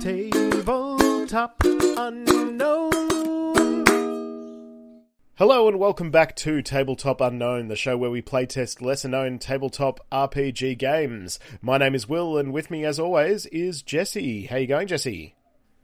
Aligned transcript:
Tabletop 0.00 1.60
Unknown. 1.64 2.90
Hello 5.34 5.66
and 5.66 5.80
welcome 5.80 6.12
back 6.12 6.36
to 6.36 6.62
Tabletop 6.62 7.20
Unknown, 7.20 7.66
the 7.66 7.74
show 7.74 7.96
where 7.96 8.10
we 8.10 8.22
playtest 8.22 8.80
lesser 8.80 9.08
known 9.08 9.40
tabletop 9.40 9.98
RPG 10.12 10.78
games. 10.78 11.40
My 11.60 11.78
name 11.78 11.96
is 11.96 12.08
Will, 12.08 12.38
and 12.38 12.52
with 12.52 12.70
me, 12.70 12.84
as 12.84 13.00
always, 13.00 13.46
is 13.46 13.82
Jesse. 13.82 14.46
How 14.46 14.58
you 14.58 14.68
going, 14.68 14.86
Jesse? 14.86 15.34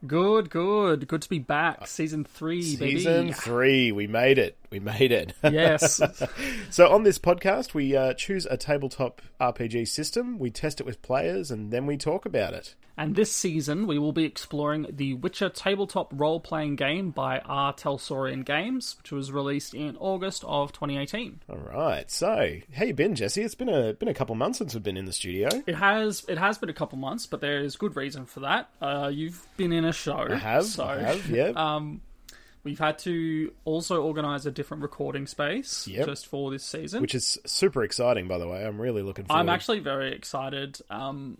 Good, 0.07 0.49
good. 0.49 1.09
Good 1.09 1.23
to 1.23 1.29
be 1.29 1.41
back. 1.41 1.89
Season 1.89 2.23
three, 2.23 2.63
Season 2.63 3.27
baby. 3.29 3.33
three, 3.33 3.91
we 3.91 4.07
made 4.07 4.39
it. 4.39 4.57
We 4.71 4.79
made 4.79 5.11
it. 5.11 5.35
Yes. 5.43 6.01
so 6.71 6.89
on 6.89 7.03
this 7.03 7.19
podcast, 7.19 7.75
we 7.75 7.97
uh, 7.97 8.15
choose 8.15 8.47
a 8.47 8.57
tabletop 8.57 9.23
RPG 9.41 9.89
system, 9.89 10.39
we 10.39 10.51
test 10.51 10.79
it 10.79 10.87
with 10.87 11.03
players, 11.03 11.51
and 11.51 11.73
then 11.73 11.87
we 11.87 11.97
talk 11.97 12.25
about 12.27 12.55
it. 12.55 12.77
And 12.97 13.17
this 13.17 13.33
season, 13.33 13.89
we 13.89 13.99
will 13.99 14.13
be 14.13 14.25
exploring 14.25 14.87
the 14.89 15.15
Witcher 15.15 15.49
tabletop 15.49 16.13
role 16.15 16.39
playing 16.39 16.77
game 16.77 17.11
by 17.11 17.41
R. 17.41 17.75
Talsorian 17.75 18.45
Games, 18.45 18.95
which 18.99 19.11
was 19.11 19.33
released 19.33 19.75
in 19.75 19.97
August 19.97 20.45
of 20.47 20.71
2018. 20.73 21.41
All 21.49 21.57
right. 21.57 22.09
So, 22.09 22.59
how 22.73 22.85
you 22.85 22.95
been, 22.95 23.17
Jesse? 23.17 23.43
It's 23.43 23.57
been 23.57 23.69
a 23.69 23.95
been 23.95 24.07
a 24.09 24.15
couple 24.15 24.37
months 24.37 24.59
since 24.59 24.75
we've 24.75 24.83
been 24.83 24.97
in 24.97 25.07
the 25.07 25.13
studio. 25.13 25.49
It 25.67 25.75
has 25.75 26.25
it 26.29 26.39
has 26.39 26.59
been 26.59 26.69
a 26.69 26.75
couple 26.75 26.97
months, 26.99 27.27
but 27.27 27.41
there 27.41 27.59
is 27.59 27.75
good 27.77 27.97
reason 27.97 28.27
for 28.27 28.41
that. 28.41 28.69
Uh, 28.81 29.11
you've 29.13 29.45
been 29.57 29.73
in 29.73 29.85
a 29.85 29.93
show. 29.93 30.29
I 30.31 30.37
have. 30.37 30.65
So, 30.65 30.85
I 30.85 30.99
have. 30.99 31.29
Yeah. 31.29 31.53
Um, 31.65 32.01
we've 32.63 32.79
had 32.79 32.99
to 33.01 33.53
also 33.65 34.03
organise 34.03 34.47
a 34.47 34.51
different 34.51 34.83
recording 34.83 35.27
space 35.27 35.87
Yep. 35.89 36.07
just 36.07 36.27
for 36.27 36.51
this 36.51 36.65
season. 36.65 37.03
which 37.03 37.15
is 37.15 37.39
super 37.45 37.83
exciting, 37.85 38.29
by 38.29 38.39
the 38.39 38.47
way. 38.49 38.65
I'm 38.65 38.81
really 38.81 39.03
looking 39.03 39.25
forward. 39.27 39.39
To 39.39 39.41
it. 39.41 39.51
I'm 39.51 39.55
actually 39.55 39.81
very 39.81 40.13
excited. 40.15 40.79
Um, 40.91 41.39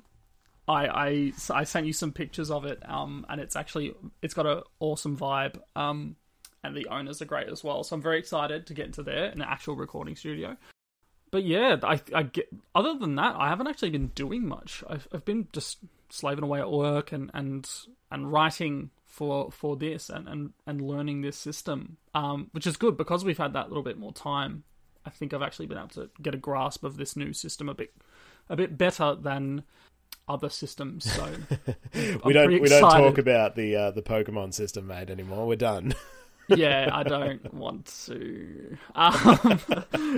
I, 0.67 0.87
I 0.87 1.33
I 1.51 1.65
sent 1.65 1.87
you 1.87 1.93
some 1.93 2.13
pictures 2.13 2.51
of 2.51 2.65
it, 2.65 2.83
um, 2.89 3.27
and 3.29 3.41
it's 3.41 3.57
actually 3.57 3.95
it's 4.23 4.35
got 4.35 4.47
an 4.47 4.63
awesome 4.81 5.17
vibe. 5.17 5.59
Um, 5.77 6.17
and 6.65 6.75
the 6.75 6.87
owners 6.87 7.21
are 7.21 7.27
great 7.27 7.49
as 7.49 7.63
well. 7.63 7.85
So 7.85 7.95
I'm 7.95 8.03
very 8.03 8.19
excited 8.19 8.67
to 8.67 8.75
get 8.75 8.87
into 8.87 9.03
there 9.03 9.27
in 9.27 9.43
an 9.43 9.49
actual 9.49 9.77
recording 9.77 10.17
studio. 10.17 10.57
But 11.31 11.45
yeah, 11.45 11.77
I, 11.83 12.01
I 12.15 12.23
get. 12.23 12.49
Other 12.75 12.95
than 12.99 13.17
that, 13.17 13.37
I 13.37 13.49
haven't 13.49 13.67
actually 13.67 13.91
been 13.91 14.09
doing 14.09 14.47
much. 14.47 14.83
I've, 14.89 15.07
I've 15.13 15.25
been 15.25 15.49
just 15.53 15.79
slaving 16.09 16.45
away 16.45 16.61
at 16.61 16.71
work 16.71 17.13
and 17.13 17.31
and 17.35 17.69
and 18.11 18.33
writing 18.33 18.91
for 19.05 19.51
for 19.51 19.77
this 19.77 20.09
and 20.09 20.29
and, 20.29 20.53
and 20.67 20.81
learning 20.81 21.21
this 21.21 21.37
system, 21.37 21.99
um, 22.15 22.49
which 22.53 22.67
is 22.67 22.77
good 22.77 22.97
because 22.97 23.25
we've 23.25 23.39
had 23.39 23.53
that 23.53 23.69
little 23.69 23.83
bit 23.83 23.99
more 23.99 24.13
time. 24.13 24.65
I 25.05 25.11
think 25.11 25.35
I've 25.35 25.43
actually 25.43 25.67
been 25.67 25.77
able 25.77 25.89
to 25.89 26.09
get 26.23 26.35
a 26.35 26.39
grasp 26.39 26.83
of 26.83 26.97
this 26.97 27.15
new 27.15 27.33
system 27.33 27.69
a 27.69 27.75
bit 27.75 27.93
a 28.49 28.57
bit 28.57 28.79
better 28.79 29.15
than 29.15 29.65
other 30.29 30.49
systems. 30.49 31.11
So 31.13 31.27
we 32.25 32.33
don't 32.33 32.61
we 32.61 32.69
don't 32.69 32.81
talk 32.83 33.19
about 33.19 33.57
the 33.57 33.77
uh, 33.77 33.91
the 33.91 34.03
Pokemon 34.03 34.55
system, 34.55 34.87
mate, 34.87 35.11
anymore. 35.11 35.47
We're 35.47 35.57
done. 35.57 35.95
yeah, 36.49 36.91
I 36.93 37.03
don't 37.03 37.53
want 37.55 37.87
to. 38.07 38.77
Um, 38.95 39.61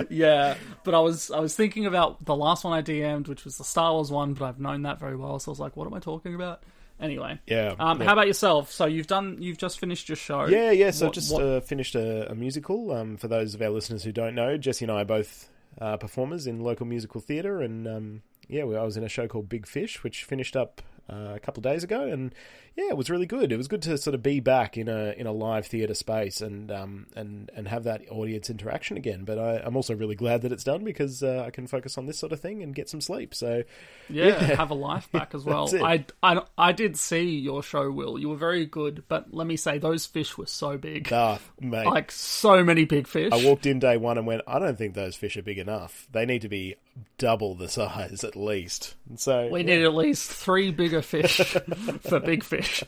yeah, 0.11 0.57
but 0.85 0.95
I 0.95 1.01
was 1.01 1.31
I 1.31 1.41
was 1.41 1.55
thinking 1.55 1.87
about 1.87 2.25
the 2.25 2.35
last 2.37 2.65
one 2.65 2.73
I 2.73 2.83
DM'd, 2.83 3.29
which 3.29 3.45
was 3.45 3.59
the 3.59 3.65
Star 3.65 3.93
Wars 3.93 4.11
one, 4.11 4.35
but 4.35 4.45
I've 4.47 4.61
known 4.61 4.83
that 4.83 4.99
very 4.99 5.17
well, 5.17 5.39
so 5.39 5.51
I 5.51 5.53
was 5.53 5.61
like, 5.61 5.77
what 5.77 5.87
am 5.87 5.95
I 5.95 6.01
talking 6.01 6.35
about? 6.35 6.63
Anyway, 6.99 7.39
Yeah. 7.47 7.75
Um, 7.79 8.01
yeah. 8.01 8.07
How 8.07 8.15
about 8.15 8.27
yourself? 8.27 8.73
So 8.73 8.87
you've 8.87 9.07
done 9.07 9.37
you've 9.41 9.59
just 9.59 9.79
finished 9.79 10.09
your 10.09 10.17
show. 10.17 10.47
Yeah, 10.47 10.71
yeah. 10.71 10.91
So 10.93 11.07
What- 11.07 11.15
just 11.15 11.31
what- 11.33 11.43
Uh, 11.43 11.61
finished 11.61 11.95
a, 11.95 12.31
a 12.31 12.35
musical. 12.35 12.91
Um, 12.91 13.19
for 13.19 13.29
those 13.29 13.55
of 13.55 13.61
our 13.61 13.69
listeners 13.69 14.03
who 14.03 14.13
don't 14.13 14.35
know, 14.35 14.57
Jesse 14.57 14.87
and 14.87 14.93
I 14.93 15.03
are 15.03 15.05
both 15.05 15.51
uh, 15.79 15.99
performers 15.99 16.47
in 16.47 16.61
local 16.61 16.87
musical 16.87 17.21
theatre, 17.21 17.61
and 17.61 17.87
um, 17.87 18.23
yeah, 18.49 18.63
I 18.63 18.83
was 18.83 18.97
in 18.97 19.05
a 19.05 19.09
show 19.09 19.27
called 19.27 19.49
Big 19.49 19.67
Fish, 19.67 20.03
which 20.03 20.25
finished 20.25 20.57
up 20.57 20.83
uh, 21.11 21.33
a 21.35 21.41
couple 21.41 21.61
of 21.61 21.65
days 21.65 21.85
ago, 21.85 22.03
and 22.03 22.35
yeah, 22.75 22.89
it 22.89 22.97
was 22.97 23.09
really 23.09 23.27
good. 23.27 23.53
It 23.53 23.57
was 23.57 23.69
good 23.69 23.83
to 23.83 23.97
sort 23.97 24.15
of 24.15 24.23
be 24.23 24.41
back 24.41 24.77
in 24.77 24.89
a 24.89 25.13
in 25.17 25.27
a 25.27 25.33
live 25.33 25.67
theatre 25.67 25.95
space 25.95 26.41
and 26.41 26.71
um, 26.71 27.07
and 27.15 27.51
and 27.55 27.69
have 27.69 27.85
that 27.85 28.03
audience 28.11 28.51
interaction 28.51 28.97
again. 28.97 29.25
But 29.25 29.39
I, 29.39 29.59
I'm 29.65 29.77
also 29.77 29.95
really 29.95 30.15
glad 30.17 30.43
that 30.43 30.53
it's 30.53 30.65
done 30.65 30.85
because 30.85 31.23
uh, 31.23 31.45
I 31.47 31.51
can 31.51 31.67
focus 31.67 31.97
on 31.97 32.07
this 32.07 32.19
sort 32.19 32.33
of 32.33 32.41
thing 32.41 32.63
and 32.63 32.75
get 32.75 32.89
some 32.89 33.01
sleep. 33.01 33.35
So 33.35 33.63
yeah, 34.09 34.27
Yeah. 34.27 34.57
have 34.57 34.71
a 34.71 34.75
life 34.75 35.11
back 35.13 35.35
as 35.35 35.45
well. 35.47 35.71
I, 35.83 36.05
I 36.23 36.43
I 36.59 36.73
did 36.73 36.97
see 36.97 37.39
your 37.39 37.63
show, 37.63 37.91
Will. 37.91 38.19
You 38.19 38.29
were 38.29 38.37
very 38.37 38.67
good, 38.67 39.05
but 39.09 39.33
let 39.33 39.47
me 39.47 39.57
say 39.57 39.79
those 39.79 40.07
fish 40.07 40.37
were 40.37 40.47
so 40.47 40.77
big, 40.77 41.11
ah, 41.13 41.39
mate, 41.61 41.87
like 41.87 42.11
so 42.13 42.63
many 42.65 42.85
big 42.85 43.07
fish. 43.07 43.33
I 43.33 43.45
walked 43.45 43.67
in 43.67 43.79
day 43.79 43.97
one 43.97 44.19
and 44.19 44.27
went, 44.27 44.43
I 44.47 44.59
don't 44.59 44.77
think 44.77 44.95
those 44.95 45.17
fish 45.17 45.37
are 45.37 45.43
big 45.43 45.59
enough. 45.59 46.09
They 46.13 46.27
need 46.27 46.43
to 46.43 46.49
be 46.49 46.77
double 47.19 47.55
the 47.55 47.69
size 47.69 48.25
at 48.25 48.37
least. 48.37 48.95
And 49.09 49.21
so 49.21 49.49
We 49.51 49.63
need 49.63 49.83
at 49.83 49.95
least 49.95 50.31
three 50.31 50.71
bigger 50.71 50.96
fish 51.03 51.37
for 52.09 52.21
big 52.21 52.45
fish. 52.45 52.85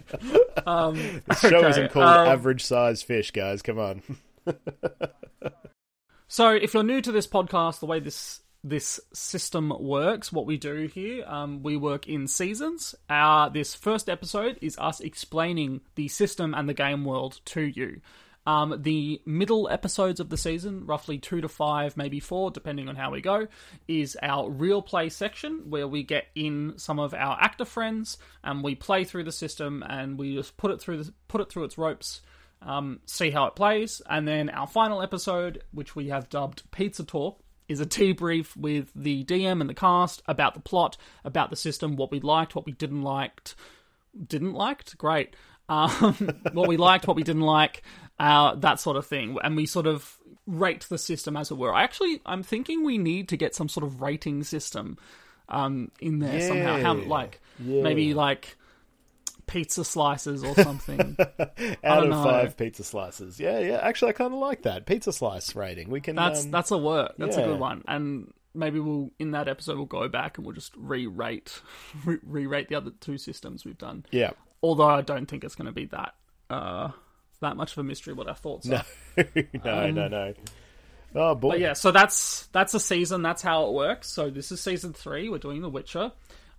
Um, 0.67 1.23
the 1.27 1.35
show 1.35 1.59
okay, 1.59 1.71
isn't 1.71 1.93
called 1.93 2.07
um, 2.07 2.29
average 2.29 2.65
size 2.65 3.03
fish, 3.03 3.31
guys. 3.31 3.63
Come 3.63 3.79
on. 3.79 4.03
So, 6.31 6.51
if 6.51 6.75
you're 6.75 6.83
new 6.83 7.01
to 7.01 7.11
this 7.11 7.27
podcast, 7.27 7.81
the 7.81 7.87
way 7.87 8.01
this 8.01 8.41
this 8.63 9.01
system 9.15 9.73
works, 9.81 10.31
what 10.31 10.45
we 10.45 10.59
do 10.59 10.87
here, 10.87 11.25
um, 11.27 11.63
we 11.63 11.79
work 11.79 12.07
in 12.07 12.27
seasons. 12.27 12.95
Our 13.09 13.49
this 13.49 13.75
first 13.75 14.11
episode 14.11 14.59
is 14.61 14.77
us 14.79 15.01
explaining 15.01 15.81
the 15.95 16.09
system 16.09 16.53
and 16.53 16.69
the 16.69 16.75
game 16.75 17.07
world 17.07 17.41
to 17.47 17.63
you. 17.63 18.03
Um, 18.49 18.81
the 18.81 19.21
middle 19.27 19.69
episodes 19.69 20.21
of 20.21 20.31
the 20.31 20.39
season, 20.39 20.87
roughly 20.87 21.19
two 21.19 21.43
to 21.43 21.49
five, 21.49 21.99
maybe 21.99 22.19
four, 22.19 22.51
depending 22.51 22.89
on 22.89 22.97
how 22.97 23.11
we 23.11 23.21
go, 23.21 23.47
is 23.87 24.17
our 24.23 24.49
real 24.49 24.81
play 24.81 25.11
section 25.11 25.69
where 25.69 25.87
we 25.87 26.03
get 26.03 26.29
in 26.35 26.73
some 26.79 26.99
of 26.99 27.13
our 27.13 27.37
actor 27.39 27.67
friends 27.67 28.17
and 28.43 28.65
we 28.65 28.75
play 28.75 29.05
through 29.05 29.25
the 29.25 29.33
system 29.33 29.85
and 29.87 30.19
we 30.19 30.35
just 30.35 30.57
put 30.57 30.71
it 30.71 30.81
through 30.81 31.03
the, 31.03 31.13
put 31.29 31.43
it 31.43 31.51
through 31.51 31.65
its 31.65 31.77
ropes 31.77 32.23
um, 32.63 33.01
see 33.05 33.31
how 33.31 33.45
it 33.45 33.55
plays, 33.55 34.03
and 34.09 34.27
then 34.27 34.51
our 34.51 34.67
final 34.67 35.03
episode, 35.03 35.63
which 35.73 35.95
we 35.95 36.09
have 36.09 36.29
dubbed 36.29 36.63
Pizza 36.71 37.05
Talk, 37.05 37.39
is 37.69 37.81
a 37.81 37.87
debrief 37.87 38.57
with 38.57 38.91
the 38.97 39.25
DM 39.25 39.61
and 39.61 39.69
the 39.69 39.75
cast 39.75 40.23
about 40.27 40.55
the 40.55 40.61
plot, 40.61 40.97
about 41.25 41.51
the 41.51 41.57
system, 41.57 41.97
what 41.97 42.11
we 42.11 42.19
liked, 42.21 42.57
what 42.57 42.67
we 42.67 42.73
didn't 42.73 43.03
liked, 43.03 43.55
didn't 44.27 44.55
liked, 44.55 44.97
great, 44.99 45.37
um, 45.69 46.15
what 46.53 46.67
we 46.67 46.77
liked, 46.77 47.07
what 47.07 47.17
we 47.17 47.23
didn't 47.23 47.43
like, 47.43 47.83
uh, 48.19 48.55
that 48.57 48.81
sort 48.81 48.97
of 48.97 49.07
thing, 49.07 49.37
and 49.43 49.57
we 49.57 49.67
sort 49.67 49.87
of 49.87 50.17
rate 50.47 50.87
the 50.89 50.99
system 50.99 51.37
as 51.37 51.51
it 51.51 51.57
were. 51.59 51.75
I 51.75 51.83
actually, 51.83 52.21
I'm 52.27 52.43
thinking 52.43 52.85
we 52.85 52.99
need 52.99 53.29
to 53.29 53.37
get 53.37 53.55
some 53.55 53.69
sort 53.69 53.85
of 53.85 54.01
rating 54.01 54.43
system 54.45 54.99
um, 55.49 55.91
in 56.01 56.19
there 56.19 56.41
somehow. 56.41 56.81
How 56.81 56.95
like 56.95 57.41
Yeah. 57.59 57.83
maybe 57.83 58.15
like 58.15 58.57
pizza 59.47 59.85
slices 59.85 60.45
or 60.45 60.55
something. 60.55 61.17
Out 61.85 62.03
of 62.05 62.11
know. 62.11 62.23
five 62.23 62.57
pizza 62.57 62.85
slices. 62.85 63.39
Yeah, 63.41 63.59
yeah. 63.61 63.79
Actually, 63.83 64.11
I 64.11 64.13
kind 64.13 64.33
of 64.35 64.39
like 64.41 64.63
that 64.63 64.85
pizza 64.87 65.13
slice 65.13 65.55
rating. 65.55 65.89
We 65.91 66.01
can. 66.01 66.17
That's 66.17 66.45
um, 66.45 66.51
that's 66.51 66.71
a 66.71 66.79
work. 66.79 67.15
That's 67.19 67.37
a 67.37 67.43
good 67.45 67.59
one. 67.61 67.83
And 67.89 68.33
maybe 68.55 68.81
we'll 68.81 69.11
in 69.19 69.31
that 69.33 69.49
episode 69.49 69.77
we'll 69.77 69.87
go 69.87 70.09
back 70.09 70.37
and 70.39 70.47
we'll 70.47 70.55
just 70.55 70.73
re-rate 70.77 71.61
re- 72.05 72.19
re-rate 72.23 72.69
the 72.69 72.75
other 72.75 72.91
two 73.01 73.17
systems 73.19 73.65
we've 73.65 73.79
done. 73.79 74.05
yeah. 74.11 74.31
Although 74.63 74.89
I 74.89 75.03
don't 75.03 75.27
think 75.27 75.45
it's 75.45 75.55
going 75.55 75.67
to 75.67 75.73
be 75.73 75.85
that 75.87 76.15
uh 76.51 76.91
that 77.41 77.57
much 77.57 77.73
of 77.73 77.79
a 77.79 77.85
mystery 77.85 78.15
what 78.15 78.29
our 78.29 78.35
thoughts 78.35 78.69
are. 78.71 78.85
no, 79.65 79.91
no, 79.91 80.09
no. 80.09 80.35
Oh 81.15 81.35
boy. 81.35 81.49
Um, 81.49 81.53
But 81.53 81.61
yeah, 81.61 81.73
so 81.73 81.91
that's 81.91 82.47
that's 82.53 82.75
a 82.75 82.81
season. 82.81 83.23
That's 83.23 83.43
how 83.43 83.67
it 83.67 83.73
works. 83.73 84.09
So 84.11 84.31
this 84.31 84.53
is 84.53 84.61
season 84.61 84.93
three. 84.93 85.29
We're 85.29 85.39
doing 85.39 85.63
The 85.63 85.71
Witcher. 85.71 86.13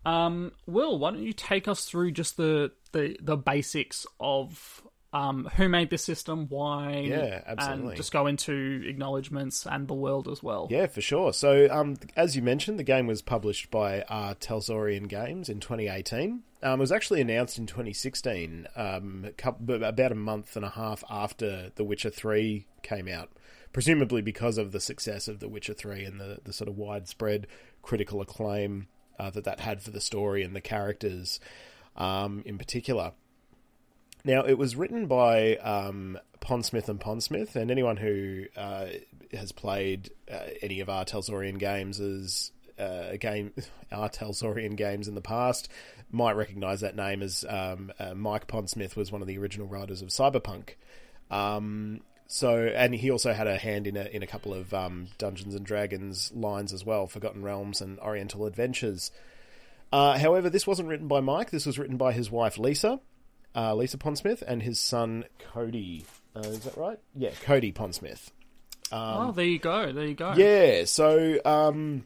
Um, 0.05 0.51
Will, 0.65 0.97
why 0.97 1.11
don't 1.11 1.23
you 1.23 1.33
take 1.33 1.67
us 1.67 1.85
through 1.85 2.11
just 2.11 2.37
the 2.37 2.71
the, 2.91 3.15
the 3.21 3.37
basics 3.37 4.07
of 4.19 4.81
um, 5.11 5.49
who 5.55 5.69
made 5.69 5.89
this 5.89 6.03
system, 6.03 6.47
why, 6.49 6.91
Yeah, 7.07 7.41
absolutely. 7.45 7.87
and 7.87 7.97
just 7.97 8.11
go 8.11 8.27
into 8.27 8.83
acknowledgements 8.85 9.65
and 9.65 9.87
the 9.87 9.93
world 9.95 10.27
as 10.27 10.43
well. 10.43 10.67
Yeah, 10.69 10.85
for 10.85 11.01
sure. 11.01 11.33
So, 11.33 11.67
um, 11.71 11.97
as 12.15 12.35
you 12.35 12.43
mentioned, 12.43 12.77
the 12.77 12.83
game 12.83 13.07
was 13.07 13.23
published 13.23 13.71
by 13.71 14.01
uh, 14.03 14.35
Talsorian 14.35 15.07
Games 15.07 15.49
in 15.49 15.59
2018. 15.59 16.43
Um, 16.61 16.79
it 16.79 16.81
was 16.81 16.91
actually 16.91 17.21
announced 17.21 17.57
in 17.57 17.67
2016, 17.67 18.67
um, 18.75 19.23
a 19.25 19.31
couple, 19.31 19.81
about 19.83 20.11
a 20.11 20.15
month 20.15 20.55
and 20.55 20.65
a 20.65 20.69
half 20.69 21.03
after 21.09 21.71
The 21.75 21.85
Witcher 21.85 22.09
3 22.09 22.65
came 22.83 23.07
out, 23.07 23.29
presumably 23.71 24.21
because 24.21 24.57
of 24.57 24.73
the 24.73 24.81
success 24.81 25.29
of 25.29 25.39
The 25.39 25.47
Witcher 25.47 25.73
3 25.73 26.03
and 26.03 26.19
the, 26.19 26.39
the 26.43 26.51
sort 26.51 26.67
of 26.67 26.77
widespread 26.77 27.47
critical 27.81 28.19
acclaim 28.19 28.87
uh, 29.17 29.29
that 29.29 29.45
that 29.45 29.61
had 29.61 29.81
for 29.81 29.91
the 29.91 30.01
story 30.01 30.43
and 30.43 30.53
the 30.53 30.61
characters 30.61 31.39
um, 31.95 32.43
in 32.45 32.57
particular. 32.57 33.13
Now, 34.25 34.43
it 34.45 34.57
was 34.57 34.75
written 34.75 35.07
by 35.07 35.55
um, 35.57 36.19
Pondsmith 36.41 36.89
and 36.89 36.99
Pondsmith, 36.99 37.55
and 37.55 37.71
anyone 37.71 37.95
who 37.95 38.45
uh, 38.57 38.87
has 39.31 39.53
played 39.53 40.11
uh, 40.29 40.39
any 40.61 40.81
of 40.81 40.89
R. 40.89 41.05
Talsorian 41.05 41.57
games 41.57 42.01
as 42.01 42.51
uh, 42.77 43.15
game 43.17 43.53
R. 43.91 44.09
Talsorian 44.09 44.75
games 44.75 45.07
in 45.07 45.15
the 45.15 45.21
past 45.21 45.69
might 46.11 46.35
recognize 46.35 46.81
that 46.81 46.95
name 46.95 47.21
as 47.21 47.45
um, 47.47 47.91
uh, 47.99 48.13
Mike 48.13 48.47
Pondsmith 48.47 48.95
was 48.95 49.11
one 49.11 49.21
of 49.21 49.27
the 49.27 49.37
original 49.37 49.67
writers 49.67 50.01
of 50.01 50.09
Cyberpunk. 50.09 50.71
Um, 51.29 52.01
so, 52.27 52.57
and 52.57 52.93
he 52.93 53.09
also 53.09 53.33
had 53.33 53.47
a 53.47 53.57
hand 53.57 53.87
in 53.87 53.97
a 53.97 54.05
in 54.05 54.21
a 54.21 54.27
couple 54.27 54.53
of 54.53 54.73
um, 54.73 55.07
Dungeons 55.17 55.55
and 55.55 55.65
Dragons 55.65 56.31
lines 56.33 56.73
as 56.73 56.85
well, 56.85 57.07
Forgotten 57.07 57.43
Realms 57.43 57.81
and 57.81 57.99
Oriental 57.99 58.45
Adventures. 58.45 59.11
Uh, 59.91 60.17
however, 60.17 60.49
this 60.49 60.67
wasn't 60.67 60.87
written 60.89 61.07
by 61.07 61.19
Mike. 61.21 61.49
This 61.49 61.65
was 61.65 61.79
written 61.79 61.97
by 61.97 62.13
his 62.13 62.29
wife 62.29 62.59
Lisa, 62.59 62.99
uh, 63.55 63.73
Lisa 63.73 63.97
Pondsmith, 63.97 64.43
and 64.45 64.61
his 64.61 64.79
son 64.79 65.25
Cody. 65.51 66.05
Uh, 66.35 66.41
is 66.41 66.59
that 66.59 66.77
right? 66.77 66.99
Yeah, 67.15 67.31
Cody 67.43 67.71
Pondsmith. 67.71 68.29
oh, 68.91 69.31
there 69.31 69.45
you 69.45 69.59
go. 69.59 69.91
There 69.91 70.05
you 70.05 70.13
go. 70.13 70.33
Yeah. 70.35 70.85
So 70.85 71.39
um, 71.45 72.05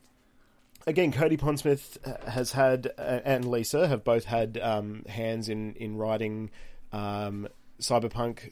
again, 0.88 1.12
Cody 1.12 1.38
Pondsmith 1.38 1.97
has 2.27 2.51
had 2.51 2.91
uh, 2.97 3.19
and 3.24 3.50
Lisa 3.50 3.88
have 3.88 4.03
both 4.03 4.25
had 4.25 4.57
um, 4.62 5.03
hands 5.07 5.50
in 5.50 5.74
in 5.75 5.97
writing 5.97 6.51
um, 6.91 7.47
cyberpunk 7.80 8.51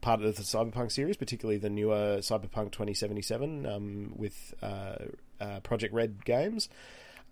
part 0.00 0.22
of 0.22 0.36
the 0.36 0.42
cyberpunk 0.42 0.92
series, 0.92 1.16
particularly 1.16 1.58
the 1.58 1.70
newer 1.70 2.18
Cyberpunk 2.18 2.72
2077 2.72 3.66
um, 3.66 4.12
with 4.14 4.54
uh, 4.62 4.96
uh, 5.40 5.60
Projekt 5.60 5.92
Red 5.92 6.24
games. 6.24 6.68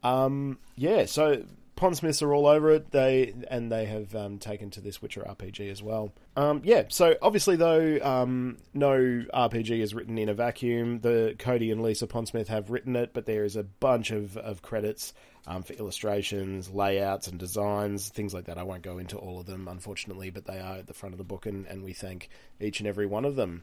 Um, 0.03 0.59
yeah, 0.77 1.07
so 1.07 1.45
Pondsmiths 1.85 2.23
are 2.23 2.33
all 2.33 2.47
over 2.47 2.71
it. 2.71 2.91
They 2.93 3.35
and 3.51 3.71
they 3.71 3.85
have 3.85 4.15
um, 4.17 4.39
taken 4.39 4.71
to 4.71 4.81
this 4.81 5.03
Witcher 5.03 5.21
RPG 5.21 5.71
as 5.71 5.83
well. 5.83 6.13
Um, 6.35 6.63
yeah, 6.65 6.85
so 6.89 7.15
obviously 7.21 7.57
though, 7.57 7.99
um, 8.03 8.57
no 8.73 8.97
RPG 8.97 9.81
is 9.81 9.95
written 9.95 10.17
in 10.17 10.31
a 10.31 10.35
vacuum. 10.35 11.01
The 11.01 11.37
Cody 11.39 11.71
and 11.71 11.83
Lisa 11.83 12.07
Pondsmith 12.07 12.47
have 12.47 12.71
written 12.71 12.97
it, 12.97 13.13
but 13.13 13.27
there 13.27 13.45
is 13.45 13.57
a 13.57 13.65
bunch 13.65 14.13
of 14.13 14.39
of 14.39 14.63
credits 14.63 15.13
um, 15.47 15.63
for 15.63 15.75
illustrations, 15.75 16.71
layouts, 16.71 17.29
and 17.29 17.39
designs, 17.39 18.09
things 18.09 18.33
like 18.33 18.47
that. 18.47 18.57
I 18.57 18.63
won't 18.63 18.83
go 18.83 18.97
into 18.97 19.19
all 19.19 19.39
of 19.39 19.45
them, 19.45 19.69
unfortunately, 19.69 20.31
but 20.31 20.47
they 20.47 20.61
are 20.61 20.77
at 20.77 20.87
the 20.87 20.95
front 20.95 21.13
of 21.13 21.19
the 21.19 21.25
book, 21.25 21.45
and, 21.45 21.67
and 21.67 21.85
we 21.85 21.93
thank 21.93 22.31
each 22.61 22.81
and 22.81 22.87
every 22.87 23.05
one 23.05 23.27
of 23.27 23.37
them. 23.37 23.63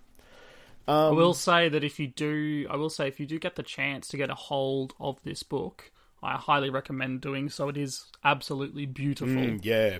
I 0.88 1.10
will 1.10 1.34
say 1.34 1.70
that 1.70 1.84
if 1.84 2.00
you 2.00 2.08
do, 2.08 2.68
I 2.70 2.76
will 2.76 2.90
say 2.90 3.08
if 3.08 3.20
you 3.20 3.26
do 3.26 3.40
get 3.40 3.56
the 3.56 3.64
chance 3.64 4.08
to 4.10 4.18
get 4.18 4.30
a 4.30 4.36
hold 4.36 4.94
of 5.00 5.22
this 5.24 5.42
book, 5.44 5.92
I 6.24 6.38
highly 6.38 6.70
recommend 6.70 7.22
doing 7.22 7.50
so. 7.50 7.70
It 7.70 7.78
is 7.78 8.06
absolutely 8.24 8.86
beautiful. 8.86 9.36
Mm, 9.36 9.60
yeah, 9.64 10.00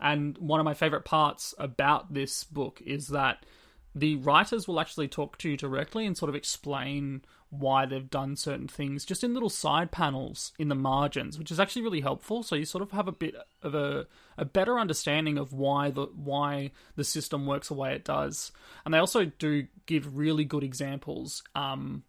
And 0.00 0.36
one 0.38 0.60
of 0.60 0.64
my 0.64 0.74
favorite 0.74 1.04
parts 1.04 1.54
about 1.58 2.12
this 2.12 2.44
book 2.44 2.82
is 2.84 3.08
that 3.08 3.46
the 3.94 4.16
writers 4.16 4.66
will 4.66 4.80
actually 4.80 5.08
talk 5.08 5.38
to 5.38 5.50
you 5.50 5.56
directly 5.56 6.04
and 6.04 6.16
sort 6.16 6.28
of 6.28 6.34
explain 6.34 7.22
why 7.48 7.86
they've 7.86 8.10
done 8.10 8.34
certain 8.34 8.66
things 8.66 9.04
just 9.04 9.22
in 9.22 9.32
little 9.32 9.48
side 9.48 9.92
panels 9.92 10.52
in 10.58 10.68
the 10.68 10.74
margins, 10.74 11.38
which 11.38 11.52
is 11.52 11.60
actually 11.60 11.82
really 11.82 12.00
helpful. 12.00 12.42
So 12.42 12.56
you 12.56 12.64
sort 12.64 12.82
of 12.82 12.90
have 12.90 13.06
a 13.06 13.12
bit 13.12 13.36
of 13.62 13.74
a, 13.74 14.06
a 14.36 14.44
better 14.44 14.78
understanding 14.78 15.38
of 15.38 15.52
why 15.52 15.90
the 15.90 16.06
why 16.06 16.72
the 16.96 17.04
system 17.04 17.46
works 17.46 17.68
the 17.68 17.74
way 17.74 17.94
it 17.94 18.04
does. 18.04 18.50
And 18.84 18.92
they 18.92 18.98
also 18.98 19.26
do 19.26 19.68
give 19.86 20.16
really 20.16 20.44
good 20.44 20.64
examples 20.64 21.44
um, 21.54 22.02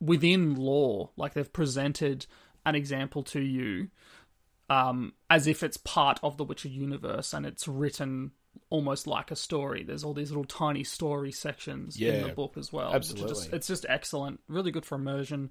within 0.00 0.54
lore 0.54 1.10
Like 1.16 1.34
they've 1.34 1.52
presented 1.52 2.26
an 2.66 2.74
example 2.74 3.22
to 3.22 3.40
you 3.40 3.88
um, 4.68 5.12
as 5.30 5.46
if 5.46 5.62
it's 5.62 5.76
part 5.78 6.18
of 6.22 6.36
the 6.36 6.44
Witcher 6.44 6.68
universe 6.68 7.32
and 7.32 7.46
it's 7.46 7.66
written 7.68 8.32
almost 8.70 9.06
like 9.06 9.30
a 9.30 9.36
story. 9.36 9.84
There's 9.84 10.02
all 10.02 10.14
these 10.14 10.30
little 10.30 10.44
tiny 10.44 10.82
story 10.82 11.30
sections 11.30 11.96
in 12.00 12.26
the 12.28 12.34
book 12.34 12.56
as 12.56 12.72
well. 12.72 12.92
absolutely. 12.92 13.28
just- 13.28 13.52
it's 13.52 13.66
just 13.68 13.86
excellent. 13.88 14.40
Really 14.48 14.70
good 14.72 14.84
for 14.84 14.96
immersion. 14.96 15.50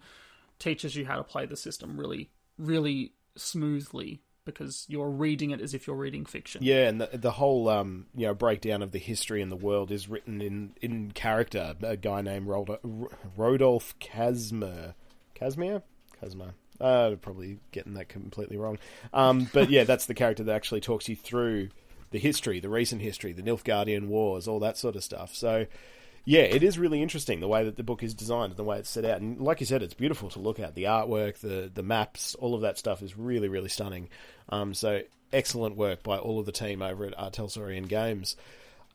Teaches 0.59 0.95
you 0.95 1.05
how 1.05 1.15
to 1.17 1.23
play 1.23 1.45
the 1.45 1.55
system 1.57 1.97
really, 1.99 2.29
really 2.57 3.13
smoothly 3.35 4.21
because 4.45 4.85
you're 4.87 5.09
reading 5.09 5.51
it 5.51 5.59
as 5.59 5.73
if 5.73 5.85
you're 5.87 5.95
reading 5.95 6.23
fiction. 6.25 6.61
Yeah, 6.63 6.87
and 6.87 7.01
the, 7.01 7.09
the 7.13 7.31
whole 7.31 7.67
um, 7.67 8.05
you 8.15 8.25
know 8.27 8.33
breakdown 8.33 8.81
of 8.81 8.91
the 8.91 8.99
history 8.99 9.41
in 9.41 9.49
the 9.49 9.55
world 9.55 9.91
is 9.91 10.07
written 10.07 10.41
in, 10.41 10.73
in 10.81 11.11
character. 11.11 11.75
A 11.81 11.97
guy 11.97 12.21
named 12.21 12.47
Roldo, 12.47 12.77
R- 12.83 13.09
Rodolf 13.35 13.97
Casimir, 13.99 14.93
Casimir, 15.33 15.81
Casimir. 16.21 16.53
Uh, 16.79 17.15
probably 17.21 17.59
getting 17.71 17.93
that 17.93 18.09
completely 18.09 18.57
wrong. 18.57 18.77
Um, 19.13 19.49
but 19.53 19.69
yeah, 19.69 19.83
that's 19.85 20.05
the 20.05 20.13
character 20.13 20.43
that 20.43 20.55
actually 20.55 20.81
talks 20.81 21.07
you 21.07 21.15
through 21.15 21.69
the 22.11 22.19
history, 22.19 22.59
the 22.59 22.69
recent 22.69 23.01
history, 23.01 23.33
the 23.33 23.43
Nilfgaardian 23.43 24.07
Wars, 24.07 24.47
all 24.47 24.59
that 24.59 24.77
sort 24.77 24.95
of 24.95 25.03
stuff. 25.03 25.33
So. 25.35 25.65
Yeah, 26.27 26.41
it 26.41 26.63
is 26.63 26.79
really 26.79 27.03
interesting 27.03 27.39
the 27.39 27.47
way 27.47 27.65
that 27.65 27.75
the 27.75 27.83
book 27.83 28.01
is 28.01 28.15
designed 28.15 28.49
and 28.49 28.57
the 28.57 28.63
way 28.63 28.79
it's 28.79 28.89
set 28.89 29.05
out. 29.05 29.21
And 29.21 29.39
like 29.39 29.59
you 29.59 29.67
said, 29.67 29.83
it's 29.83 29.93
beautiful 29.93 30.27
to 30.31 30.39
look 30.39 30.59
at. 30.59 30.73
The 30.73 30.85
artwork, 30.85 31.37
the 31.37 31.69
the 31.71 31.83
maps, 31.83 32.33
all 32.33 32.55
of 32.55 32.61
that 32.61 32.79
stuff 32.79 33.03
is 33.03 33.15
really, 33.15 33.47
really 33.47 33.69
stunning. 33.69 34.09
Um, 34.49 34.73
so 34.73 35.01
excellent 35.31 35.75
work 35.75 36.01
by 36.01 36.17
all 36.17 36.39
of 36.39 36.47
the 36.47 36.51
team 36.51 36.81
over 36.81 37.05
at 37.05 37.13
R. 37.15 37.29
Talsorian 37.29 37.87
Games. 37.87 38.35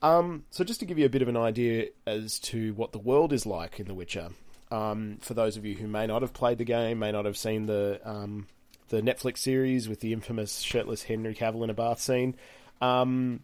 Um, 0.02 0.44
so 0.50 0.64
just 0.64 0.80
to 0.80 0.86
give 0.86 0.98
you 0.98 1.06
a 1.06 1.10
bit 1.10 1.22
of 1.22 1.28
an 1.28 1.36
idea 1.36 1.88
as 2.06 2.38
to 2.40 2.72
what 2.74 2.92
the 2.92 2.98
world 2.98 3.32
is 3.32 3.46
like 3.46 3.78
in 3.78 3.86
The 3.86 3.94
Witcher, 3.94 4.30
um, 4.70 5.18
for 5.20 5.34
those 5.34 5.56
of 5.56 5.64
you 5.64 5.74
who 5.76 5.88
may 5.88 6.06
not 6.06 6.22
have 6.22 6.32
played 6.32 6.58
the 6.58 6.64
game, 6.64 6.98
may 6.98 7.12
not 7.12 7.24
have 7.24 7.36
seen 7.36 7.66
the 7.66 8.00
um, 8.04 8.46
the 8.88 9.00
Netflix 9.00 9.38
series 9.38 9.88
with 9.88 10.00
the 10.00 10.12
infamous 10.12 10.60
shirtless 10.60 11.04
Henry 11.04 11.34
Cavill 11.34 11.64
in 11.64 11.70
a 11.70 11.74
bath 11.74 12.00
scene, 12.00 12.34
um, 12.80 13.40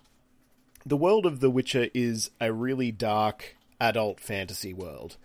the 0.85 0.97
world 0.97 1.27
of 1.27 1.41
The 1.41 1.51
Witcher 1.51 1.89
is 1.95 2.31
a 2.41 2.53
really 2.53 2.93
dark 2.93 3.57
adult 3.81 4.21
fantasy 4.21 4.73
world. 4.73 5.17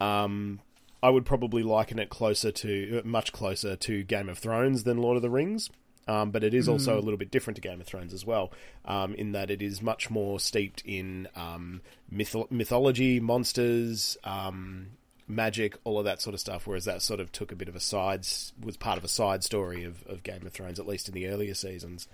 Um, 0.00 0.60
I 1.02 1.10
would 1.10 1.26
probably 1.26 1.62
liken 1.62 1.98
it 1.98 2.08
closer 2.08 2.50
to, 2.52 3.02
much 3.04 3.32
closer 3.32 3.76
to 3.76 4.02
Game 4.04 4.28
of 4.28 4.38
Thrones 4.38 4.84
than 4.84 4.98
Lord 4.98 5.16
of 5.16 5.22
the 5.22 5.30
Rings. 5.30 5.70
Um, 6.08 6.32
but 6.32 6.42
it 6.42 6.52
is 6.52 6.68
also 6.68 6.98
a 6.98 7.00
little 7.00 7.16
bit 7.16 7.30
different 7.30 7.54
to 7.56 7.60
Game 7.60 7.80
of 7.80 7.86
Thrones 7.86 8.12
as 8.12 8.26
well, 8.26 8.52
um, 8.84 9.14
in 9.14 9.32
that 9.32 9.52
it 9.52 9.62
is 9.62 9.80
much 9.80 10.10
more 10.10 10.40
steeped 10.40 10.82
in 10.84 11.28
um, 11.36 11.80
myth- 12.10 12.50
mythology, 12.50 13.20
monsters, 13.20 14.16
um, 14.24 14.88
magic, 15.28 15.76
all 15.84 15.98
of 15.98 16.04
that 16.04 16.20
sort 16.20 16.34
of 16.34 16.40
stuff. 16.40 16.66
Whereas 16.66 16.84
that 16.84 17.02
sort 17.02 17.20
of 17.20 17.32
took 17.32 17.52
a 17.52 17.56
bit 17.56 17.68
of 17.68 17.76
a 17.76 17.80
side, 17.80 18.26
was 18.60 18.76
part 18.78 18.98
of 18.98 19.04
a 19.04 19.08
side 19.08 19.44
story 19.44 19.84
of, 19.84 20.06
of 20.06 20.22
Game 20.22 20.46
of 20.46 20.52
Thrones, 20.52 20.78
at 20.78 20.86
least 20.86 21.08
in 21.08 21.14
the 21.14 21.28
earlier 21.28 21.54
seasons. 21.54 22.08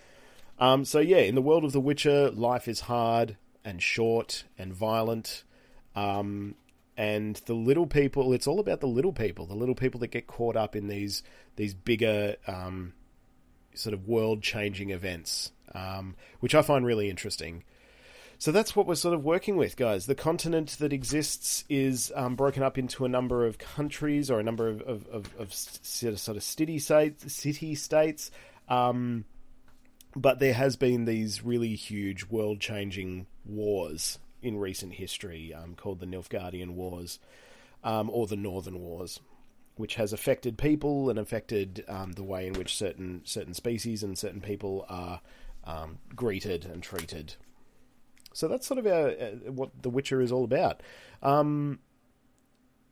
Um, 0.59 0.85
so 0.85 0.99
yeah, 0.99 1.19
in 1.19 1.35
the 1.35 1.43
world 1.43 1.65
of 1.65 1.73
The 1.73 1.81
Witcher, 1.81 2.31
life 2.31 2.69
is 2.69 2.81
hard 2.81 3.37
and 3.65 3.83
short 3.83 4.45
and 4.59 4.73
violent. 4.73 5.45
Um, 5.95 6.55
and 6.97 7.37
the 7.47 7.55
little 7.55 7.87
people, 7.87 8.33
it's 8.33 8.49
all 8.49 8.59
about 8.59 8.81
the 8.81 8.89
little 8.89 9.13
people, 9.13 9.47
the 9.47 9.55
little 9.55 9.77
people 9.77 10.01
that 10.01 10.09
get 10.09 10.27
caught 10.27 10.57
up 10.57 10.75
in 10.75 10.89
these 10.89 11.23
these 11.55 11.75
bigger 11.75 12.37
um, 12.47 12.93
sort 13.75 13.95
of 13.95 14.09
world 14.09 14.43
changing 14.43 14.91
events, 14.91 15.53
um, 15.75 16.17
which 16.41 16.55
I 16.55 16.63
find 16.63 16.85
really 16.85 17.09
interesting. 17.09 17.63
So 18.41 18.53
that's 18.53 18.77
what 18.77 18.87
we're 18.87 18.95
sort 18.95 19.15
of 19.15 19.25
working 19.25 19.57
with, 19.57 19.77
guys. 19.77 20.07
The 20.07 20.15
continent 20.15 20.77
that 20.79 20.93
exists 20.93 21.65
is 21.69 22.13
um, 22.15 22.37
broken 22.37 22.63
up 22.63 22.79
into 22.79 23.05
a 23.05 23.09
number 23.09 23.45
of 23.45 23.59
countries 23.59 24.31
or 24.31 24.39
a 24.39 24.45
number 24.45 24.69
of, 24.69 24.81
of, 24.83 25.09
of, 25.09 25.35
of 25.39 25.53
sort 25.53 26.37
of, 26.37 26.43
city 26.43 26.79
states. 26.79 27.33
City 27.33 27.75
states. 27.75 28.31
Um, 28.69 29.25
but 30.15 30.39
there 30.39 30.53
has 30.55 30.77
been 30.77 31.05
these 31.05 31.45
really 31.45 31.75
huge 31.75 32.27
world 32.27 32.61
changing 32.61 33.27
wars 33.45 34.21
in 34.41 34.57
recent 34.57 34.95
history 34.95 35.53
um, 35.53 35.75
called 35.75 35.99
the 35.99 36.07
Nilfgaardian 36.07 36.71
Wars 36.75 37.19
um, 37.83 38.09
or 38.09 38.29
the 38.29 38.37
Northern 38.37 38.79
Wars, 38.79 39.19
which 39.75 39.97
has 39.97 40.13
affected 40.13 40.57
people 40.57 41.11
and 41.11 41.19
affected 41.19 41.85
um, 41.89 42.13
the 42.13 42.23
way 42.23 42.47
in 42.47 42.53
which 42.53 42.77
certain 42.77 43.23
certain 43.25 43.55
species 43.55 44.05
and 44.05 44.17
certain 44.17 44.41
people 44.41 44.87
are 44.89 45.21
um, 45.65 45.99
greeted 46.15 46.65
and 46.65 46.85
treated. 46.85 47.35
So 48.39 48.47
that's 48.47 48.69
sort 48.69 48.79
of 48.79 48.87
our, 48.87 49.09
uh, 49.09 49.51
what 49.51 49.71
The 49.83 49.91
Witcher 49.91 50.21
is 50.21 50.31
all 50.31 50.45
about. 50.45 50.81
Um, 51.25 51.81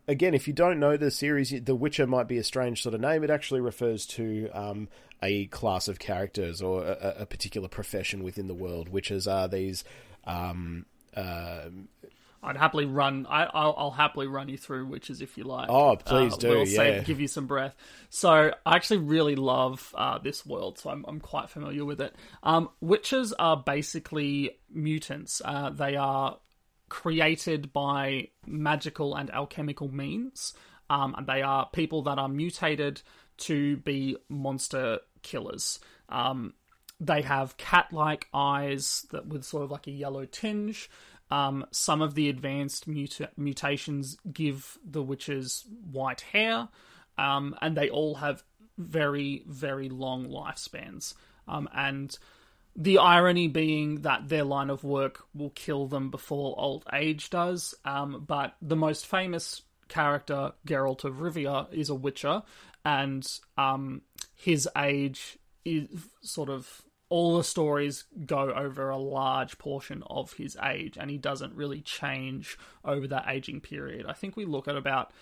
again, 0.09 0.35
if 0.35 0.49
you 0.49 0.53
don't 0.53 0.81
know 0.81 0.97
the 0.97 1.13
series, 1.13 1.55
The 1.63 1.77
Witcher 1.77 2.09
might 2.09 2.27
be 2.27 2.39
a 2.39 2.43
strange 2.43 2.83
sort 2.83 2.97
of 2.97 3.01
name. 3.01 3.23
It 3.23 3.31
actually 3.31 3.61
refers 3.61 4.07
to 4.07 4.51
um, 4.53 4.89
a 5.23 5.47
class 5.47 5.87
of 5.87 6.01
characters 6.01 6.61
or 6.61 6.85
a, 6.85 7.19
a 7.21 7.27
particular 7.27 7.69
profession 7.69 8.25
within 8.25 8.49
the 8.49 8.55
world. 8.55 8.93
Witchers 8.93 9.33
are 9.33 9.47
these. 9.47 9.85
Um, 10.25 10.85
uh, 11.17 11.67
I'd 12.47 12.57
happily 12.57 12.87
run. 12.87 13.27
I, 13.29 13.45
I'll, 13.45 13.75
I'll 13.77 13.91
happily 13.91 14.27
run 14.29 14.49
you 14.49 14.57
through 14.57 14.87
witchers 14.89 15.21
if 15.21 15.37
you 15.37 15.45
like. 15.45 15.69
Oh, 15.69 15.97
please 15.97 16.35
Uh, 16.35 16.37
do, 16.37 16.49
We'll 16.49 16.67
save- 16.67 16.95
yeah. 16.95 17.03
give 17.03 17.21
you 17.21 17.29
some 17.29 17.47
breath. 17.47 17.75
So 18.09 18.53
I 18.65 18.77
actually 18.77 18.99
really 19.01 19.35
love 19.37 19.93
uh, 19.97 20.19
this 20.19 20.47
world, 20.47 20.79
so 20.79 20.91
I'm, 20.91 21.05
I'm 21.09 21.21
quite 21.21 21.51
familiar 21.51 21.85
with 21.85 22.01
it. 22.01 22.15
Um, 22.43 22.71
witchers 22.83 23.33
are 23.39 23.57
basically 23.57 24.59
mutants. 24.73 25.43
Uh, 25.45 25.71
they 25.71 25.97
are 25.97 26.39
created 26.89 27.73
by 27.73 28.29
magical 28.47 29.15
and 29.17 29.29
alchemical 29.31 29.89
means, 29.93 30.55
um, 30.89 31.15
and 31.19 31.27
they 31.27 31.43
are 31.43 31.69
people 31.73 32.03
that 32.03 32.19
are 32.19 32.29
mutated 32.29 33.03
to 33.39 33.77
be 33.79 34.17
monster 34.29 35.01
killers. 35.23 35.81
Um, 36.09 36.55
they 37.01 37.23
have 37.23 37.57
cat-like 37.59 38.29
eyes 38.33 39.05
that 39.11 39.27
with 39.27 39.45
sort 39.45 39.65
of 39.65 39.71
like 39.71 39.87
a 39.87 39.91
yellow 39.91 40.25
tinge. 40.25 40.89
Um, 41.31 41.67
some 41.73 42.03
of 42.03 42.15
the 42.15 42.29
advanced 42.29 42.87
muta- 42.87 43.31
mutations 43.37 44.17
give 44.33 44.79
the 44.85 45.03
witchers 45.05 45.65
white 45.91 46.21
hair, 46.21 46.69
um, 47.19 47.57
and 47.61 47.77
they 47.77 47.91
all 47.91 48.17
have 48.17 48.45
very, 48.79 49.43
very 49.47 49.89
long 49.89 50.29
lifespans. 50.29 51.15
Um, 51.49 51.69
and 51.75 52.17
the 52.77 52.99
irony 52.99 53.49
being 53.49 54.03
that 54.03 54.29
their 54.29 54.45
line 54.45 54.71
of 54.71 54.85
work 54.85 55.25
will 55.35 55.51
kill 55.51 55.87
them 55.87 56.11
before 56.11 56.55
old 56.59 56.85
age 56.93 57.31
does. 57.31 57.75
Um, 57.85 58.25
but 58.27 58.55
the 58.61 58.77
most 58.77 59.07
famous 59.07 59.63
character 59.89 60.53
Geralt 60.67 61.05
of 61.05 61.17
Rivia 61.17 61.73
is 61.73 61.89
a 61.89 61.95
Witcher, 61.95 62.43
and 62.85 63.27
um, 63.57 64.03
his 64.35 64.69
age 64.77 65.39
is 65.65 65.89
sort 66.23 66.51
of 66.51 66.83
all 67.09 67.37
the 67.37 67.45
stories 67.45 68.05
go 68.25 68.51
over 68.53 68.91
a 68.91 68.97
large 68.97 69.59
portion 69.59 70.03
of 70.09 70.33
his 70.35 70.57
age, 70.63 70.97
and 70.99 71.11
he 71.11 71.19
doesn't 71.19 71.55
really 71.55 71.81
change 71.81 72.59
over 72.85 73.07
that 73.07 73.27
aging 73.29 73.61
period. 73.61 74.07
I 74.09 74.13
think 74.13 74.37
we 74.37 74.45
look 74.45 74.67
at 74.69 74.77
about 74.77 75.13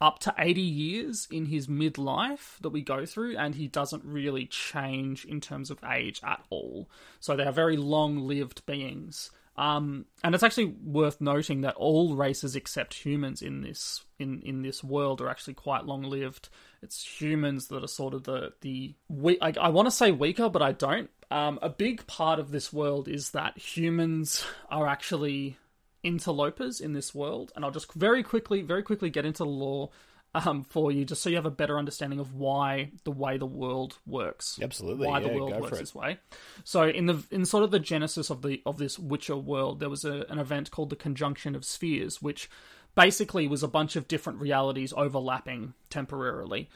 up 0.00 0.18
to 0.20 0.34
80 0.36 0.60
years 0.60 1.28
in 1.30 1.46
his 1.46 1.66
midlife 1.66 2.58
that 2.60 2.70
we 2.70 2.82
go 2.82 3.06
through, 3.06 3.36
and 3.36 3.54
he 3.54 3.68
doesn't 3.68 4.04
really 4.04 4.46
change 4.46 5.24
in 5.24 5.40
terms 5.40 5.70
of 5.70 5.78
age 5.84 6.20
at 6.24 6.42
all. 6.50 6.88
So 7.20 7.36
they 7.36 7.44
are 7.44 7.52
very 7.52 7.76
long 7.76 8.26
lived 8.26 8.64
beings. 8.66 9.30
Um, 9.56 10.06
and 10.24 10.34
it's 10.34 10.42
actually 10.42 10.74
worth 10.82 11.20
noting 11.20 11.60
that 11.60 11.76
all 11.76 12.16
races 12.16 12.56
except 12.56 12.94
humans 12.94 13.40
in 13.40 13.60
this 13.60 14.04
in, 14.18 14.42
in 14.42 14.62
this 14.62 14.82
world 14.82 15.20
are 15.20 15.28
actually 15.28 15.54
quite 15.54 15.84
long 15.84 16.02
lived. 16.02 16.48
It's 16.82 17.04
humans 17.20 17.68
that 17.68 17.84
are 17.84 17.88
sort 17.88 18.14
of 18.14 18.24
the 18.24 18.52
the 18.62 18.94
we 19.08 19.38
I, 19.40 19.52
I 19.60 19.68
want 19.68 19.86
to 19.86 19.92
say 19.92 20.10
weaker, 20.10 20.48
but 20.48 20.60
I 20.60 20.72
don't. 20.72 21.08
Um, 21.30 21.58
a 21.62 21.68
big 21.68 22.06
part 22.06 22.38
of 22.38 22.50
this 22.50 22.72
world 22.72 23.08
is 23.08 23.30
that 23.30 23.58
humans 23.58 24.44
are 24.70 24.86
actually 24.86 25.58
interlopers 26.02 26.80
in 26.80 26.92
this 26.92 27.14
world, 27.14 27.52
and 27.56 27.64
I'll 27.64 27.70
just 27.70 27.92
very 27.94 28.22
quickly, 28.22 28.62
very 28.62 28.82
quickly 28.82 29.10
get 29.10 29.24
into 29.24 29.44
the 29.44 29.50
lore 29.50 29.90
um, 30.34 30.64
for 30.64 30.90
you, 30.90 31.04
just 31.04 31.22
so 31.22 31.30
you 31.30 31.36
have 31.36 31.46
a 31.46 31.50
better 31.50 31.78
understanding 31.78 32.18
of 32.18 32.34
why 32.34 32.90
the 33.04 33.10
way 33.10 33.38
the 33.38 33.46
world 33.46 33.98
works. 34.06 34.58
Absolutely, 34.60 35.06
why 35.06 35.20
yeah, 35.20 35.28
the 35.28 35.34
world 35.34 35.60
works 35.60 35.78
this 35.78 35.94
way. 35.94 36.18
So, 36.64 36.84
in 36.88 37.06
the 37.06 37.22
in 37.30 37.44
sort 37.44 37.64
of 37.64 37.70
the 37.70 37.78
genesis 37.78 38.30
of 38.30 38.42
the 38.42 38.60
of 38.66 38.78
this 38.78 38.98
Witcher 38.98 39.36
world, 39.36 39.80
there 39.80 39.90
was 39.90 40.04
a, 40.04 40.26
an 40.28 40.38
event 40.38 40.70
called 40.70 40.90
the 40.90 40.96
Conjunction 40.96 41.54
of 41.54 41.64
Spheres, 41.64 42.20
which 42.20 42.50
basically 42.94 43.48
was 43.48 43.62
a 43.62 43.68
bunch 43.68 43.96
of 43.96 44.08
different 44.08 44.40
realities 44.40 44.92
overlapping 44.96 45.74
temporarily. 45.88 46.68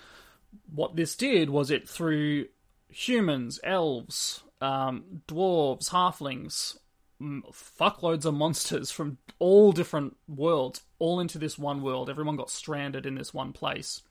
What 0.74 0.96
this 0.96 1.14
did 1.14 1.50
was 1.50 1.70
it 1.70 1.88
threw 1.88 2.46
humans, 2.90 3.60
elves, 3.62 4.42
um, 4.60 5.22
dwarves, 5.26 5.90
halflings, 5.90 6.76
fuckloads 7.20 8.24
of 8.24 8.34
monsters 8.34 8.90
from 8.90 9.18
all 9.38 9.72
different 9.72 10.16
worlds 10.28 10.82
all 10.98 11.20
into 11.20 11.38
this 11.38 11.58
one 11.58 11.82
world. 11.82 12.08
Everyone 12.08 12.36
got 12.36 12.50
stranded 12.50 13.06
in 13.06 13.14
this 13.16 13.34
one 13.34 13.52
place. 13.52 14.02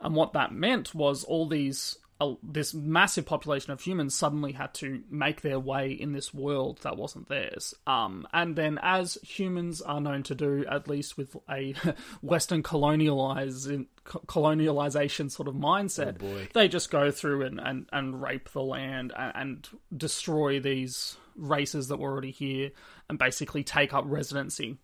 And 0.00 0.14
what 0.14 0.32
that 0.32 0.52
meant 0.52 0.94
was 0.94 1.24
all 1.24 1.46
these 1.46 1.98
uh, 2.32 2.36
this 2.42 2.74
massive 2.74 3.26
population 3.26 3.72
of 3.72 3.80
humans 3.80 4.14
suddenly 4.14 4.52
had 4.52 4.74
to 4.74 5.02
make 5.10 5.42
their 5.42 5.58
way 5.58 5.92
in 5.92 6.12
this 6.12 6.32
world 6.32 6.80
that 6.82 6.96
wasn't 6.96 7.28
theirs. 7.28 7.74
Um, 7.86 8.26
and 8.32 8.56
then, 8.56 8.78
as 8.82 9.18
humans 9.22 9.80
are 9.82 10.00
known 10.00 10.22
to 10.24 10.34
do, 10.34 10.64
at 10.70 10.88
least 10.88 11.16
with 11.16 11.36
a 11.48 11.74
Western 12.22 12.62
colonialize, 12.62 13.86
colonialization 14.04 15.30
sort 15.30 15.48
of 15.48 15.54
mindset, 15.54 16.18
boy. 16.18 16.48
they 16.54 16.68
just 16.68 16.90
go 16.90 17.10
through 17.10 17.42
and, 17.42 17.60
and, 17.60 17.86
and 17.92 18.22
rape 18.22 18.50
the 18.50 18.62
land 18.62 19.12
and, 19.16 19.32
and 19.34 19.68
destroy 19.96 20.60
these 20.60 21.16
races 21.36 21.88
that 21.88 21.98
were 21.98 22.10
already 22.10 22.30
here 22.30 22.70
and 23.08 23.18
basically 23.18 23.64
take 23.64 23.92
up 23.92 24.04
residency. 24.06 24.78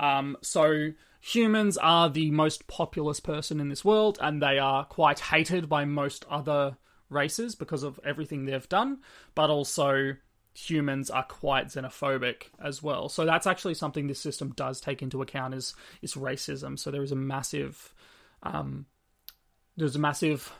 Um, 0.00 0.36
so 0.40 0.92
humans 1.20 1.76
are 1.76 2.08
the 2.08 2.30
most 2.30 2.66
populous 2.66 3.20
person 3.20 3.60
in 3.60 3.68
this 3.68 3.84
world, 3.84 4.18
and 4.20 4.42
they 4.42 4.58
are 4.58 4.84
quite 4.84 5.20
hated 5.20 5.68
by 5.68 5.84
most 5.84 6.24
other 6.28 6.78
races 7.10 7.54
because 7.54 7.82
of 7.82 8.00
everything 8.04 8.46
they've 8.46 8.68
done. 8.68 8.98
But 9.34 9.50
also, 9.50 10.16
humans 10.54 11.10
are 11.10 11.22
quite 11.24 11.68
xenophobic 11.68 12.44
as 12.62 12.82
well. 12.82 13.08
So 13.08 13.24
that's 13.24 13.46
actually 13.46 13.74
something 13.74 14.06
this 14.06 14.20
system 14.20 14.52
does 14.56 14.80
take 14.80 15.02
into 15.02 15.22
account 15.22 15.54
is 15.54 15.74
is 16.02 16.14
racism. 16.14 16.78
So 16.78 16.90
there 16.90 17.02
is 17.02 17.12
a 17.12 17.16
massive, 17.16 17.94
um, 18.42 18.86
there's 19.76 19.96
a 19.96 20.00
massive 20.00 20.52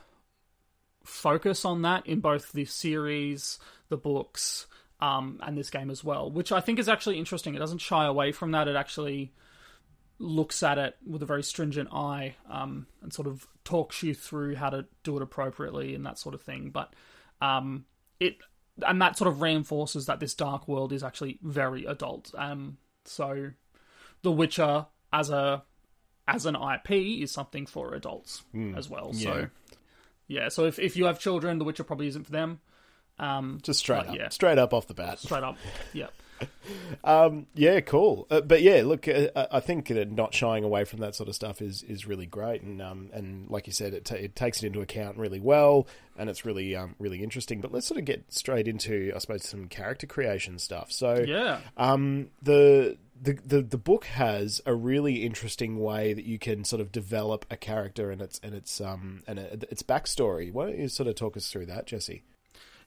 focus 1.03 1.65
on 1.65 1.81
that 1.81 2.05
in 2.05 2.19
both 2.19 2.51
the 2.51 2.65
series, 2.65 3.57
the 3.89 3.97
books, 3.97 4.67
um, 5.01 5.39
and 5.43 5.57
this 5.57 5.69
game 5.69 5.89
as 5.89 6.03
well, 6.03 6.29
which 6.29 6.51
I 6.51 6.61
think 6.61 6.79
is 6.79 6.87
actually 6.87 7.17
interesting. 7.17 7.55
It 7.55 7.59
doesn't 7.59 7.79
shy 7.79 8.05
away 8.05 8.31
from 8.31 8.51
that. 8.51 8.67
It 8.67 8.75
actually 8.75 9.33
looks 10.19 10.61
at 10.61 10.77
it 10.77 10.95
with 11.05 11.23
a 11.23 11.25
very 11.25 11.41
stringent 11.41 11.89
eye 11.91 12.35
um, 12.49 12.85
and 13.01 13.11
sort 13.11 13.27
of 13.27 13.47
talks 13.63 14.03
you 14.03 14.13
through 14.13 14.55
how 14.55 14.69
to 14.69 14.85
do 15.03 15.17
it 15.17 15.23
appropriately 15.23 15.95
and 15.95 16.05
that 16.05 16.19
sort 16.19 16.35
of 16.35 16.41
thing. 16.41 16.69
But 16.69 16.93
um, 17.41 17.85
it 18.19 18.37
and 18.85 19.01
that 19.01 19.17
sort 19.17 19.27
of 19.27 19.41
reinforces 19.41 20.05
that 20.05 20.19
this 20.19 20.33
dark 20.33 20.67
world 20.67 20.93
is 20.93 21.03
actually 21.03 21.39
very 21.41 21.85
adult. 21.85 22.31
Um, 22.37 22.77
so, 23.03 23.51
The 24.21 24.31
Witcher 24.31 24.85
as 25.11 25.29
a 25.29 25.63
as 26.27 26.45
an 26.45 26.55
IP 26.55 26.91
is 26.91 27.31
something 27.31 27.65
for 27.65 27.95
adults 27.95 28.43
as 28.75 28.87
well. 28.87 29.11
So, 29.13 29.35
yeah. 29.35 29.45
yeah. 30.27 30.49
So 30.49 30.65
if 30.65 30.77
if 30.77 30.95
you 30.95 31.05
have 31.05 31.19
children, 31.19 31.57
The 31.57 31.65
Witcher 31.65 31.83
probably 31.83 32.07
isn't 32.07 32.25
for 32.25 32.31
them. 32.31 32.61
Um, 33.19 33.59
Just 33.61 33.79
straight 33.79 34.07
up, 34.07 34.15
yeah. 34.15 34.29
straight 34.29 34.57
up 34.57 34.73
off 34.73 34.87
the 34.87 34.93
bat. 34.93 35.19
straight 35.19 35.43
up, 35.43 35.57
yeah. 35.93 36.07
Um, 37.03 37.45
yeah, 37.53 37.79
cool. 37.81 38.25
Uh, 38.29 38.41
but 38.41 38.61
yeah, 38.61 38.81
look, 38.83 39.07
uh, 39.07 39.27
I 39.51 39.59
think 39.59 39.87
that 39.87 40.11
not 40.11 40.33
shying 40.33 40.63
away 40.63 40.85
from 40.85 40.99
that 40.99 41.15
sort 41.15 41.29
of 41.29 41.35
stuff 41.35 41.61
is, 41.61 41.83
is 41.83 42.07
really 42.07 42.25
great, 42.25 42.61
and 42.63 42.81
um, 42.81 43.09
and 43.13 43.49
like 43.49 43.67
you 43.67 43.73
said, 43.73 43.93
it, 43.93 44.05
ta 44.05 44.15
it 44.15 44.35
takes 44.35 44.63
it 44.63 44.67
into 44.67 44.81
account 44.81 45.17
really 45.17 45.39
well, 45.39 45.87
and 46.17 46.29
it's 46.29 46.43
really 46.45 46.75
um, 46.75 46.95
really 46.99 47.23
interesting. 47.23 47.61
But 47.61 47.71
let's 47.71 47.85
sort 47.87 47.99
of 47.99 48.05
get 48.05 48.23
straight 48.33 48.67
into, 48.67 49.11
I 49.15 49.19
suppose, 49.19 49.47
some 49.47 49.67
character 49.67 50.07
creation 50.07 50.57
stuff. 50.59 50.91
So 50.91 51.23
Yeah. 51.27 51.59
um, 51.77 52.29
the, 52.41 52.97
the 53.21 53.33
the 53.45 53.61
the 53.61 53.77
book 53.77 54.05
has 54.05 54.61
a 54.65 54.73
really 54.73 55.23
interesting 55.23 55.79
way 55.79 56.13
that 56.13 56.25
you 56.25 56.39
can 56.39 56.63
sort 56.63 56.81
of 56.81 56.91
develop 56.91 57.45
a 57.51 57.57
character 57.57 58.09
and 58.11 58.21
its 58.21 58.39
and 58.43 58.53
its 58.55 58.81
um 58.81 59.21
and 59.27 59.37
its 59.39 59.83
backstory. 59.83 60.51
Why 60.51 60.65
don't 60.67 60.79
you 60.79 60.87
sort 60.87 61.07
of 61.07 61.15
talk 61.15 61.37
us 61.37 61.51
through 61.51 61.67
that, 61.67 61.85
Jesse? 61.87 62.23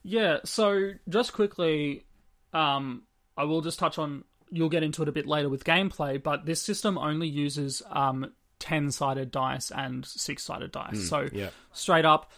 Yeah, 0.07 0.37
so 0.45 0.91
just 1.09 1.33
quickly, 1.33 2.05
um, 2.53 3.01
I 3.35 3.45
will 3.45 3.61
just 3.61 3.79
touch 3.79 3.97
on. 3.97 4.23
You'll 4.51 4.69
get 4.69 4.83
into 4.83 5.01
it 5.01 5.09
a 5.09 5.11
bit 5.11 5.25
later 5.25 5.49
with 5.49 5.63
gameplay, 5.63 6.21
but 6.21 6.45
this 6.45 6.61
system 6.61 6.99
only 6.99 7.27
uses 7.27 7.81
um, 7.89 8.31
ten-sided 8.59 9.31
dice 9.31 9.71
and 9.71 10.05
six-sided 10.05 10.71
dice. 10.71 11.09
so 11.09 11.27
yeah. 11.33 11.49
straight 11.73 12.05
up, 12.05 12.31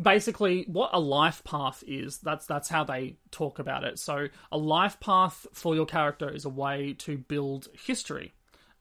basically, 0.00 0.64
what 0.66 0.90
a 0.92 0.98
life 0.98 1.44
path 1.44 1.84
is. 1.86 2.18
That's 2.18 2.44
that's 2.46 2.68
how 2.68 2.82
they 2.82 3.18
talk 3.30 3.60
about 3.60 3.84
it. 3.84 4.00
So 4.00 4.26
a 4.50 4.58
life 4.58 4.98
path 4.98 5.46
for 5.52 5.76
your 5.76 5.86
character 5.86 6.28
is 6.28 6.44
a 6.44 6.50
way 6.50 6.94
to 6.98 7.18
build 7.18 7.68
history, 7.86 8.32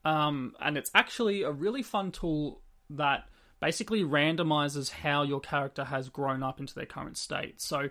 um, 0.03 0.55
and 0.59 0.79
it's 0.79 0.89
actually 0.95 1.43
a 1.43 1.51
really 1.51 1.83
fun 1.83 2.11
tool 2.11 2.63
that 2.89 3.25
basically 3.59 4.03
randomizes 4.03 4.89
how 4.89 5.21
your 5.21 5.39
character 5.39 5.83
has 5.83 6.09
grown 6.09 6.41
up 6.41 6.59
into 6.59 6.73
their 6.73 6.87
current 6.87 7.17
state. 7.17 7.61
So 7.61 7.89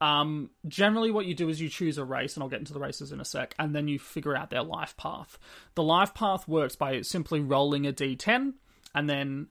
um, 0.00 0.50
generally, 0.66 1.10
what 1.10 1.26
you 1.26 1.34
do 1.34 1.48
is 1.48 1.60
you 1.60 1.68
choose 1.68 1.98
a 1.98 2.04
race, 2.04 2.34
and 2.34 2.42
I'll 2.42 2.48
get 2.48 2.58
into 2.58 2.72
the 2.72 2.80
races 2.80 3.12
in 3.12 3.20
a 3.20 3.24
sec, 3.24 3.54
and 3.58 3.74
then 3.74 3.88
you 3.88 3.98
figure 3.98 4.36
out 4.36 4.50
their 4.50 4.62
life 4.62 4.96
path. 4.96 5.38
The 5.74 5.82
life 5.82 6.14
path 6.14 6.48
works 6.48 6.76
by 6.76 7.00
simply 7.02 7.40
rolling 7.40 7.86
a 7.86 7.92
d10, 7.92 8.54
and 8.94 9.08
then 9.08 9.48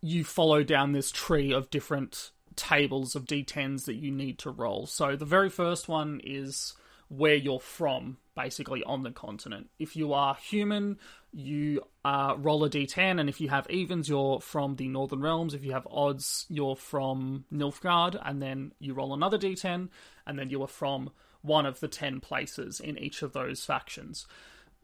you 0.00 0.24
follow 0.24 0.62
down 0.62 0.92
this 0.92 1.10
tree 1.10 1.52
of 1.52 1.70
different 1.70 2.30
tables 2.56 3.14
of 3.14 3.26
d10s 3.26 3.84
that 3.84 3.94
you 3.94 4.10
need 4.10 4.38
to 4.38 4.50
roll. 4.50 4.86
So 4.86 5.16
the 5.16 5.24
very 5.24 5.50
first 5.50 5.88
one 5.88 6.20
is 6.24 6.74
where 7.10 7.34
you're 7.34 7.60
from, 7.60 8.16
basically 8.36 8.84
on 8.84 9.02
the 9.02 9.10
continent. 9.10 9.68
If 9.80 9.96
you 9.96 10.12
are 10.12 10.36
human, 10.36 10.96
you 11.32 11.82
uh, 12.04 12.36
roll 12.38 12.64
a 12.64 12.70
d10, 12.70 13.18
and 13.18 13.28
if 13.28 13.40
you 13.40 13.48
have 13.48 13.68
evens, 13.68 14.08
you're 14.08 14.40
from 14.40 14.76
the 14.76 14.86
Northern 14.86 15.20
Realms. 15.20 15.52
If 15.52 15.64
you 15.64 15.72
have 15.72 15.88
odds, 15.90 16.46
you're 16.48 16.76
from 16.76 17.44
Nilfgaard, 17.52 18.20
and 18.24 18.40
then 18.40 18.72
you 18.78 18.94
roll 18.94 19.12
another 19.12 19.38
d10, 19.38 19.88
and 20.24 20.38
then 20.38 20.50
you 20.50 20.62
are 20.62 20.68
from 20.68 21.10
one 21.42 21.66
of 21.66 21.80
the 21.80 21.88
10 21.88 22.20
places 22.20 22.78
in 22.78 22.96
each 22.96 23.22
of 23.22 23.32
those 23.32 23.64
factions. 23.64 24.26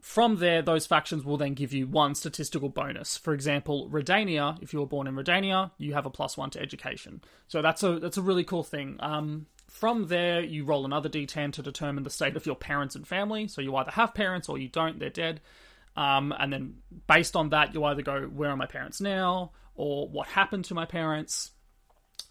From 0.00 0.36
there, 0.36 0.62
those 0.62 0.86
factions 0.86 1.24
will 1.24 1.36
then 1.36 1.54
give 1.54 1.72
you 1.72 1.86
one 1.86 2.16
statistical 2.16 2.70
bonus. 2.70 3.16
For 3.16 3.34
example, 3.34 3.88
Redania, 3.88 4.60
if 4.60 4.72
you 4.72 4.80
were 4.80 4.86
born 4.86 5.06
in 5.06 5.14
Redania, 5.14 5.70
you 5.78 5.94
have 5.94 6.06
a 6.06 6.10
plus 6.10 6.36
one 6.36 6.50
to 6.50 6.60
education. 6.60 7.22
So 7.46 7.62
that's 7.62 7.82
a 7.82 7.98
that's 7.98 8.16
a 8.16 8.22
really 8.22 8.44
cool 8.44 8.62
thing. 8.62 8.96
Um, 9.00 9.46
from 9.68 10.06
there, 10.08 10.40
you 10.42 10.64
roll 10.64 10.84
another 10.84 11.08
d10 11.08 11.52
to 11.54 11.62
determine 11.62 12.04
the 12.04 12.10
state 12.10 12.36
of 12.36 12.46
your 12.46 12.56
parents 12.56 12.94
and 12.94 13.06
family. 13.06 13.48
So 13.48 13.60
you 13.60 13.74
either 13.76 13.90
have 13.92 14.14
parents 14.14 14.48
or 14.48 14.58
you 14.58 14.68
don't; 14.68 14.98
they're 14.98 15.10
dead. 15.10 15.40
Um, 15.96 16.32
and 16.38 16.52
then 16.52 16.74
based 17.06 17.36
on 17.36 17.50
that, 17.50 17.74
you 17.74 17.82
either 17.84 18.02
go, 18.02 18.22
"Where 18.22 18.50
are 18.50 18.56
my 18.56 18.66
parents 18.66 19.00
now?" 19.00 19.52
or 19.74 20.08
"What 20.08 20.28
happened 20.28 20.66
to 20.66 20.74
my 20.74 20.84
parents?" 20.86 21.50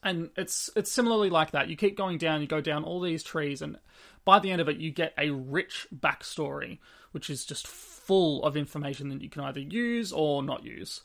and 0.04 0.30
it's 0.38 0.70
it's 0.76 0.92
similarly 0.92 1.30
like 1.30 1.52
that. 1.52 1.68
You 1.68 1.76
keep 1.76 1.98
going 1.98 2.18
down, 2.18 2.42
you 2.42 2.48
go 2.48 2.62
down 2.62 2.84
all 2.84 3.02
these 3.02 3.24
trees, 3.24 3.62
and 3.62 3.78
by 4.24 4.40
the 4.40 4.52
end 4.52 4.62
of 4.62 4.70
it, 4.70 4.78
you 4.78 4.92
get 4.92 5.14
a 5.18 5.32
rich 5.32 5.88
backstory, 5.96 6.80
which 7.12 7.30
is 7.30 7.44
just 7.46 7.68
full 7.68 8.44
of 8.44 8.56
information 8.56 9.10
that 9.10 9.22
you 9.22 9.30
can 9.30 9.42
either 9.44 9.60
use 9.60 10.12
or 10.12 10.44
not 10.44 10.64
use. 10.64 11.02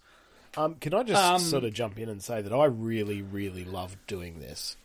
Um, 0.57 0.75
can 0.77 0.93
I 0.95 1.03
just 1.03 1.23
Um, 1.23 1.41
sort 1.41 1.65
of 1.65 1.73
jump 1.73 1.99
in 1.99 2.09
and 2.09 2.23
say 2.23 2.43
that 2.43 2.53
I 2.53 2.65
really, 2.67 3.23
really 3.23 3.65
love 3.65 3.97
doing 4.07 4.41
this. 4.41 4.77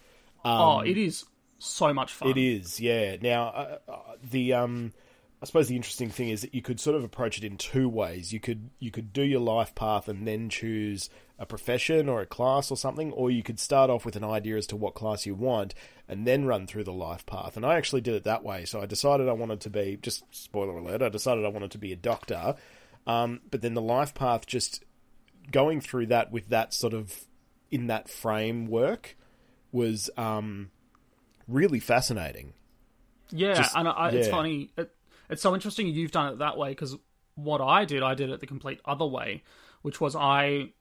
oh, 0.46 0.80
it 0.80 0.98
is 0.98 1.26
so 1.58 1.94
much 1.94 2.14
fun. 2.14 2.30
It 2.30 2.38
is, 2.38 2.80
yeah. 2.80 3.18
Now, 3.22 3.48
uh, 3.48 3.78
uh, 3.88 3.98
the 4.24 4.54
um, 4.54 4.94
I 5.42 5.46
suppose 5.46 5.68
the 5.68 5.76
interesting 5.76 6.10
thing 6.10 6.30
is 6.30 6.42
that 6.42 6.56
you 6.56 6.62
could 6.62 6.80
sort 6.80 6.96
of 6.96 7.04
approach 7.04 7.38
it 7.38 7.44
in 7.44 7.58
two 7.58 7.90
ways. 7.90 8.34
You 8.34 8.40
could 8.40 8.70
you 8.80 8.92
could 8.92 9.14
do 9.14 9.22
your 9.22 9.42
life 9.42 9.76
path 9.76 10.08
and 10.08 10.28
then 10.28 10.50
choose 10.50 11.10
a 11.38 11.46
profession 11.46 12.08
or 12.08 12.22
a 12.22 12.26
class 12.26 12.72
or 12.72 12.78
something, 12.78 13.12
or 13.12 13.30
you 13.30 13.44
could 13.44 13.60
start 13.60 13.90
off 13.90 14.06
with 14.06 14.16
an 14.16 14.24
idea 14.24 14.56
as 14.58 14.66
to 14.68 14.76
what 14.76 14.96
class 14.96 15.26
you 15.26 15.36
want 15.36 15.76
and 16.08 16.26
then 16.26 16.46
run 16.46 16.66
through 16.66 16.86
the 16.86 16.94
life 16.94 17.26
path. 17.26 17.58
And 17.58 17.66
I 17.66 17.76
actually 17.76 18.02
did 18.02 18.16
it 18.16 18.24
that 18.24 18.44
way. 18.44 18.66
So 18.66 18.82
I 18.82 18.86
decided 18.86 19.28
I 19.28 19.34
wanted 19.34 19.60
to 19.62 19.70
be 19.70 20.00
just 20.02 20.24
spoiler 20.32 20.78
alert. 20.78 21.02
I 21.02 21.10
decided 21.10 21.46
I 21.46 21.50
wanted 21.50 21.72
to 21.72 21.78
be 21.78 21.92
a 21.92 21.98
doctor, 21.98 22.56
um, 23.06 23.42
but 23.52 23.62
then 23.62 23.74
the 23.74 23.82
life 23.82 24.14
path 24.14 24.48
just 24.48 24.84
going 25.52 25.82
through 25.82 26.08
that 26.08 26.32
with 26.32 26.50
that 26.50 26.74
sort 26.74 26.94
of 26.94 27.26
in 27.70 27.88
that 27.88 28.10
framework 28.10 29.18
was 29.72 30.10
um, 30.18 30.72
really 31.48 31.80
fascinating. 31.80 32.54
Yeah, 33.32 33.56
Just- 33.56 33.76
and 33.76 33.88
I, 33.88 34.10
it's 34.10 34.28
yeah. 34.28 34.34
funny. 34.34 34.72
It, 34.78 34.92
it's 35.30 35.42
so 35.42 35.54
interesting 35.54 35.88
you've 35.88 36.12
done 36.12 36.34
it 36.34 36.40
that 36.40 36.58
way 36.58 36.70
because 36.70 36.96
what 37.36 37.62
I 37.62 37.86
did, 37.86 38.04
I 38.04 38.14
did 38.14 38.30
it 38.30 38.40
the 38.40 38.48
complete 38.48 38.80
other 38.86 39.06
way, 39.06 39.44
which 39.82 40.00
was 40.00 40.16
I 40.16 40.72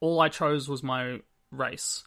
all 0.00 0.20
I 0.20 0.28
chose 0.28 0.68
was 0.68 0.82
my 0.82 1.20
race, 1.50 2.02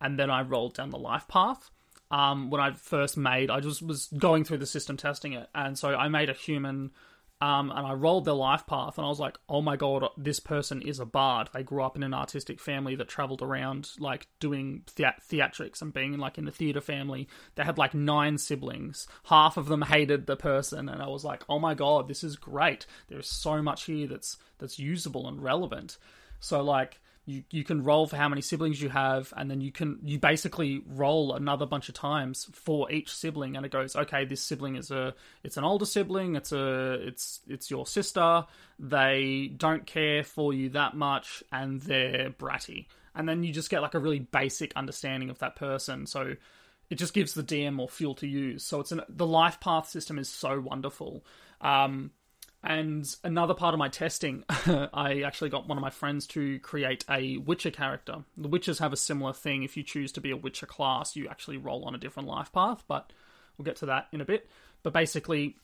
and 0.00 0.18
then 0.18 0.30
I 0.30 0.42
rolled 0.42 0.74
down 0.74 0.90
the 0.90 0.98
life 0.98 1.28
path. 1.28 1.70
Um, 2.10 2.50
when 2.50 2.60
I 2.60 2.72
first 2.72 3.16
made, 3.16 3.50
I 3.50 3.60
just 3.60 3.82
was 3.82 4.08
going 4.16 4.44
through 4.44 4.58
the 4.58 4.66
system 4.66 4.96
testing 4.96 5.32
it, 5.32 5.48
and 5.54 5.78
so 5.78 5.94
I 5.94 6.08
made 6.08 6.28
a 6.30 6.34
human. 6.34 6.90
Um, 7.38 7.70
and 7.70 7.86
I 7.86 7.92
rolled 7.92 8.24
their 8.24 8.32
life 8.32 8.66
path, 8.66 8.96
and 8.96 9.04
I 9.04 9.10
was 9.10 9.20
like, 9.20 9.36
"Oh 9.46 9.60
my 9.60 9.76
god, 9.76 10.08
this 10.16 10.40
person 10.40 10.80
is 10.80 10.98
a 10.98 11.04
bard. 11.04 11.50
They 11.52 11.62
grew 11.62 11.82
up 11.82 11.94
in 11.94 12.02
an 12.02 12.14
artistic 12.14 12.58
family 12.60 12.94
that 12.96 13.08
traveled 13.08 13.42
around, 13.42 13.90
like 13.98 14.26
doing 14.40 14.84
thea- 14.86 15.20
theatrics 15.30 15.82
and 15.82 15.92
being 15.92 16.16
like 16.16 16.38
in 16.38 16.48
a 16.48 16.52
theater 16.52 16.80
family. 16.80 17.28
They 17.54 17.64
had 17.64 17.76
like 17.76 17.92
nine 17.92 18.38
siblings. 18.38 19.06
Half 19.24 19.58
of 19.58 19.66
them 19.66 19.82
hated 19.82 20.26
the 20.26 20.36
person, 20.36 20.88
and 20.88 21.02
I 21.02 21.08
was 21.08 21.24
like, 21.24 21.44
"Oh 21.46 21.58
my 21.58 21.74
god, 21.74 22.08
this 22.08 22.24
is 22.24 22.36
great. 22.36 22.86
There's 23.08 23.28
so 23.28 23.60
much 23.60 23.84
here 23.84 24.06
that's 24.06 24.38
that's 24.56 24.78
usable 24.78 25.28
and 25.28 25.42
relevant." 25.42 25.98
So 26.40 26.62
like, 26.62 27.00
you 27.26 27.42
you 27.50 27.64
can 27.64 27.84
roll 27.84 28.06
for 28.06 28.16
how 28.16 28.28
many 28.28 28.40
siblings 28.40 28.80
you 28.80 28.88
have 28.88 29.34
and 29.36 29.50
then 29.50 29.60
you 29.60 29.72
can 29.72 29.98
you 30.04 30.18
basically 30.18 30.82
roll 30.86 31.34
another 31.34 31.66
bunch 31.66 31.88
of 31.88 31.94
times 31.94 32.48
for 32.52 32.90
each 32.90 33.12
sibling 33.12 33.56
and 33.56 33.66
it 33.66 33.72
goes 33.72 33.96
okay 33.96 34.24
this 34.24 34.40
sibling 34.40 34.76
is 34.76 34.90
a 34.90 35.12
it's 35.42 35.56
an 35.56 35.64
older 35.64 35.84
sibling 35.84 36.36
it's 36.36 36.52
a 36.52 36.94
it's 37.06 37.40
it's 37.48 37.70
your 37.70 37.84
sister 37.84 38.44
they 38.78 39.52
don't 39.56 39.86
care 39.86 40.22
for 40.22 40.52
you 40.52 40.70
that 40.70 40.94
much 40.94 41.42
and 41.50 41.80
they're 41.80 42.30
bratty. 42.30 42.86
And 43.14 43.28
then 43.28 43.42
you 43.42 43.52
just 43.52 43.70
get 43.70 43.80
like 43.80 43.94
a 43.94 43.98
really 43.98 44.18
basic 44.18 44.72
understanding 44.76 45.30
of 45.30 45.38
that 45.38 45.56
person. 45.56 46.06
So 46.06 46.36
it 46.90 46.96
just 46.96 47.14
gives 47.14 47.34
the 47.34 47.42
DM 47.42 47.74
more 47.74 47.88
fuel 47.88 48.14
to 48.16 48.26
use. 48.26 48.64
So 48.64 48.80
it's 48.80 48.92
an 48.92 49.00
the 49.08 49.26
life 49.26 49.60
path 49.60 49.88
system 49.88 50.18
is 50.18 50.28
so 50.28 50.60
wonderful. 50.60 51.24
Um 51.60 52.10
and 52.66 53.16
another 53.22 53.54
part 53.54 53.74
of 53.74 53.78
my 53.78 53.88
testing, 53.88 54.44
I 54.48 55.22
actually 55.24 55.50
got 55.50 55.68
one 55.68 55.78
of 55.78 55.82
my 55.82 55.90
friends 55.90 56.26
to 56.28 56.58
create 56.58 57.04
a 57.08 57.36
Witcher 57.38 57.70
character. 57.70 58.24
The 58.36 58.48
Witchers 58.48 58.80
have 58.80 58.92
a 58.92 58.96
similar 58.96 59.32
thing. 59.32 59.62
If 59.62 59.76
you 59.76 59.84
choose 59.84 60.10
to 60.12 60.20
be 60.20 60.32
a 60.32 60.36
Witcher 60.36 60.66
class, 60.66 61.14
you 61.14 61.28
actually 61.28 61.58
roll 61.58 61.84
on 61.84 61.94
a 61.94 61.98
different 61.98 62.28
life 62.28 62.52
path, 62.52 62.82
but 62.88 63.12
we'll 63.56 63.64
get 63.64 63.76
to 63.76 63.86
that 63.86 64.08
in 64.12 64.20
a 64.20 64.24
bit. 64.24 64.48
But 64.82 64.92
basically, 64.92 65.56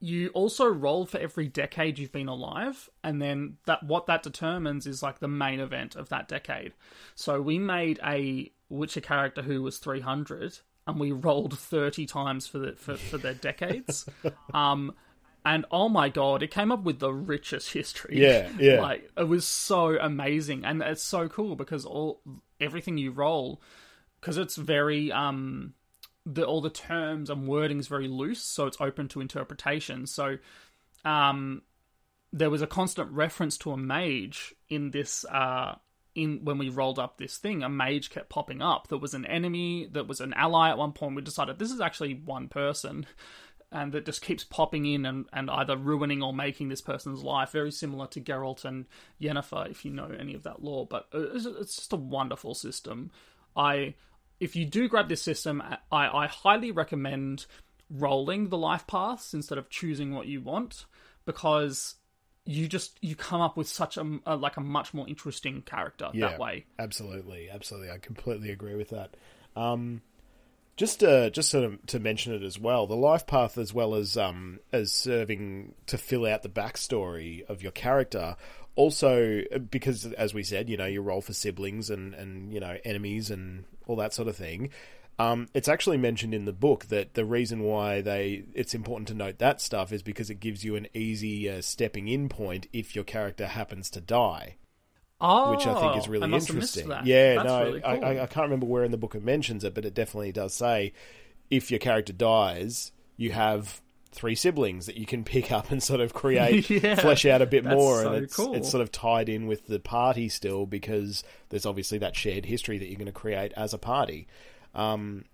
you 0.00 0.28
also 0.30 0.66
roll 0.66 1.04
for 1.04 1.18
every 1.18 1.46
decade 1.46 1.98
you've 1.98 2.12
been 2.12 2.28
alive, 2.28 2.88
and 3.04 3.20
then 3.20 3.58
that 3.66 3.82
what 3.82 4.06
that 4.06 4.22
determines 4.22 4.86
is 4.86 5.02
like 5.02 5.18
the 5.18 5.28
main 5.28 5.60
event 5.60 5.94
of 5.94 6.08
that 6.08 6.26
decade. 6.26 6.72
So 7.14 7.42
we 7.42 7.58
made 7.58 8.00
a 8.04 8.50
Witcher 8.70 9.02
character 9.02 9.42
who 9.42 9.62
was 9.62 9.78
300, 9.78 10.58
and 10.86 10.98
we 10.98 11.12
rolled 11.12 11.58
30 11.58 12.06
times 12.06 12.46
for 12.46 12.58
the 12.58 12.72
for, 12.72 12.96
for 12.96 13.18
their 13.18 13.34
decades. 13.34 14.06
um, 14.54 14.94
and 15.48 15.64
oh 15.70 15.88
my 15.88 16.10
god, 16.10 16.42
it 16.42 16.50
came 16.50 16.70
up 16.70 16.82
with 16.82 16.98
the 16.98 17.12
richest 17.12 17.72
history. 17.72 18.20
Yeah, 18.20 18.50
yeah. 18.58 18.82
like 18.82 19.10
it 19.16 19.26
was 19.26 19.46
so 19.46 19.98
amazing, 19.98 20.66
and 20.66 20.82
it's 20.82 21.02
so 21.02 21.26
cool 21.26 21.56
because 21.56 21.86
all 21.86 22.20
everything 22.60 22.98
you 22.98 23.12
roll, 23.12 23.62
because 24.20 24.36
it's 24.36 24.56
very 24.56 25.10
um, 25.10 25.72
the 26.26 26.44
all 26.44 26.60
the 26.60 26.68
terms 26.68 27.30
and 27.30 27.48
wording 27.48 27.78
is 27.78 27.88
very 27.88 28.08
loose, 28.08 28.42
so 28.42 28.66
it's 28.66 28.78
open 28.78 29.08
to 29.08 29.22
interpretation. 29.22 30.06
So, 30.06 30.36
um, 31.06 31.62
there 32.30 32.50
was 32.50 32.60
a 32.60 32.66
constant 32.66 33.10
reference 33.10 33.56
to 33.58 33.72
a 33.72 33.76
mage 33.76 34.54
in 34.68 34.90
this 34.90 35.24
uh 35.24 35.76
in 36.14 36.40
when 36.44 36.58
we 36.58 36.68
rolled 36.68 36.98
up 36.98 37.16
this 37.16 37.38
thing 37.38 37.62
a 37.62 37.68
mage 37.68 38.10
kept 38.10 38.28
popping 38.28 38.60
up 38.60 38.88
that 38.88 38.98
was 38.98 39.14
an 39.14 39.24
enemy 39.24 39.88
that 39.92 40.08
was 40.08 40.20
an 40.20 40.34
ally 40.34 40.68
at 40.68 40.76
one 40.76 40.92
point 40.92 41.14
we 41.14 41.22
decided 41.22 41.58
this 41.58 41.70
is 41.70 41.80
actually 41.80 42.14
one 42.14 42.48
person 42.48 43.06
and 43.70 43.92
that 43.92 44.06
just 44.06 44.22
keeps 44.22 44.44
popping 44.44 44.86
in 44.86 45.04
and, 45.04 45.26
and 45.32 45.50
either 45.50 45.76
ruining 45.76 46.22
or 46.22 46.32
making 46.32 46.68
this 46.68 46.80
person's 46.80 47.22
life 47.22 47.50
very 47.50 47.70
similar 47.70 48.06
to 48.06 48.20
Geralt 48.20 48.64
and 48.64 48.86
Yennefer 49.20 49.70
if 49.70 49.84
you 49.84 49.90
know 49.90 50.10
any 50.18 50.34
of 50.34 50.42
that 50.44 50.62
lore 50.62 50.86
but 50.86 51.08
it's, 51.12 51.44
it's 51.44 51.76
just 51.76 51.92
a 51.92 51.96
wonderful 51.96 52.54
system 52.54 53.10
I 53.56 53.94
if 54.40 54.56
you 54.56 54.64
do 54.64 54.88
grab 54.88 55.08
this 55.08 55.22
system 55.22 55.62
I, 55.92 56.06
I 56.06 56.26
highly 56.26 56.70
recommend 56.70 57.46
rolling 57.90 58.48
the 58.48 58.58
life 58.58 58.86
paths 58.86 59.34
instead 59.34 59.58
of 59.58 59.70
choosing 59.70 60.14
what 60.14 60.26
you 60.26 60.40
want 60.40 60.86
because 61.24 61.96
you 62.48 62.66
just 62.66 62.96
you 63.02 63.14
come 63.14 63.42
up 63.42 63.58
with 63.58 63.68
such 63.68 63.98
a, 63.98 64.20
a 64.24 64.34
like 64.34 64.56
a 64.56 64.60
much 64.60 64.94
more 64.94 65.06
interesting 65.06 65.60
character 65.60 66.08
that 66.14 66.38
way. 66.38 66.64
Absolutely, 66.78 67.50
absolutely. 67.50 67.90
I 67.90 67.98
completely 67.98 68.50
agree 68.50 68.74
with 68.74 68.88
that. 68.88 69.14
Um, 69.54 70.00
just 70.78 71.02
uh, 71.02 71.28
just 71.28 71.50
sort 71.50 71.64
of 71.64 71.84
to 71.86 71.98
mention 71.98 72.32
it 72.32 72.42
as 72.44 72.56
well, 72.56 72.86
the 72.86 72.94
life 72.94 73.26
path 73.26 73.58
as 73.58 73.74
well 73.74 73.96
as 73.96 74.16
um, 74.16 74.60
as 74.72 74.92
serving 74.92 75.74
to 75.86 75.98
fill 75.98 76.24
out 76.24 76.44
the 76.44 76.48
backstory 76.48 77.44
of 77.46 77.62
your 77.62 77.72
character. 77.72 78.36
Also, 78.76 79.42
because 79.70 80.06
as 80.12 80.32
we 80.32 80.44
said, 80.44 80.70
you 80.70 80.76
know, 80.76 80.86
your 80.86 81.02
roll 81.02 81.20
for 81.20 81.32
siblings 81.32 81.90
and 81.90 82.14
and 82.14 82.54
you 82.54 82.60
know 82.60 82.78
enemies 82.84 83.28
and 83.28 83.64
all 83.88 83.96
that 83.96 84.14
sort 84.14 84.28
of 84.28 84.36
thing. 84.36 84.70
Um, 85.18 85.48
it's 85.52 85.66
actually 85.66 85.96
mentioned 85.96 86.32
in 86.32 86.44
the 86.44 86.52
book 86.52 86.84
that 86.86 87.14
the 87.14 87.24
reason 87.24 87.64
why 87.64 88.00
they 88.00 88.44
it's 88.54 88.72
important 88.72 89.08
to 89.08 89.14
note 89.14 89.38
that 89.38 89.60
stuff 89.60 89.92
is 89.92 90.04
because 90.04 90.30
it 90.30 90.38
gives 90.38 90.62
you 90.62 90.76
an 90.76 90.86
easy 90.94 91.50
uh, 91.50 91.60
stepping 91.60 92.06
in 92.06 92.28
point 92.28 92.68
if 92.72 92.94
your 92.94 93.02
character 93.02 93.48
happens 93.48 93.90
to 93.90 94.00
die 94.00 94.58
Oh, 95.20 95.50
which 95.50 95.66
I 95.66 95.80
think 95.80 95.96
is 95.96 96.08
really 96.08 96.28
must 96.28 96.46
have 96.48 96.56
interesting. 96.56 96.88
that. 96.90 97.04
Yeah, 97.06 97.34
That's 97.36 97.48
no, 97.48 97.64
really 97.64 97.84
I, 97.84 97.96
cool. 97.96 98.04
I, 98.04 98.10
I 98.20 98.26
can't 98.26 98.44
remember 98.44 98.66
where 98.66 98.84
in 98.84 98.92
the 98.92 98.96
book 98.96 99.14
it 99.14 99.24
mentions 99.24 99.64
it, 99.64 99.74
but 99.74 99.84
it 99.84 99.92
definitely 99.94 100.30
does 100.32 100.54
say 100.54 100.92
if 101.50 101.70
your 101.70 101.80
character 101.80 102.12
dies, 102.12 102.92
you 103.16 103.32
have 103.32 103.80
three 104.12 104.34
siblings 104.34 104.86
that 104.86 104.96
you 104.96 105.06
can 105.06 105.24
pick 105.24 105.50
up 105.52 105.70
and 105.70 105.82
sort 105.82 106.00
of 106.00 106.14
create, 106.14 106.70
Yeah, 106.70 106.94
flesh 106.94 107.26
out 107.26 107.42
a 107.42 107.46
bit 107.46 107.64
more, 107.64 108.02
so 108.02 108.12
and 108.12 108.24
it's 108.24 108.36
cool. 108.36 108.54
it's 108.54 108.70
sort 108.70 108.80
of 108.82 108.92
tied 108.92 109.28
in 109.28 109.46
with 109.46 109.66
the 109.66 109.80
party 109.80 110.28
still 110.28 110.66
because 110.66 111.24
there's 111.48 111.66
obviously 111.66 111.98
that 111.98 112.14
shared 112.16 112.44
history 112.46 112.78
that 112.78 112.86
you're 112.86 112.96
going 112.96 113.06
to 113.06 113.12
create 113.12 113.52
as 113.56 113.74
a 113.74 113.78
party. 113.78 114.28
Um, 114.74 115.24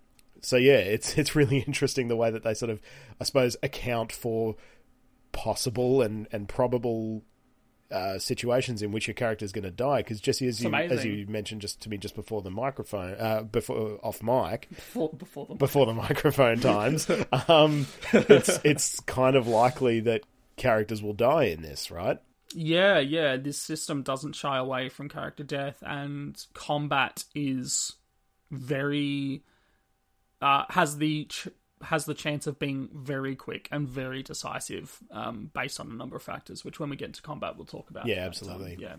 so 0.41 0.57
yeah, 0.57 0.77
it's 0.77 1.17
it's 1.17 1.35
really 1.35 1.59
interesting 1.67 2.07
the 2.07 2.15
way 2.15 2.31
that 2.31 2.43
they 2.43 2.53
sort 2.53 2.71
of, 2.71 2.81
I 3.19 3.23
suppose, 3.23 3.55
account 3.61 4.11
for 4.11 4.55
possible 5.31 6.01
and 6.01 6.27
and 6.31 6.47
probable 6.47 7.23
uh, 7.91 8.17
situations 8.19 8.81
in 8.81 8.91
which 8.91 9.07
your 9.07 9.13
character 9.13 9.45
is 9.45 9.51
going 9.51 9.63
to 9.63 9.71
die. 9.71 9.97
Because 9.97 10.19
Jesse, 10.19 10.47
as 10.47 10.63
you 10.63 10.73
as 10.73 11.05
you 11.05 11.25
mentioned 11.27 11.61
just 11.61 11.81
to 11.81 11.89
me 11.89 11.97
just 11.97 12.15
before 12.15 12.41
the 12.41 12.51
microphone, 12.51 13.15
uh, 13.19 13.43
before 13.43 13.99
off 14.03 14.21
mic, 14.23 14.69
before, 14.69 15.09
before 15.13 15.45
the 15.45 15.55
before 15.55 15.85
the 15.85 15.93
microphone 15.93 16.59
times, 16.59 17.09
um, 17.47 17.87
it's 18.11 18.59
it's 18.63 18.99
kind 19.01 19.35
of 19.35 19.47
likely 19.47 19.99
that 20.01 20.21
characters 20.55 21.01
will 21.03 21.13
die 21.13 21.45
in 21.45 21.61
this, 21.61 21.91
right? 21.91 22.19
Yeah, 22.53 22.99
yeah. 22.99 23.37
This 23.37 23.59
system 23.59 24.03
doesn't 24.03 24.33
shy 24.33 24.57
away 24.57 24.89
from 24.89 25.09
character 25.09 25.43
death, 25.43 25.77
and 25.81 26.41
combat 26.53 27.25
is 27.33 27.93
very 28.51 29.43
uh, 30.41 30.63
has 30.69 30.97
the 30.97 31.25
ch- 31.25 31.49
has 31.85 32.05
the 32.05 32.13
chance 32.13 32.47
of 32.47 32.59
being 32.59 32.89
very 32.93 33.35
quick 33.35 33.67
and 33.71 33.87
very 33.87 34.21
decisive, 34.23 34.99
um, 35.11 35.49
based 35.53 35.79
on 35.79 35.89
a 35.89 35.93
number 35.93 36.15
of 36.15 36.23
factors. 36.23 36.65
Which, 36.65 36.79
when 36.79 36.89
we 36.89 36.95
get 36.95 37.05
into 37.07 37.21
combat, 37.21 37.55
we'll 37.55 37.65
talk 37.65 37.89
about. 37.89 38.07
Yeah, 38.07 38.15
But, 38.15 38.21
um, 38.21 38.27
absolutely. 38.27 38.77
yeah. 38.79 38.95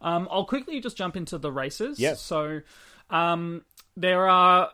Um, 0.00 0.28
I'll 0.30 0.44
quickly 0.44 0.80
just 0.80 0.96
jump 0.96 1.16
into 1.16 1.38
the 1.38 1.50
races. 1.52 1.98
Yeah. 1.98 2.14
So, 2.14 2.60
um, 3.10 3.64
there 3.96 4.28
are 4.28 4.70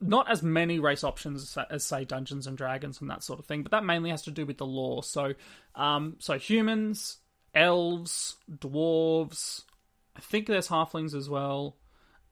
not 0.00 0.30
as 0.30 0.42
many 0.42 0.78
race 0.80 1.04
options 1.04 1.56
as, 1.56 1.64
as 1.70 1.84
say 1.84 2.04
Dungeons 2.04 2.46
and 2.46 2.56
Dragons 2.58 3.00
and 3.00 3.08
that 3.10 3.22
sort 3.22 3.38
of 3.38 3.46
thing, 3.46 3.62
but 3.62 3.70
that 3.70 3.84
mainly 3.84 4.10
has 4.10 4.22
to 4.22 4.30
do 4.30 4.44
with 4.44 4.58
the 4.58 4.66
lore. 4.66 5.02
So, 5.02 5.34
um, 5.76 6.16
so 6.18 6.38
humans, 6.38 7.18
elves, 7.54 8.36
dwarves, 8.50 9.62
I 10.16 10.20
think 10.20 10.46
there's 10.46 10.68
halflings 10.68 11.14
as 11.14 11.28
well, 11.28 11.76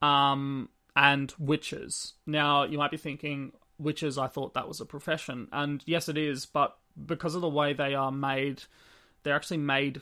um, 0.01 0.69
and 0.95 1.33
witchers. 1.35 2.13
Now 2.25 2.63
you 2.63 2.77
might 2.77 2.91
be 2.91 2.97
thinking 2.97 3.53
witchers. 3.81 4.21
I 4.21 4.27
thought 4.27 4.53
that 4.53 4.67
was 4.67 4.81
a 4.81 4.85
profession, 4.85 5.47
and 5.51 5.83
yes, 5.85 6.09
it 6.09 6.17
is. 6.17 6.45
But 6.45 6.77
because 7.05 7.35
of 7.35 7.41
the 7.41 7.49
way 7.49 7.73
they 7.73 7.95
are 7.95 8.11
made, 8.11 8.63
they're 9.23 9.35
actually 9.35 9.57
made 9.57 10.01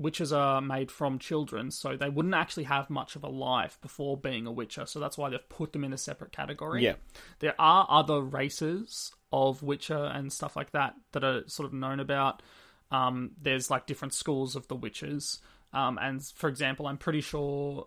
witchers 0.00 0.36
are 0.36 0.60
made 0.60 0.90
from 0.90 1.18
children, 1.18 1.70
so 1.70 1.96
they 1.96 2.08
wouldn't 2.08 2.34
actually 2.34 2.64
have 2.64 2.90
much 2.90 3.16
of 3.16 3.24
a 3.24 3.28
life 3.28 3.78
before 3.80 4.16
being 4.16 4.46
a 4.46 4.52
witcher. 4.52 4.86
So 4.86 5.00
that's 5.00 5.18
why 5.18 5.30
they've 5.30 5.48
put 5.48 5.72
them 5.72 5.84
in 5.84 5.92
a 5.92 5.98
separate 5.98 6.32
category. 6.32 6.82
Yeah. 6.82 6.94
There 7.40 7.54
are 7.58 7.86
other 7.88 8.20
races 8.20 9.12
of 9.32 9.62
witcher 9.62 10.04
and 10.04 10.32
stuff 10.32 10.56
like 10.56 10.72
that 10.72 10.94
that 11.12 11.24
are 11.24 11.42
sort 11.46 11.66
of 11.66 11.72
known 11.72 12.00
about. 12.00 12.42
Um, 12.90 13.32
there's 13.40 13.70
like 13.70 13.86
different 13.86 14.14
schools 14.14 14.56
of 14.56 14.68
the 14.68 14.76
witchers. 14.76 15.40
Um, 15.72 15.98
and 16.00 16.22
for 16.22 16.48
example, 16.48 16.86
I'm 16.86 16.98
pretty 16.98 17.22
sure 17.22 17.86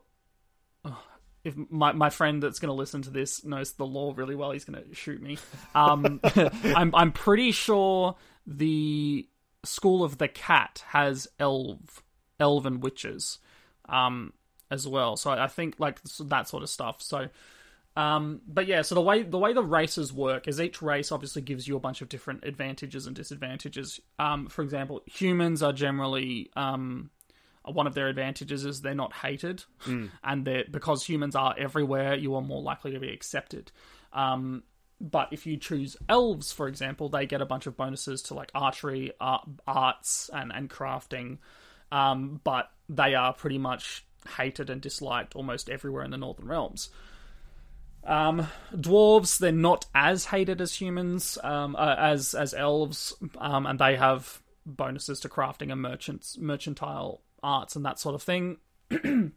if 1.45 1.55
my, 1.69 1.93
my 1.93 2.09
friend 2.09 2.41
that's 2.41 2.59
going 2.59 2.69
to 2.69 2.73
listen 2.73 3.03
to 3.03 3.11
this 3.11 3.45
knows 3.45 3.73
the 3.73 3.85
lore 3.85 4.13
really 4.15 4.35
well, 4.35 4.51
he's 4.51 4.65
going 4.65 4.83
to 4.83 4.95
shoot 4.95 5.21
me. 5.21 5.37
Um, 5.75 6.19
I'm 6.63 6.93
I'm 6.93 7.11
pretty 7.11 7.51
sure 7.51 8.15
the 8.47 9.29
school 9.63 10.03
of 10.03 10.17
the 10.17 10.27
cat 10.27 10.83
has 10.87 11.27
elf 11.39 12.03
elven 12.39 12.81
witchers 12.81 13.37
um, 13.87 14.33
as 14.71 14.87
well. 14.87 15.15
So 15.15 15.29
I 15.29 15.47
think 15.47 15.75
like 15.79 16.01
that 16.19 16.49
sort 16.49 16.63
of 16.63 16.69
stuff. 16.69 17.01
So. 17.01 17.29
Um, 17.97 18.41
but 18.45 18.67
yeah, 18.67 18.81
so 18.81 18.93
the 18.93 18.99
way 18.99 19.23
the 19.23 19.37
way 19.37 19.53
the 19.53 19.63
races 19.63 20.11
work 20.11 20.49
is 20.49 20.59
each 20.59 20.81
race 20.81 21.13
obviously 21.13 21.41
gives 21.41 21.65
you 21.65 21.77
a 21.77 21.79
bunch 21.79 22.01
of 22.01 22.09
different 22.09 22.43
advantages 22.43 23.07
and 23.07 23.15
disadvantages. 23.15 24.01
Um, 24.19 24.47
for 24.47 24.63
example, 24.63 25.01
humans 25.05 25.63
are 25.63 25.71
generally 25.71 26.49
um, 26.57 27.09
one 27.71 27.87
of 27.87 27.93
their 27.93 28.07
advantages 28.07 28.65
is 28.65 28.81
they're 28.81 28.95
not 28.95 29.13
hated, 29.13 29.63
and 30.23 30.45
they 30.45 30.65
because 30.69 31.05
humans 31.05 31.35
are 31.35 31.55
everywhere, 31.57 32.15
you 32.15 32.35
are 32.35 32.41
more 32.41 32.61
likely 32.61 32.91
to 32.91 32.99
be 32.99 33.09
accepted. 33.09 33.71
Um, 34.13 34.63
but 35.01 35.29
if 35.31 35.45
you 35.45 35.57
choose 35.57 35.97
elves, 36.07 36.51
for 36.51 36.67
example, 36.67 37.09
they 37.09 37.25
get 37.25 37.41
a 37.41 37.45
bunch 37.45 37.67
of 37.67 37.75
bonuses 37.75 38.21
to 38.23 38.33
like 38.33 38.51
archery, 38.55 39.11
art, 39.19 39.47
arts, 39.67 40.29
and 40.33 40.51
and 40.53 40.69
crafting. 40.69 41.39
Um, 41.91 42.41
but 42.43 42.71
they 42.89 43.15
are 43.15 43.33
pretty 43.33 43.57
much 43.57 44.05
hated 44.37 44.69
and 44.69 44.81
disliked 44.81 45.35
almost 45.35 45.69
everywhere 45.69 46.03
in 46.03 46.11
the 46.11 46.17
Northern 46.17 46.47
Realms. 46.47 46.89
Um, 48.03 48.47
dwarves, 48.73 49.39
they're 49.39 49.51
not 49.51 49.85
as 49.95 50.25
hated 50.25 50.61
as 50.61 50.75
humans, 50.75 51.37
um, 51.43 51.75
uh, 51.75 51.95
as 51.97 52.33
as 52.33 52.53
elves, 52.53 53.13
um, 53.37 53.65
and 53.65 53.79
they 53.79 53.95
have 53.95 54.41
bonuses 54.65 55.19
to 55.21 55.29
crafting 55.29 55.71
and 55.71 55.81
merchants, 55.81 56.37
mercantile 56.37 57.21
arts 57.45 57.75
and 57.75 57.85
that 57.85 57.99
sort 57.99 58.15
of 58.15 58.23
thing. 58.23 58.57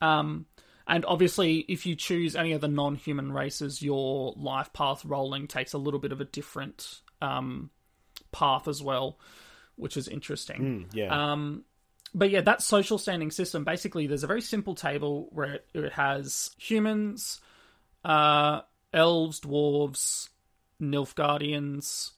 um, 0.00 0.46
and 0.88 1.04
obviously, 1.04 1.58
if 1.68 1.84
you 1.84 1.94
choose 1.96 2.36
any 2.36 2.52
of 2.52 2.60
the 2.60 2.68
non-human 2.68 3.32
races, 3.32 3.82
your 3.82 4.32
life 4.36 4.72
path 4.72 5.04
rolling 5.04 5.48
takes 5.48 5.72
a 5.72 5.78
little 5.78 6.00
bit 6.00 6.12
of 6.12 6.20
a 6.20 6.24
different 6.24 7.00
um, 7.20 7.70
path 8.32 8.68
as 8.68 8.82
well, 8.82 9.18
which 9.74 9.96
is 9.96 10.08
interesting. 10.08 10.86
yeah. 10.92 11.32
Um, 11.32 11.64
but 12.14 12.30
yeah, 12.30 12.40
that 12.42 12.62
social 12.62 12.98
standing 12.98 13.30
system 13.30 13.64
basically, 13.64 14.06
there's 14.06 14.22
a 14.24 14.28
very 14.28 14.40
simple 14.40 14.74
table 14.74 15.28
where 15.32 15.54
it, 15.54 15.66
it 15.74 15.92
has 15.92 16.50
humans, 16.56 17.40
uh, 18.04 18.60
elves, 18.92 19.40
dwarves, 19.40 20.28
Nilfgaardians, 20.80 22.12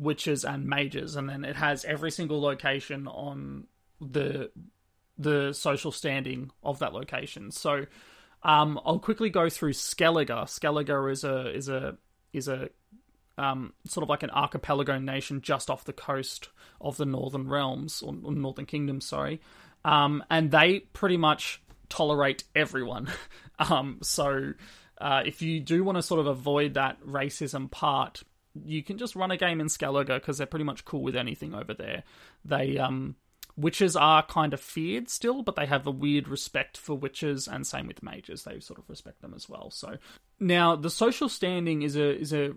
witchers, 0.00 0.48
and 0.48 0.66
mages, 0.66 1.16
and 1.16 1.28
then 1.28 1.44
it 1.44 1.56
has 1.56 1.84
every 1.84 2.10
single 2.10 2.40
location 2.40 3.06
on 3.06 3.66
the 4.00 4.50
the 5.18 5.52
social 5.52 5.92
standing 5.92 6.50
of 6.62 6.78
that 6.78 6.94
location. 6.94 7.50
So, 7.50 7.86
um, 8.42 8.80
I'll 8.84 8.98
quickly 8.98 9.30
go 9.30 9.48
through 9.50 9.74
Skellige. 9.74 10.28
Skellige 10.28 11.12
is 11.12 11.24
a 11.24 11.54
is 11.54 11.68
a 11.68 11.96
is 12.32 12.48
a 12.48 12.70
um, 13.38 13.72
sort 13.86 14.02
of 14.02 14.08
like 14.08 14.22
an 14.22 14.30
archipelago 14.30 14.98
nation 14.98 15.40
just 15.40 15.70
off 15.70 15.84
the 15.84 15.92
coast 15.92 16.48
of 16.80 16.96
the 16.96 17.06
Northern 17.06 17.48
Realms 17.48 18.02
or, 18.02 18.14
or 18.22 18.32
Northern 18.32 18.66
Kingdom, 18.66 19.00
sorry, 19.00 19.40
um, 19.84 20.24
and 20.30 20.50
they 20.50 20.80
pretty 20.92 21.16
much 21.16 21.62
tolerate 21.88 22.44
everyone. 22.54 23.08
um, 23.58 23.98
so, 24.02 24.52
uh, 24.98 25.22
if 25.24 25.42
you 25.42 25.60
do 25.60 25.84
want 25.84 25.96
to 25.96 26.02
sort 26.02 26.20
of 26.20 26.26
avoid 26.26 26.74
that 26.74 27.00
racism 27.02 27.70
part, 27.70 28.22
you 28.64 28.82
can 28.82 28.98
just 28.98 29.16
run 29.16 29.30
a 29.30 29.36
game 29.36 29.60
in 29.60 29.68
Skellige 29.68 30.08
because 30.08 30.38
they're 30.38 30.46
pretty 30.46 30.64
much 30.64 30.84
cool 30.84 31.02
with 31.02 31.16
anything 31.16 31.54
over 31.54 31.72
there. 31.72 32.02
They 32.44 32.78
um, 32.78 33.16
witchers 33.60 34.00
are 34.00 34.24
kind 34.24 34.54
of 34.54 34.60
feared 34.60 35.08
still, 35.08 35.42
but 35.42 35.56
they 35.56 35.66
have 35.66 35.86
a 35.86 35.90
weird 35.90 36.28
respect 36.28 36.76
for 36.76 36.98
witchers, 36.98 37.46
and 37.52 37.66
same 37.66 37.86
with 37.86 38.02
mages. 38.02 38.44
They 38.44 38.60
sort 38.60 38.78
of 38.78 38.88
respect 38.88 39.20
them 39.20 39.34
as 39.34 39.48
well. 39.48 39.70
So 39.70 39.98
now 40.38 40.76
the 40.76 40.90
social 40.90 41.28
standing 41.28 41.82
is 41.82 41.96
a 41.96 42.18
is 42.18 42.32
a 42.32 42.52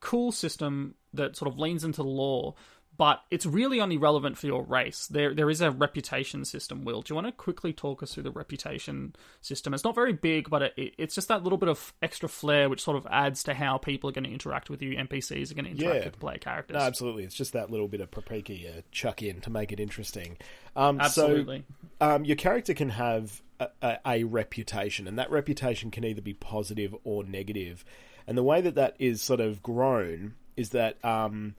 cool 0.00 0.32
system 0.32 0.94
that 1.14 1.36
sort 1.36 1.50
of 1.50 1.58
leans 1.58 1.84
into 1.84 2.02
the 2.02 2.08
lore, 2.08 2.54
but 2.96 3.22
it's 3.30 3.46
really 3.46 3.80
only 3.80 3.96
relevant 3.96 4.36
for 4.36 4.46
your 4.46 4.62
race. 4.64 5.06
There 5.06 5.34
there 5.34 5.48
is 5.48 5.60
a 5.60 5.70
reputation 5.70 6.44
system. 6.44 6.84
Will, 6.84 7.02
do 7.02 7.12
you 7.12 7.14
want 7.14 7.26
to 7.26 7.32
quickly 7.32 7.72
talk 7.72 8.02
us 8.02 8.12
through 8.14 8.24
the 8.24 8.30
reputation 8.30 9.16
system? 9.40 9.72
It's 9.74 9.84
not 9.84 9.94
very 9.94 10.12
big, 10.12 10.50
but 10.50 10.62
it, 10.76 10.94
it's 10.98 11.14
just 11.14 11.28
that 11.28 11.42
little 11.42 11.58
bit 11.58 11.68
of 11.68 11.94
extra 12.02 12.28
flair 12.28 12.68
which 12.68 12.82
sort 12.82 12.96
of 12.96 13.06
adds 13.10 13.42
to 13.44 13.54
how 13.54 13.78
people 13.78 14.10
are 14.10 14.12
going 14.12 14.24
to 14.24 14.30
interact 14.30 14.68
with 14.70 14.82
you. 14.82 14.96
NPCs 14.96 15.50
are 15.50 15.54
going 15.54 15.64
to 15.64 15.70
interact 15.70 15.98
Yeah. 16.00 16.04
with 16.04 16.20
player 16.20 16.38
characters. 16.38 16.74
No, 16.74 16.80
absolutely. 16.80 17.24
It's 17.24 17.34
just 17.34 17.54
that 17.54 17.70
little 17.70 17.88
bit 17.88 18.00
of 18.00 18.10
paprika 18.10 18.52
you 18.54 18.82
chuck 18.92 19.22
in 19.22 19.40
to 19.40 19.50
make 19.50 19.72
it 19.72 19.80
interesting. 19.80 20.36
Um, 20.76 21.00
Absolutely. 21.00 21.64
So, 22.00 22.06
um, 22.16 22.24
your 22.24 22.36
character 22.36 22.74
can 22.74 22.90
have 22.90 23.40
a, 23.60 23.68
a, 23.80 23.98
a 24.06 24.24
reputation, 24.24 25.06
and 25.08 25.18
that 25.18 25.30
reputation 25.30 25.90
can 25.90 26.04
either 26.04 26.22
be 26.22 26.34
positive 26.34 26.94
or 27.04 27.24
negative. 27.24 27.84
And 28.26 28.36
the 28.38 28.42
way 28.42 28.60
that 28.60 28.74
that 28.76 28.96
is 28.98 29.22
sort 29.22 29.40
of 29.40 29.62
grown 29.62 30.34
is 30.56 30.70
that 30.70 31.02
um, 31.04 31.54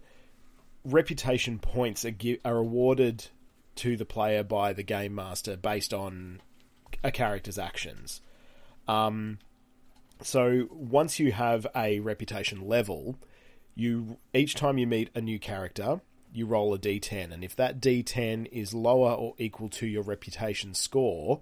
reputation 0.86 1.60
points 1.60 2.06
are, 2.06 2.14
are 2.44 2.58
awarded 2.58 3.28
to 3.76 3.98
the 3.98 4.06
player 4.06 4.44
by 4.44 4.74
the 4.74 4.84
game 4.84 5.16
master 5.16 5.58
based 5.58 5.94
on 5.94 6.42
a 7.04 7.12
character's 7.12 7.58
actions. 7.58 8.22
Um, 8.88 9.40
so 10.22 10.68
once 10.72 11.20
you 11.20 11.32
have 11.32 11.68
a 11.76 12.00
reputation 12.00 12.68
level, 12.68 13.18
you 13.76 14.18
each 14.34 14.56
time 14.56 14.78
you 14.78 14.88
meet 14.88 15.10
a 15.16 15.22
new 15.22 15.40
character, 15.40 16.02
you 16.34 16.46
roll 16.46 16.74
a 16.74 16.80
d10, 16.80 17.32
and 17.32 17.44
if 17.44 17.56
that 17.56 17.82
d10 17.82 18.48
is 18.52 18.74
lower 18.74 19.12
or 19.12 19.34
equal 19.38 19.70
to 19.70 19.88
your 19.88 20.04
reputation 20.04 20.74
score, 20.74 21.42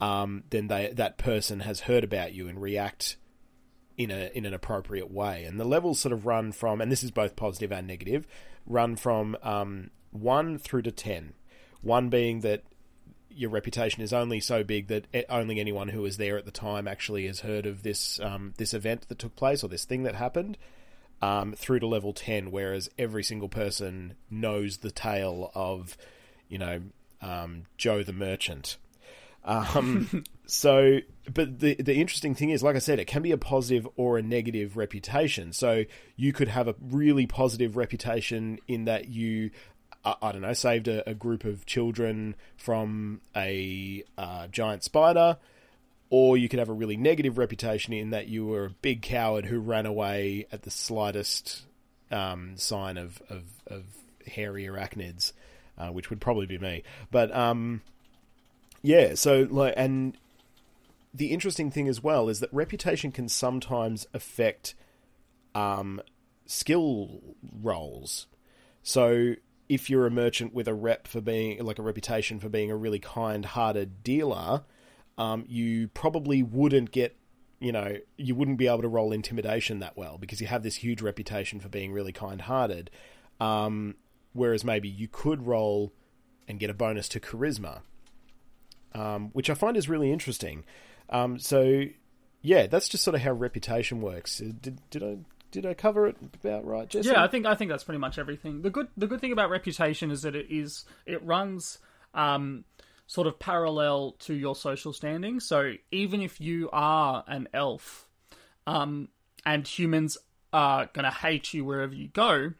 um, 0.00 0.44
then 0.50 0.68
they, 0.68 0.92
that 0.94 1.18
person 1.18 1.60
has 1.60 1.80
heard 1.80 2.04
about 2.04 2.32
you 2.32 2.48
and 2.48 2.60
react 2.60 3.16
in 3.96 4.10
a 4.10 4.30
in 4.34 4.46
an 4.46 4.54
appropriate 4.54 5.10
way. 5.10 5.44
And 5.44 5.60
the 5.60 5.64
levels 5.64 6.00
sort 6.00 6.12
of 6.12 6.26
run 6.26 6.52
from, 6.52 6.80
and 6.80 6.90
this 6.90 7.04
is 7.04 7.10
both 7.10 7.36
positive 7.36 7.70
and 7.70 7.86
negative, 7.86 8.26
run 8.66 8.96
from 8.96 9.36
um, 9.42 9.90
one 10.10 10.58
through 10.58 10.82
to 10.82 10.92
ten. 10.92 11.34
One 11.82 12.08
being 12.08 12.40
that 12.40 12.62
your 13.30 13.50
reputation 13.50 14.02
is 14.02 14.12
only 14.12 14.40
so 14.40 14.64
big 14.64 14.88
that 14.88 15.06
only 15.28 15.60
anyone 15.60 15.88
who 15.88 16.02
was 16.02 16.16
there 16.16 16.36
at 16.36 16.44
the 16.44 16.50
time 16.50 16.88
actually 16.88 17.26
has 17.26 17.40
heard 17.40 17.64
of 17.64 17.82
this 17.82 18.20
um, 18.20 18.54
this 18.58 18.74
event 18.74 19.08
that 19.08 19.18
took 19.18 19.36
place 19.36 19.62
or 19.62 19.68
this 19.68 19.84
thing 19.84 20.02
that 20.04 20.14
happened. 20.14 20.58
Um, 21.22 21.52
through 21.52 21.80
to 21.80 21.86
level 21.86 22.14
ten, 22.14 22.50
whereas 22.50 22.88
every 22.98 23.22
single 23.22 23.50
person 23.50 24.14
knows 24.30 24.78
the 24.78 24.90
tale 24.90 25.50
of, 25.54 25.98
you 26.48 26.56
know, 26.56 26.80
um, 27.20 27.64
Joe 27.76 28.02
the 28.02 28.14
merchant. 28.14 28.78
So, 30.50 30.98
but 31.32 31.60
the 31.60 31.76
the 31.76 31.94
interesting 31.94 32.34
thing 32.34 32.50
is, 32.50 32.60
like 32.60 32.74
I 32.74 32.80
said, 32.80 32.98
it 32.98 33.06
can 33.06 33.22
be 33.22 33.30
a 33.30 33.38
positive 33.38 33.86
or 33.94 34.18
a 34.18 34.22
negative 34.22 34.76
reputation. 34.76 35.52
So 35.52 35.84
you 36.16 36.32
could 36.32 36.48
have 36.48 36.66
a 36.66 36.74
really 36.80 37.24
positive 37.24 37.76
reputation 37.76 38.58
in 38.66 38.84
that 38.86 39.08
you, 39.08 39.52
I, 40.04 40.16
I 40.20 40.32
don't 40.32 40.42
know, 40.42 40.52
saved 40.52 40.88
a, 40.88 41.08
a 41.08 41.14
group 41.14 41.44
of 41.44 41.66
children 41.66 42.34
from 42.56 43.20
a 43.36 44.02
uh, 44.18 44.48
giant 44.48 44.82
spider, 44.82 45.38
or 46.10 46.36
you 46.36 46.48
could 46.48 46.58
have 46.58 46.68
a 46.68 46.72
really 46.72 46.96
negative 46.96 47.38
reputation 47.38 47.92
in 47.92 48.10
that 48.10 48.26
you 48.26 48.44
were 48.44 48.64
a 48.64 48.70
big 48.70 49.02
coward 49.02 49.46
who 49.46 49.60
ran 49.60 49.86
away 49.86 50.48
at 50.50 50.62
the 50.62 50.70
slightest 50.72 51.62
um, 52.10 52.56
sign 52.56 52.96
of, 52.96 53.22
of, 53.30 53.44
of 53.68 53.84
hairy 54.26 54.64
arachnids, 54.64 55.32
uh, 55.78 55.90
which 55.90 56.10
would 56.10 56.20
probably 56.20 56.46
be 56.46 56.58
me. 56.58 56.82
But 57.12 57.32
um, 57.32 57.82
yeah, 58.82 59.14
so 59.14 59.46
like, 59.48 59.74
and 59.76 60.16
the 61.12 61.32
interesting 61.32 61.70
thing 61.70 61.88
as 61.88 62.02
well 62.02 62.28
is 62.28 62.40
that 62.40 62.52
reputation 62.52 63.12
can 63.12 63.28
sometimes 63.28 64.06
affect 64.14 64.74
um, 65.54 66.00
skill 66.46 67.20
rolls. 67.60 68.26
So 68.82 69.34
if 69.68 69.90
you're 69.90 70.06
a 70.06 70.10
merchant 70.10 70.54
with 70.54 70.68
a 70.68 70.74
rep 70.74 71.06
for 71.06 71.20
being 71.20 71.62
like 71.64 71.78
a 71.78 71.82
reputation 71.82 72.40
for 72.40 72.48
being 72.48 72.70
a 72.70 72.76
really 72.76 72.98
kind-hearted 72.98 74.02
dealer, 74.02 74.64
um, 75.18 75.44
you 75.48 75.88
probably 75.88 76.42
wouldn't 76.42 76.90
get, 76.90 77.16
you 77.60 77.72
know, 77.72 77.96
you 78.16 78.34
wouldn't 78.34 78.58
be 78.58 78.66
able 78.66 78.82
to 78.82 78.88
roll 78.88 79.12
intimidation 79.12 79.80
that 79.80 79.96
well 79.96 80.18
because 80.18 80.40
you 80.40 80.46
have 80.46 80.62
this 80.62 80.76
huge 80.76 81.02
reputation 81.02 81.60
for 81.60 81.68
being 81.68 81.92
really 81.92 82.12
kind-hearted. 82.12 82.90
Um, 83.38 83.96
whereas 84.32 84.64
maybe 84.64 84.88
you 84.88 85.08
could 85.08 85.46
roll 85.46 85.92
and 86.48 86.58
get 86.58 86.70
a 86.70 86.74
bonus 86.74 87.08
to 87.08 87.20
charisma, 87.20 87.82
um, 88.94 89.30
which 89.32 89.50
I 89.50 89.54
find 89.54 89.76
is 89.76 89.88
really 89.88 90.12
interesting. 90.12 90.64
Um, 91.10 91.38
so, 91.38 91.82
yeah, 92.42 92.66
that's 92.66 92.88
just 92.88 93.04
sort 93.04 93.14
of 93.14 93.20
how 93.20 93.32
reputation 93.32 94.00
works. 94.00 94.40
Uh, 94.40 94.52
Did, 94.60 94.80
did 94.90 95.02
I 95.02 95.18
did 95.50 95.66
I 95.66 95.74
cover 95.74 96.06
it 96.06 96.16
about 96.34 96.64
right, 96.64 96.88
Jesse? 96.88 97.08
Yeah, 97.08 97.22
I 97.22 97.26
think 97.26 97.44
I 97.44 97.54
think 97.54 97.70
that's 97.70 97.84
pretty 97.84 97.98
much 97.98 98.18
everything. 98.18 98.62
The 98.62 98.70
good 98.70 98.88
the 98.96 99.06
good 99.06 99.20
thing 99.20 99.32
about 99.32 99.50
reputation 99.50 100.10
is 100.10 100.22
that 100.22 100.36
it 100.36 100.46
is 100.48 100.84
it 101.06 101.24
runs 101.24 101.78
um, 102.14 102.64
sort 103.06 103.26
of 103.26 103.38
parallel 103.38 104.12
to 104.20 104.34
your 104.34 104.54
social 104.54 104.92
standing. 104.92 105.40
So 105.40 105.72
even 105.90 106.22
if 106.22 106.40
you 106.40 106.70
are 106.72 107.24
an 107.26 107.48
elf, 107.52 108.06
um, 108.66 109.08
and 109.44 109.66
humans 109.66 110.16
are 110.52 110.88
going 110.92 111.04
to 111.04 111.10
hate 111.10 111.52
you 111.52 111.64
wherever 111.64 111.94
you 111.94 112.08
go, 112.08 112.52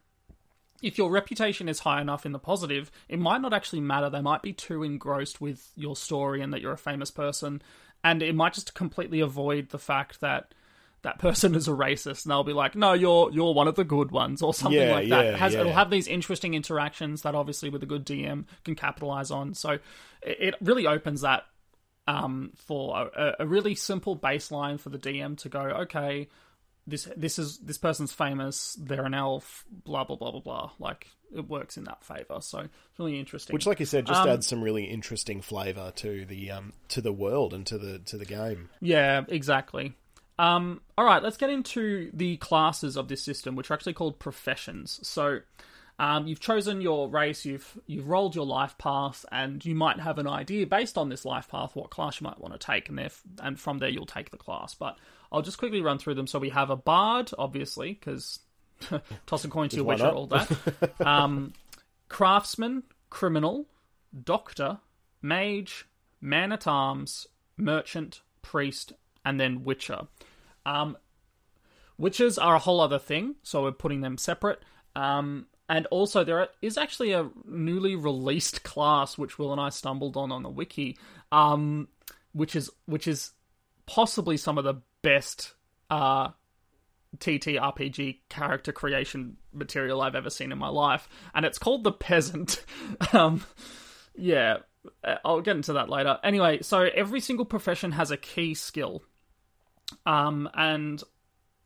if 0.83 0.99
your 0.99 1.11
reputation 1.11 1.69
is 1.69 1.81
high 1.81 2.01
enough 2.01 2.27
in 2.27 2.33
the 2.33 2.39
positive, 2.39 2.91
it 3.09 3.19
might 3.19 3.41
not 3.41 3.53
actually 3.53 3.81
matter. 3.81 4.11
They 4.11 4.21
might 4.21 4.43
be 4.43 4.53
too 4.53 4.83
engrossed 4.83 5.41
with 5.41 5.71
your 5.77 5.95
story 5.95 6.41
and 6.41 6.53
that 6.53 6.61
you're 6.61 6.73
a 6.73 6.79
famous 6.79 7.11
person, 7.11 7.63
and 8.05 8.23
it 8.23 8.35
might 8.35 8.55
just 8.55 8.75
completely 8.75 9.21
avoid 9.21 9.71
the 9.71 9.79
fact 9.79 10.21
that 10.21 10.55
that 11.03 11.19
person 11.19 11.55
is 11.55 11.67
a 11.67 11.71
racist, 11.71 12.25
and 12.25 12.31
they'll 12.31 12.45
be 12.45 12.53
like, 12.53 12.75
"No, 12.75 12.93
you're 12.93 13.31
you're 13.33 13.55
one 13.55 13.69
of 13.69 13.75
the 13.75 13.85
good 13.85 14.11
ones," 14.11 14.43
or 14.43 14.53
something 14.53 14.79
Yeah, 14.81 14.93
like 14.93 15.09
that. 15.09 15.25
yeah, 15.25 15.31
It 15.33 15.39
has 15.39 15.55
yeah. 15.55 15.61
it'll 15.61 15.73
have 15.73 15.91
these 15.91 16.07
interesting 16.07 16.55
interactions 16.55 17.23
that 17.23 17.35
obviously 17.35 17.71
with 17.71 17.83
a 17.83 17.87
good 17.87 18.05
DM 18.05 18.45
can 18.65 18.75
capitalize 18.75 19.31
on. 19.31 19.55
So 19.55 19.71
it, 20.23 20.37
it 20.41 20.55
really 20.61 20.87
opens 20.87 21.23
that 21.23 21.45
um, 22.07 22.53
for 22.57 23.11
a, 23.17 23.37
a 23.41 23.47
really 23.47 23.75
simple 23.75 24.17
baseline 24.17 24.79
for 24.79 24.91
the 24.91 24.99
DM 24.99 25.39
to 25.39 25.49
go, 25.49 25.61
okay, 25.61 26.29
this 26.87 27.09
this 27.17 27.39
is 27.39 27.59
this 27.59 27.79
person's 27.79 28.13
famous, 28.13 28.77
they're 28.79 29.05
an 29.07 29.15
elf, 29.15 29.65
blah 29.85 30.05
blah 30.05 30.17
blah 30.17 30.33
blah 30.33 30.41
blah. 30.41 30.71
Like 30.79 31.07
it 31.35 31.49
works 31.49 31.77
in 31.77 31.85
that 31.85 32.05
favor, 32.05 32.39
so 32.41 32.59
it's 32.59 32.99
really 32.99 33.19
interesting. 33.19 33.55
Which, 33.55 33.67
like 33.67 33.81
you 33.81 33.87
said, 33.87 34.07
just 34.07 34.21
Um, 34.21 34.29
adds 34.29 34.47
some 34.47 34.63
really 34.63 34.85
interesting 34.85 35.41
flavour 35.41 35.93
to 35.97 36.25
the 36.25 36.51
um, 36.51 36.73
to 36.89 37.01
the 37.01 37.13
world 37.13 37.55
and 37.55 37.67
to 37.67 37.79
the 37.79 37.99
to 38.01 38.17
the 38.17 38.25
game. 38.25 38.71
Yeah, 38.81 39.25
exactly. 39.29 39.95
Um, 40.39 40.81
all 40.97 41.05
right, 41.05 41.23
let's 41.23 41.37
get 41.37 41.51
into 41.51 42.11
the 42.15 42.39
classes 42.39 42.97
of 42.97 43.09
this 43.09 43.23
system, 43.23 43.57
which 43.57 43.71
are 43.71 43.75
actually 43.75 43.93
called 43.93 44.19
professions. 44.19 44.99
So, 45.03 45.41
um, 45.99 46.27
you've 46.27 46.41
chosen 46.41 46.81
your 46.81 47.11
race, 47.11 47.45
you've 47.45 47.79
you've 47.87 48.09
rolled 48.09 48.35
your 48.35 48.47
life 48.47 48.79
path, 48.79 49.27
and 49.31 49.63
you 49.65 49.75
might 49.75 50.01
have 50.01 50.19
an 50.19 50.27
idea 50.27 50.67
based 50.67 50.97
on 50.97 51.11
this 51.11 51.27
life 51.27 51.49
path 51.49 51.77
what 51.77 51.91
class 51.91 52.21
you 52.21 52.25
might 52.25 52.41
want 52.41 52.59
to 52.59 52.59
take, 52.59 52.89
and 52.89 52.97
there, 52.97 53.11
and 53.43 53.61
from 53.61 53.79
there 53.79 53.91
you'll 53.91 54.07
take 54.07 54.31
the 54.31 54.39
class. 54.39 54.75
But 54.75 54.97
I'll 55.31 55.43
just 55.43 55.59
quickly 55.59 55.83
run 55.83 55.99
through 55.99 56.15
them. 56.15 56.27
So 56.27 56.39
we 56.39 56.49
have 56.49 56.71
a 56.71 56.77
bard, 56.77 57.31
obviously, 57.39 57.93
because 57.93 58.41
toss 59.27 59.45
a 59.45 59.49
coin 59.49 59.69
to 59.69 59.77
your 59.77 59.85
witcher, 59.85 60.09
all 60.09 60.27
that. 60.27 60.51
um, 61.01 61.53
craftsman, 62.09 62.83
criminal, 63.09 63.67
doctor, 64.25 64.79
mage, 65.23 65.87
man 66.21 66.53
at 66.53 66.67
arms, 66.67 67.27
merchant, 67.57 68.23
priest, 68.43 68.93
and 69.25 69.39
then 69.39 69.65
witcher. 69.65 70.09
Um, 70.67 70.97
witches 71.99 72.39
are 72.39 72.55
a 72.57 72.61
whole 72.61 72.81
other 72.81 72.99
thing, 72.99 73.37
so 73.43 73.63
we're 73.63 73.73
putting 73.73 74.01
them 74.01 74.19
separate. 74.19 74.63
Um, 74.97 75.47
and 75.69 75.87
also, 75.87 76.25
there 76.25 76.49
is 76.61 76.77
actually 76.77 77.13
a 77.13 77.31
newly 77.45 77.95
released 77.95 78.63
class 78.65 79.17
which 79.17 79.39
Will 79.39 79.53
and 79.53 79.61
I 79.61 79.69
stumbled 79.69 80.17
on 80.17 80.33
on 80.33 80.43
the 80.43 80.49
wiki, 80.49 80.99
um, 81.31 81.89
which 82.33 82.57
is 82.57 82.71
which 82.87 83.07
is 83.07 83.33
possibly 83.87 84.37
some 84.37 84.59
of 84.59 84.65
the 84.65 84.75
best 85.03 85.55
uh, 85.91 86.31
TTRPG 87.19 88.19
character 88.29 88.73
creation 88.73 89.37
material 89.53 90.01
I've 90.01 90.15
ever 90.15 90.31
seen 90.31 90.53
in 90.53 90.59
my 90.59 90.69
life, 90.69 91.09
and 91.35 91.45
it's 91.45 91.59
called 91.59 91.85
the 91.85 91.93
Peasant. 91.93 92.65
um, 93.13 93.45
yeah, 94.15 94.59
uh, 95.05 95.17
I'll 95.25 95.41
get 95.41 95.57
into 95.57 95.75
that 95.75 95.89
later. 95.89 96.19
Anyway, 96.23 96.63
so 96.63 96.89
every 96.95 97.21
single 97.21 97.45
profession 97.45 97.93
has 97.93 98.11
a 98.11 98.17
key 98.17 98.55
skill, 98.55 99.03
um, 100.07 100.49
and 100.55 101.03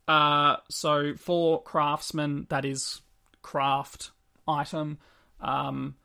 uh, 0.08 0.56
so 0.70 1.14
for 1.16 1.62
craftsmen, 1.62 2.46
that 2.50 2.64
is 2.64 3.02
craft 3.42 4.10
item. 4.48 4.98
Um, 5.40 5.96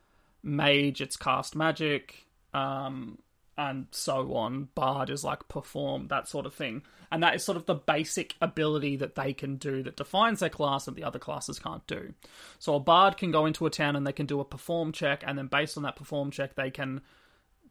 mage, 0.43 1.01
it's 1.01 1.17
cast 1.17 1.55
magic. 1.55 2.25
Um, 2.53 3.19
and 3.59 3.87
so 3.91 4.35
on. 4.35 4.69
Bard 4.73 5.09
is 5.09 5.25
like 5.25 5.49
perform, 5.49 6.07
that 6.07 6.29
sort 6.29 6.45
of 6.45 6.53
thing. 6.53 6.81
And 7.11 7.21
that 7.21 7.35
is 7.35 7.43
sort 7.43 7.57
of 7.57 7.65
the 7.65 7.75
basic 7.75 8.35
ability 8.41 8.95
that 8.95 9.15
they 9.15 9.33
can 9.33 9.57
do 9.57 9.83
that 9.83 9.97
defines 9.97 10.39
their 10.39 10.49
class 10.49 10.85
that 10.85 10.95
the 10.95 11.03
other 11.03 11.19
classes 11.19 11.59
can't 11.59 11.85
do. 11.85 12.13
So 12.57 12.75
a 12.75 12.79
bard 12.79 13.17
can 13.17 13.31
go 13.31 13.45
into 13.45 13.65
a 13.65 13.69
town 13.69 13.97
and 13.97 14.07
they 14.07 14.13
can 14.13 14.27
do 14.27 14.39
a 14.39 14.45
perform 14.45 14.93
check, 14.93 15.23
and 15.27 15.37
then 15.37 15.47
based 15.47 15.75
on 15.75 15.83
that 15.83 15.97
perform 15.97 16.31
check, 16.31 16.55
they 16.55 16.71
can 16.71 17.01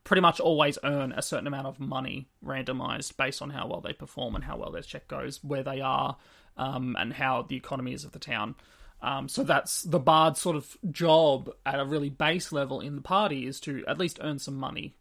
pretty 0.05 0.21
much 0.21 0.41
always 0.41 0.79
earn 0.85 1.13
a 1.13 1.23
certain 1.23 1.47
amount 1.47 1.67
of 1.67 1.81
money 1.81 2.29
randomized 2.45 3.17
based 3.17 3.41
on 3.41 3.49
how 3.49 3.67
well 3.67 3.81
they 3.81 3.95
perform 3.95 4.35
and 4.35 4.45
how 4.45 4.59
well 4.59 4.71
their 4.71 4.83
check 4.83 5.09
goes, 5.09 5.43
where 5.43 5.63
they 5.63 5.81
are, 5.81 6.19
um, 6.59 6.97
and 6.99 7.15
how 7.15 7.47
the 7.49 7.57
economy 7.57 7.95
is 7.95 8.05
of 8.05 8.13
the 8.13 8.19
town. 8.19 8.55
Um, 9.01 9.27
so 9.27 9.43
that's 9.43 9.85
the 9.85 10.01
bard's 10.01 10.41
sort 10.41 10.57
of 10.57 10.77
job 10.91 11.51
at 11.65 11.81
a 11.81 11.85
really 11.87 12.11
base 12.11 12.53
level 12.53 12.81
in 12.83 12.97
the 12.97 13.01
party 13.01 13.47
is 13.47 13.59
to 13.61 13.85
at 13.87 13.99
least 13.99 14.19
earn 14.21 14.39
some 14.39 14.57
money 14.57 14.97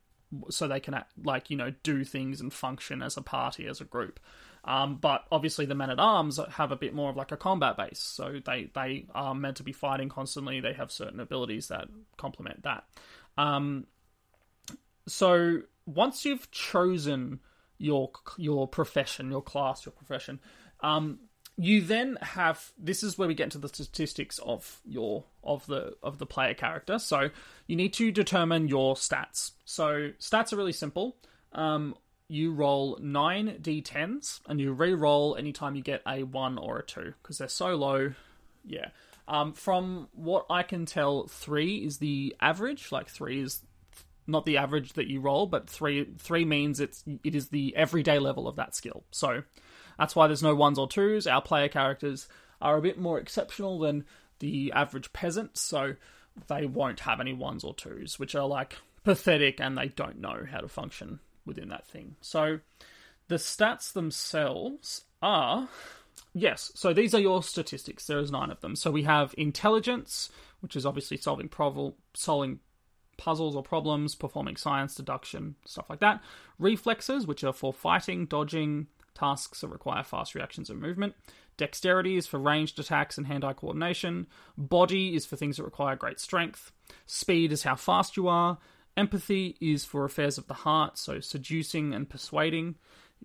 so 0.50 0.68
they 0.68 0.80
can 0.80 0.94
act, 0.94 1.14
like 1.24 1.50
you 1.50 1.58
know 1.58 1.74
do 1.84 2.04
things 2.04 2.42
and 2.42 2.54
function 2.54 3.02
as 3.02 3.18
a 3.18 3.22
party 3.22 3.68
as 3.68 3.82
a 3.82 3.86
group. 3.86 4.20
Um, 4.64 4.98
but 4.98 5.24
obviously 5.32 5.66
the 5.66 5.76
men 5.76 5.90
at 5.90 6.00
arms 6.00 6.40
have 6.52 6.72
a 6.72 6.76
bit 6.76 6.94
more 6.94 7.10
of 7.10 7.16
like 7.16 7.32
a 7.32 7.38
combat 7.38 7.78
base. 7.78 8.00
So 8.00 8.40
they 8.46 8.70
they 8.74 9.08
are 9.16 9.34
meant 9.34 9.58
to 9.58 9.64
be 9.64 9.72
fighting 9.72 10.10
constantly. 10.10 10.60
They 10.60 10.74
have 10.74 10.92
certain 10.92 11.20
abilities 11.20 11.70
that 11.70 11.88
complement 12.18 12.64
that. 12.64 12.84
Um, 13.38 13.88
so 15.08 15.62
once 15.86 16.26
you've 16.26 16.52
chosen 16.52 17.40
your 17.78 18.12
your 18.38 18.68
profession 18.68 19.30
your 19.30 19.42
class 19.42 19.86
your 19.86 19.94
profession 19.94 20.40
um, 20.82 21.20
you 21.58 21.82
then 21.82 22.18
have 22.22 22.72
this 22.78 23.02
is 23.02 23.18
where 23.18 23.28
we 23.28 23.34
get 23.34 23.46
into 23.46 23.58
the 23.58 23.68
statistics 23.68 24.38
of 24.40 24.80
your 24.86 25.24
of 25.44 25.66
the 25.66 25.96
of 26.04 26.20
the 26.20 26.26
player 26.26 26.54
character. 26.54 27.00
So 27.00 27.30
you 27.66 27.76
need 27.76 27.94
to 27.94 28.12
determine 28.12 28.68
your 28.68 28.96
stats. 28.96 29.52
So 29.66 30.12
stats 30.20 30.54
are 30.54 30.56
really 30.56 30.72
simple. 30.72 31.18
Um, 31.54 31.96
you 32.30 32.52
roll 32.52 33.00
9 33.02 33.60
d10s 33.62 34.42
and 34.48 34.60
you 34.60 34.74
re-roll 34.74 35.38
anytime 35.38 35.76
you 35.76 35.82
get 35.82 36.02
a 36.06 36.24
1 36.24 36.58
or 36.58 36.80
a 36.80 36.84
2 36.84 37.14
because 37.22 37.40
they're 37.40 37.48
so 37.48 37.76
low. 37.76 38.14
Yeah. 38.64 38.90
Um, 39.30 39.54
from 39.54 40.08
what 40.14 40.46
i 40.50 40.64
can 40.64 40.86
tell 40.86 41.28
3 41.28 41.78
is 41.78 41.98
the 41.98 42.36
average. 42.40 42.92
Like 42.92 43.10
3 43.10 43.42
is 43.42 43.62
not 44.28 44.46
the 44.46 44.58
average 44.58 44.94
that 44.94 45.08
you 45.08 45.22
roll 45.22 45.48
but 45.48 45.70
3 45.70 46.14
3 46.20 46.46
means 46.46 46.80
it's 46.80 47.04
it 47.24 47.34
is 47.34 47.48
the 47.48 47.76
everyday 47.76 48.20
level 48.20 48.48
of 48.48 48.58
that 48.58 48.76
skill. 48.76 49.04
So 49.10 49.42
that's 49.98 50.16
why 50.16 50.28
there's 50.28 50.44
no 50.44 50.56
ones 50.56 50.78
or 50.78 50.88
twos. 50.88 51.28
Our 51.28 51.42
player 51.42 51.68
characters 51.68 52.28
are 52.62 52.78
a 52.78 52.82
bit 52.82 53.00
more 53.00 53.20
exceptional 53.20 53.80
than 53.80 54.06
the 54.40 54.72
average 54.74 55.12
peasant, 55.14 55.58
so 55.58 55.96
they 56.48 56.66
won't 56.66 57.02
have 57.02 57.20
any 57.20 57.34
ones 57.34 57.64
or 57.64 57.74
twos, 57.74 58.20
which 58.20 58.36
are 58.36 58.48
like 58.48 58.78
pathetic 59.04 59.60
and 59.60 59.78
they 59.78 59.88
don't 59.88 60.20
know 60.20 60.46
how 60.50 60.60
to 60.60 60.68
function 60.68 61.20
within 61.46 61.70
that 61.70 61.88
thing. 61.88 62.16
So 62.22 62.60
the 63.28 63.36
stats 63.36 63.94
themselves 63.94 65.06
are 65.22 65.70
yes, 66.34 66.72
so 66.76 66.94
these 66.94 67.16
are 67.16 67.20
your 67.20 67.42
statistics. 67.42 68.06
There 68.06 68.20
is 68.20 68.32
nine 68.32 68.52
of 68.52 68.62
them. 68.62 68.76
So 68.76 68.92
we 68.92 69.04
have 69.04 69.34
intelligence, 69.38 70.30
which 70.60 70.76
is 70.76 70.86
obviously 70.86 71.18
solving 71.18 71.50
provel- 71.50 71.96
solving 72.14 72.60
puzzles 73.18 73.56
or 73.56 73.64
problems, 73.64 74.14
performing 74.14 74.58
science, 74.58 74.94
deduction, 74.94 75.56
stuff 75.66 75.90
like 75.90 76.00
that. 76.00 76.22
Reflexes, 76.60 77.26
which 77.26 77.44
are 77.44 77.54
for 77.54 77.74
fighting, 77.74 78.26
dodging, 78.26 78.88
tasks 79.18 79.62
that 79.62 79.68
require 79.68 80.04
fast 80.04 80.36
reactions 80.36 80.70
and 80.70 80.80
movement. 80.80 81.16
Dexterity 81.58 82.18
is 82.18 82.28
for 82.28 82.38
ranged 82.38 82.80
attacks 82.80 83.18
and 83.18 83.28
hand 83.28 83.44
eye 83.44 83.54
coordination. 83.54 84.28
Body 84.58 85.16
is 85.16 85.26
for 85.26 85.36
things 85.36 85.58
that 85.58 85.64
require 85.64 85.96
great 85.96 86.20
strength. 86.20 86.72
Speed 87.06 87.52
is 87.52 87.64
how 87.64 87.76
fast 87.76 88.16
you 88.16 88.28
are. 88.28 88.60
Empathy 88.96 89.58
is 89.60 89.86
for 89.86 90.06
affairs 90.06 90.38
of 90.38 90.48
the 90.48 90.54
heart, 90.54 90.98
so 90.98 91.20
seducing 91.20 91.94
and 91.94 92.10
persuading. 92.10 92.76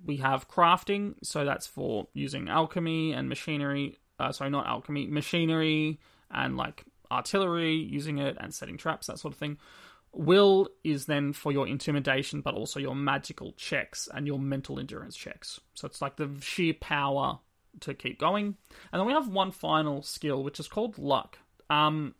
We 0.04 0.16
have 0.18 0.48
crafting, 0.48 1.14
so 1.22 1.44
that's 1.44 1.66
for 1.66 2.08
using 2.14 2.48
alchemy 2.48 3.12
and 3.12 3.28
machinery. 3.28 3.98
Uh, 4.18 4.32
sorry, 4.32 4.50
not 4.50 4.66
alchemy, 4.66 5.06
machinery 5.06 6.00
and 6.30 6.56
like 6.56 6.84
artillery, 7.10 7.74
using 7.74 8.18
it 8.18 8.36
and 8.40 8.54
setting 8.54 8.78
traps, 8.78 9.06
that 9.06 9.18
sort 9.18 9.34
of 9.34 9.38
thing. 9.38 9.58
Will 10.14 10.68
is 10.84 11.06
then 11.06 11.32
for 11.32 11.52
your 11.52 11.66
intimidation, 11.66 12.42
but 12.42 12.54
also 12.54 12.78
your 12.78 12.94
magical 12.94 13.52
checks 13.52 14.08
and 14.12 14.26
your 14.26 14.38
mental 14.38 14.78
endurance 14.78 15.16
checks. 15.16 15.58
So 15.74 15.86
it's 15.86 16.02
like 16.02 16.16
the 16.16 16.30
sheer 16.40 16.74
power 16.74 17.38
to 17.80 17.94
keep 17.94 18.18
going. 18.18 18.56
And 18.92 19.00
then 19.00 19.06
we 19.06 19.14
have 19.14 19.28
one 19.28 19.52
final 19.52 20.02
skill, 20.02 20.42
which 20.42 20.60
is 20.60 20.68
called 20.68 20.98
luck. 20.98 21.38
Um, 21.70 22.14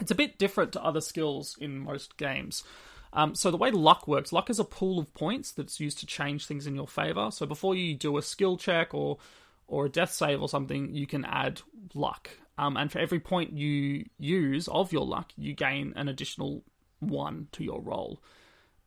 it's 0.00 0.10
a 0.10 0.14
bit 0.14 0.38
different 0.38 0.72
to 0.72 0.82
other 0.82 1.02
skills 1.02 1.56
in 1.60 1.80
most 1.80 2.16
games. 2.16 2.64
Um, 3.12 3.34
so 3.34 3.50
the 3.50 3.56
way 3.56 3.70
luck 3.70 4.06
works, 4.06 4.32
luck 4.32 4.48
is 4.48 4.58
a 4.58 4.64
pool 4.64 4.98
of 4.98 5.12
points 5.12 5.52
that's 5.52 5.80
used 5.80 5.98
to 5.98 6.06
change 6.06 6.46
things 6.46 6.66
in 6.66 6.74
your 6.74 6.88
favor. 6.88 7.30
So 7.30 7.44
before 7.44 7.74
you 7.74 7.94
do 7.94 8.16
a 8.16 8.22
skill 8.22 8.56
check 8.56 8.94
or 8.94 9.18
or 9.66 9.86
a 9.86 9.88
death 9.88 10.12
save 10.12 10.42
or 10.42 10.48
something, 10.48 10.94
you 10.94 11.06
can 11.06 11.24
add 11.24 11.60
luck. 11.94 12.30
Um, 12.58 12.76
and 12.76 12.90
for 12.90 12.98
every 12.98 13.20
point 13.20 13.52
you 13.52 14.04
use 14.18 14.66
of 14.68 14.92
your 14.92 15.06
luck, 15.06 15.30
you 15.36 15.54
gain 15.54 15.92
an 15.94 16.08
additional 16.08 16.64
one 17.00 17.48
to 17.52 17.64
your 17.64 17.80
roll. 17.80 18.22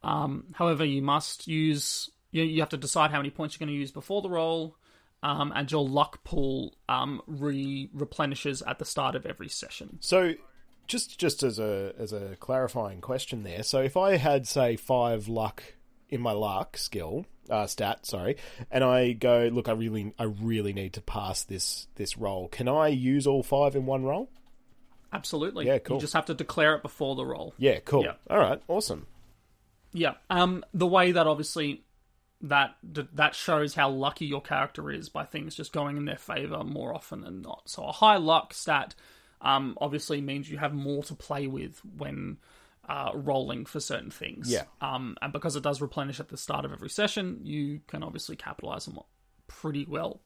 Um, 0.01 0.45
however, 0.53 0.85
you 0.85 1.01
must 1.01 1.47
use 1.47 2.09
you, 2.31 2.43
you 2.43 2.61
have 2.61 2.69
to 2.69 2.77
decide 2.77 3.11
how 3.11 3.17
many 3.17 3.29
points 3.29 3.55
you're 3.55 3.65
going 3.65 3.73
to 3.73 3.79
use 3.79 3.91
before 3.91 4.21
the 4.21 4.29
roll, 4.29 4.75
um, 5.21 5.53
and 5.55 5.71
your 5.71 5.87
luck 5.87 6.23
pool 6.23 6.75
um, 6.89 7.21
re 7.27 7.89
replenishes 7.93 8.61
at 8.63 8.79
the 8.79 8.85
start 8.85 9.15
of 9.15 9.25
every 9.25 9.47
session. 9.47 9.97
So, 10.01 10.33
just 10.87 11.17
just 11.17 11.43
as 11.43 11.59
a 11.59 11.93
as 11.97 12.11
a 12.11 12.35
clarifying 12.39 13.01
question 13.01 13.43
there. 13.43 13.63
So 13.63 13.79
if 13.79 13.95
I 13.95 14.17
had 14.17 14.47
say 14.47 14.75
five 14.75 15.27
luck 15.27 15.63
in 16.09 16.21
my 16.21 16.31
luck 16.31 16.77
skill 16.77 17.25
uh, 17.49 17.67
stat, 17.67 18.05
sorry, 18.05 18.37
and 18.69 18.83
I 18.83 19.13
go 19.13 19.49
look, 19.51 19.69
I 19.69 19.73
really 19.73 20.13
I 20.19 20.23
really 20.23 20.73
need 20.73 20.93
to 20.93 21.01
pass 21.01 21.43
this 21.43 21.87
this 21.95 22.17
roll. 22.17 22.47
Can 22.49 22.67
I 22.67 22.87
use 22.89 23.27
all 23.27 23.43
five 23.43 23.75
in 23.75 23.85
one 23.85 24.03
roll? 24.03 24.29
Absolutely. 25.13 25.67
Yeah, 25.67 25.77
cool. 25.77 25.97
You 25.97 26.01
just 26.01 26.13
have 26.13 26.25
to 26.25 26.33
declare 26.33 26.75
it 26.75 26.81
before 26.81 27.15
the 27.15 27.25
roll. 27.25 27.53
Yeah, 27.57 27.79
cool. 27.79 28.03
Yeah. 28.03 28.13
All 28.29 28.39
right, 28.39 28.61
awesome. 28.67 29.05
Yeah. 29.93 30.15
Um, 30.29 30.65
the 30.73 30.87
way 30.87 31.11
that 31.11 31.27
obviously 31.27 31.83
that 32.41 32.75
that 32.83 33.35
shows 33.35 33.73
how 33.73 33.89
lucky 33.89 34.25
your 34.25 34.41
character 34.41 34.91
is 34.91 35.07
by 35.07 35.23
things 35.23 35.55
just 35.55 35.71
going 35.71 35.95
in 35.95 36.05
their 36.05 36.17
favor 36.17 36.63
more 36.63 36.93
often 36.93 37.21
than 37.21 37.41
not. 37.41 37.69
So 37.69 37.83
a 37.83 37.91
high 37.91 38.17
luck 38.17 38.53
stat 38.53 38.95
um, 39.41 39.77
obviously 39.79 40.19
means 40.19 40.49
you 40.49 40.57
have 40.57 40.73
more 40.73 41.03
to 41.03 41.15
play 41.15 41.47
with 41.47 41.79
when 41.97 42.37
uh, 42.89 43.11
rolling 43.13 43.65
for 43.65 43.79
certain 43.79 44.11
things. 44.11 44.51
Yeah. 44.51 44.63
Um, 44.81 45.15
and 45.21 45.31
because 45.31 45.55
it 45.55 45.63
does 45.63 45.79
replenish 45.79 46.19
at 46.19 46.29
the 46.29 46.37
start 46.37 46.65
of 46.65 46.73
every 46.73 46.89
session, 46.89 47.39
you 47.43 47.81
can 47.87 48.03
obviously 48.03 48.35
capitalize 48.35 48.87
on 48.87 48.95
it 48.95 49.03
pretty 49.47 49.85
well. 49.85 50.19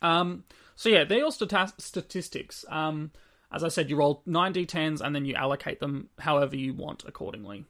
Um, 0.00 0.44
so 0.74 0.88
yeah, 0.88 1.04
they're 1.04 1.18
your 1.18 1.32
statistics. 1.32 2.64
Um, 2.68 3.12
as 3.52 3.62
I 3.62 3.68
said, 3.68 3.90
you 3.90 3.96
roll 3.96 4.22
nine 4.26 4.52
d10s 4.54 5.00
and 5.00 5.14
then 5.14 5.24
you 5.24 5.34
allocate 5.34 5.80
them 5.80 6.08
however 6.18 6.56
you 6.56 6.74
want 6.74 7.04
accordingly. 7.06 7.64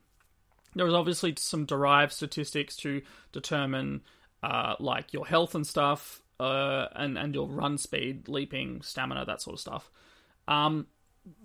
There 0.74 0.86
is 0.86 0.94
obviously 0.94 1.34
some 1.36 1.66
derived 1.66 2.12
statistics 2.12 2.76
to 2.76 3.02
determine, 3.32 4.02
uh, 4.42 4.74
like 4.80 5.12
your 5.12 5.26
health 5.26 5.54
and 5.54 5.66
stuff, 5.66 6.22
uh, 6.40 6.86
and 6.94 7.18
and 7.18 7.34
your 7.34 7.48
run 7.48 7.78
speed, 7.78 8.28
leaping, 8.28 8.82
stamina, 8.82 9.24
that 9.26 9.42
sort 9.42 9.54
of 9.54 9.60
stuff. 9.60 9.90
Um, 10.48 10.86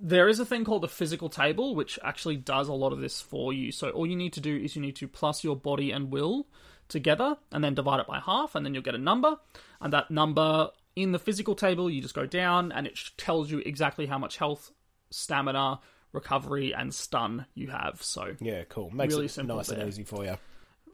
there 0.01 0.27
is 0.27 0.39
a 0.39 0.45
thing 0.45 0.65
called 0.65 0.81
the 0.81 0.87
physical 0.87 1.29
table, 1.29 1.75
which 1.75 1.99
actually 2.03 2.37
does 2.37 2.67
a 2.67 2.73
lot 2.73 2.93
of 2.93 2.99
this 2.99 3.21
for 3.21 3.53
you. 3.53 3.71
So 3.71 3.89
all 3.89 4.07
you 4.07 4.15
need 4.15 4.33
to 4.33 4.41
do 4.41 4.55
is 4.55 4.75
you 4.75 4.81
need 4.81 4.95
to 4.97 5.07
plus 5.07 5.43
your 5.43 5.55
body 5.55 5.91
and 5.91 6.11
will 6.11 6.47
together, 6.87 7.37
and 7.51 7.63
then 7.63 7.75
divide 7.75 7.99
it 7.99 8.07
by 8.07 8.19
half, 8.19 8.55
and 8.55 8.65
then 8.65 8.73
you'll 8.73 8.83
get 8.83 8.95
a 8.95 8.99
number. 8.99 9.37
And 9.81 9.93
that 9.93 10.09
number 10.09 10.69
in 10.97 11.11
the 11.11 11.19
physical 11.19 11.53
table, 11.55 11.89
you 11.89 12.01
just 12.01 12.15
go 12.15 12.25
down, 12.25 12.71
and 12.71 12.87
it 12.87 12.99
tells 13.17 13.51
you 13.51 13.59
exactly 13.59 14.07
how 14.07 14.17
much 14.17 14.37
health, 14.37 14.71
stamina, 15.11 15.79
recovery, 16.11 16.73
and 16.73 16.93
stun 16.93 17.45
you 17.53 17.67
have. 17.67 18.01
So 18.01 18.35
Yeah, 18.39 18.63
cool. 18.67 18.89
Makes 18.89 19.13
Really 19.13 19.25
it 19.27 19.37
nice 19.45 19.67
there. 19.67 19.79
and 19.79 19.87
easy 19.87 20.03
for 20.03 20.25
you. 20.25 20.37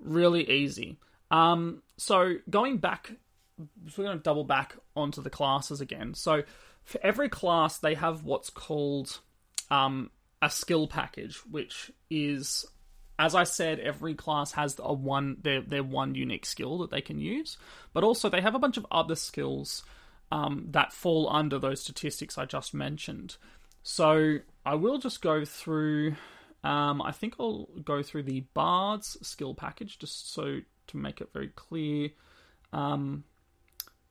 really 0.01 0.49
easy. 0.51 0.97
Um, 1.31 1.81
so 1.97 2.35
going 2.49 2.77
back, 2.79 3.11
so 3.87 3.93
we're 3.97 4.05
going 4.05 4.17
to 4.17 4.23
double 4.23 4.43
back 4.43 4.75
onto 4.95 5.21
the 5.21 5.29
classes 5.29 5.79
again. 5.79 6.13
So 6.15 6.43
for 6.83 6.99
every 7.01 7.29
class, 7.29 7.77
they 7.79 7.93
have 7.95 8.23
what's 8.25 8.49
called 8.49 9.19
um, 9.71 10.09
a 10.41 10.49
skill 10.49 10.87
package, 10.87 11.37
which 11.49 11.91
is, 12.09 12.65
as 13.19 13.35
I 13.35 13.43
said, 13.43 13.79
every 13.79 14.15
class 14.15 14.53
has 14.53 14.79
a 14.79 14.93
one 14.93 15.37
their 15.41 15.61
their 15.61 15.83
one 15.83 16.15
unique 16.15 16.45
skill 16.45 16.79
that 16.79 16.91
they 16.91 17.01
can 17.01 17.19
use, 17.19 17.57
but 17.93 18.03
also 18.03 18.29
they 18.29 18.41
have 18.41 18.55
a 18.55 18.59
bunch 18.59 18.77
of 18.77 18.85
other 18.91 19.15
skills 19.15 19.83
um, 20.31 20.67
that 20.71 20.93
fall 20.93 21.29
under 21.31 21.59
those 21.59 21.81
statistics 21.81 22.37
I 22.37 22.45
just 22.45 22.73
mentioned. 22.73 23.37
So 23.83 24.37
I 24.65 24.75
will 24.75 24.97
just 24.97 25.21
go 25.21 25.45
through. 25.45 26.15
Um, 26.63 27.01
I 27.01 27.11
think 27.11 27.35
I'll 27.39 27.67
go 27.83 28.01
through 28.01 28.23
the 28.23 28.41
Bard's 28.53 29.17
skill 29.25 29.53
package 29.53 29.99
just 29.99 30.33
so 30.33 30.59
to 30.87 30.97
make 30.97 31.19
it 31.21 31.33
very 31.33 31.49
clear 31.49 32.09
um, 32.71 33.25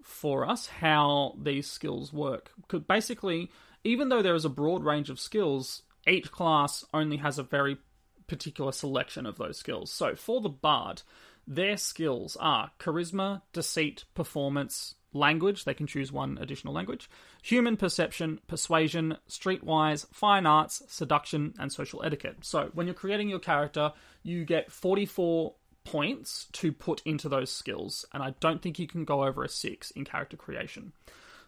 for 0.02 0.46
us 0.48 0.66
how 0.66 1.34
these 1.42 1.70
skills 1.70 2.12
work. 2.12 2.52
'Cause 2.68 2.82
basically, 2.82 3.50
even 3.84 4.10
though 4.10 4.22
there 4.22 4.34
is 4.34 4.44
a 4.44 4.50
broad 4.50 4.84
range 4.84 5.10
of 5.10 5.18
skills, 5.18 5.82
each 6.06 6.30
class 6.30 6.84
only 6.92 7.16
has 7.18 7.38
a 7.38 7.42
very 7.42 7.78
particular 8.26 8.72
selection 8.72 9.26
of 9.26 9.38
those 9.38 9.58
skills. 9.58 9.90
So 9.90 10.14
for 10.14 10.40
the 10.40 10.48
Bard, 10.48 11.02
their 11.46 11.76
skills 11.76 12.36
are 12.40 12.70
charisma, 12.78 13.42
deceit, 13.52 14.04
performance, 14.14 14.94
language, 15.12 15.64
they 15.64 15.74
can 15.74 15.86
choose 15.86 16.10
one 16.10 16.38
additional 16.40 16.72
language, 16.72 17.10
human 17.42 17.76
perception, 17.76 18.40
persuasion, 18.46 19.16
streetwise, 19.28 20.06
fine 20.12 20.46
arts, 20.46 20.82
seduction, 20.88 21.54
and 21.58 21.70
social 21.70 22.02
etiquette. 22.04 22.38
So 22.42 22.70
when 22.72 22.86
you're 22.86 22.94
creating 22.94 23.28
your 23.28 23.38
character, 23.38 23.92
you 24.22 24.44
get 24.44 24.72
44 24.72 25.54
points 25.84 26.46
to 26.52 26.72
put 26.72 27.02
into 27.04 27.28
those 27.28 27.50
skills, 27.50 28.06
and 28.12 28.22
I 28.22 28.34
don't 28.40 28.62
think 28.62 28.78
you 28.78 28.86
can 28.86 29.04
go 29.04 29.24
over 29.24 29.44
a 29.44 29.48
6 29.48 29.90
in 29.90 30.04
character 30.04 30.36
creation. 30.36 30.92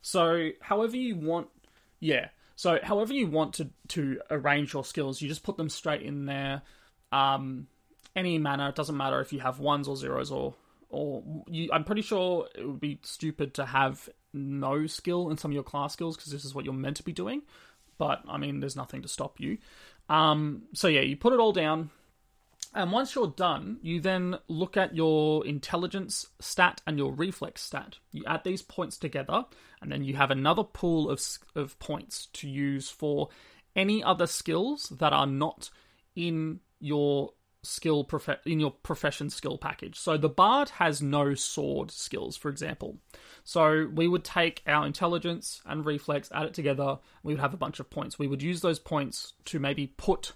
So 0.02 0.50
however 0.60 0.96
you 0.96 1.16
want 1.16 1.48
yeah. 2.04 2.28
So 2.56 2.78
however 2.82 3.12
you 3.12 3.26
want 3.26 3.54
to 3.54 3.70
to 3.88 4.20
arrange 4.30 4.72
your 4.72 4.84
skills, 4.84 5.20
you 5.20 5.28
just 5.28 5.42
put 5.42 5.56
them 5.56 5.68
straight 5.68 6.02
in 6.02 6.26
there. 6.26 6.62
Um, 7.12 7.68
any 8.16 8.38
manner. 8.38 8.68
It 8.68 8.74
doesn't 8.74 8.96
matter 8.96 9.20
if 9.20 9.32
you 9.32 9.40
have 9.40 9.58
ones 9.58 9.88
or 9.88 9.96
zeros 9.96 10.30
or 10.30 10.54
or 10.88 11.24
you, 11.48 11.68
I'm 11.72 11.84
pretty 11.84 12.02
sure 12.02 12.48
it 12.54 12.66
would 12.66 12.80
be 12.80 13.00
stupid 13.02 13.54
to 13.54 13.66
have 13.66 14.08
no 14.32 14.86
skill 14.86 15.30
in 15.30 15.38
some 15.38 15.50
of 15.50 15.54
your 15.54 15.64
class 15.64 15.92
skills 15.92 16.16
because 16.16 16.30
this 16.30 16.44
is 16.44 16.54
what 16.54 16.64
you're 16.64 16.74
meant 16.74 16.98
to 16.98 17.02
be 17.02 17.12
doing. 17.12 17.42
But 17.98 18.22
I 18.28 18.38
mean, 18.38 18.60
there's 18.60 18.76
nothing 18.76 19.02
to 19.02 19.08
stop 19.08 19.40
you. 19.40 19.58
Um, 20.08 20.62
so 20.72 20.88
yeah, 20.88 21.00
you 21.00 21.16
put 21.16 21.32
it 21.32 21.40
all 21.40 21.52
down. 21.52 21.90
And 22.74 22.90
once 22.90 23.14
you're 23.14 23.28
done, 23.28 23.78
you 23.82 24.00
then 24.00 24.36
look 24.48 24.76
at 24.76 24.96
your 24.96 25.46
intelligence 25.46 26.26
stat 26.40 26.82
and 26.86 26.98
your 26.98 27.12
reflex 27.12 27.62
stat. 27.62 27.98
You 28.10 28.24
add 28.26 28.42
these 28.42 28.62
points 28.62 28.98
together, 28.98 29.44
and 29.80 29.92
then 29.92 30.02
you 30.02 30.16
have 30.16 30.32
another 30.32 30.64
pool 30.64 31.08
of, 31.08 31.22
of 31.54 31.78
points 31.78 32.26
to 32.34 32.48
use 32.48 32.90
for 32.90 33.28
any 33.76 34.02
other 34.02 34.26
skills 34.26 34.88
that 34.98 35.12
are 35.12 35.26
not 35.26 35.70
in 36.16 36.60
your 36.80 37.32
skill 37.62 38.04
prof- 38.04 38.40
in 38.44 38.60
your 38.60 38.72
profession 38.72 39.30
skill 39.30 39.56
package. 39.56 39.98
So 39.98 40.16
the 40.16 40.28
bard 40.28 40.68
has 40.70 41.00
no 41.00 41.34
sword 41.34 41.90
skills, 41.90 42.36
for 42.36 42.48
example. 42.48 42.98
So 43.44 43.88
we 43.94 44.08
would 44.08 44.24
take 44.24 44.62
our 44.66 44.84
intelligence 44.84 45.62
and 45.64 45.86
reflex, 45.86 46.28
add 46.32 46.46
it 46.46 46.54
together. 46.54 46.98
We 47.22 47.34
would 47.34 47.40
have 47.40 47.54
a 47.54 47.58
bunch 47.58 47.80
of 47.80 47.88
points. 47.88 48.18
We 48.18 48.26
would 48.26 48.42
use 48.42 48.60
those 48.60 48.78
points 48.78 49.34
to 49.46 49.58
maybe 49.58 49.86
put 49.86 50.32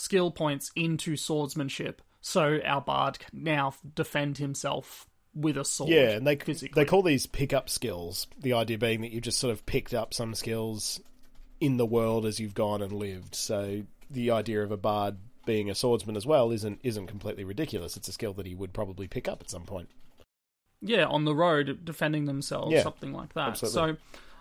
skill 0.00 0.30
points 0.30 0.70
into 0.74 1.16
swordsmanship, 1.16 2.02
so 2.20 2.58
our 2.64 2.80
bard 2.80 3.18
can 3.18 3.42
now 3.44 3.74
defend 3.94 4.38
himself 4.38 5.06
with 5.34 5.56
a 5.56 5.64
sword. 5.64 5.90
Yeah, 5.90 6.10
and 6.10 6.26
they 6.26 6.36
physically. 6.36 6.80
they 6.82 6.86
call 6.88 7.02
these 7.02 7.26
pickup 7.26 7.68
skills. 7.68 8.26
The 8.38 8.52
idea 8.54 8.78
being 8.78 9.00
that 9.02 9.12
you've 9.12 9.22
just 9.22 9.38
sort 9.38 9.52
of 9.52 9.64
picked 9.66 9.94
up 9.94 10.12
some 10.14 10.34
skills 10.34 11.00
in 11.60 11.76
the 11.76 11.86
world 11.86 12.26
as 12.26 12.40
you've 12.40 12.54
gone 12.54 12.82
and 12.82 12.92
lived. 12.92 13.34
So 13.34 13.82
the 14.10 14.30
idea 14.32 14.62
of 14.62 14.72
a 14.72 14.76
bard 14.76 15.16
being 15.46 15.70
a 15.70 15.74
swordsman 15.74 16.16
as 16.16 16.26
well 16.26 16.50
isn't 16.50 16.80
isn't 16.82 17.06
completely 17.06 17.44
ridiculous. 17.44 17.96
It's 17.96 18.08
a 18.08 18.12
skill 18.12 18.32
that 18.34 18.46
he 18.46 18.54
would 18.54 18.72
probably 18.72 19.06
pick 19.08 19.28
up 19.28 19.40
at 19.40 19.50
some 19.50 19.64
point. 19.64 19.88
yeah, 20.82 21.04
on 21.04 21.24
the 21.24 21.34
road 21.34 21.84
defending 21.84 22.24
themselves, 22.24 22.72
Yeah, 22.72 22.82
something 22.82 23.12
like 23.12 23.34
that. 23.34 23.50
absolutely. 23.50 23.96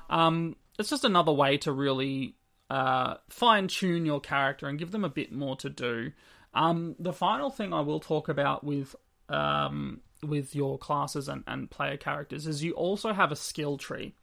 So, 0.09 0.15
um, 0.15 0.55
it's 0.79 0.89
just 0.89 1.03
another 1.03 1.31
way 1.33 1.57
to 1.59 1.71
really 1.73 2.35
uh, 2.69 3.15
fine 3.29 3.67
tune 3.67 4.05
your 4.05 4.19
character 4.19 4.67
and 4.67 4.77
give 4.77 4.91
them 4.91 5.03
a 5.03 5.09
bit 5.09 5.31
more 5.31 5.55
to 5.57 5.69
do. 5.69 6.11
Um, 6.53 6.95
the 6.99 7.13
final 7.13 7.49
thing 7.49 7.73
I 7.73 7.81
will 7.81 7.99
talk 7.99 8.29
about 8.29 8.63
with 8.63 8.95
um, 9.29 10.01
with 10.23 10.55
your 10.55 10.77
classes 10.77 11.27
and, 11.29 11.43
and 11.47 11.69
player 11.69 11.97
characters 11.97 12.47
is 12.47 12.63
you 12.63 12.73
also 12.73 13.13
have 13.13 13.31
a 13.31 13.35
skill 13.35 13.77
tree. 13.77 14.13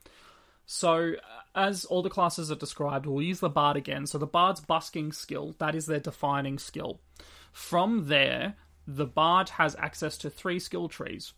So, 0.67 1.13
uh, 1.13 1.15
as 1.55 1.85
all 1.85 2.03
the 2.03 2.11
classes 2.11 2.51
are 2.51 2.57
described, 2.57 3.07
we'll 3.07 3.23
use 3.23 3.41
the 3.41 3.49
bard 3.49 3.77
again. 3.77 4.07
So, 4.07 4.19
the 4.19 4.27
bard's 4.27 4.61
busking 4.61 5.13
skill, 5.13 5.55
that 5.59 5.77
is 5.77 5.87
their 5.87 6.01
defining 6.01 6.59
skill. 6.59 7.01
From 7.53 8.09
there, 8.09 8.57
the 8.87 9.07
bard 9.07 9.49
has 9.51 9.77
access 9.77 10.19
to 10.19 10.31
three 10.31 10.59
skill 10.59 10.89
trees 10.89 11.33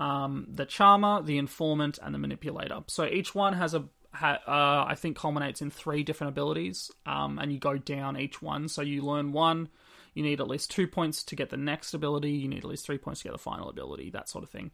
um, 0.00 0.48
the 0.50 0.66
charmer, 0.66 1.22
the 1.22 1.38
informant, 1.38 2.00
and 2.02 2.12
the 2.12 2.18
manipulator. 2.18 2.80
So, 2.88 3.06
each 3.06 3.32
one 3.32 3.52
has 3.52 3.74
a 3.74 3.84
ha, 4.14 4.38
uh, 4.46 4.90
I 4.90 4.94
think 4.94 5.16
culminates 5.16 5.60
in 5.60 5.70
three 5.70 6.02
different 6.02 6.30
abilities, 6.30 6.90
um, 7.04 7.38
and 7.38 7.52
you 7.52 7.58
go 7.58 7.76
down 7.76 8.18
each 8.18 8.40
one. 8.40 8.68
So, 8.68 8.82
you 8.82 9.02
learn 9.02 9.32
one, 9.32 9.68
you 10.14 10.22
need 10.22 10.40
at 10.40 10.48
least 10.48 10.70
two 10.70 10.86
points 10.86 11.22
to 11.24 11.36
get 11.36 11.50
the 11.50 11.56
next 11.56 11.94
ability, 11.94 12.30
you 12.30 12.48
need 12.48 12.58
at 12.58 12.70
least 12.70 12.86
three 12.86 12.98
points 12.98 13.20
to 13.20 13.28
get 13.28 13.32
the 13.32 13.38
final 13.38 13.68
ability, 13.68 14.10
that 14.10 14.28
sort 14.28 14.44
of 14.44 14.50
thing. 14.50 14.70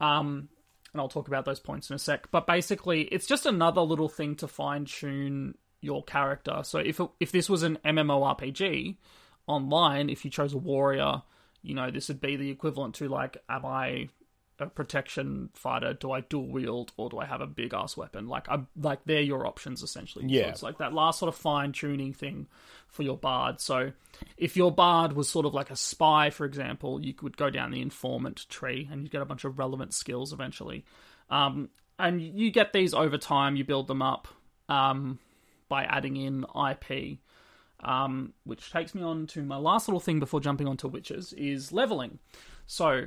Um, 0.00 0.48
and 0.92 1.00
I'll 1.00 1.08
talk 1.08 1.28
about 1.28 1.44
those 1.44 1.60
points 1.60 1.90
in 1.90 1.96
a 1.96 1.98
sec. 1.98 2.30
But 2.30 2.46
basically, 2.46 3.02
it's 3.02 3.26
just 3.26 3.46
another 3.46 3.80
little 3.80 4.08
thing 4.08 4.34
to 4.36 4.48
fine 4.48 4.86
tune 4.86 5.54
your 5.80 6.02
character. 6.04 6.60
So 6.62 6.78
if 6.78 7.00
it, 7.00 7.10
if 7.20 7.32
this 7.32 7.48
was 7.48 7.62
an 7.62 7.78
MMORPG 7.84 8.96
online, 9.46 10.10
if 10.10 10.24
you 10.24 10.30
chose 10.30 10.52
a 10.52 10.58
warrior, 10.58 11.22
you 11.62 11.74
know 11.74 11.90
this 11.90 12.08
would 12.08 12.20
be 12.20 12.36
the 12.36 12.50
equivalent 12.50 12.96
to 12.96 13.08
like, 13.08 13.36
am 13.48 13.64
I 13.64 14.08
a 14.60 14.66
protection 14.66 15.50
fighter? 15.54 15.94
Do 15.94 16.12
I 16.12 16.20
dual 16.20 16.48
wield 16.48 16.92
or 16.96 17.08
do 17.10 17.18
I 17.18 17.26
have 17.26 17.40
a 17.40 17.46
big 17.46 17.74
ass 17.74 17.96
weapon? 17.96 18.28
Like 18.28 18.48
I 18.48 18.60
like 18.76 19.00
they're 19.04 19.20
your 19.20 19.46
options 19.46 19.82
essentially. 19.82 20.24
So 20.26 20.30
Yeah. 20.34 20.48
it's 20.48 20.62
like 20.62 20.78
that 20.78 20.92
last 20.92 21.18
sort 21.18 21.28
of 21.28 21.36
fine 21.40 21.72
tuning 21.72 22.12
thing 22.12 22.46
for 22.88 23.02
your 23.02 23.16
bard. 23.16 23.60
So 23.60 23.92
if 24.36 24.56
your 24.56 24.72
bard 24.72 25.12
was 25.14 25.28
sort 25.28 25.46
of 25.46 25.54
like 25.54 25.70
a 25.70 25.76
spy, 25.76 26.30
for 26.30 26.44
example, 26.44 27.00
you 27.04 27.12
could 27.14 27.36
go 27.36 27.50
down 27.50 27.70
the 27.70 27.80
informant 27.82 28.48
tree 28.48 28.88
and 28.90 29.02
you 29.02 29.08
get 29.08 29.22
a 29.22 29.26
bunch 29.26 29.44
of 29.44 29.58
relevant 29.58 29.94
skills 29.94 30.32
eventually. 30.32 30.84
Um, 31.30 31.70
and 31.98 32.20
you 32.20 32.50
get 32.50 32.72
these 32.72 32.94
over 32.94 33.18
time, 33.18 33.56
you 33.56 33.64
build 33.64 33.86
them 33.86 34.02
up. 34.02 34.28
Um, 34.68 35.18
by 35.68 35.84
adding 35.84 36.16
in 36.16 36.44
IP. 36.68 37.18
Um, 37.82 38.34
which 38.44 38.70
takes 38.72 38.94
me 38.94 39.02
on 39.02 39.26
to 39.28 39.42
my 39.42 39.56
last 39.56 39.88
little 39.88 40.00
thing 40.00 40.18
before 40.20 40.40
jumping 40.40 40.66
onto 40.68 40.90
witchers 40.90 41.32
is 41.32 41.72
leveling. 41.72 42.18
So 42.66 43.04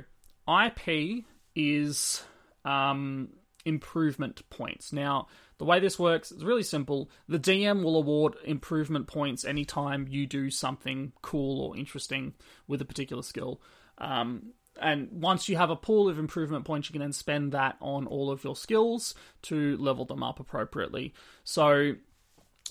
IP 0.48 1.24
is 1.54 2.22
um, 2.64 3.28
improvement 3.64 4.48
points. 4.50 4.92
Now, 4.92 5.28
the 5.58 5.64
way 5.64 5.80
this 5.80 5.98
works 5.98 6.32
is 6.32 6.44
really 6.44 6.62
simple. 6.62 7.10
The 7.28 7.38
DM 7.38 7.82
will 7.82 7.96
award 7.96 8.34
improvement 8.44 9.06
points 9.06 9.44
anytime 9.44 10.06
you 10.08 10.26
do 10.26 10.50
something 10.50 11.12
cool 11.22 11.60
or 11.60 11.76
interesting 11.76 12.34
with 12.66 12.80
a 12.80 12.84
particular 12.84 13.22
skill. 13.22 13.60
Um, 13.98 14.52
and 14.80 15.08
once 15.12 15.48
you 15.48 15.56
have 15.56 15.70
a 15.70 15.76
pool 15.76 16.08
of 16.08 16.18
improvement 16.18 16.64
points, 16.64 16.88
you 16.88 16.92
can 16.92 17.00
then 17.00 17.12
spend 17.12 17.52
that 17.52 17.76
on 17.80 18.06
all 18.06 18.30
of 18.30 18.42
your 18.42 18.56
skills 18.56 19.14
to 19.42 19.76
level 19.76 20.04
them 20.04 20.22
up 20.22 20.40
appropriately. 20.40 21.14
So, 21.44 21.94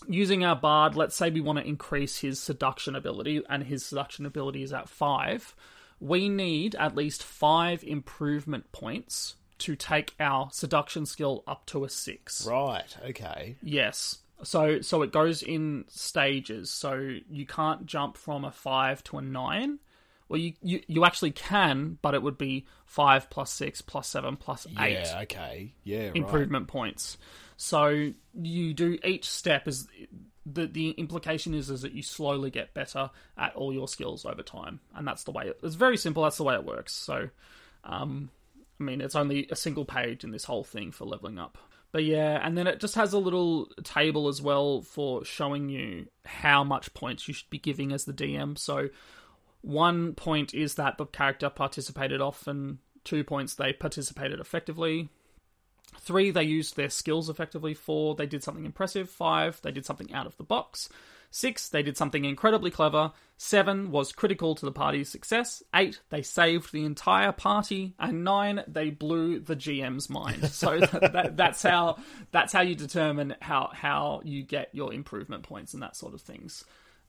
using 0.08 0.44
our 0.44 0.56
bard, 0.56 0.96
let's 0.96 1.16
say 1.16 1.30
we 1.30 1.40
want 1.40 1.60
to 1.60 1.66
increase 1.66 2.18
his 2.18 2.42
seduction 2.42 2.96
ability, 2.96 3.42
and 3.50 3.64
his 3.64 3.86
seduction 3.86 4.26
ability 4.26 4.64
is 4.64 4.74
at 4.74 4.90
five. 4.90 5.56
We 6.04 6.28
need 6.28 6.76
at 6.76 6.96
least 6.96 7.24
five 7.24 7.82
improvement 7.84 8.74
points 8.74 9.38
to 9.60 9.78
take 9.78 10.14
our 10.20 10.50
seduction 10.52 11.06
skill 11.06 11.46
up 11.48 11.66
to 11.68 11.86
a 11.86 11.90
six. 11.90 12.46
Right. 12.46 12.98
Okay. 13.10 13.56
Yes. 13.64 14.18
So 14.44 14.82
so 14.82 15.02
it 15.04 15.14
goes 15.14 15.42
in 15.42 15.86
stages. 15.88 16.70
So 16.70 17.16
you 17.30 17.46
can't 17.46 17.86
jump 17.86 18.18
from 18.18 18.44
a 18.44 18.52
five 18.52 19.02
to 19.06 19.18
a 19.18 19.22
nine. 19.22 19.80
Well, 20.28 20.42
you, 20.42 20.54
you, 20.62 20.82
you 20.88 21.06
actually 21.06 21.32
can, 21.32 21.98
but 22.02 22.14
it 22.14 22.22
would 22.22 22.38
be 22.38 22.66
five 22.86 23.30
plus 23.30 23.52
six 23.52 23.82
plus 23.82 24.10
seven 24.10 24.36
plus 24.36 24.68
eight 24.78 25.06
Yeah. 25.06 25.22
Okay. 25.22 25.74
Yeah. 25.86 26.08
Right. 26.08 26.16
improvement 26.18 26.68
points. 26.68 27.18
So 27.56 28.12
you 28.34 28.74
do 28.74 28.98
each 29.06 29.30
step 29.30 29.70
is 29.70 29.88
the 30.46 30.68
the 30.68 30.92
implication 30.92 31.54
is 31.54 31.70
is 31.70 31.82
that 31.82 31.94
you 31.94 32.04
slowly 32.04 32.50
get 32.50 32.74
better 32.74 33.10
at 33.38 33.56
all 33.56 33.74
your 33.74 33.88
skills 33.88 34.26
over 34.26 34.44
time, 34.44 34.80
and 34.96 35.08
that's 35.08 35.24
the 35.24 35.32
way 35.32 35.48
it, 35.48 35.60
it's 35.64 35.76
very 35.76 35.98
simple. 35.98 36.24
That's 36.24 36.38
the 36.38 36.44
way 36.44 36.56
it 36.56 36.66
works. 36.66 36.94
So, 36.94 37.30
um, 37.84 38.30
I 38.80 38.84
mean, 38.84 39.02
it's 39.02 39.16
only 39.16 39.48
a 39.52 39.56
single 39.56 39.86
page 39.86 40.24
in 40.24 40.32
this 40.32 40.46
whole 40.46 40.64
thing 40.64 40.92
for 40.92 41.06
leveling 41.06 41.40
up. 41.40 41.58
But 41.94 42.06
yeah, 42.06 42.40
and 42.44 42.58
then 42.58 42.66
it 42.66 42.80
just 42.80 42.96
has 42.96 43.14
a 43.14 43.20
little 43.20 43.70
table 43.84 44.28
as 44.28 44.42
well 44.42 44.82
for 44.82 45.24
showing 45.24 45.70
you 45.70 46.08
how 46.26 46.64
much 46.64 46.94
points 46.96 47.28
you 47.28 47.36
should 47.36 47.52
be 47.52 47.60
giving 47.60 47.92
as 47.92 48.06
the 48.06 48.14
DM. 48.14 48.58
So 48.58 48.90
one 49.62 50.14
point 50.14 50.54
is 50.56 50.76
that 50.76 50.98
the 50.98 51.06
character 51.06 51.50
participated 51.50 52.20
often. 52.20 52.80
Two 53.04 53.24
points 53.24 53.54
they 53.54 53.74
participated 53.74 54.40
effectively. 54.40 55.10
Three, 56.00 56.32
they 56.32 56.44
used 56.44 56.76
their 56.76 56.90
skills 56.90 57.30
effectively. 57.30 57.74
Four, 57.74 58.16
they 58.16 58.26
did 58.26 58.44
something 58.44 58.66
impressive. 58.66 59.10
Five, 59.10 59.62
they 59.62 59.72
did 59.72 59.86
something 59.86 60.14
out 60.14 60.26
of 60.26 60.38
the 60.38 60.44
box. 60.44 60.90
Six, 61.32 61.70
they 61.70 61.82
did 61.82 61.98
something 61.98 62.26
incredibly 62.26 62.70
clever. 62.70 63.12
Seven 63.38 63.90
was 63.90 64.12
critical 64.12 64.54
to 64.54 64.66
the 64.66 64.72
party's 64.72 65.10
success. 65.10 65.64
Eight, 65.74 66.00
they 66.10 66.22
saved 66.22 66.72
the 66.72 66.86
entire 66.86 67.32
party. 67.32 67.96
And 67.98 68.24
nine, 68.24 68.64
they 68.68 68.92
blew 68.92 69.40
the 69.40 69.56
GM's 69.56 70.10
mind. 70.10 70.44
So 70.54 70.80
that, 70.80 71.14
that, 71.14 71.38
that's 71.38 71.64
how 71.64 71.98
that's 72.32 72.54
how 72.54 72.62
you 72.62 72.76
determine 72.76 73.36
how 73.42 73.72
how 73.74 74.22
you 74.24 74.44
get 74.44 74.70
your 74.74 74.94
improvement 74.94 75.44
points 75.44 75.74
and 75.74 75.82
that 75.82 75.96
sort 75.96 76.14
of 76.14 76.22
things. 76.22 76.64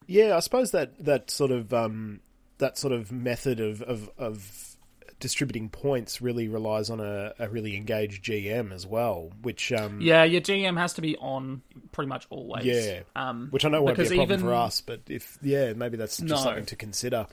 Yeah, 0.07 0.37
I 0.37 0.41
suppose 0.41 0.71
that 0.71 1.05
that 1.05 1.31
sort 1.31 1.51
of 1.51 1.73
um, 1.75 2.21
that 2.59 2.79
sort 2.79 2.93
of 2.93 3.11
method 3.13 3.61
of, 3.61 3.83
of, 3.83 4.11
of 4.19 4.74
distributing 5.21 5.69
points 5.69 6.21
really 6.21 6.49
relies 6.49 6.91
on 6.91 7.01
a, 7.01 7.33
a 7.39 7.49
really 7.49 7.77
engaged 7.77 8.25
GM 8.25 8.73
as 8.73 8.87
well, 8.87 9.31
which 9.43 9.73
um, 9.73 10.01
Yeah, 10.01 10.25
your 10.25 10.41
GM 10.41 10.77
has 10.79 10.95
to 10.95 11.01
be 11.03 11.17
on 11.17 11.63
pretty 11.93 12.09
much 12.09 12.27
always. 12.31 12.65
yeah, 12.67 13.01
Um, 13.17 13.49
which 13.51 13.65
I 13.65 13.69
know 13.69 13.83
won't 13.83 13.97
be 13.97 14.05
a 14.05 14.07
problem 14.07 14.31
even- 14.31 14.41
for 14.41 14.53
us, 14.55 14.81
but 14.81 15.03
if 15.09 15.39
yeah, 15.43 15.73
maybe 15.73 15.97
that's 15.97 16.17
just 16.19 16.29
No. 16.29 16.37
something 16.37 16.67
to 16.67 16.77
consider. 16.77 17.27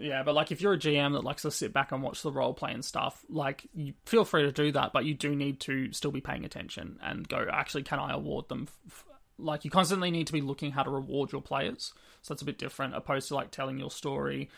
Yeah, 0.00 0.22
but 0.22 0.34
like 0.36 0.52
if 0.52 0.60
you're 0.60 0.74
a 0.74 0.78
GM 0.78 1.14
that 1.14 1.24
likes 1.24 1.42
to 1.42 1.50
sit 1.50 1.72
back 1.72 1.90
and 1.90 2.02
watch 2.02 2.22
the 2.22 2.30
role 2.30 2.54
play 2.54 2.72
and 2.72 2.84
stuff, 2.84 3.24
like 3.28 3.66
you 3.74 3.94
feel 4.06 4.24
free 4.24 4.42
to 4.44 4.52
do 4.52 4.70
that, 4.72 4.92
but 4.92 5.04
you 5.04 5.14
do 5.14 5.34
need 5.34 5.58
to 5.60 5.92
still 5.92 6.12
be 6.12 6.20
paying 6.20 6.44
attention 6.44 6.98
and 7.02 7.28
go, 7.28 7.44
actually, 7.50 7.82
can 7.82 7.98
I 7.98 8.12
award 8.12 8.48
them? 8.48 8.68
F- 8.86 9.04
like 9.38 9.64
you 9.64 9.70
constantly 9.72 10.10
need 10.12 10.28
to 10.28 10.32
be 10.32 10.40
looking 10.40 10.70
how 10.70 10.84
to 10.84 10.90
reward 10.90 11.32
your 11.32 11.42
players. 11.42 11.92
So 12.22 12.32
that's 12.34 12.42
a 12.42 12.44
bit 12.44 12.58
different 12.58 12.94
opposed 12.94 13.28
to 13.28 13.34
like 13.34 13.50
telling 13.50 13.78
your 13.78 13.90
story. 13.90 14.50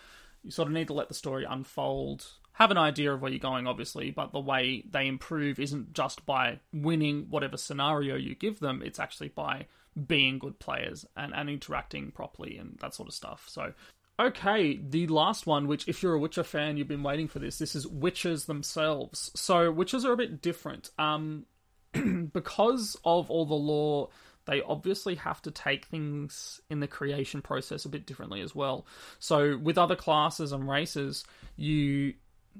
You 0.42 0.50
sort 0.50 0.68
of 0.68 0.74
need 0.74 0.88
to 0.88 0.94
let 0.94 1.08
the 1.08 1.14
story 1.14 1.44
unfold. 1.48 2.26
Have 2.60 2.70
an 2.70 2.76
idea 2.76 3.10
of 3.10 3.22
where 3.22 3.30
you're 3.30 3.40
going, 3.40 3.66
obviously, 3.66 4.10
but 4.10 4.32
the 4.32 4.38
way 4.38 4.84
they 4.90 5.06
improve 5.06 5.58
isn't 5.58 5.94
just 5.94 6.26
by 6.26 6.60
winning 6.74 7.26
whatever 7.30 7.56
scenario 7.56 8.16
you 8.16 8.34
give 8.34 8.60
them, 8.60 8.82
it's 8.84 9.00
actually 9.00 9.28
by 9.28 9.64
being 10.06 10.38
good 10.38 10.58
players 10.58 11.06
and, 11.16 11.32
and 11.34 11.48
interacting 11.48 12.10
properly 12.10 12.58
and 12.58 12.76
that 12.82 12.94
sort 12.94 13.08
of 13.08 13.14
stuff. 13.14 13.46
So 13.48 13.72
Okay, 14.20 14.76
the 14.76 15.06
last 15.06 15.46
one, 15.46 15.68
which 15.68 15.88
if 15.88 16.02
you're 16.02 16.12
a 16.12 16.18
Witcher 16.18 16.44
fan, 16.44 16.76
you've 16.76 16.86
been 16.86 17.02
waiting 17.02 17.28
for 17.28 17.38
this. 17.38 17.56
This 17.56 17.74
is 17.74 17.86
witchers 17.86 18.44
themselves. 18.44 19.30
So 19.34 19.72
witchers 19.72 20.04
are 20.04 20.12
a 20.12 20.16
bit 20.18 20.42
different. 20.42 20.90
Um, 20.98 21.46
because 22.34 22.94
of 23.06 23.30
all 23.30 23.46
the 23.46 23.54
lore, 23.54 24.10
they 24.44 24.60
obviously 24.60 25.14
have 25.14 25.40
to 25.42 25.50
take 25.50 25.86
things 25.86 26.60
in 26.68 26.80
the 26.80 26.86
creation 26.86 27.40
process 27.40 27.86
a 27.86 27.88
bit 27.88 28.04
differently 28.04 28.42
as 28.42 28.54
well. 28.54 28.84
So 29.18 29.56
with 29.56 29.78
other 29.78 29.96
classes 29.96 30.52
and 30.52 30.68
races, 30.68 31.24
you 31.56 32.12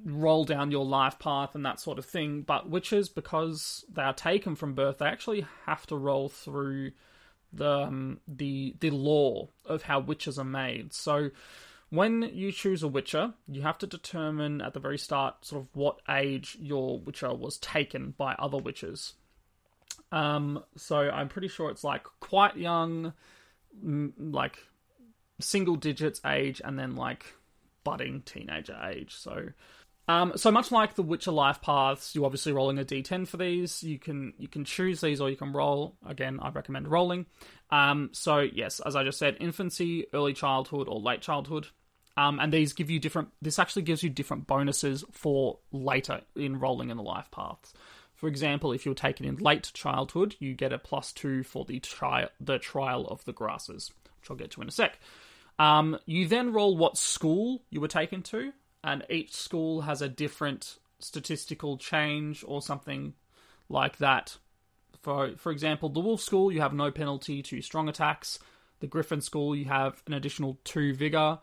roll 0.05 0.45
down 0.45 0.71
your 0.71 0.85
life 0.85 1.19
path 1.19 1.55
and 1.55 1.65
that 1.67 1.81
sort 1.81 1.99
of 1.99 2.05
thing. 2.05 2.43
But 2.43 2.71
witchers, 2.71 3.13
because 3.13 3.85
they 3.93 4.03
are 4.03 4.15
taken 4.15 4.55
from 4.55 4.75
birth, 4.75 4.99
they 4.99 5.07
actually 5.07 5.47
have 5.67 5.87
to 5.89 5.97
roll 5.97 6.29
through 6.29 6.93
the 7.53 7.81
um, 7.81 8.21
the 8.29 8.77
the 8.81 8.91
lore 8.91 9.49
of 9.65 9.83
how 9.83 10.01
witchers 10.01 10.39
are 10.39 10.45
made. 10.45 10.93
So 10.93 11.31
when 11.91 12.23
you 12.33 12.53
choose 12.53 12.83
a 12.83 12.89
witcher, 12.89 13.35
you 13.49 13.63
have 13.63 13.79
to 13.79 13.87
determine 13.87 14.61
at 14.61 14.75
the 14.75 14.81
very 14.81 14.99
start 14.99 15.45
sort 15.45 15.63
of 15.63 15.69
what 15.75 16.01
age 16.09 16.57
your 16.61 17.01
witcher 17.01 17.35
was 17.35 17.59
taken 17.59 18.15
by 18.17 18.35
other 18.39 18.59
witchers. 18.59 19.15
Um, 20.13 20.63
so 20.77 20.99
I'm 20.99 21.29
pretty 21.29 21.49
sure 21.49 21.71
it's 21.71 21.85
like 21.85 22.05
quite 22.21 22.57
young, 22.57 23.13
like 23.83 24.59
single 25.41 25.77
digits 25.77 26.21
age, 26.25 26.63
and 26.65 26.79
then 26.79 26.95
like 26.95 27.35
budding 27.83 28.23
teenager 28.23 28.79
age. 28.85 29.15
So 29.15 29.49
um, 30.11 30.33
so 30.35 30.51
much 30.51 30.73
like 30.73 30.97
the 30.97 31.05
Witcher 31.05 31.31
life 31.31 31.63
paths, 31.63 32.17
you're 32.17 32.25
obviously 32.25 32.53
rolling 32.53 32.81
a 32.81 32.85
d10 32.85 33.29
for 33.29 33.37
these. 33.37 33.85
You 33.85 33.97
can 33.97 34.35
you 34.39 34.49
can 34.49 34.65
choose 34.65 35.01
these 35.01 35.21
or 35.21 35.31
you 35.31 35.37
can 35.37 35.53
roll. 35.53 35.97
Again, 36.05 36.41
I 36.43 36.51
recommend 36.51 36.89
rolling. 36.89 37.27
Um, 37.71 38.11
so 38.13 38.41
yes, 38.41 38.81
as 38.81 38.97
I 38.97 39.05
just 39.05 39.21
said, 39.21 39.37
infancy, 39.39 40.07
early 40.13 40.33
childhood, 40.33 40.89
or 40.89 40.99
late 40.99 41.21
childhood. 41.21 41.69
Um, 42.17 42.41
and 42.41 42.53
these 42.53 42.73
give 42.73 42.91
you 42.91 42.99
different. 42.99 43.29
This 43.41 43.61
actually 43.61 43.83
gives 43.83 44.03
you 44.03 44.11
different 44.11 44.49
bonuses 44.49 45.05
for 45.13 45.61
later 45.71 46.23
in 46.35 46.59
rolling 46.59 46.91
in 46.91 46.97
the 46.97 47.05
life 47.05 47.31
paths. 47.31 47.73
For 48.17 48.27
example, 48.27 48.73
if 48.73 48.85
you're 48.85 48.97
taken 48.97 49.25
in 49.25 49.37
late 49.37 49.71
childhood, 49.75 50.35
you 50.41 50.55
get 50.55 50.73
a 50.73 50.79
plus 50.79 51.13
two 51.13 51.45
for 51.45 51.65
the 51.65 51.79
trial 51.79 52.31
the 52.41 52.59
trial 52.59 53.07
of 53.07 53.25
the 53.27 53.33
grasses, 53.33 53.93
which 54.19 54.29
I'll 54.29 54.37
get 54.37 54.51
to 54.53 54.61
in 54.61 54.69
a 54.69 54.73
sec. 54.73 54.99
Um, 55.61 55.99
you 56.07 56.27
then 56.27 56.53
roll 56.53 56.77
what 56.77 56.97
school 56.97 57.63
you 57.71 57.81
were 57.81 57.89
taken 57.89 58.23
to, 58.25 58.53
and 58.83 59.05
each 59.11 59.35
school 59.35 59.83
has 59.83 60.03
a 60.03 60.09
different 60.09 60.79
statistical 60.99 61.77
change 61.77 62.45
or 62.47 62.63
something 62.63 63.15
like 63.69 63.99
that. 63.99 64.37
For 65.03 65.37
for 65.37 65.53
example, 65.53 65.89
the 65.89 66.01
Wolf 66.01 66.21
School 66.21 66.53
you 66.53 66.61
have 66.61 66.75
no 66.75 66.91
penalty 66.91 67.43
to 67.43 67.63
strong 67.63 67.89
attacks. 67.89 68.39
The 68.81 68.87
Griffin 68.87 69.21
School 69.21 69.57
you 69.57 69.67
have 69.67 70.03
an 70.07 70.15
additional 70.15 70.59
two 70.65 70.95
vigor. 70.95 71.39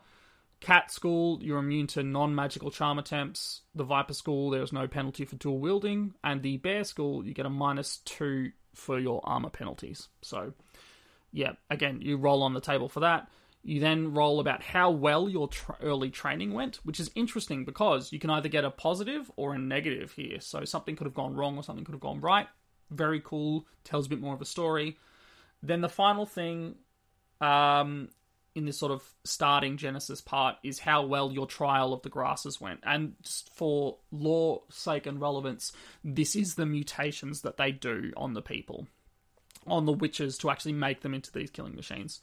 Cat 0.60 0.90
School 0.90 1.38
you're 1.42 1.58
immune 1.58 1.86
to 1.88 2.02
non-magical 2.02 2.70
charm 2.70 2.98
attempts. 2.98 3.62
The 3.74 3.84
Viper 3.84 4.14
School 4.14 4.50
there 4.50 4.62
is 4.62 4.72
no 4.72 4.86
penalty 4.86 5.24
for 5.24 5.36
dual 5.36 5.58
wielding, 5.58 6.14
and 6.22 6.42
the 6.42 6.56
Bear 6.58 6.84
School 6.84 7.24
you 7.26 7.34
get 7.34 7.46
a 7.46 7.50
minus 7.50 7.98
two 7.98 8.52
for 8.74 8.98
your 8.98 9.20
armor 9.24 9.50
penalties. 9.50 10.08
So 10.22 10.52
yeah, 11.32 11.52
again, 11.70 12.00
you 12.00 12.16
roll 12.16 12.42
on 12.42 12.54
the 12.54 12.60
table 12.60 12.88
for 12.88 13.00
that. 13.00 13.28
You 13.62 13.80
then 13.80 14.14
roll 14.14 14.40
about 14.40 14.62
how 14.62 14.90
well 14.90 15.28
your 15.28 15.48
tr 15.48 15.72
early 15.82 16.10
training 16.10 16.54
went, 16.54 16.76
which 16.84 17.00
is 17.00 17.10
interesting 17.14 17.64
because 17.64 18.12
you 18.12 18.18
can 18.18 18.30
either 18.30 18.48
get 18.48 18.64
a 18.64 18.70
positive 18.70 19.30
or 19.36 19.54
a 19.54 19.58
negative 19.58 20.12
here. 20.12 20.40
So 20.40 20.64
something 20.64 20.96
could 20.96 21.06
have 21.06 21.14
gone 21.14 21.34
wrong 21.34 21.56
or 21.56 21.62
something 21.62 21.84
could 21.84 21.94
have 21.94 22.00
gone 22.00 22.20
right. 22.20 22.46
Very 22.90 23.20
cool, 23.20 23.66
tells 23.84 24.06
a 24.06 24.10
bit 24.10 24.20
more 24.20 24.34
of 24.34 24.40
a 24.40 24.46
story. 24.46 24.96
Then 25.62 25.80
the 25.80 25.88
final 25.88 26.24
thing 26.24 26.76
um, 27.40 28.08
in 28.54 28.64
this 28.64 28.78
sort 28.78 28.92
of 28.92 29.02
starting 29.24 29.76
Genesis 29.76 30.20
part 30.20 30.56
is 30.62 30.78
how 30.80 31.04
well 31.04 31.32
your 31.32 31.46
trial 31.46 31.92
of 31.92 32.02
the 32.02 32.08
grasses 32.08 32.60
went. 32.60 32.80
And 32.82 33.14
just 33.22 33.52
for 33.54 33.98
lore 34.10 34.62
sake 34.70 35.06
and 35.06 35.20
relevance, 35.20 35.72
this 36.02 36.34
is 36.34 36.54
the 36.54 36.66
mutations 36.66 37.42
that 37.42 37.56
they 37.56 37.72
do 37.72 38.12
on 38.16 38.34
the 38.34 38.42
people, 38.42 38.86
on 39.66 39.84
the 39.84 39.94
witchers 39.94 40.38
to 40.40 40.50
actually 40.50 40.72
make 40.72 41.02
them 41.02 41.14
into 41.14 41.32
these 41.32 41.50
killing 41.50 41.74
machines. 41.74 42.20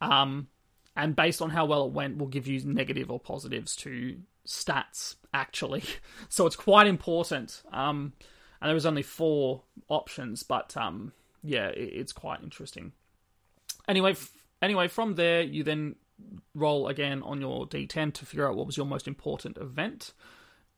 Um, 0.00 0.48
and 0.96 1.16
based 1.16 1.40
on 1.40 1.50
how 1.50 1.64
well 1.64 1.86
it 1.86 1.92
went, 1.92 2.18
will 2.18 2.26
give 2.26 2.46
you 2.46 2.60
negative 2.64 3.10
or 3.10 3.18
positives 3.18 3.74
to 3.76 4.18
stats, 4.46 5.16
actually. 5.32 5.82
So 6.28 6.46
it's 6.46 6.56
quite 6.56 6.86
important. 6.86 7.62
Um, 7.72 8.12
and 8.60 8.68
there 8.68 8.74
was 8.74 8.86
only 8.86 9.02
four 9.02 9.62
options, 9.88 10.42
but 10.42 10.76
um, 10.76 11.12
yeah, 11.42 11.66
it, 11.68 11.90
it's 11.94 12.12
quite 12.12 12.42
interesting. 12.42 12.92
anyway, 13.88 14.12
f- 14.12 14.32
anyway, 14.62 14.88
from 14.88 15.14
there 15.16 15.42
you 15.42 15.62
then 15.64 15.96
roll 16.54 16.86
again 16.88 17.22
on 17.22 17.40
your 17.40 17.66
d10 17.66 18.12
to 18.14 18.24
figure 18.24 18.48
out 18.48 18.56
what 18.56 18.66
was 18.66 18.76
your 18.76 18.86
most 18.86 19.08
important 19.08 19.58
event. 19.58 20.12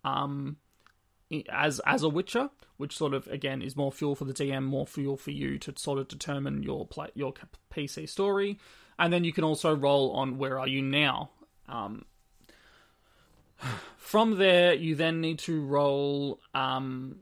Um, 0.05 0.57
as 1.49 1.81
as 1.81 2.03
a 2.03 2.09
Witcher, 2.09 2.51
which 2.77 2.97
sort 2.97 3.15
of 3.15 3.27
again 3.29 3.63
is 3.63 3.77
more 3.77 3.93
fuel 3.93 4.15
for 4.15 4.25
the 4.25 4.35
DM, 4.35 4.65
more 4.65 4.87
fuel 4.87 5.17
for 5.17 5.31
you 5.31 5.59
to 5.59 5.73
sort 5.77 5.99
of 5.99 6.09
determine 6.09 6.63
your 6.63 6.87
play, 6.87 7.09
your 7.15 7.33
PC 7.73 8.09
story, 8.09 8.59
and 8.99 9.13
then 9.13 9.25
you 9.25 9.33
can 9.33 9.45
also 9.45 9.75
roll 9.75 10.13
on 10.13 10.39
where 10.39 10.59
are 10.59 10.69
you 10.69 10.83
now. 10.83 11.31
Um, 11.69 12.05
from 13.97 14.39
there, 14.39 14.75
you 14.75 14.95
then 14.95 15.21
need 15.21 15.39
to 15.41 15.61
roll 15.61 16.41
um, 16.55 17.21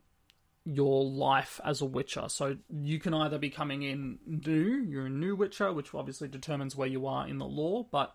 your 0.65 1.05
life 1.05 1.61
as 1.65 1.81
a 1.81 1.85
Witcher. 1.85 2.25
So 2.29 2.57
you 2.71 2.99
can 2.99 3.15
either 3.15 3.39
be 3.39 3.51
coming 3.51 3.83
in 3.83 4.19
new, 4.27 4.85
you're 4.89 5.07
a 5.07 5.11
new 5.11 5.37
Witcher, 5.37 5.73
which 5.73 5.95
obviously 5.95 6.29
determines 6.29 6.77
where 6.77 6.89
you 6.89 7.07
are 7.07 7.27
in 7.27 7.39
the 7.39 7.47
lore, 7.47 7.87
but 7.91 8.15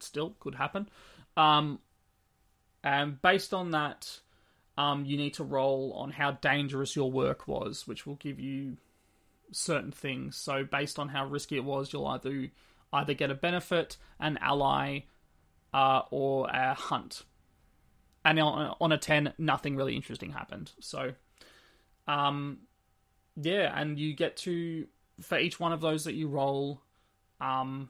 still 0.00 0.34
could 0.40 0.54
happen. 0.54 0.88
Um, 1.36 1.80
and 2.82 3.20
based 3.20 3.54
on 3.54 3.70
that, 3.72 4.20
um, 4.76 5.04
you 5.04 5.16
need 5.16 5.34
to 5.34 5.44
roll 5.44 5.92
on 5.94 6.10
how 6.10 6.32
dangerous 6.32 6.94
your 6.94 7.10
work 7.10 7.48
was, 7.48 7.86
which 7.86 8.06
will 8.06 8.14
give 8.16 8.38
you 8.38 8.76
certain 9.50 9.92
things. 9.92 10.36
So 10.36 10.64
based 10.64 10.98
on 10.98 11.08
how 11.08 11.26
risky 11.26 11.56
it 11.56 11.64
was, 11.64 11.92
you'll 11.92 12.06
either 12.06 12.48
either 12.92 13.14
get 13.14 13.30
a 13.30 13.34
benefit, 13.34 13.96
an 14.18 14.38
ally, 14.40 15.00
uh, 15.72 16.02
or 16.10 16.48
a 16.48 16.74
hunt. 16.74 17.22
And 18.24 18.38
on, 18.40 18.92
a 18.92 18.98
ten, 18.98 19.32
nothing 19.38 19.76
really 19.76 19.96
interesting 19.96 20.32
happened. 20.32 20.72
So, 20.80 21.12
um, 22.06 22.58
yeah, 23.36 23.72
and 23.74 23.98
you 23.98 24.14
get 24.14 24.36
to 24.38 24.86
for 25.20 25.38
each 25.38 25.58
one 25.58 25.72
of 25.72 25.80
those 25.80 26.04
that 26.04 26.14
you 26.14 26.28
roll, 26.28 26.80
um, 27.40 27.88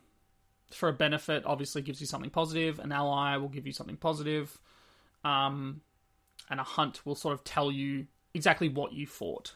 for 0.70 0.88
a 0.88 0.92
benefit, 0.92 1.44
obviously 1.46 1.82
gives 1.82 2.00
you 2.00 2.06
something 2.06 2.30
positive. 2.30 2.78
An 2.78 2.92
ally 2.92 3.36
will 3.36 3.48
give 3.48 3.66
you 3.66 3.72
something 3.72 3.96
positive. 3.96 4.58
Um, 5.24 5.80
and 6.50 6.60
a 6.60 6.62
hunt 6.62 7.04
will 7.04 7.14
sort 7.14 7.34
of 7.34 7.44
tell 7.44 7.70
you 7.70 8.06
exactly 8.34 8.68
what 8.68 8.92
you 8.92 9.06
fought 9.06 9.54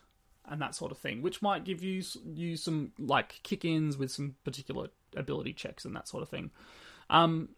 and 0.49 0.61
that 0.61 0.75
sort 0.75 0.91
of 0.91 0.99
thing, 0.99 1.23
which 1.23 1.41
might 1.41 1.65
give 1.65 1.83
you 1.83 2.03
you 2.35 2.57
some 2.57 2.93
like 2.99 3.41
kick-ins 3.43 3.97
with 3.97 4.11
some 4.11 4.35
particular 4.45 4.89
ability 5.17 5.53
checks 5.53 5.85
and 5.85 5.95
that 5.97 6.09
sort 6.09 6.23
of 6.23 6.29
thing. 6.29 6.51
Um, 7.11 7.51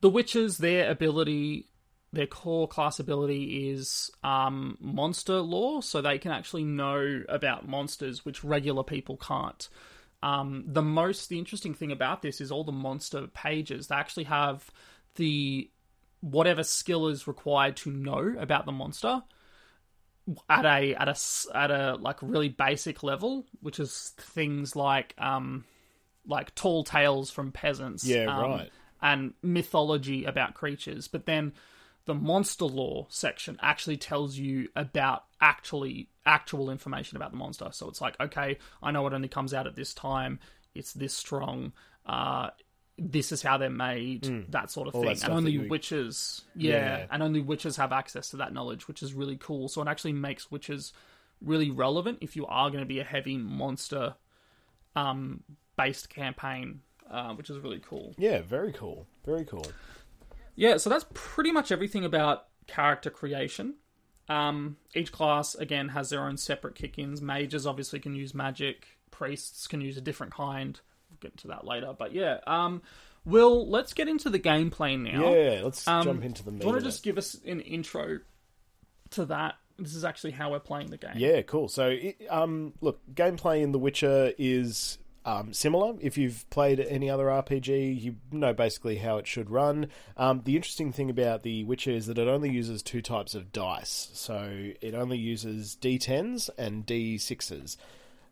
the 0.00 0.10
witchers, 0.10 0.58
their 0.58 0.90
ability, 0.90 1.66
their 2.12 2.26
core 2.26 2.68
class 2.68 3.00
ability 3.00 3.70
is 3.70 4.10
um, 4.22 4.78
monster 4.80 5.40
lore, 5.40 5.82
so 5.82 6.00
they 6.00 6.18
can 6.18 6.32
actually 6.32 6.64
know 6.64 7.22
about 7.28 7.68
monsters, 7.68 8.24
which 8.24 8.44
regular 8.44 8.84
people 8.84 9.16
can't. 9.16 9.68
Um, 10.22 10.64
the 10.66 10.82
most 10.82 11.28
the 11.28 11.38
interesting 11.38 11.74
thing 11.74 11.92
about 11.92 12.22
this 12.22 12.40
is 12.40 12.50
all 12.50 12.64
the 12.64 12.72
monster 12.72 13.28
pages. 13.28 13.86
They 13.86 13.94
actually 13.94 14.24
have 14.24 14.68
the 15.16 15.70
whatever 16.20 16.64
skill 16.64 17.08
is 17.08 17.26
required 17.28 17.76
to 17.76 17.90
know 17.90 18.34
about 18.38 18.66
the 18.66 18.72
monster 18.72 19.22
at 20.48 20.64
a 20.64 20.94
at 20.94 21.08
a 21.08 21.16
at 21.56 21.70
a 21.70 21.96
like 21.96 22.16
really 22.20 22.48
basic 22.48 23.02
level, 23.02 23.46
which 23.60 23.78
is 23.78 24.12
things 24.18 24.74
like 24.74 25.14
um 25.18 25.64
like 26.28 26.54
tall 26.54 26.84
tales 26.84 27.30
from 27.30 27.50
peasants, 27.50 28.04
Yeah, 28.04 28.26
um, 28.26 28.40
right. 28.42 28.70
and 29.02 29.34
mythology 29.42 30.24
about 30.24 30.54
creatures. 30.54 31.08
But 31.08 31.26
then 31.26 31.54
the 32.04 32.14
monster 32.14 32.64
lore 32.66 33.06
section 33.10 33.58
actually 33.60 33.96
tells 33.96 34.36
you 34.38 34.68
about 34.76 35.24
actually 35.40 36.08
actual 36.24 36.70
information 36.70 37.16
about 37.16 37.30
the 37.32 37.36
monster. 37.36 37.68
So 37.72 37.88
it's 37.88 38.00
like, 38.00 38.14
okay, 38.20 38.58
I 38.82 38.90
know 38.92 39.06
it 39.06 39.12
only 39.12 39.28
comes 39.28 39.52
out 39.54 39.66
at 39.66 39.74
this 39.74 39.92
time. 39.94 40.38
It's 40.74 40.92
this 40.92 41.14
strong. 41.14 41.72
Uh, 42.06 42.50
this 42.98 43.30
is 43.32 43.42
how 43.42 43.56
they're 43.58 43.70
made. 43.70 44.46
That 44.50 44.70
sort 44.70 44.88
of. 44.88 44.94
All 44.94 45.02
thing. 45.02 45.18
And 45.22 45.32
only 45.32 45.52
you- 45.52 45.62
witchers, 45.62 46.42
yeah, 46.54 46.72
Yeah. 46.98 47.06
and 47.10 47.22
only 47.22 47.42
witchers 47.42 47.76
have 47.76 47.92
access 47.92 48.30
to 48.30 48.36
that 48.38 48.52
knowledge, 48.52 48.86
which 48.88 49.02
is 49.02 49.14
really 49.14 49.36
cool. 49.36 49.68
So 49.68 49.80
it 49.82 49.88
actually 49.88 50.12
makes 50.14 50.46
witchers 50.46 50.92
really 51.40 51.70
relevant 51.70 52.18
if 52.20 52.34
you 52.36 52.44
are 52.46 52.68
going 52.70 52.82
to 52.82 52.86
be 52.88 52.98
a 53.00 53.04
heavy 53.04 53.36
monster 53.36 54.14
um, 54.96 55.44
based 55.78 56.10
campaign, 56.10 56.80
uh, 57.10 57.32
which 57.34 57.48
is 57.48 57.58
really 57.58 57.80
cool. 57.80 58.14
Yeah, 58.18 58.42
very 58.42 58.72
cool. 58.72 59.06
Very 59.24 59.46
cool. 59.46 59.66
Yeah, 60.56 60.76
so 60.76 60.90
that's 60.90 61.06
pretty 61.14 61.52
much 61.52 61.72
everything 61.72 62.04
about 62.04 62.46
character 62.66 63.08
creation. 63.08 63.76
Um, 64.28 64.76
each 64.94 65.10
class 65.12 65.54
again 65.54 65.88
has 65.88 66.10
their 66.10 66.24
own 66.24 66.36
separate 66.36 66.74
kick-ins. 66.74 67.22
Mages 67.22 67.66
obviously 67.66 67.98
can 68.00 68.14
use 68.14 68.34
magic. 68.34 68.86
Priests 69.10 69.66
can 69.66 69.80
use 69.80 69.96
a 69.96 70.02
different 70.02 70.34
kind. 70.34 70.78
We'll 71.10 71.18
get 71.20 71.30
into 71.32 71.48
that 71.48 71.64
later. 71.64 71.94
But 71.98 72.12
yeah, 72.12 72.40
um, 72.46 72.82
Will, 73.24 73.68
let's 73.68 73.94
get 73.94 74.08
into 74.08 74.28
the 74.28 74.38
gameplay 74.38 75.00
now. 75.00 75.32
Yeah, 75.32 75.60
let's 75.64 75.86
Um, 75.88 76.04
jump 76.04 76.24
into 76.24 76.44
the 76.44 76.50
Do 76.50 76.58
you 76.58 76.66
want 76.66 76.78
to 76.80 76.84
just 76.84 77.02
give 77.02 77.16
us 77.16 77.34
an 77.46 77.60
intro 77.60 78.18
to 79.10 79.24
that? 79.26 79.54
This 79.78 79.94
is 79.94 80.04
actually 80.04 80.32
how 80.32 80.50
we're 80.50 80.58
playing 80.60 80.90
the 80.90 80.96
game. 80.98 81.12
Yeah, 81.16 81.40
cool. 81.42 81.68
So, 81.68 81.88
it, 81.88 82.16
um, 82.28 82.74
look, 82.80 83.00
gameplay 83.14 83.62
in 83.62 83.70
The 83.72 83.78
Witcher 83.78 84.32
is 84.36 84.98
um, 85.28 85.52
similar. 85.52 85.94
If 86.00 86.16
you've 86.16 86.48
played 86.48 86.80
any 86.80 87.10
other 87.10 87.26
RPG, 87.26 88.00
you 88.00 88.16
know 88.32 88.54
basically 88.54 88.96
how 88.96 89.18
it 89.18 89.26
should 89.26 89.50
run. 89.50 89.88
Um, 90.16 90.40
the 90.44 90.56
interesting 90.56 90.90
thing 90.90 91.10
about 91.10 91.42
The 91.42 91.64
Witcher 91.64 91.90
is 91.90 92.06
that 92.06 92.18
it 92.18 92.28
only 92.28 92.50
uses 92.50 92.82
two 92.82 93.02
types 93.02 93.34
of 93.34 93.52
dice. 93.52 94.08
So, 94.14 94.72
it 94.80 94.94
only 94.94 95.18
uses 95.18 95.76
D10s 95.80 96.48
and 96.56 96.86
D6s. 96.86 97.76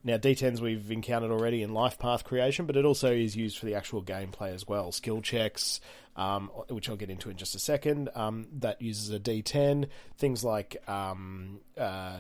Now, 0.07 0.19
D10s 0.19 0.61
we've 0.61 0.93
encountered 0.93 1.33
already 1.33 1.65
in 1.65 1.75
life 1.75 1.99
path 1.99 2.23
creation, 2.23 2.65
but 2.65 2.77
it 2.77 2.85
also 2.85 3.13
is 3.13 3.35
used 3.35 3.59
for 3.59 3.67
the 3.67 3.75
actual 3.75 4.05
gameplay 4.05 4.55
as 4.55 4.65
well. 4.65 4.93
Skill 4.93 5.21
checks, 5.21 5.81
um, 6.15 6.49
which 6.69 6.89
I'll 6.89 6.95
get 6.95 7.11
into 7.11 7.29
in 7.29 7.37
just 7.37 7.57
a 7.57 7.59
second, 7.59 8.11
um, 8.15 8.47
that 8.61 8.81
uses 8.81 9.11
a 9.11 9.19
D10. 9.19 9.89
Things 10.17 10.45
like 10.45 10.77
um, 10.89 11.59
uh, 11.77 12.19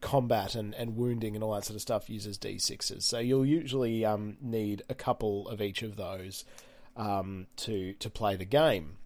combat 0.00 0.54
and, 0.54 0.74
and 0.76 0.96
wounding 0.96 1.34
and 1.34 1.44
all 1.44 1.52
that 1.52 1.66
sort 1.66 1.74
of 1.74 1.82
stuff 1.82 2.08
uses 2.08 2.38
D6s. 2.38 3.02
So 3.02 3.18
you'll 3.18 3.44
usually 3.44 4.06
um, 4.06 4.38
need 4.40 4.80
a 4.88 4.94
couple 4.94 5.46
of 5.48 5.60
each 5.60 5.82
of 5.82 5.96
those 5.96 6.46
um, 6.96 7.48
to 7.56 7.92
to 7.92 8.08
play 8.08 8.36
the 8.36 8.46
game. 8.46 8.96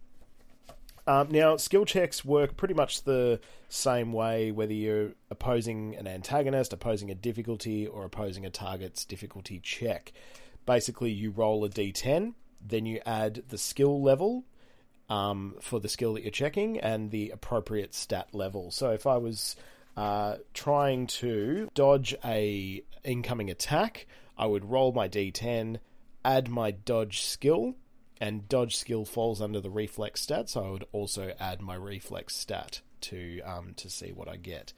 Um, 1.09 1.29
now, 1.31 1.57
skill 1.57 1.85
checks 1.85 2.23
work 2.23 2.55
pretty 2.55 2.75
much 2.75 3.01
the 3.01 3.39
same 3.67 4.13
way 4.13 4.51
whether 4.51 4.73
you're 4.73 5.13
opposing 5.31 5.95
an 5.95 6.05
antagonist, 6.05 6.71
opposing 6.71 7.09
a 7.09 7.15
difficulty, 7.15 7.87
or 7.87 8.05
opposing 8.05 8.45
a 8.45 8.51
target's 8.51 9.05
difficulty 9.05 9.59
check. 9.59 10.13
Basically, 10.67 11.09
you 11.09 11.31
roll 11.31 11.65
a 11.65 11.69
d10, 11.69 12.35
then 12.61 12.85
you 12.85 13.01
add 13.07 13.41
the 13.49 13.57
skill 13.57 14.03
level 14.03 14.45
um, 15.09 15.55
for 15.59 15.79
the 15.79 15.89
skill 15.89 16.13
that 16.13 16.21
you're 16.21 16.29
checking 16.29 16.79
and 16.79 17.09
the 17.09 17.31
appropriate 17.31 17.95
stat 17.95 18.27
level. 18.31 18.69
So, 18.69 18.91
if 18.91 19.07
I 19.07 19.17
was 19.17 19.55
uh, 19.97 20.35
trying 20.53 21.07
to 21.07 21.71
dodge 21.73 22.13
a 22.23 22.83
incoming 23.03 23.49
attack, 23.49 24.05
I 24.37 24.45
would 24.45 24.69
roll 24.69 24.91
my 24.91 25.09
d10, 25.09 25.79
add 26.23 26.49
my 26.49 26.69
dodge 26.69 27.23
skill, 27.23 27.73
and 28.19 28.47
dodge 28.49 28.75
skill 28.75 29.05
falls 29.05 29.41
under 29.41 29.61
the 29.61 29.69
reflex 29.69 30.21
stat, 30.21 30.49
so 30.49 30.65
I 30.65 30.69
would 30.71 30.85
also 30.91 31.33
add 31.39 31.61
my 31.61 31.75
reflex 31.75 32.35
stat 32.35 32.81
to 33.01 33.41
um, 33.41 33.73
to 33.77 33.89
see 33.89 34.11
what 34.11 34.27
I 34.27 34.35
get. 34.35 34.73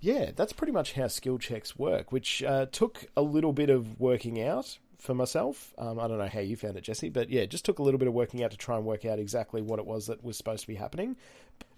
Yeah, 0.00 0.30
that's 0.36 0.52
pretty 0.52 0.72
much 0.72 0.92
how 0.92 1.08
skill 1.08 1.38
checks 1.38 1.78
work, 1.78 2.12
which 2.12 2.42
uh, 2.42 2.66
took 2.66 3.06
a 3.16 3.22
little 3.22 3.52
bit 3.52 3.70
of 3.70 3.98
working 3.98 4.42
out 4.42 4.78
for 4.98 5.14
myself. 5.14 5.72
Um, 5.78 5.98
I 5.98 6.06
don't 6.06 6.18
know 6.18 6.28
how 6.28 6.40
you 6.40 6.56
found 6.56 6.76
it, 6.76 6.82
Jesse, 6.82 7.08
but 7.08 7.30
yeah, 7.30 7.46
just 7.46 7.64
took 7.64 7.78
a 7.78 7.82
little 7.82 7.98
bit 7.98 8.08
of 8.08 8.14
working 8.14 8.42
out 8.42 8.50
to 8.50 8.56
try 8.56 8.76
and 8.76 8.84
work 8.84 9.04
out 9.04 9.18
exactly 9.18 9.62
what 9.62 9.78
it 9.78 9.86
was 9.86 10.06
that 10.06 10.22
was 10.22 10.36
supposed 10.36 10.62
to 10.62 10.66
be 10.66 10.74
happening. 10.74 11.16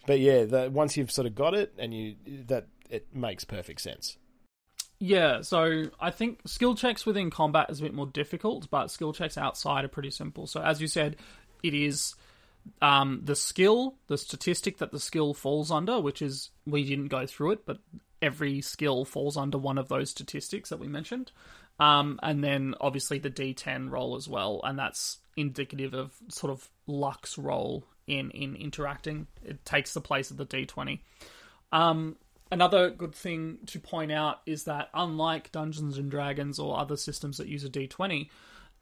But 0.06 0.20
yeah, 0.20 0.44
the, 0.44 0.70
once 0.70 0.96
you've 0.96 1.10
sort 1.10 1.26
of 1.26 1.34
got 1.34 1.54
it, 1.54 1.74
and 1.78 1.94
you 1.94 2.16
that 2.46 2.66
it 2.90 3.06
makes 3.14 3.44
perfect 3.44 3.80
sense. 3.80 4.16
Yeah, 5.00 5.42
so 5.42 5.84
I 6.00 6.10
think 6.10 6.40
skill 6.46 6.74
checks 6.74 7.06
within 7.06 7.30
combat 7.30 7.70
is 7.70 7.80
a 7.80 7.84
bit 7.84 7.94
more 7.94 8.06
difficult, 8.06 8.68
but 8.70 8.90
skill 8.90 9.12
checks 9.12 9.38
outside 9.38 9.84
are 9.84 9.88
pretty 9.88 10.10
simple. 10.10 10.46
So 10.46 10.60
as 10.60 10.80
you 10.80 10.88
said, 10.88 11.16
it 11.62 11.72
is 11.72 12.16
um, 12.82 13.20
the 13.22 13.36
skill, 13.36 13.94
the 14.08 14.18
statistic 14.18 14.78
that 14.78 14.90
the 14.90 14.98
skill 14.98 15.34
falls 15.34 15.70
under, 15.70 16.00
which 16.00 16.20
is 16.20 16.50
we 16.66 16.84
didn't 16.84 17.08
go 17.08 17.26
through 17.26 17.52
it, 17.52 17.66
but 17.66 17.78
every 18.20 18.60
skill 18.60 19.04
falls 19.04 19.36
under 19.36 19.56
one 19.56 19.78
of 19.78 19.88
those 19.88 20.10
statistics 20.10 20.70
that 20.70 20.80
we 20.80 20.88
mentioned. 20.88 21.30
Um, 21.78 22.18
and 22.22 22.42
then 22.42 22.74
obviously 22.80 23.20
the 23.20 23.30
D10 23.30 23.90
roll 23.90 24.16
as 24.16 24.28
well, 24.28 24.60
and 24.64 24.76
that's 24.76 25.18
indicative 25.36 25.94
of 25.94 26.12
sort 26.28 26.50
of 26.50 26.68
luck's 26.88 27.38
role 27.38 27.84
in 28.08 28.30
in 28.32 28.56
interacting. 28.56 29.28
It 29.44 29.64
takes 29.64 29.94
the 29.94 30.00
place 30.00 30.32
of 30.32 30.38
the 30.38 30.46
D20. 30.46 30.98
Um, 31.70 32.16
another 32.50 32.90
good 32.90 33.14
thing 33.14 33.58
to 33.66 33.80
point 33.80 34.12
out 34.12 34.40
is 34.46 34.64
that 34.64 34.88
unlike 34.94 35.52
Dungeons 35.52 35.98
and 35.98 36.10
Dragons 36.10 36.58
or 36.58 36.78
other 36.78 36.96
systems 36.96 37.38
that 37.38 37.48
use 37.48 37.64
a 37.64 37.70
D20, 37.70 38.28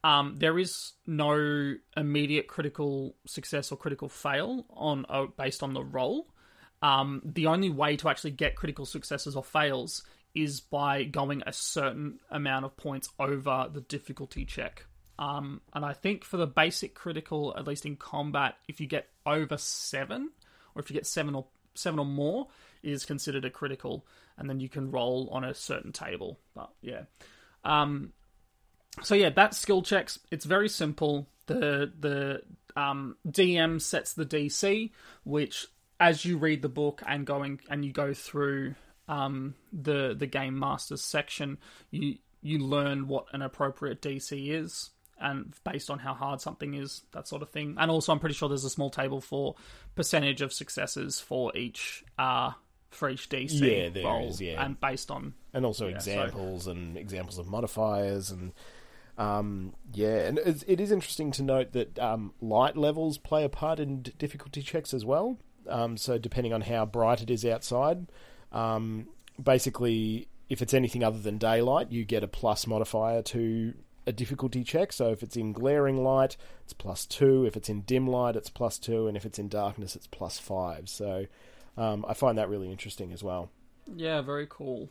um, 0.05 0.37
there 0.37 0.59
is 0.59 0.93
no 1.07 1.75
immediate 1.97 2.47
critical 2.47 3.17
success 3.27 3.73
or 3.73 3.77
critical 3.77 4.09
fail 4.09 4.67
on 4.71 5.05
uh, 5.09 5.27
based 5.37 5.63
on 5.63 5.75
the 5.75 5.83
roll. 5.83 6.29
Um, 6.83 7.23
the 7.25 7.47
only 7.47 7.71
way 7.71 7.97
to 7.97 8.09
actually 8.09 8.33
get 8.33 8.55
critical 8.55 8.87
successes 8.87 9.35
or 9.35 9.43
fails 9.43 10.05
is 10.35 10.61
by 10.61 11.05
going 11.05 11.43
a 11.47 11.53
certain 11.53 12.21
amount 12.31 12.67
of 12.67 12.77
points 12.77 13.09
over 13.19 13.69
the 13.73 13.81
difficulty 13.81 14.45
check. 14.45 14.85
Um, 15.19 15.63
and 15.73 15.85
I 15.85 15.95
think 15.95 16.25
for 16.25 16.37
the 16.37 16.47
basic 16.47 16.95
critical, 16.95 17.55
at 17.57 17.67
least 17.67 17.87
in 17.87 17.97
combat, 17.97 18.57
if 18.69 18.81
you 18.81 18.87
get 18.87 19.09
over 19.25 19.57
seven, 19.57 20.31
or 20.75 20.83
if 20.83 20.91
you 20.91 20.95
get 20.95 21.07
seven 21.07 21.35
or 21.35 21.47
seven 21.75 21.99
or 21.99 22.05
more, 22.05 22.49
is 22.87 23.05
considered 23.05 23.45
a 23.45 23.51
critical, 23.51 24.07
and 24.39 24.49
then 24.49 24.61
you 24.61 24.69
can 24.69 24.91
roll 24.91 25.29
on 25.33 25.45
a 25.45 25.55
certain 25.55 25.93
table. 25.93 26.39
But 26.55 26.71
yeah, 26.81 27.03
um, 27.65 28.13
so 29.03 29.15
yeah, 29.15 29.31
that's 29.31 29.59
skill 29.59 29.83
checks. 29.83 30.19
It's 30.31 30.45
very 30.45 30.69
simple. 30.69 31.29
The 31.47 31.93
the 31.99 32.43
um, 32.77 33.17
DM 33.29 33.81
sets 33.81 34.13
the 34.13 34.27
DC, 34.27 34.91
which 35.25 35.67
as 35.99 36.25
you 36.25 36.39
read 36.39 36.63
the 36.63 36.69
book 36.69 37.03
and 37.07 37.27
going 37.27 37.61
and 37.69 37.85
you 37.85 37.93
go 37.93 38.15
through 38.15 38.75
um, 39.09 39.55
the 39.73 40.15
the 40.17 40.27
game 40.27 40.59
masters 40.59 41.03
section, 41.03 41.59
you 41.91 42.17
you 42.43 42.59
learn 42.59 43.09
what 43.09 43.27
an 43.33 43.43
appropriate 43.43 44.01
DC 44.01 44.51
is, 44.51 44.91
and 45.21 45.55
based 45.65 45.91
on 45.91 45.99
how 45.99 46.15
hard 46.15 46.41
something 46.41 46.75
is, 46.75 47.03
that 47.13 47.27
sort 47.27 47.43
of 47.43 47.51
thing. 47.51 47.77
And 47.79 47.91
also, 47.91 48.13
I'm 48.13 48.21
pretty 48.21 48.35
sure 48.35 48.49
there's 48.49 48.65
a 48.65 48.71
small 48.71 48.91
table 48.91 49.21
for 49.21 49.57
percentage 49.95 50.43
of 50.43 50.53
successes 50.53 51.21
for 51.21 51.57
each 51.57 52.05
uh 52.19 52.53
for 52.91 53.09
each 53.11 53.29
DC 53.29 53.61
Yeah, 53.61 53.89
there 53.91 54.05
roll, 54.05 54.29
is, 54.29 54.41
yeah. 54.41 54.65
and 54.65 54.81
based 54.81 55.11
on 55.11 55.35
and 55.53 55.65
also 55.67 55.89
Yeah, 55.89 55.99
so- 55.99 56.11
examples 56.13 56.67
and 56.67 56.97
examples 56.97 57.39
of 57.39 57.47
modifiers 57.47 58.31
and 58.31 58.53
um, 59.19 59.73
yeah, 59.95 60.27
and 60.27 60.39
it's, 60.39 60.63
it 60.69 60.79
is 60.79 60.93
interesting 60.93 61.31
to 61.33 61.43
note 61.43 61.73
that 61.73 61.99
um, 61.99 62.35
light 62.41 62.77
levels 62.77 63.17
play 63.17 63.45
a 63.45 63.49
part 63.49 63.81
in 63.81 64.03
d- 64.03 64.13
difficulty 64.19 64.61
checks 64.61 64.93
as 64.93 65.07
well. 65.07 65.39
Um, 65.69 65.97
so 65.97 66.19
depending 66.19 66.53
on 66.53 66.61
how 66.61 66.85
bright 66.85 67.23
it 67.23 67.31
is 67.31 67.43
outside, 67.45 68.09
um, 68.53 69.09
basically, 69.43 70.29
if 70.51 70.61
it's 70.61 70.75
anything 70.75 71.03
other 71.03 71.19
than 71.19 71.39
daylight, 71.39 71.91
you 71.91 72.05
get 72.05 72.23
a 72.23 72.29
plus 72.29 72.67
modifier 72.67 73.23
to 73.23 73.73
a 74.07 74.13
difficulty 74.13 74.63
check. 74.63 74.93
So 74.93 75.11
if 75.11 75.23
it's 75.23 75.37
in 75.37 75.53
glaring 75.55 76.05
light, 76.05 76.37
it's 76.63 76.75
plus 76.75 77.07
two. 77.07 77.47
If 77.47 77.57
it's 77.57 77.71
in 77.71 77.81
dim 77.81 78.07
light, 78.07 78.37
it's 78.37 78.51
plus 78.51 78.79
two, 78.79 79.09
and 79.09 79.17
if 79.17 79.25
it's 79.25 79.39
in 79.39 79.49
darkness, 79.49 79.97
it's 79.97 80.07
plus 80.07 80.39
five. 80.39 80.91
So 80.91 81.25
um, 81.77 82.05
I 82.09 82.15
find 82.15 82.39
that 82.39 82.49
really 82.49 82.71
interesting 82.71 83.13
as 83.13 83.23
well. 83.23 83.51
Yeah, 83.95 84.21
very 84.21 84.47
cool. 84.49 84.89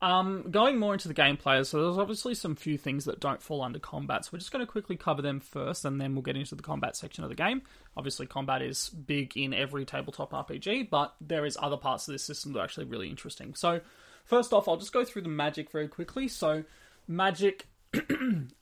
Um, 0.00 0.46
going 0.50 0.78
more 0.78 0.92
into 0.92 1.08
the 1.08 1.14
gameplay, 1.14 1.66
so 1.66 1.82
there's 1.82 1.98
obviously 1.98 2.34
some 2.34 2.54
few 2.54 2.78
things 2.78 3.04
that 3.06 3.18
don't 3.18 3.42
fall 3.42 3.62
under 3.62 3.80
combat. 3.80 4.24
So 4.24 4.30
we're 4.32 4.38
just 4.38 4.52
going 4.52 4.64
to 4.64 4.70
quickly 4.70 4.96
cover 4.96 5.22
them 5.22 5.40
first, 5.40 5.84
and 5.84 6.00
then 6.00 6.14
we'll 6.14 6.22
get 6.22 6.36
into 6.36 6.54
the 6.54 6.62
combat 6.62 6.96
section 6.96 7.24
of 7.24 7.30
the 7.30 7.36
game. 7.36 7.62
Obviously, 7.96 8.26
combat 8.26 8.62
is 8.62 8.90
big 8.90 9.36
in 9.36 9.52
every 9.52 9.84
tabletop 9.84 10.30
RPG, 10.30 10.88
but 10.88 11.14
there 11.20 11.44
is 11.44 11.58
other 11.60 11.76
parts 11.76 12.06
of 12.06 12.12
this 12.12 12.22
system 12.22 12.52
that 12.52 12.60
are 12.60 12.64
actually 12.64 12.86
really 12.86 13.08
interesting. 13.08 13.54
So, 13.54 13.80
first 14.24 14.52
off, 14.52 14.68
I'll 14.68 14.76
just 14.76 14.92
go 14.92 15.04
through 15.04 15.22
the 15.22 15.28
magic 15.28 15.72
very 15.72 15.88
quickly. 15.88 16.28
So, 16.28 16.62
magic 17.08 17.66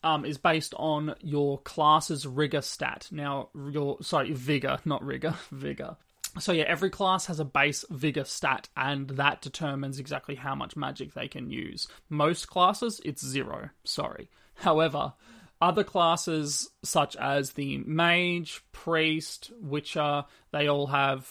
um, 0.03 0.25
is 0.25 0.39
based 0.39 0.73
on 0.79 1.17
your 1.21 1.59
class's 1.59 2.27
rigor 2.27 2.63
stat. 2.63 3.09
Now, 3.11 3.51
your 3.71 3.99
sorry, 4.01 4.33
vigor, 4.33 4.79
not 4.87 5.05
rigor, 5.05 5.35
vigor. 5.51 5.97
So 6.39 6.53
yeah, 6.53 6.65
every 6.65 6.91
class 6.91 7.27
has 7.27 7.41
a 7.41 7.45
base 7.45 7.85
vigor 7.91 8.25
stat, 8.25 8.69
and 8.77 9.09
that 9.11 9.43
determines 9.43 9.99
exactly 9.99 10.35
how 10.35 10.55
much 10.55 10.77
magic 10.77 11.15
they 11.15 11.29
can 11.29 11.51
use. 11.51 11.89
Most 12.09 12.49
classes, 12.49 13.01
it's 13.05 13.25
zero. 13.25 13.71
Sorry. 13.85 14.29
However, 14.55 15.15
other 15.61 15.85
classes 15.85 16.69
such 16.83 17.17
as 17.17 17.53
the 17.53 17.79
mage, 17.79 18.63
priest, 18.73 19.51
witcher, 19.61 20.25
they 20.53 20.69
all 20.69 20.87
have 20.89 21.29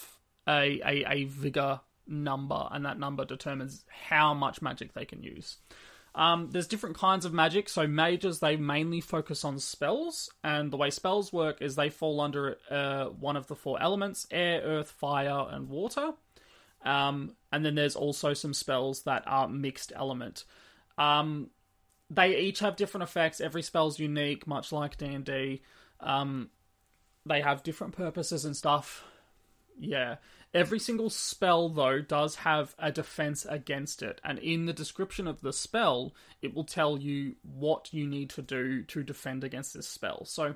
a 0.48 0.82
a, 0.86 1.06
a 1.08 1.24
vigor 1.26 1.82
number, 2.08 2.68
and 2.72 2.86
that 2.86 3.00
number 3.00 3.26
determines 3.26 3.86
how 3.88 4.34
much 4.34 4.62
magic 4.62 4.94
they 4.94 5.06
can 5.06 5.22
use. 5.22 5.58
Um, 6.16 6.50
there's 6.52 6.68
different 6.68 6.98
kinds 6.98 7.26
of 7.26 7.34
magic. 7.34 7.68
So 7.70 7.86
mages 7.86 8.40
they 8.40 8.56
mainly 8.56 9.02
focus 9.02 9.44
on 9.44 9.60
spells, 9.60 10.30
and 10.44 10.72
the 10.72 10.78
way 10.78 10.90
spells 10.90 11.34
work 11.34 11.62
is 11.62 11.76
they 11.76 11.90
fall 11.90 12.22
under 12.22 12.58
uh, 12.70 13.06
one 13.06 13.36
of 13.36 13.48
the 13.48 13.56
four 13.56 13.82
elements: 13.82 14.26
air, 14.32 14.62
earth, 14.64 14.92
fire, 14.92 15.48
and 15.50 15.70
water. 15.70 16.12
Um, 16.84 17.36
and 17.52 17.66
then 17.66 17.76
there's 17.76 17.96
also 17.96 18.34
some 18.34 18.54
spells 18.54 19.04
that 19.04 19.24
are 19.26 19.48
mixed 19.48 19.92
element. 19.96 20.46
Um, 20.98 21.50
they 22.10 22.40
each 22.40 22.60
have 22.60 22.76
different 22.76 23.04
effects. 23.04 23.42
Every 23.42 23.62
spell's 23.64 24.00
unique, 24.00 24.48
much 24.48 24.72
like 24.72 24.98
D 24.98 25.06
and 25.08 25.26
D. 25.26 25.64
Um, 26.00 26.50
they 27.26 27.42
have 27.42 27.64
different 27.64 27.96
purposes 27.96 28.46
and 28.46 28.56
stuff. 28.56 29.04
Yeah. 29.78 30.18
Every 30.56 30.80
single 30.80 31.10
spell, 31.10 31.68
though, 31.68 32.00
does 32.00 32.38
have 32.38 32.76
a 32.80 32.90
defense 32.90 33.46
against 33.48 34.02
it. 34.02 34.22
And 34.24 34.40
in 34.40 34.68
the 34.68 34.72
description 34.74 35.28
of 35.28 35.42
the 35.42 35.52
spell, 35.52 36.16
it 36.42 36.56
will 36.56 36.64
tell 36.64 36.98
you 36.98 37.36
what 37.42 37.94
you 37.94 38.08
need 38.08 38.30
to 38.32 38.42
do 38.42 38.82
to 38.84 39.04
defend 39.04 39.44
against 39.44 39.74
this 39.74 39.86
spell. 39.86 40.24
So, 40.24 40.56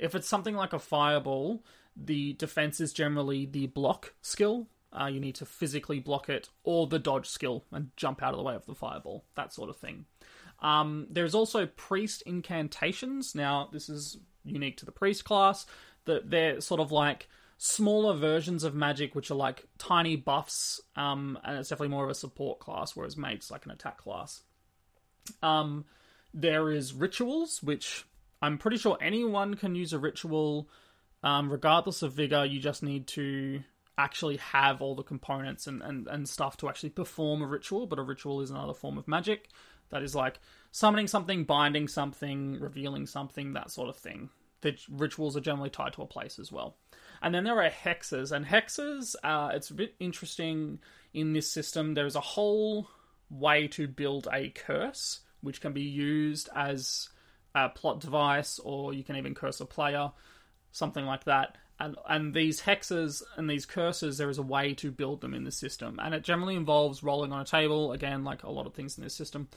if 0.00 0.16
it's 0.16 0.26
something 0.26 0.56
like 0.56 0.72
a 0.72 0.80
fireball, 0.80 1.62
the 1.96 2.32
defense 2.32 2.80
is 2.80 2.92
generally 2.92 3.46
the 3.46 3.68
block 3.68 4.14
skill. 4.20 4.66
Uh, 4.92 5.06
you 5.06 5.20
need 5.20 5.36
to 5.36 5.46
physically 5.46 6.00
block 6.00 6.28
it, 6.28 6.48
or 6.64 6.88
the 6.88 6.98
dodge 6.98 7.28
skill 7.28 7.64
and 7.70 7.90
jump 7.96 8.24
out 8.24 8.32
of 8.32 8.38
the 8.38 8.44
way 8.44 8.56
of 8.56 8.66
the 8.66 8.74
fireball, 8.74 9.24
that 9.36 9.52
sort 9.52 9.70
of 9.70 9.76
thing. 9.76 10.06
Um, 10.58 11.06
there's 11.08 11.36
also 11.36 11.66
priest 11.66 12.24
incantations. 12.26 13.36
Now, 13.36 13.68
this 13.72 13.88
is 13.88 14.18
unique 14.44 14.78
to 14.78 14.86
the 14.86 14.92
priest 14.92 15.24
class. 15.24 15.66
That 16.06 16.30
they're 16.30 16.60
sort 16.60 16.80
of 16.80 16.90
like 16.90 17.28
smaller 17.58 18.14
versions 18.14 18.64
of 18.64 18.74
magic, 18.74 19.14
which 19.14 19.30
are 19.30 19.36
like 19.36 19.64
tiny 19.78 20.16
buffs, 20.16 20.80
um, 20.94 21.38
and 21.44 21.58
it's 21.58 21.68
definitely 21.68 21.94
more 21.94 22.04
of 22.04 22.10
a 22.10 22.14
support 22.14 22.58
class, 22.58 22.94
whereas 22.94 23.16
mage's 23.16 23.50
like 23.50 23.64
an 23.64 23.70
attack 23.70 23.98
class. 23.98 24.42
Um, 25.42 25.84
there 26.34 26.70
is 26.70 26.92
rituals, 26.92 27.62
which 27.62 28.04
I'm 28.42 28.58
pretty 28.58 28.76
sure 28.76 28.98
anyone 29.00 29.54
can 29.54 29.74
use 29.74 29.92
a 29.92 29.98
ritual, 29.98 30.68
um, 31.22 31.50
regardless 31.50 32.02
of 32.02 32.12
vigor. 32.12 32.44
You 32.44 32.60
just 32.60 32.82
need 32.82 33.06
to 33.08 33.62
actually 33.98 34.36
have 34.36 34.82
all 34.82 34.94
the 34.94 35.02
components 35.02 35.66
and, 35.66 35.82
and, 35.82 36.06
and 36.08 36.28
stuff 36.28 36.58
to 36.58 36.68
actually 36.68 36.90
perform 36.90 37.40
a 37.42 37.46
ritual, 37.46 37.86
but 37.86 37.98
a 37.98 38.02
ritual 38.02 38.42
is 38.42 38.50
another 38.50 38.74
form 38.74 38.98
of 38.98 39.08
magic. 39.08 39.48
That 39.90 40.02
is 40.02 40.14
like 40.14 40.40
summoning 40.72 41.06
something, 41.06 41.44
binding 41.44 41.88
something, 41.88 42.60
revealing 42.60 43.06
something, 43.06 43.54
that 43.54 43.70
sort 43.70 43.88
of 43.88 43.96
thing. 43.96 44.28
The 44.60 44.76
rituals 44.90 45.36
are 45.36 45.40
generally 45.40 45.70
tied 45.70 45.94
to 45.94 46.02
a 46.02 46.06
place 46.06 46.38
as 46.38 46.52
well. 46.52 46.76
And 47.22 47.34
then 47.34 47.44
there 47.44 47.60
are 47.60 47.70
hexes, 47.70 48.32
and 48.32 48.46
hexes, 48.46 49.14
uh, 49.24 49.50
it's 49.54 49.70
a 49.70 49.74
bit 49.74 49.94
interesting 49.98 50.78
in 51.14 51.32
this 51.32 51.50
system. 51.50 51.94
There 51.94 52.06
is 52.06 52.16
a 52.16 52.20
whole 52.20 52.88
way 53.30 53.68
to 53.68 53.88
build 53.88 54.28
a 54.32 54.50
curse, 54.50 55.20
which 55.40 55.60
can 55.60 55.72
be 55.72 55.82
used 55.82 56.48
as 56.54 57.08
a 57.54 57.68
plot 57.68 58.00
device, 58.00 58.58
or 58.58 58.92
you 58.92 59.02
can 59.02 59.16
even 59.16 59.34
curse 59.34 59.60
a 59.60 59.66
player, 59.66 60.12
something 60.72 61.04
like 61.04 61.24
that. 61.24 61.56
And 61.78 61.96
and 62.08 62.32
these 62.32 62.60
hexes 62.62 63.22
and 63.36 63.50
these 63.50 63.66
curses, 63.66 64.16
there 64.16 64.30
is 64.30 64.38
a 64.38 64.42
way 64.42 64.72
to 64.74 64.90
build 64.90 65.20
them 65.20 65.34
in 65.34 65.44
the 65.44 65.52
system, 65.52 65.98
and 66.02 66.14
it 66.14 66.22
generally 66.22 66.54
involves 66.54 67.02
rolling 67.02 67.32
on 67.32 67.40
a 67.40 67.44
table. 67.44 67.92
Again, 67.92 68.24
like 68.24 68.44
a 68.44 68.50
lot 68.50 68.66
of 68.66 68.74
things 68.74 68.96
in 68.96 69.04
this 69.04 69.14
system, 69.14 69.48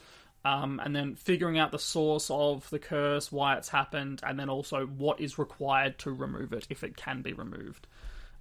um, 0.44 0.80
and 0.82 0.96
then 0.96 1.14
figuring 1.14 1.58
out 1.58 1.70
the 1.70 1.78
source 1.78 2.30
of 2.30 2.68
the 2.70 2.78
curse, 2.78 3.30
why 3.30 3.56
it's 3.56 3.68
happened, 3.68 4.20
and 4.22 4.38
then 4.38 4.48
also 4.48 4.86
what 4.86 5.20
is 5.20 5.38
required 5.38 5.98
to 5.98 6.10
remove 6.10 6.52
it 6.52 6.66
if 6.70 6.82
it 6.82 6.96
can 6.96 7.22
be 7.22 7.32
removed. 7.32 7.86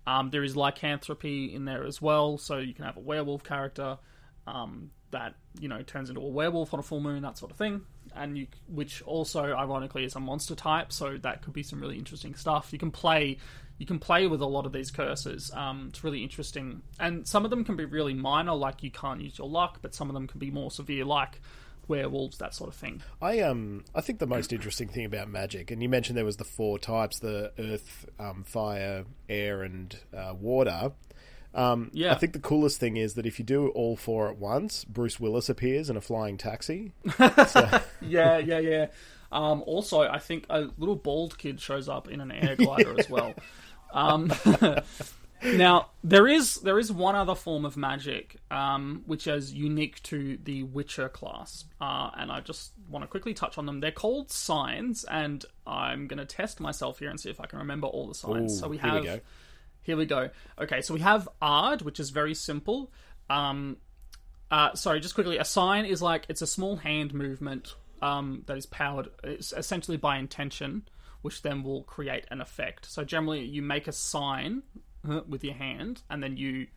Um, 0.08 0.30
there 0.30 0.43
is 0.43 0.56
lycanthropy 0.56 1.54
in 1.54 1.66
there 1.66 1.86
as 1.86 2.02
well, 2.02 2.38
so 2.38 2.58
you 2.58 2.74
can 2.74 2.86
have 2.86 2.97
a 2.97 3.02
werewolf 3.02 3.43
character 3.43 3.97
um, 4.47 4.91
that 5.12 5.36
you 5.60 5.68
know 5.68 5.82
turns 5.82 6.10
into 6.10 6.22
a 6.22 6.28
werewolf 6.28 6.74
on 6.74 6.80
a 6.80 6.84
full 6.84 7.02
moon, 7.02 7.22
that 7.24 7.38
sort 7.38 7.52
of 7.52 7.58
thing, 7.58 7.82
and 8.16 8.38
you, 8.38 8.47
which 8.68 9.02
also 9.02 9.54
ironically 9.54 10.06
is 10.06 10.16
a 10.16 10.20
monster 10.20 10.56
type, 10.56 10.93
so 10.93 11.18
that 11.18 11.41
could 11.41 11.54
be 11.54 11.64
some 11.64 11.82
really 11.82 11.97
interesting 11.97 12.34
stuff. 12.34 12.72
You 12.72 12.80
can 12.80 12.91
play, 12.91 13.38
you 13.78 13.86
can 13.86 14.00
play 14.00 14.26
with 14.26 14.41
a 14.41 14.47
lot 14.47 14.66
of 14.66 14.72
these 14.72 14.89
curses. 14.89 15.52
Um, 15.54 15.88
it's 15.89 16.04
really 16.04 16.24
interesting, 16.24 16.82
and 16.97 17.28
some 17.28 17.43
of 17.43 17.50
them 17.50 17.66
can 17.66 17.76
be 17.76 17.84
really 17.86 18.14
minor, 18.14 18.54
like 18.54 18.84
you 18.84 18.91
can't 18.91 19.20
use 19.20 19.38
your 19.38 19.50
luck, 19.50 19.80
but 19.82 19.93
some 19.93 20.10
of 20.10 20.14
them 20.14 20.28
can 20.28 20.39
be 20.39 20.50
more 20.50 20.72
severe, 20.72 21.04
like 21.04 21.41
werewolves, 21.90 22.38
that 22.38 22.54
sort 22.54 22.70
of 22.70 22.76
thing. 22.76 23.02
I 23.22 23.40
um 23.42 23.84
I 23.94 24.02
think 24.02 24.20
the 24.20 24.28
most 24.28 24.54
interesting 24.54 24.88
thing 24.88 25.06
about 25.06 25.28
magic, 25.30 25.72
and 25.72 25.82
you 25.84 25.90
mentioned 25.90 26.18
there 26.18 26.26
was 26.26 26.38
the 26.38 26.44
four 26.46 26.80
types: 26.80 27.20
the 27.20 27.52
earth, 27.60 28.06
um, 28.20 28.44
fire, 28.44 29.06
air, 29.28 29.64
and 29.64 29.98
uh, 30.16 30.34
water. 30.40 30.92
Um, 31.54 31.90
Yeah. 31.94 32.12
I 32.12 32.16
think 32.16 32.34
the 32.34 32.40
coolest 32.40 32.80
thing 32.80 32.96
is 32.96 33.16
that 33.16 33.26
if 33.26 33.40
you 33.40 33.46
do 33.46 33.70
all 33.70 33.96
four 33.96 34.30
at 34.30 34.38
once, 34.38 34.86
Bruce 34.86 35.20
Willis 35.20 35.50
appears 35.50 35.90
in 35.90 35.98
a 35.98 36.02
flying 36.02 36.38
taxi. 36.38 36.94
yeah, 37.20 37.82
yeah, 38.02 38.60
yeah. 38.60 38.88
Um, 39.32 39.64
also, 39.66 40.02
I 40.02 40.20
think 40.20 40.46
a 40.50 40.68
little 40.78 40.96
bald 40.96 41.38
kid 41.40 41.60
shows 41.60 41.90
up 41.90 42.08
in 42.08 42.22
an 42.22 42.32
air 42.32 42.56
glider 42.58 42.96
as 43.00 43.10
well. 43.10 43.34
Um, 43.94 44.32
now, 45.44 45.90
there 46.04 46.28
is 46.28 46.56
there 46.56 46.80
is 46.80 46.92
one 46.92 47.16
other 47.16 47.36
form 47.36 47.66
of 47.66 47.78
magic 47.78 48.38
um, 48.52 49.04
which 49.06 49.28
is 49.28 49.54
unique 49.54 50.02
to 50.04 50.38
the 50.44 50.64
Witcher 50.64 51.10
class, 51.10 51.66
uh, 51.80 52.12
and 52.18 52.32
I 52.32 52.42
just 52.42 52.72
want 52.90 53.04
to 53.04 53.08
quickly 53.08 53.34
touch 53.34 53.58
on 53.58 53.66
them. 53.66 53.80
They're 53.80 53.92
called 53.92 54.32
signs, 54.32 55.04
and 55.06 55.46
I'm 55.66 56.08
going 56.08 56.20
to 56.20 56.26
test 56.26 56.60
myself 56.60 57.00
here 57.00 57.10
and 57.10 57.20
see 57.20 57.30
if 57.30 57.40
I 57.40 57.46
can 57.46 57.60
remember 57.60 57.88
all 57.88 58.08
the 58.08 58.16
signs. 58.16 58.54
Ooh, 58.54 58.60
so 58.62 58.68
we 58.68 58.78
here 58.78 58.92
we 58.92 58.96
have 58.96 59.06
go. 59.06 59.20
here 59.82 59.98
we 59.98 60.06
go. 60.06 60.30
Okay, 60.60 60.82
so 60.82 60.94
we 60.94 61.00
have 61.00 61.28
Aard, 61.42 61.82
which 61.84 62.00
is 62.00 62.10
very 62.10 62.34
simple. 62.34 62.92
Um, 63.30 63.78
Uh, 64.52 64.74
sorry, 64.74 65.00
just 65.00 65.14
quickly. 65.14 65.38
A 65.38 65.46
sign 65.46 65.86
is 65.86 66.02
like 66.02 66.26
it's 66.28 66.42
a 66.42 66.48
small 66.48 66.78
hand 66.78 67.14
movement 67.14 67.76
um, 68.02 68.44
that 68.48 68.58
is 68.58 68.66
powered 68.66 69.10
it's 69.24 69.54
essentially 69.54 69.98
by 69.98 70.18
intention, 70.18 70.88
which 71.22 71.44
then 71.44 71.62
will 71.62 71.84
create 71.84 72.26
an 72.32 72.42
effect. 72.42 72.86
So 72.86 73.04
generally, 73.04 73.46
you 73.46 73.62
make 73.62 73.88
a 73.88 73.92
sign 73.92 74.64
with 75.28 75.43
your 75.43 75.56
hand, 75.56 76.02
and 76.10 76.22
then 76.22 76.38
you 76.38 76.68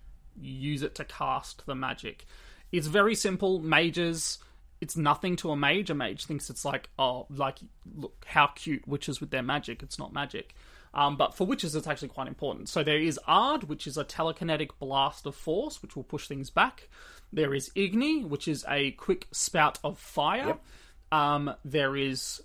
use 0.41 0.83
it 0.83 0.95
to 0.97 1.05
cast 1.05 1.67
the 1.67 1.75
magic. 1.75 2.25
It's 2.71 2.87
very 2.87 3.15
simple. 3.15 3.59
Mages, 3.59 4.39
it's 4.81 4.97
nothing 4.97 5.37
to 5.37 5.51
a 5.51 5.57
mage. 5.57 5.91
A 5.91 5.95
mage 5.95 6.25
thinks 6.25 6.49
it's 6.51 6.65
like, 6.65 6.89
oh, 6.99 7.27
like 7.31 7.59
look 7.95 8.25
how 8.27 8.47
cute 8.49 8.89
witchers 8.89 9.21
with 9.21 9.31
their 9.31 9.43
magic. 9.43 9.83
It's 9.83 9.99
not 9.99 10.13
magic. 10.13 10.55
Um, 10.95 11.17
but 11.17 11.35
for 11.35 11.47
witchers, 11.47 11.75
it's 11.75 11.87
actually 11.87 12.09
quite 12.09 12.29
important. 12.29 12.69
So 12.69 12.83
there 12.83 12.99
is 12.99 13.19
Aard, 13.27 13.65
which 13.65 13.87
is 13.87 13.97
a 13.97 14.05
telekinetic 14.05 14.71
blast 14.79 15.27
of 15.27 15.35
force, 15.35 15.81
which 15.83 15.97
will 15.97 16.03
push 16.05 16.29
things 16.29 16.51
back. 16.51 16.89
There 17.33 17.55
is 17.55 17.71
Igni, 17.71 18.27
which 18.27 18.47
is 18.47 18.65
a 18.69 18.91
quick 18.93 19.27
spout 19.33 19.79
of 19.83 19.99
fire. 19.99 20.47
Yep. 20.49 20.65
Um, 21.13 21.55
there 21.65 21.97
is 21.97 22.43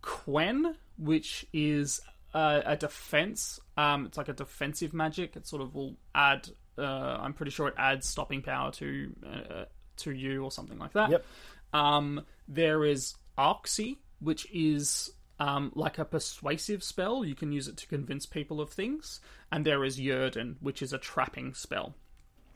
Quen, 0.00 0.76
which 0.96 1.46
is 1.52 2.00
a, 2.34 2.62
a 2.66 2.76
defense. 2.76 3.60
Um, 3.76 4.06
it's 4.06 4.16
like 4.18 4.28
a 4.28 4.32
defensive 4.32 4.92
magic. 4.94 5.36
It 5.36 5.46
sort 5.46 5.62
of 5.62 5.74
will 5.74 5.96
add. 6.14 6.48
Uh, 6.78 6.82
I'm 7.20 7.34
pretty 7.34 7.52
sure 7.52 7.68
it 7.68 7.74
adds 7.76 8.08
stopping 8.08 8.42
power 8.42 8.70
to 8.72 9.12
uh, 9.26 9.64
to 9.98 10.12
you 10.12 10.42
or 10.44 10.50
something 10.50 10.78
like 10.78 10.92
that. 10.94 11.10
Yep. 11.10 11.24
Um, 11.72 12.24
there 12.48 12.84
is 12.84 13.14
Axii, 13.38 13.98
which 14.20 14.46
is 14.52 15.10
um, 15.38 15.72
like 15.74 15.98
a 15.98 16.04
persuasive 16.04 16.82
spell. 16.82 17.24
You 17.24 17.34
can 17.34 17.52
use 17.52 17.68
it 17.68 17.76
to 17.78 17.86
convince 17.86 18.26
people 18.26 18.60
of 18.60 18.70
things. 18.70 19.20
And 19.50 19.64
there 19.64 19.84
is 19.84 19.98
Yrden, 19.98 20.56
which 20.60 20.82
is 20.82 20.92
a 20.92 20.98
trapping 20.98 21.54
spell. 21.54 21.94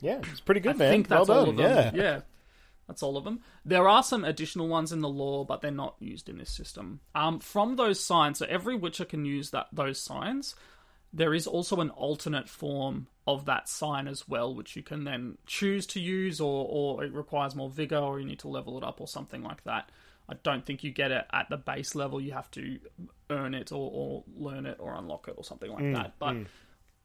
Yeah, 0.01 0.21
it's 0.31 0.41
pretty 0.41 0.61
good, 0.61 0.77
I 0.77 0.79
man. 0.79 0.91
think 0.93 1.09
that's 1.09 1.29
well 1.29 1.39
all 1.39 1.45
done. 1.47 1.55
of 1.55 1.57
them. 1.57 1.97
Yeah. 1.97 2.03
yeah. 2.03 2.21
That's 2.87 3.03
all 3.03 3.17
of 3.17 3.25
them. 3.25 3.41
There 3.65 3.89
are 3.89 4.03
some 4.03 4.25
additional 4.25 4.69
ones 4.69 4.93
in 4.93 5.01
the 5.01 5.09
lore, 5.09 5.45
but 5.45 5.61
they're 5.61 5.71
not 5.71 5.97
used 5.99 6.29
in 6.29 6.39
this 6.39 6.51
system. 6.51 7.01
Um, 7.15 7.41
from 7.41 7.77
those 7.77 7.99
signs, 7.99 8.39
so 8.39 8.47
every 8.49 8.77
Witcher 8.77 9.05
can 9.05 9.25
use 9.25 9.51
that 9.51 9.67
those 9.73 10.01
signs. 10.01 10.55
There 11.13 11.35
is 11.35 11.47
also 11.47 11.81
an 11.81 11.91
alternate 11.91 12.49
form 12.49 13.07
of 13.27 13.47
that 13.47 13.69
sign 13.69 14.07
as 14.07 14.29
well, 14.29 14.55
which 14.55 14.77
you 14.77 14.83
can 14.83 15.05
then 15.05 15.39
choose 15.47 15.87
to 15.87 16.01
use, 16.01 16.41
or 16.41 16.67
or 16.69 17.05
it 17.05 17.13
requires 17.13 17.55
more 17.57 17.71
vigor, 17.71 17.99
or 17.99 18.21
you 18.21 18.27
need 18.27 18.41
to 18.41 18.49
level 18.49 18.77
it 18.79 18.85
up, 18.85 19.01
or 19.01 19.09
something 19.09 19.43
like 19.43 19.65
that. 19.65 19.91
I 20.29 20.35
don't 20.43 20.67
think 20.67 20.83
you 20.83 20.91
get 20.91 21.13
it 21.13 21.25
at 21.33 21.49
the 21.49 21.57
base 21.57 21.95
level. 21.95 22.21
You 22.21 22.33
have 22.33 22.51
to 22.53 22.79
earn 23.31 23.55
it, 23.55 23.73
or, 23.73 23.91
or 23.93 24.25
learn 24.37 24.67
it, 24.67 24.77
or 24.81 24.95
unlock 24.95 25.29
it, 25.29 25.35
or 25.37 25.45
something 25.45 25.71
like 25.71 25.85
that. 25.95 26.15
But 26.19 26.35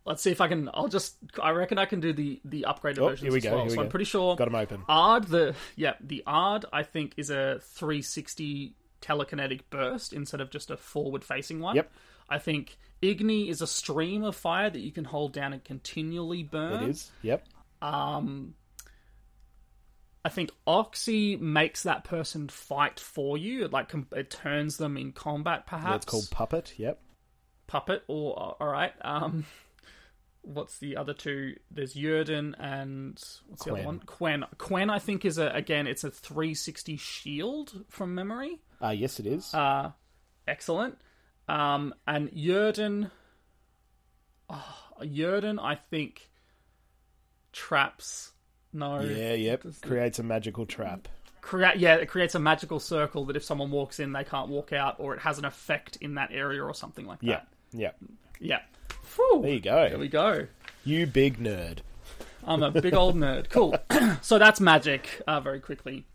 let's 0.05 0.21
see 0.21 0.31
if 0.31 0.41
I 0.41 0.47
can. 0.47 0.69
I'll 0.73 0.87
just. 0.87 1.15
I 1.41 1.51
reckon 1.51 1.77
I 1.77 1.85
can 1.85 1.99
do 1.99 2.13
the 2.13 2.41
the 2.45 2.65
upgraded 2.67 2.99
Oh, 2.99 3.09
versions 3.09 3.21
here 3.21 3.31
we 3.31 3.37
as 3.37 3.43
go, 3.43 3.49
well. 3.51 3.57
here 3.59 3.65
we 3.65 3.69
so 3.71 3.75
go. 3.77 3.81
I'm 3.83 3.89
pretty 3.89 4.05
sure. 4.05 4.35
Got 4.35 4.47
'em 4.47 4.55
open. 4.55 4.83
Aard 4.89 5.27
the 5.27 5.55
yeah 5.75 5.93
the 6.01 6.23
Aard 6.27 6.65
I 6.73 6.83
think 6.83 7.13
is 7.17 7.29
a 7.29 7.59
360 7.61 8.75
telekinetic 9.01 9.61
burst 9.69 10.13
instead 10.13 10.41
of 10.41 10.49
just 10.51 10.69
a 10.71 10.77
forward 10.77 11.23
facing 11.23 11.59
one. 11.59 11.75
Yep. 11.75 11.91
I 12.29 12.37
think 12.39 12.77
Igni 13.01 13.49
is 13.49 13.61
a 13.61 13.67
stream 13.67 14.23
of 14.23 14.35
fire 14.35 14.69
that 14.69 14.79
you 14.79 14.91
can 14.91 15.05
hold 15.05 15.33
down 15.33 15.53
and 15.53 15.63
continually 15.63 16.43
burn. 16.43 16.83
It 16.83 16.89
is. 16.91 17.11
Yep. 17.23 17.43
Um, 17.81 18.53
I 20.23 20.29
think 20.29 20.51
Axii 20.67 21.39
makes 21.41 21.81
that 21.83 22.03
person 22.03 22.47
fight 22.47 22.99
for 22.99 23.37
you. 23.39 23.65
It 23.65 23.71
like 23.73 23.89
com- 23.89 24.07
it 24.15 24.29
turns 24.29 24.77
them 24.77 24.95
in 24.97 25.13
combat. 25.13 25.65
Perhaps 25.65 26.03
it's 26.03 26.05
called 26.05 26.27
Puppet. 26.29 26.73
Yep. 26.77 27.01
puppet. 27.67 28.03
Or 28.07 28.55
all 28.59 28.67
right. 28.67 28.93
Um, 29.01 29.45
what's 30.43 30.79
the 30.79 30.97
other 30.97 31.13
two? 31.13 31.55
There's 31.69 31.93
Yrden 31.95 32.55
and 32.59 33.21
what's 33.47 33.63
the 33.65 33.73
other 33.73 33.83
one? 33.83 33.99
Quen. 34.05 34.45
Quen, 34.57 34.89
I 34.89 34.99
think 34.99 35.25
is 35.25 35.37
a 35.37 35.47
again. 35.49 35.87
It's 35.87 36.03
a 36.03 36.11
360 36.11 36.97
shield 36.97 37.85
from 37.89 38.13
memory. 38.15 38.61
Uh, 38.81 38.89
yes, 38.89 39.19
it 39.19 39.25
is. 39.27 39.53
Uh, 39.53 39.91
excellent. 40.47 40.97
Um, 41.47 41.93
and 42.07 42.29
Yrden, 42.31 43.11
oh, 44.49 44.75
Yrden, 45.01 45.59
I 45.61 45.75
think 45.75 46.29
traps. 47.51 48.31
No, 48.73 49.01
yeah, 49.01 49.33
yep. 49.33 49.65
Creates 49.81 50.19
a 50.19 50.23
magical 50.23 50.65
trap. 50.65 51.07
create 51.41 51.77
yeah 51.77 51.95
it 51.95 52.05
creates 52.07 52.35
a 52.35 52.39
magical 52.39 52.79
circle 52.79 53.25
that 53.25 53.35
if 53.35 53.43
someone 53.43 53.69
walks 53.71 53.99
in 53.99 54.13
they 54.13 54.23
can't 54.23 54.47
walk 54.47 54.71
out 54.71 54.95
or 54.99 55.13
it 55.15 55.19
has 55.19 55.39
an 55.39 55.43
effect 55.45 55.97
in 55.97 56.13
that 56.15 56.29
area 56.31 56.63
or 56.63 56.73
something 56.73 57.05
like 57.07 57.17
Yeah. 57.21 57.41
that 57.41 57.47
Yeah. 57.73 57.91
yeah 58.39 58.59
Phew. 59.11 59.39
There 59.41 59.51
you 59.51 59.59
go. 59.59 59.89
there 59.89 59.99
we 59.99 60.07
go. 60.07 60.47
You 60.85 61.05
big 61.05 61.37
nerd. 61.37 61.79
i'm 62.45 62.63
a 62.63 62.71
big 62.71 62.93
old 62.93 63.15
nerd. 63.15 63.49
Cool. 63.49 63.75
So 64.21 64.37
that's 64.39 64.61
magic 64.61 65.21
uh, 65.27 65.41
very 65.41 65.59
quickly. 65.59 66.05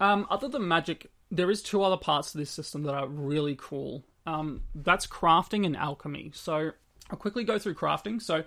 Um, 0.00 0.26
other 0.30 0.48
than 0.48 0.66
magic 0.66 1.10
there 1.30 1.50
is 1.50 1.62
two 1.62 1.82
other 1.82 1.96
parts 1.98 2.32
to 2.32 2.38
this 2.38 2.50
system 2.50 2.84
that 2.84 2.94
are 2.94 3.06
really 3.06 3.56
cool. 3.60 4.04
Um, 4.26 4.62
that's 4.74 5.06
crafting 5.06 5.66
and 5.66 5.76
alchemy. 5.76 6.30
So 6.34 6.70
i'll 7.10 7.18
quickly 7.18 7.44
go 7.44 7.58
through 7.58 7.74
crafting. 7.74 8.22
So 8.22 8.44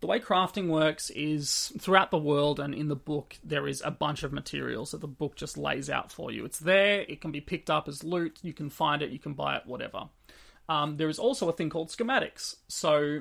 the 0.00 0.06
way 0.06 0.20
crafting 0.20 0.68
works 0.68 1.08
is 1.10 1.72
throughout 1.78 2.10
the 2.10 2.18
world 2.18 2.60
and 2.60 2.74
in 2.74 2.88
the 2.88 2.96
book 2.96 3.36
there 3.42 3.66
is 3.66 3.80
a 3.84 3.90
bunch 3.90 4.22
of 4.22 4.32
materials 4.32 4.90
that 4.90 5.00
the 5.00 5.08
book 5.08 5.34
just 5.34 5.56
lays 5.56 5.88
out 5.88 6.12
for 6.12 6.30
you. 6.30 6.44
It's 6.44 6.58
there. 6.58 7.00
It 7.08 7.22
can 7.22 7.32
be 7.32 7.40
picked 7.40 7.70
up 7.70 7.88
as 7.88 8.04
loot. 8.04 8.38
You 8.42 8.52
can 8.52 8.68
find 8.68 9.00
it. 9.00 9.10
You 9.10 9.18
can 9.18 9.32
buy 9.32 9.56
it 9.56 9.62
whatever 9.64 10.10
um, 10.68 10.96
there 10.96 11.08
is 11.08 11.18
also 11.18 11.48
a 11.48 11.52
thing 11.52 11.70
called 11.70 11.88
schematics 11.88 12.56
so 12.68 13.20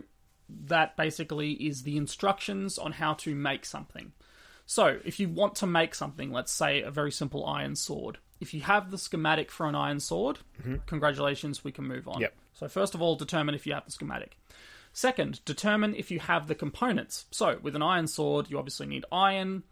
that 0.49 0.95
basically 0.97 1.51
is 1.53 1.83
the 1.83 1.97
instructions 1.97 2.77
on 2.77 2.91
how 2.93 3.13
to 3.13 3.33
make 3.35 3.65
something 3.65 4.11
so 4.65 4.99
if 5.05 5.19
you 5.19 5.29
want 5.29 5.55
to 5.55 5.67
make 5.67 5.93
something 5.95 6.31
let's 6.31 6.51
say 6.51 6.81
a 6.81 6.91
very 6.91 7.11
simple 7.11 7.45
iron 7.45 7.75
sword 7.75 8.17
if 8.39 8.53
you 8.53 8.61
have 8.61 8.91
the 8.91 8.97
schematic 8.97 9.49
for 9.51 9.65
an 9.67 9.75
iron 9.75 9.99
sword 9.99 10.39
congratulations 10.85 11.63
we 11.63 11.71
can 11.71 11.85
move 11.87 12.07
on 12.07 12.19
Yep. 12.21 12.33
so 12.53 12.67
first 12.67 12.93
of 12.95 13.01
all 13.01 13.15
determine 13.15 13.55
if 13.55 13.65
you 13.67 13.73
have 13.73 13.85
the 13.85 13.91
schematic 13.91 14.37
Second, 14.97 15.43
determine 15.43 15.93
if 15.93 16.09
you 16.09 16.21
have 16.21 16.47
the 16.47 16.55
components. 16.55 17.25
So, 17.29 17.59
with 17.61 17.75
an 17.75 17.81
iron 17.81 18.07
sword, 18.07 18.49
you 18.49 18.57
obviously 18.57 18.87
need 18.87 19.03
iron, 19.11 19.63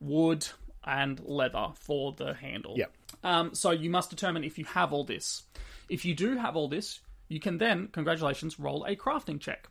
wood, 0.00 0.48
and 0.82 1.20
leather 1.22 1.68
for 1.74 2.12
the 2.12 2.32
handle. 2.32 2.76
Yep. 2.78 2.92
Um, 3.22 3.54
so, 3.54 3.72
you 3.72 3.90
must 3.90 4.08
determine 4.08 4.42
if 4.42 4.58
you 4.58 4.64
have 4.64 4.94
all 4.94 5.04
this. 5.04 5.42
If 5.90 6.06
you 6.06 6.14
do 6.14 6.34
have 6.38 6.56
all 6.56 6.66
this, 6.66 7.00
you 7.30 7.38
can 7.40 7.58
then, 7.58 7.88
congratulations, 7.92 8.58
roll 8.58 8.84
a 8.84 8.96
crafting 8.96 9.40
check. 9.40 9.68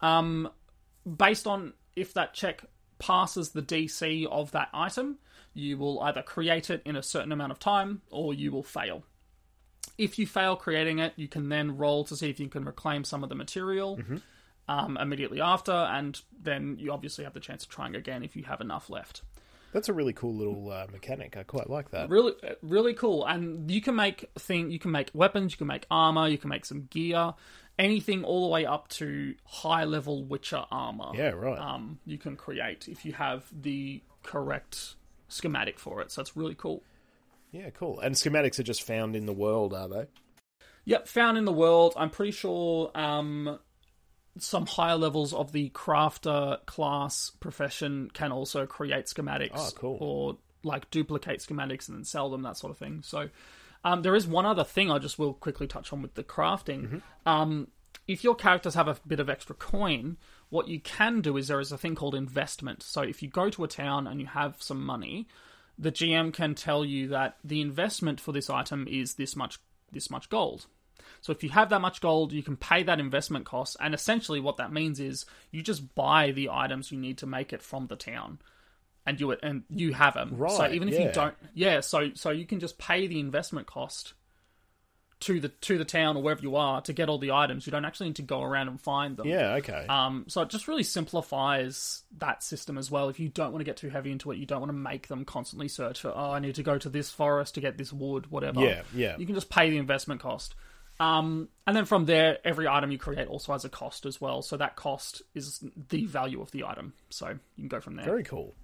Um, 0.00 0.50
based 1.06 1.46
on 1.46 1.72
if 1.94 2.12
that 2.14 2.34
check 2.34 2.64
passes 2.98 3.50
the 3.50 3.62
DC 3.62 4.26
of 4.26 4.50
that 4.50 4.68
item, 4.74 5.18
you 5.54 5.78
will 5.78 6.00
either 6.00 6.20
create 6.20 6.68
it 6.68 6.82
in 6.84 6.96
a 6.96 7.02
certain 7.02 7.30
amount 7.32 7.52
of 7.52 7.60
time 7.60 8.02
or 8.10 8.34
you 8.34 8.50
will 8.50 8.64
fail. 8.64 9.04
If 9.96 10.18
you 10.18 10.26
fail 10.26 10.56
creating 10.56 10.98
it, 10.98 11.12
you 11.16 11.28
can 11.28 11.48
then 11.48 11.78
roll 11.78 12.04
to 12.04 12.16
see 12.16 12.28
if 12.28 12.40
you 12.40 12.48
can 12.48 12.64
reclaim 12.64 13.04
some 13.04 13.22
of 13.22 13.28
the 13.28 13.36
material 13.36 13.98
um, 14.68 14.98
immediately 14.98 15.40
after, 15.40 15.72
and 15.72 16.20
then 16.42 16.76
you 16.78 16.92
obviously 16.92 17.22
have 17.22 17.34
the 17.34 17.40
chance 17.40 17.62
of 17.62 17.70
trying 17.70 17.94
again 17.94 18.24
if 18.24 18.34
you 18.34 18.42
have 18.44 18.60
enough 18.60 18.90
left. 18.90 19.22
That's 19.76 19.90
a 19.90 19.92
really 19.92 20.14
cool 20.14 20.34
little 20.34 20.72
uh, 20.72 20.86
mechanic. 20.90 21.36
I 21.36 21.42
quite 21.42 21.68
like 21.68 21.90
that. 21.90 22.08
Really, 22.08 22.32
really 22.62 22.94
cool. 22.94 23.26
And 23.26 23.70
you 23.70 23.82
can 23.82 23.94
make 23.94 24.24
thing. 24.38 24.70
You 24.70 24.78
can 24.78 24.90
make 24.90 25.10
weapons. 25.12 25.52
You 25.52 25.58
can 25.58 25.66
make 25.66 25.84
armor. 25.90 26.28
You 26.28 26.38
can 26.38 26.48
make 26.48 26.64
some 26.64 26.86
gear. 26.88 27.34
Anything 27.78 28.24
all 28.24 28.46
the 28.46 28.50
way 28.50 28.64
up 28.64 28.88
to 28.88 29.34
high 29.44 29.84
level 29.84 30.24
Witcher 30.24 30.64
armor. 30.70 31.10
Yeah, 31.12 31.32
right. 31.32 31.58
Um, 31.58 31.98
you 32.06 32.16
can 32.16 32.36
create 32.36 32.88
if 32.88 33.04
you 33.04 33.12
have 33.12 33.44
the 33.52 34.02
correct 34.22 34.94
schematic 35.28 35.78
for 35.78 36.00
it. 36.00 36.10
So 36.10 36.22
it's 36.22 36.34
really 36.38 36.54
cool. 36.54 36.82
Yeah, 37.52 37.68
cool. 37.68 38.00
And 38.00 38.14
schematics 38.14 38.58
are 38.58 38.62
just 38.62 38.82
found 38.82 39.14
in 39.14 39.26
the 39.26 39.34
world, 39.34 39.74
are 39.74 39.88
they? 39.88 40.06
Yep, 40.86 41.06
found 41.06 41.36
in 41.36 41.44
the 41.44 41.52
world. 41.52 41.92
I'm 41.98 42.08
pretty 42.08 42.32
sure 42.32 42.90
um, 42.94 43.58
some 44.38 44.66
higher 44.66 44.96
levels 44.96 45.32
of 45.32 45.52
the 45.52 45.70
crafter 45.70 46.64
class 46.66 47.30
profession 47.40 48.10
can 48.12 48.32
also 48.32 48.66
create 48.66 49.06
schematics. 49.06 49.50
Oh, 49.54 49.70
cool. 49.74 49.98
Or 50.00 50.38
like 50.62 50.90
duplicate 50.90 51.40
schematics 51.40 51.88
and 51.88 51.98
then 51.98 52.04
sell 52.04 52.30
them, 52.30 52.42
that 52.42 52.56
sort 52.56 52.70
of 52.70 52.78
thing. 52.78 53.02
So 53.02 53.28
um, 53.84 54.02
there 54.02 54.14
is 54.14 54.26
one 54.26 54.46
other 54.46 54.64
thing 54.64 54.90
I 54.90 54.98
just 54.98 55.18
will 55.18 55.34
quickly 55.34 55.66
touch 55.66 55.92
on 55.92 56.02
with 56.02 56.14
the 56.14 56.24
crafting. 56.24 56.82
Mm-hmm. 56.82 56.98
Um, 57.28 57.68
if 58.08 58.24
your 58.24 58.34
characters 58.34 58.74
have 58.74 58.88
a 58.88 58.96
bit 59.06 59.20
of 59.20 59.30
extra 59.30 59.54
coin, 59.54 60.16
what 60.48 60.68
you 60.68 60.80
can 60.80 61.20
do 61.20 61.36
is 61.36 61.48
there 61.48 61.60
is 61.60 61.72
a 61.72 61.78
thing 61.78 61.94
called 61.94 62.14
investment. 62.14 62.82
So 62.82 63.02
if 63.02 63.22
you 63.22 63.28
go 63.28 63.50
to 63.50 63.64
a 63.64 63.68
town 63.68 64.06
and 64.06 64.20
you 64.20 64.26
have 64.26 64.62
some 64.62 64.84
money, 64.84 65.26
the 65.78 65.92
GM 65.92 66.32
can 66.32 66.54
tell 66.54 66.84
you 66.84 67.08
that 67.08 67.36
the 67.44 67.60
investment 67.60 68.20
for 68.20 68.32
this 68.32 68.48
item 68.48 68.86
is 68.88 69.14
this 69.14 69.36
much 69.36 69.58
this 69.92 70.10
much 70.10 70.28
gold. 70.28 70.66
So 71.20 71.32
if 71.32 71.42
you 71.42 71.50
have 71.50 71.70
that 71.70 71.80
much 71.80 72.00
gold, 72.00 72.32
you 72.32 72.42
can 72.42 72.56
pay 72.56 72.82
that 72.82 73.00
investment 73.00 73.44
cost, 73.44 73.76
and 73.80 73.94
essentially 73.94 74.40
what 74.40 74.56
that 74.58 74.72
means 74.72 75.00
is 75.00 75.26
you 75.50 75.62
just 75.62 75.94
buy 75.94 76.32
the 76.32 76.50
items 76.50 76.92
you 76.92 76.98
need 76.98 77.18
to 77.18 77.26
make 77.26 77.52
it 77.52 77.62
from 77.62 77.86
the 77.86 77.96
town, 77.96 78.38
and 79.06 79.20
you 79.20 79.32
and 79.32 79.64
you 79.70 79.92
have 79.94 80.14
them. 80.14 80.32
Right. 80.36 80.52
so 80.52 80.70
even 80.70 80.88
if 80.88 80.94
yeah. 80.94 81.06
you 81.06 81.12
don't, 81.12 81.34
yeah, 81.54 81.80
so 81.80 82.10
so 82.14 82.30
you 82.30 82.46
can 82.46 82.60
just 82.60 82.78
pay 82.78 83.06
the 83.06 83.20
investment 83.20 83.66
cost 83.66 84.14
to 85.18 85.40
the 85.40 85.48
to 85.48 85.78
the 85.78 85.84
town 85.84 86.16
or 86.16 86.22
wherever 86.22 86.42
you 86.42 86.56
are 86.56 86.80
to 86.82 86.92
get 86.92 87.08
all 87.08 87.18
the 87.18 87.32
items. 87.32 87.66
You 87.66 87.70
don't 87.70 87.84
actually 87.84 88.08
need 88.08 88.16
to 88.16 88.22
go 88.22 88.42
around 88.42 88.68
and 88.68 88.80
find 88.80 89.16
them. 89.16 89.26
Yeah, 89.26 89.54
okay. 89.54 89.86
Um, 89.88 90.26
so 90.28 90.42
it 90.42 90.50
just 90.50 90.68
really 90.68 90.82
simplifies 90.82 92.02
that 92.18 92.42
system 92.42 92.76
as 92.76 92.90
well. 92.90 93.08
If 93.08 93.18
you 93.18 93.28
don't 93.28 93.52
want 93.52 93.60
to 93.60 93.64
get 93.64 93.78
too 93.78 93.88
heavy 93.88 94.12
into 94.12 94.30
it, 94.30 94.36
you 94.36 94.46
don't 94.46 94.60
want 94.60 94.68
to 94.70 94.76
make 94.76 95.08
them 95.08 95.24
constantly 95.24 95.68
search 95.68 96.00
for, 96.00 96.12
oh, 96.14 96.32
I 96.32 96.38
need 96.38 96.56
to 96.56 96.62
go 96.62 96.76
to 96.76 96.88
this 96.90 97.10
forest 97.10 97.54
to 97.54 97.60
get 97.60 97.78
this 97.78 97.92
wood, 97.92 98.30
whatever. 98.30 98.60
Yeah, 98.60 98.82
yeah. 98.94 99.16
You 99.16 99.24
can 99.24 99.34
just 99.34 99.48
pay 99.48 99.70
the 99.70 99.78
investment 99.78 100.20
cost. 100.20 100.54
Um, 100.98 101.48
and 101.66 101.76
then 101.76 101.84
from 101.84 102.06
there, 102.06 102.38
every 102.44 102.66
item 102.66 102.90
you 102.90 102.98
create 102.98 103.28
also 103.28 103.52
has 103.52 103.64
a 103.64 103.68
cost 103.68 104.06
as 104.06 104.20
well. 104.20 104.42
So 104.42 104.56
that 104.56 104.76
cost 104.76 105.22
is 105.34 105.62
the 105.88 106.06
value 106.06 106.40
of 106.40 106.50
the 106.52 106.64
item. 106.64 106.94
So 107.10 107.28
you 107.28 107.62
can 107.62 107.68
go 107.68 107.80
from 107.80 107.96
there. 107.96 108.04
Very 108.04 108.24
cool. 108.24 108.54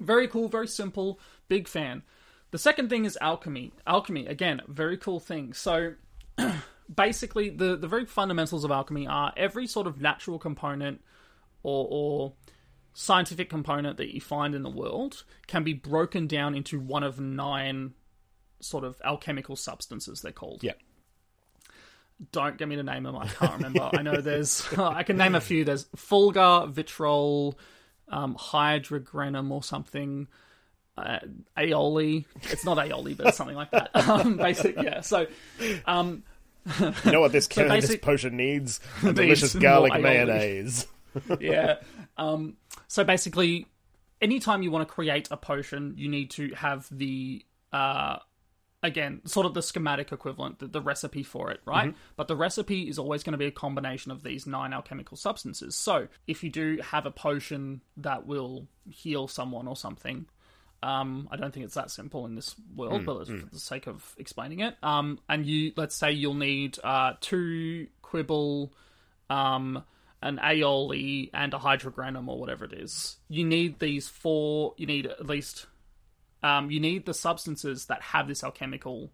Very 0.00 0.28
cool, 0.28 0.48
very 0.48 0.68
simple, 0.68 1.20
big 1.48 1.68
fan. 1.68 2.02
The 2.50 2.58
second 2.58 2.88
thing 2.88 3.04
is 3.04 3.18
alchemy. 3.20 3.72
Alchemy, 3.86 4.26
again, 4.26 4.62
very 4.68 4.96
cool 4.96 5.20
thing. 5.20 5.52
So 5.52 5.94
basically, 6.94 7.50
the, 7.50 7.76
the 7.76 7.88
very 7.88 8.06
fundamentals 8.06 8.64
of 8.64 8.70
alchemy 8.70 9.06
are 9.06 9.32
every 9.36 9.66
sort 9.66 9.86
of 9.86 10.00
natural 10.00 10.38
component 10.38 11.02
or, 11.62 11.86
or 11.90 12.32
scientific 12.94 13.48
component 13.48 13.96
that 13.98 14.14
you 14.14 14.20
find 14.20 14.54
in 14.54 14.62
the 14.62 14.70
world 14.70 15.24
can 15.46 15.64
be 15.64 15.72
broken 15.72 16.26
down 16.26 16.54
into 16.54 16.78
one 16.78 17.02
of 17.02 17.20
nine 17.20 17.94
sort 18.60 18.84
of 18.84 18.96
alchemical 19.04 19.56
substances, 19.56 20.20
they're 20.20 20.32
called. 20.32 20.62
Yeah. 20.62 20.72
Don't 22.30 22.56
get 22.56 22.68
me 22.68 22.76
to 22.76 22.82
name 22.82 23.02
them. 23.02 23.16
I 23.16 23.26
can't 23.26 23.54
remember. 23.54 23.90
I 23.92 24.02
know 24.02 24.16
there's. 24.20 24.66
I 24.78 25.02
can 25.02 25.16
name 25.16 25.34
a 25.34 25.40
few. 25.40 25.64
There's 25.64 25.86
Fulgur, 25.96 26.72
Vitrol, 26.72 27.54
um, 28.08 28.36
hydrogranum, 28.36 29.50
or 29.50 29.62
something. 29.62 30.28
Uh, 30.96 31.18
aioli. 31.56 32.26
It's 32.50 32.64
not 32.64 32.76
aioli, 32.78 33.16
but 33.16 33.28
it's 33.28 33.36
something 33.36 33.56
like 33.56 33.70
that. 33.70 33.90
Um, 33.94 34.36
basic, 34.36 34.76
yeah. 34.76 35.00
So, 35.00 35.26
um, 35.86 36.22
You 36.80 37.12
know 37.12 37.20
what 37.20 37.32
this, 37.32 37.48
So 37.50 37.66
this 37.66 37.96
potion 37.96 38.36
needs? 38.36 38.78
A 39.02 39.12
delicious 39.12 39.54
garlic 39.54 40.00
mayonnaise. 40.00 40.86
yeah. 41.40 41.76
Um, 42.18 42.56
so 42.88 43.04
basically, 43.04 43.66
anytime 44.20 44.62
you 44.62 44.70
want 44.70 44.86
to 44.86 44.94
create 44.94 45.28
a 45.30 45.36
potion, 45.36 45.94
you 45.96 46.08
need 46.08 46.30
to 46.32 46.50
have 46.54 46.86
the 46.90 47.44
uh, 47.72 48.18
again 48.82 49.20
sort 49.24 49.46
of 49.46 49.54
the 49.54 49.62
schematic 49.62 50.12
equivalent, 50.12 50.58
the, 50.58 50.66
the 50.66 50.80
recipe 50.80 51.22
for 51.22 51.50
it, 51.50 51.60
right? 51.64 51.94
But 52.16 52.28
the 52.28 52.36
recipe 52.36 52.88
is 52.88 52.98
always 52.98 53.22
going 53.22 53.32
to 53.32 53.38
be 53.38 53.46
a 53.46 53.52
combination 53.52 54.10
of 54.10 54.22
these 54.22 54.46
nine 54.46 54.72
alchemical 54.72 55.16
substances. 55.16 55.76
So 55.76 56.08
if 56.26 56.42
you 56.42 56.50
do 56.50 56.78
have 56.82 57.06
a 57.06 57.10
potion 57.10 57.80
that 57.98 58.26
will 58.26 58.66
heal 58.90 59.28
someone 59.28 59.68
or 59.68 59.76
something. 59.76 60.26
Um, 60.84 61.28
I 61.30 61.36
don't 61.36 61.54
think 61.54 61.64
it's 61.64 61.76
that 61.76 61.92
simple 61.92 62.26
in 62.26 62.34
this 62.34 62.56
world, 62.74 63.04
but 63.04 63.28
for 63.28 63.46
the 63.52 63.60
sake 63.60 63.86
of 63.86 64.14
explaining 64.18 64.60
it, 64.60 64.74
um, 64.82 65.20
and 65.28 65.46
you 65.46 65.72
let's 65.76 65.94
say 65.94 66.10
you'll 66.10 66.34
need 66.34 66.76
uh, 66.82 67.12
two 67.20 67.86
quibble, 68.02 68.72
um, 69.30 69.84
an 70.22 70.38
aioli 70.42 71.30
and 71.32 71.54
a 71.54 71.58
hydrogranum 71.58 72.26
or 72.26 72.38
whatever 72.38 72.64
it 72.64 72.72
is. 72.72 73.18
You 73.28 73.44
need 73.44 73.78
these 73.78 74.08
four. 74.08 74.74
You 74.76 74.86
need 74.86 75.06
at 75.06 75.24
least. 75.24 75.66
Um, 76.42 76.70
you 76.70 76.80
need 76.80 77.06
the 77.06 77.14
substances 77.14 77.86
that 77.86 78.02
have 78.02 78.26
this 78.28 78.42
alchemical 78.42 79.12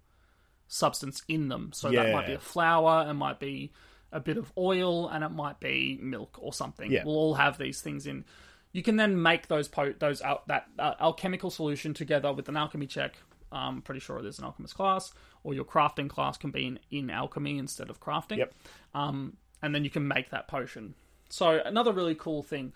substance 0.67 1.23
in 1.29 1.49
them. 1.49 1.71
So 1.75 1.91
that 1.91 2.13
might 2.13 2.27
be 2.27 2.35
a 2.35 2.39
flour, 2.39 3.09
it 3.09 3.15
might 3.15 3.41
be 3.41 3.73
a 4.13 4.21
bit 4.21 4.37
of 4.37 4.53
oil, 4.57 5.09
and 5.09 5.23
it 5.23 5.31
might 5.31 5.61
be 5.61 5.99
milk 6.01 6.39
or 6.41 6.53
something. 6.53 6.91
Yeah. 6.91 7.05
We'll 7.05 7.17
all 7.17 7.35
have 7.35 7.59
these 7.59 7.81
things 7.83 8.07
in. 8.07 8.25
You 8.73 8.83
can 8.83 8.97
then 8.97 9.21
make 9.21 9.49
those 9.49 9.69
po- 9.69 9.95
those 9.99 10.23
out 10.23 10.47
that 10.49 10.67
uh, 10.79 10.95
alchemical 11.01 11.51
solution 11.51 11.95
together 11.95 12.33
with 12.33 12.49
an 12.49 12.57
alchemy 12.57 12.87
check. 12.87 13.17
I'm 13.51 13.81
pretty 13.81 14.01
sure 14.01 14.21
there's 14.21 14.39
an 14.39 14.45
alchemist 14.45 14.75
class, 14.75 15.13
or 15.43 15.55
your 15.55 15.65
crafting 15.65 16.09
class 16.09 16.37
can 16.37 16.51
be 16.51 16.67
in, 16.67 16.79
in 16.91 17.09
alchemy 17.11 17.57
instead 17.59 17.89
of 17.89 17.99
crafting 17.99 18.39
Yep. 18.39 18.55
um, 18.95 19.39
and 19.63 19.75
then 19.75 19.85
you 19.85 19.91
can 19.91 20.07
make 20.07 20.31
that 20.31 20.49
potion. 20.49 20.95
So 21.31 21.61
another 21.65 21.93
really 21.93 22.15
cool 22.15 22.43
thing, 22.43 22.73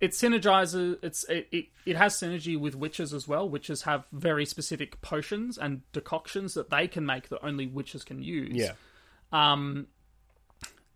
it 0.00 0.10
synergizes. 0.12 0.98
It's 1.02 1.24
it, 1.24 1.48
it, 1.52 1.66
it 1.86 1.96
has 1.96 2.14
synergy 2.16 2.58
with 2.58 2.78
witchers 2.78 3.12
as 3.14 3.26
well. 3.26 3.48
Witchers 3.48 3.82
have 3.84 4.06
very 4.12 4.44
specific 4.46 5.00
potions 5.00 5.58
and 5.58 5.80
decoctions 5.92 6.54
that 6.54 6.70
they 6.70 6.88
can 6.88 7.06
make 7.06 7.28
that 7.28 7.44
only 7.44 7.66
witchers 7.66 8.04
can 8.04 8.22
use. 8.22 8.54
Yeah. 8.54 8.72
Um, 9.32 9.86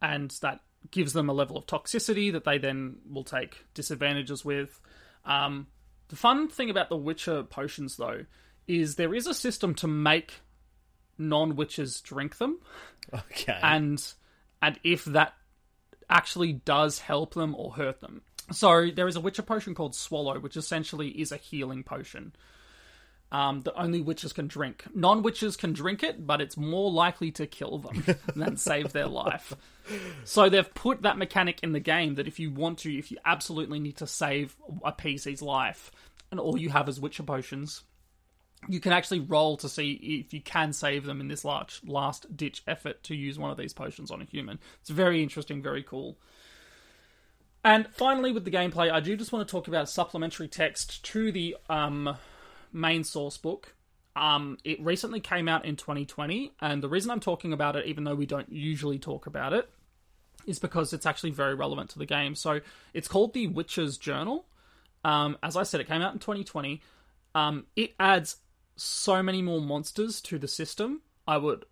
and 0.01 0.30
that 0.42 0.61
gives 0.90 1.12
them 1.12 1.28
a 1.28 1.32
level 1.32 1.57
of 1.57 1.66
toxicity 1.66 2.32
that 2.32 2.44
they 2.44 2.59
then 2.59 2.96
will 3.11 3.24
take 3.24 3.64
disadvantages 3.74 4.44
with. 4.44 4.80
Um, 5.24 5.66
the 6.09 6.16
fun 6.16 6.49
thing 6.49 6.70
about 6.70 6.88
the 6.88 6.96
Witcher 6.96 7.42
potions, 7.42 7.96
though, 7.96 8.24
is 8.66 8.94
there 8.96 9.14
is 9.14 9.26
a 9.26 9.34
system 9.34 9.74
to 9.76 9.86
make 9.86 10.34
non-witchers 11.18 12.01
drink 12.03 12.38
them 12.38 12.61
Okay. 13.12 13.59
and 13.61 14.14
and 14.62 14.78
if 14.84 15.05
that 15.07 15.32
actually 16.09 16.53
does 16.53 17.01
help 17.01 17.34
them 17.34 17.55
or 17.57 17.72
hurt 17.72 18.01
them. 18.01 18.22
So 18.51 18.90
there 18.90 19.09
is 19.09 19.16
a 19.16 19.20
Witcher 19.20 19.42
potion 19.42 19.74
called 19.74 19.94
Swallow, 19.94 20.38
which 20.38 20.57
essentially 20.57 21.09
is 21.09 21.32
a 21.32 21.36
healing 21.36 21.82
potion. 21.82 22.32
Um, 23.30 23.61
that 23.61 23.74
only 23.74 24.03
witchers 24.03 24.34
can 24.34 24.46
drink. 24.46 24.84
Non 24.94 25.22
witchers 25.22 25.59
can 25.59 25.74
drink 25.74 26.03
it, 26.03 26.26
but 26.26 26.40
it's 26.40 26.57
more 26.57 26.90
likely 26.90 27.30
to 27.32 27.46
kill 27.46 27.76
them 27.76 28.03
than 28.34 28.57
save 28.57 28.94
their 28.94 29.07
life. 29.07 29.53
So 30.24 30.49
they've 30.49 30.74
put 30.74 31.03
that 31.03 31.18
mechanic 31.18 31.61
in 31.62 31.72
the 31.72 31.80
game 31.80 32.14
that 32.14 32.26
if 32.26 32.40
you 32.40 32.51
want 32.51 32.78
to, 32.78 32.99
if 32.99 33.11
you 33.11 33.18
absolutely 33.26 33.80
need 33.80 33.99
to 33.99 34.07
save 34.07 34.57
a 34.82 34.92
PC's 34.92 35.42
life, 35.42 35.90
and 36.30 36.40
all 36.40 36.59
you 36.59 36.70
have 36.70 36.88
is 36.88 36.99
Witcher 36.99 37.22
potions, 37.22 37.82
you 38.66 38.80
can 38.80 38.92
actually 38.92 39.20
roll 39.20 39.57
to 39.59 39.68
see 39.68 39.92
if 39.92 40.34
you 40.34 40.40
can 40.40 40.72
save 40.72 41.05
them 41.05 41.20
in 41.20 41.28
this 41.28 41.44
large 41.44 41.80
last 41.86 42.34
ditch 42.36 42.62
effort 42.66 43.03
to 43.05 43.14
use 43.14 43.38
one 43.38 43.51
of 43.51 43.57
these 43.57 43.72
potions 43.72 44.11
on 44.11 44.20
a 44.20 44.24
human. 44.24 44.59
It's 44.80 44.90
very 44.90 45.22
interesting, 45.22 45.62
very 45.62 45.82
cool. 45.82 46.18
And 47.65 47.89
finally, 47.89 48.33
with 48.33 48.45
the 48.45 48.51
gameplay, 48.51 48.91
I 48.91 49.01
do 49.01 49.17
just 49.17 49.33
want 49.33 49.47
to 49.47 49.51
talk 49.51 49.69
about 49.69 49.89
supplementary 49.89 50.49
text 50.49 51.05
to 51.07 51.33
the 51.33 51.57
um, 51.69 52.17
main 52.73 53.05
source 53.05 53.37
book. 53.37 53.75
Um, 54.15 54.59
it 54.65 54.81
recently 54.81 55.21
came 55.21 55.49
out 55.49 55.65
in 55.65 55.77
2020, 55.77 56.53
and 56.61 56.83
the 56.83 56.89
reason 56.89 57.11
I'm 57.11 57.21
talking 57.21 57.53
about 57.53 57.77
it, 57.77 57.87
even 57.87 58.05
though 58.05 58.15
we 58.15 58.27
don't 58.27 58.51
usually 58.51 58.99
talk 58.99 59.27
about 59.27 59.53
it, 59.53 59.69
is 60.47 60.59
because 60.59 60.93
it's 60.93 61.07
actually 61.07 61.31
very 61.31 61.55
relevant 61.55 61.91
to 61.91 61.99
the 61.99 62.07
game. 62.07 62.35
So 62.35 62.61
it's 62.95 63.09
called 63.09 63.35
the 63.35 63.47
Witcher's 63.47 63.99
Journal. 63.99 64.47
Um, 65.05 65.37
as 65.43 65.57
I 65.57 65.63
said, 65.63 65.81
it 65.81 65.89
came 65.89 66.03
out 66.03 66.15
in 66.15 66.19
2020. 66.19 66.81
Um, 67.35 67.67
it 67.77 67.95
adds 68.01 68.37
so 68.77 69.23
many 69.23 69.43
more 69.43 69.61
monsters 69.61 70.21
to 70.23 70.39
the 70.39 70.49
system. 70.49 71.03
I 71.27 71.37
would 71.37 71.65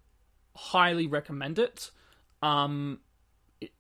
highly 0.55 1.07
recommend 1.07 1.59
it. 1.59 1.91
Um, 2.43 3.01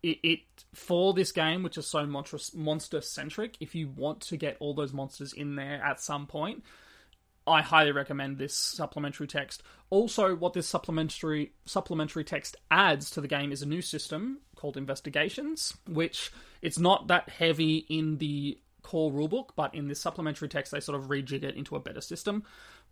it, 0.03 0.18
it, 0.22 0.41
for 0.74 1.14
this 1.14 1.32
game, 1.32 1.62
which 1.62 1.78
is 1.78 1.87
so 1.87 2.07
monster 2.07 3.01
centric, 3.01 3.57
if 3.61 3.74
you 3.74 3.89
want 3.89 4.20
to 4.22 4.37
get 4.37 4.57
all 4.61 4.74
those 4.74 4.93
monsters 4.93 5.32
in 5.32 5.57
there 5.57 5.82
at 5.82 6.01
some 6.01 6.26
point, 6.26 6.62
I 7.47 7.62
highly 7.62 7.93
recommend 7.93 8.39
this 8.39 8.55
supplementary 8.55 9.28
text. 9.28 9.62
Also, 9.91 10.34
what 10.34 10.53
this 10.53 10.66
supplementary 10.66 11.53
supplementary 11.64 12.24
text 12.24 12.57
adds 12.70 13.11
to 13.11 13.20
the 13.20 13.28
game 13.28 13.53
is 13.53 13.62
a 13.62 13.66
new 13.66 13.82
system 13.82 14.39
called 14.57 14.76
Investigations, 14.76 15.76
which 15.89 16.32
it's 16.61 16.78
not 16.78 17.07
that 17.07 17.28
heavy 17.28 17.87
in 17.89 18.18
the 18.18 18.59
core 18.82 19.12
rulebook, 19.12 19.51
but 19.55 19.74
in 19.74 19.87
this 19.89 20.01
supplementary 20.01 20.49
text 20.49 20.72
they 20.72 20.80
sort 20.80 20.99
of 20.99 21.09
rejig 21.09 21.45
it 21.45 21.55
into 21.55 21.76
a 21.76 21.80
better 21.80 22.01
system. 22.01 22.43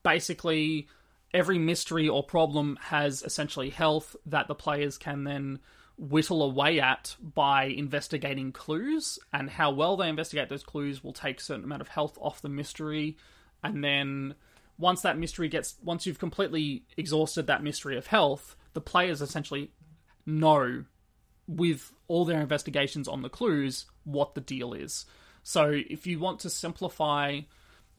Basically, 0.04 0.88
every 1.32 1.58
mystery 1.58 2.08
or 2.08 2.22
problem 2.22 2.78
has 2.80 3.22
essentially 3.22 3.70
health 3.70 4.14
that 4.26 4.46
the 4.46 4.54
players 4.54 4.96
can 4.96 5.24
then 5.24 5.58
whittle 5.96 6.42
away 6.42 6.80
at 6.80 7.14
by 7.20 7.64
investigating 7.64 8.52
clues, 8.52 9.18
and 9.32 9.48
how 9.48 9.70
well 9.70 9.96
they 9.96 10.08
investigate 10.08 10.48
those 10.48 10.64
clues 10.64 11.04
will 11.04 11.12
take 11.12 11.40
a 11.40 11.42
certain 11.42 11.64
amount 11.64 11.82
of 11.82 11.88
health 11.88 12.18
off 12.20 12.42
the 12.42 12.48
mystery, 12.48 13.16
and 13.62 13.82
then 13.82 14.34
once 14.78 15.02
that 15.02 15.18
mystery 15.18 15.48
gets 15.48 15.76
once 15.82 16.04
you've 16.06 16.18
completely 16.18 16.84
exhausted 16.96 17.46
that 17.46 17.62
mystery 17.62 17.96
of 17.96 18.06
health, 18.06 18.56
the 18.72 18.80
players 18.80 19.22
essentially 19.22 19.70
know 20.26 20.84
with 21.46 21.92
all 22.08 22.24
their 22.24 22.40
investigations 22.40 23.06
on 23.06 23.22
the 23.22 23.28
clues 23.28 23.86
what 24.04 24.34
the 24.34 24.40
deal 24.40 24.72
is. 24.72 25.06
So 25.42 25.70
if 25.70 26.06
you 26.06 26.18
want 26.18 26.40
to 26.40 26.50
simplify 26.50 27.40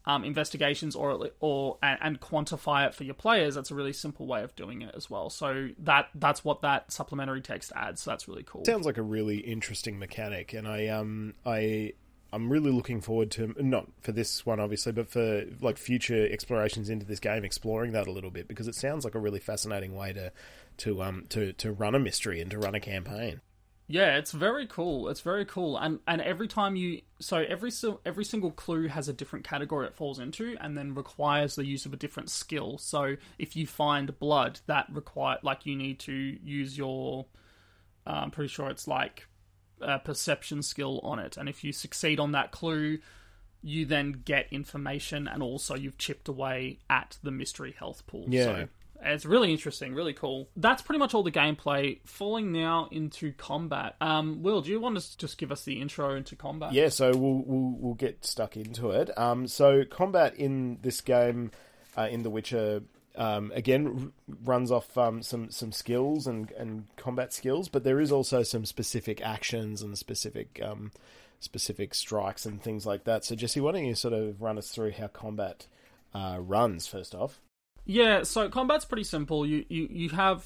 um, 0.07 0.23
investigations 0.23 0.95
or 0.95 1.29
or 1.39 1.77
and, 1.81 1.99
and 2.01 2.21
quantify 2.21 2.87
it 2.87 2.93
for 2.93 3.03
your 3.03 3.15
players, 3.15 3.55
that's 3.55 3.71
a 3.71 3.75
really 3.75 3.93
simple 3.93 4.27
way 4.27 4.43
of 4.43 4.55
doing 4.55 4.81
it 4.81 4.93
as 4.95 5.09
well. 5.09 5.29
So 5.29 5.69
that 5.79 6.09
that's 6.15 6.43
what 6.43 6.61
that 6.61 6.91
supplementary 6.91 7.41
text 7.41 7.71
adds. 7.75 8.01
So 8.01 8.11
that's 8.11 8.27
really 8.27 8.43
cool. 8.43 8.65
Sounds 8.65 8.85
like 8.85 8.97
a 8.97 9.03
really 9.03 9.37
interesting 9.37 9.97
mechanic, 9.97 10.53
and 10.53 10.67
I 10.67 10.87
um 10.87 11.33
I 11.45 11.93
I'm 12.31 12.51
really 12.51 12.71
looking 12.71 13.01
forward 13.01 13.31
to 13.31 13.55
not 13.57 13.87
for 14.01 14.11
this 14.11 14.45
one 14.45 14.59
obviously, 14.59 14.91
but 14.91 15.09
for 15.09 15.45
like 15.61 15.77
future 15.77 16.27
explorations 16.27 16.89
into 16.89 17.05
this 17.05 17.19
game, 17.19 17.43
exploring 17.43 17.93
that 17.93 18.07
a 18.07 18.11
little 18.11 18.31
bit 18.31 18.47
because 18.47 18.67
it 18.67 18.75
sounds 18.75 19.05
like 19.05 19.15
a 19.15 19.19
really 19.19 19.39
fascinating 19.39 19.95
way 19.95 20.13
to 20.13 20.31
to 20.77 21.01
um 21.01 21.25
to 21.29 21.53
to 21.53 21.71
run 21.71 21.95
a 21.95 21.99
mystery 21.99 22.41
and 22.41 22.51
to 22.51 22.59
run 22.59 22.75
a 22.75 22.79
campaign. 22.79 23.41
Yeah, 23.87 24.17
it's 24.17 24.31
very 24.31 24.65
cool. 24.65 25.09
It's 25.09 25.21
very 25.21 25.45
cool, 25.45 25.77
and 25.77 25.99
and 26.07 26.19
every 26.21 26.47
time 26.47 26.75
you 26.75 27.01
so 27.19 27.37
every 27.37 27.71
every 28.03 28.25
single 28.25 28.49
clue 28.49 28.87
has 28.87 29.07
a 29.07 29.13
different 29.13 29.45
category 29.45 29.85
it 29.85 29.93
falls 29.93 30.17
into, 30.17 30.57
and 30.59 30.75
then 30.75 30.95
requires 30.95 31.55
the 31.55 31.65
use 31.65 31.85
of 31.85 31.93
a 31.93 31.97
different 31.97 32.31
skill. 32.31 32.79
So 32.79 33.15
if 33.37 33.55
you 33.55 33.67
find 33.67 34.17
blood, 34.17 34.59
that 34.65 34.87
require 34.91 35.37
like 35.43 35.67
you 35.67 35.75
need 35.75 35.99
to 35.99 36.13
use 36.13 36.75
your, 36.75 37.27
uh, 38.07 38.21
I'm 38.23 38.31
pretty 38.31 38.47
sure 38.47 38.69
it's 38.69 38.87
like 38.87 39.27
a 39.79 39.99
perception 39.99 40.63
skill 40.63 40.99
on 41.03 41.19
it, 41.19 41.37
and 41.37 41.47
if 41.47 41.63
you 41.63 41.71
succeed 41.71 42.19
on 42.19 42.31
that 42.31 42.51
clue, 42.51 42.97
you 43.61 43.85
then 43.85 44.23
get 44.25 44.47
information, 44.51 45.27
and 45.27 45.43
also 45.43 45.75
you've 45.75 45.99
chipped 45.99 46.27
away 46.27 46.79
at 46.89 47.19
the 47.21 47.31
mystery 47.31 47.75
health 47.77 48.07
pool. 48.07 48.25
Yeah. 48.29 48.43
So 48.45 48.67
it's 49.13 49.25
really 49.25 49.51
interesting, 49.51 49.93
really 49.93 50.13
cool. 50.13 50.49
That's 50.55 50.81
pretty 50.81 50.99
much 50.99 51.13
all 51.13 51.23
the 51.23 51.31
gameplay. 51.31 51.99
Falling 52.05 52.51
now 52.51 52.87
into 52.91 53.31
combat. 53.33 53.95
Um, 54.01 54.43
Will, 54.43 54.61
do 54.61 54.71
you 54.71 54.79
want 54.79 54.99
to 54.99 55.17
just 55.17 55.37
give 55.37 55.51
us 55.51 55.63
the 55.63 55.81
intro 55.81 56.15
into 56.15 56.35
combat? 56.35 56.73
Yeah, 56.73 56.89
so 56.89 57.11
we'll 57.11 57.43
we'll, 57.45 57.75
we'll 57.77 57.93
get 57.93 58.25
stuck 58.25 58.57
into 58.57 58.91
it. 58.91 59.15
Um, 59.17 59.47
so 59.47 59.83
combat 59.85 60.35
in 60.35 60.79
this 60.81 61.01
game, 61.01 61.51
uh, 61.97 62.07
in 62.09 62.23
The 62.23 62.29
Witcher, 62.29 62.81
um, 63.15 63.51
again 63.55 64.13
r- 64.27 64.35
runs 64.43 64.71
off 64.71 64.97
um, 64.97 65.21
some 65.21 65.51
some 65.51 65.71
skills 65.71 66.27
and 66.27 66.51
and 66.51 66.87
combat 66.97 67.33
skills, 67.33 67.69
but 67.69 67.83
there 67.83 67.99
is 67.99 68.11
also 68.11 68.43
some 68.43 68.65
specific 68.65 69.21
actions 69.21 69.81
and 69.81 69.97
specific 69.97 70.59
um, 70.63 70.91
specific 71.39 71.93
strikes 71.93 72.45
and 72.45 72.61
things 72.61 72.85
like 72.85 73.03
that. 73.05 73.23
So 73.23 73.35
Jesse, 73.35 73.61
why 73.61 73.71
don't 73.71 73.85
you 73.85 73.95
sort 73.95 74.13
of 74.13 74.41
run 74.41 74.57
us 74.57 74.69
through 74.69 74.91
how 74.91 75.07
combat 75.07 75.67
uh, 76.13 76.37
runs 76.39 76.87
first 76.87 77.13
off? 77.13 77.39
Yeah, 77.85 78.23
so 78.23 78.49
combat's 78.49 78.85
pretty 78.85 79.03
simple. 79.03 79.45
You 79.45 79.65
you 79.69 79.87
you 79.89 80.09
have 80.09 80.43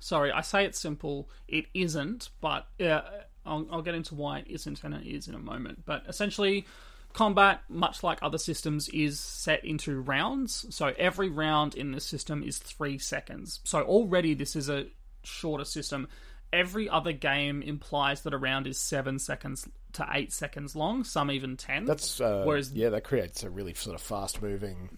sorry, 0.00 0.32
I 0.32 0.40
say 0.40 0.64
it's 0.64 0.80
simple. 0.80 1.28
It 1.48 1.66
isn't, 1.74 2.30
but 2.40 2.66
uh, 2.80 3.02
I'll, 3.44 3.66
I'll 3.70 3.82
get 3.82 3.94
into 3.94 4.14
why 4.14 4.38
it 4.40 4.46
isn't 4.48 4.82
and 4.84 4.94
it 4.94 5.06
is 5.06 5.28
in 5.28 5.34
a 5.34 5.38
moment. 5.38 5.84
But 5.84 6.04
essentially, 6.08 6.66
combat, 7.12 7.60
much 7.68 8.02
like 8.02 8.18
other 8.22 8.38
systems, 8.38 8.88
is 8.88 9.20
set 9.20 9.64
into 9.64 10.00
rounds. 10.00 10.66
So 10.74 10.94
every 10.98 11.28
round 11.28 11.74
in 11.74 11.92
this 11.92 12.04
system 12.04 12.42
is 12.42 12.58
three 12.58 12.98
seconds. 12.98 13.60
So 13.64 13.82
already 13.82 14.34
this 14.34 14.56
is 14.56 14.68
a 14.68 14.86
shorter 15.22 15.64
system. 15.64 16.08
Every 16.52 16.88
other 16.88 17.12
game 17.12 17.62
implies 17.62 18.22
that 18.22 18.32
a 18.32 18.38
round 18.38 18.66
is 18.68 18.78
seven 18.78 19.18
seconds 19.18 19.68
to 19.94 20.06
eight 20.12 20.32
seconds 20.32 20.76
long. 20.76 21.02
Some 21.02 21.30
even 21.30 21.56
ten. 21.56 21.84
That's 21.84 22.20
uh, 22.20 22.44
Whereas- 22.46 22.72
yeah, 22.72 22.90
that 22.90 23.02
creates 23.04 23.42
a 23.42 23.50
really 23.50 23.74
sort 23.74 23.96
of 23.96 24.02
fast 24.02 24.40
moving. 24.40 24.88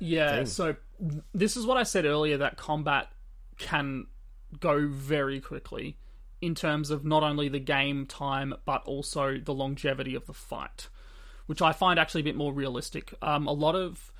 Yeah, 0.00 0.36
thing. 0.36 0.46
so 0.46 0.76
this 1.32 1.56
is 1.56 1.66
what 1.66 1.76
I 1.76 1.82
said 1.84 2.04
earlier 2.04 2.38
that 2.38 2.56
combat 2.56 3.08
can 3.58 4.06
go 4.58 4.88
very 4.88 5.40
quickly 5.40 5.96
in 6.40 6.54
terms 6.54 6.90
of 6.90 7.04
not 7.04 7.22
only 7.22 7.48
the 7.48 7.60
game 7.60 8.06
time 8.06 8.54
but 8.64 8.82
also 8.84 9.38
the 9.38 9.54
longevity 9.54 10.14
of 10.14 10.26
the 10.26 10.32
fight, 10.32 10.88
which 11.46 11.62
I 11.62 11.72
find 11.72 11.98
actually 11.98 12.22
a 12.22 12.24
bit 12.24 12.36
more 12.36 12.52
realistic. 12.52 13.14
Um, 13.22 13.46
a 13.46 13.52
lot 13.52 13.76
of 13.76 14.12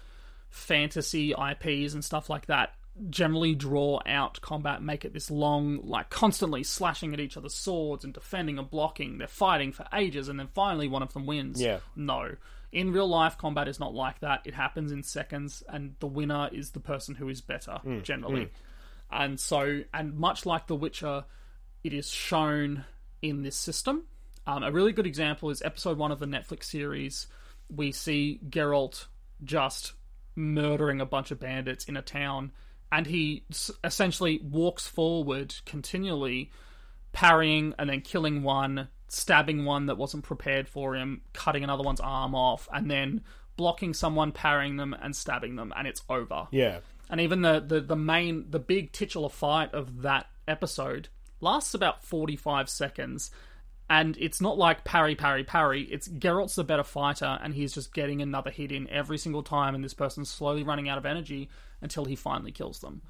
fantasy 0.50 1.32
IPs 1.32 1.94
and 1.94 2.04
stuff 2.04 2.28
like 2.28 2.46
that 2.46 2.74
generally 3.08 3.54
draw 3.54 4.00
out 4.04 4.40
combat, 4.40 4.82
make 4.82 5.04
it 5.04 5.12
this 5.12 5.30
long, 5.30 5.80
like 5.84 6.10
constantly 6.10 6.62
slashing 6.62 7.14
at 7.14 7.20
each 7.20 7.36
other's 7.36 7.54
swords 7.54 8.04
and 8.04 8.12
defending 8.12 8.58
and 8.58 8.68
blocking. 8.70 9.18
They're 9.18 9.28
fighting 9.28 9.72
for 9.72 9.86
ages, 9.92 10.28
and 10.28 10.38
then 10.38 10.48
finally 10.48 10.88
one 10.88 11.02
of 11.02 11.12
them 11.14 11.26
wins. 11.26 11.60
Yeah. 11.62 11.78
No. 11.96 12.36
In 12.72 12.92
real 12.92 13.08
life, 13.08 13.36
combat 13.36 13.66
is 13.68 13.80
not 13.80 13.94
like 13.94 14.20
that. 14.20 14.42
It 14.44 14.54
happens 14.54 14.92
in 14.92 15.02
seconds, 15.02 15.62
and 15.68 15.96
the 15.98 16.06
winner 16.06 16.48
is 16.52 16.70
the 16.70 16.80
person 16.80 17.14
who 17.16 17.28
is 17.28 17.40
better, 17.40 17.78
generally. 18.02 18.42
And 19.10 19.40
so, 19.40 19.82
and 19.92 20.14
much 20.16 20.46
like 20.46 20.68
The 20.68 20.76
Witcher, 20.76 21.24
it 21.82 21.92
is 21.92 22.08
shown 22.08 22.84
in 23.22 23.42
this 23.42 23.56
system. 23.56 24.04
Um, 24.46 24.62
a 24.62 24.70
really 24.70 24.92
good 24.92 25.06
example 25.06 25.50
is 25.50 25.62
episode 25.62 25.98
one 25.98 26.12
of 26.12 26.20
the 26.20 26.26
Netflix 26.26 26.64
series. 26.64 27.26
We 27.68 27.90
see 27.92 28.40
Geralt 28.48 29.06
just 29.42 29.92
murdering 30.36 31.00
a 31.00 31.06
bunch 31.06 31.32
of 31.32 31.40
bandits 31.40 31.86
in 31.86 31.96
a 31.96 32.02
town, 32.02 32.52
and 32.92 33.04
he 33.06 33.44
s- 33.50 33.72
essentially 33.82 34.40
walks 34.44 34.86
forward 34.86 35.54
continually, 35.66 36.50
parrying 37.12 37.74
and 37.78 37.90
then 37.90 38.00
killing 38.00 38.42
one, 38.44 38.88
stabbing 39.12 39.64
one 39.64 39.86
that 39.86 39.98
wasn't 39.98 40.22
prepared 40.22 40.68
for 40.68 40.94
him, 40.94 41.20
cutting 41.32 41.64
another 41.64 41.82
one's 41.82 42.00
arm 42.00 42.34
off, 42.34 42.68
and 42.72 42.90
then 42.90 43.22
blocking 43.56 43.92
someone, 43.92 44.30
parrying 44.30 44.76
them, 44.76 44.94
and 45.02 45.14
stabbing 45.14 45.56
them, 45.56 45.72
and 45.76 45.86
it's 45.86 46.02
over. 46.08 46.46
Yeah, 46.52 46.78
And 47.10 47.20
even 47.20 47.42
the, 47.42 47.60
the, 47.60 47.80
the 47.80 47.96
main, 47.96 48.46
the 48.50 48.60
big 48.60 48.92
titular 48.92 49.28
fight 49.28 49.74
of 49.74 50.02
that 50.02 50.26
episode 50.46 51.08
lasts 51.40 51.74
about 51.74 52.04
45 52.04 52.68
seconds. 52.68 53.32
And 53.88 54.16
it's 54.20 54.40
not 54.40 54.56
like 54.56 54.84
parry, 54.84 55.16
parry, 55.16 55.42
parry. 55.42 55.82
It's 55.82 56.06
Geralt's 56.06 56.54
the 56.54 56.62
better 56.62 56.84
fighter, 56.84 57.38
and 57.42 57.52
he's 57.52 57.74
just 57.74 57.92
getting 57.92 58.22
another 58.22 58.50
hit 58.50 58.70
in 58.70 58.88
every 58.88 59.18
single 59.18 59.42
time, 59.42 59.74
and 59.74 59.82
this 59.82 59.94
person's 59.94 60.30
slowly 60.30 60.62
running 60.62 60.88
out 60.88 60.98
of 60.98 61.04
energy 61.04 61.50
until 61.80 62.04
he 62.04 62.14
finally 62.14 62.52
kills 62.52 62.78
them. 62.78 63.02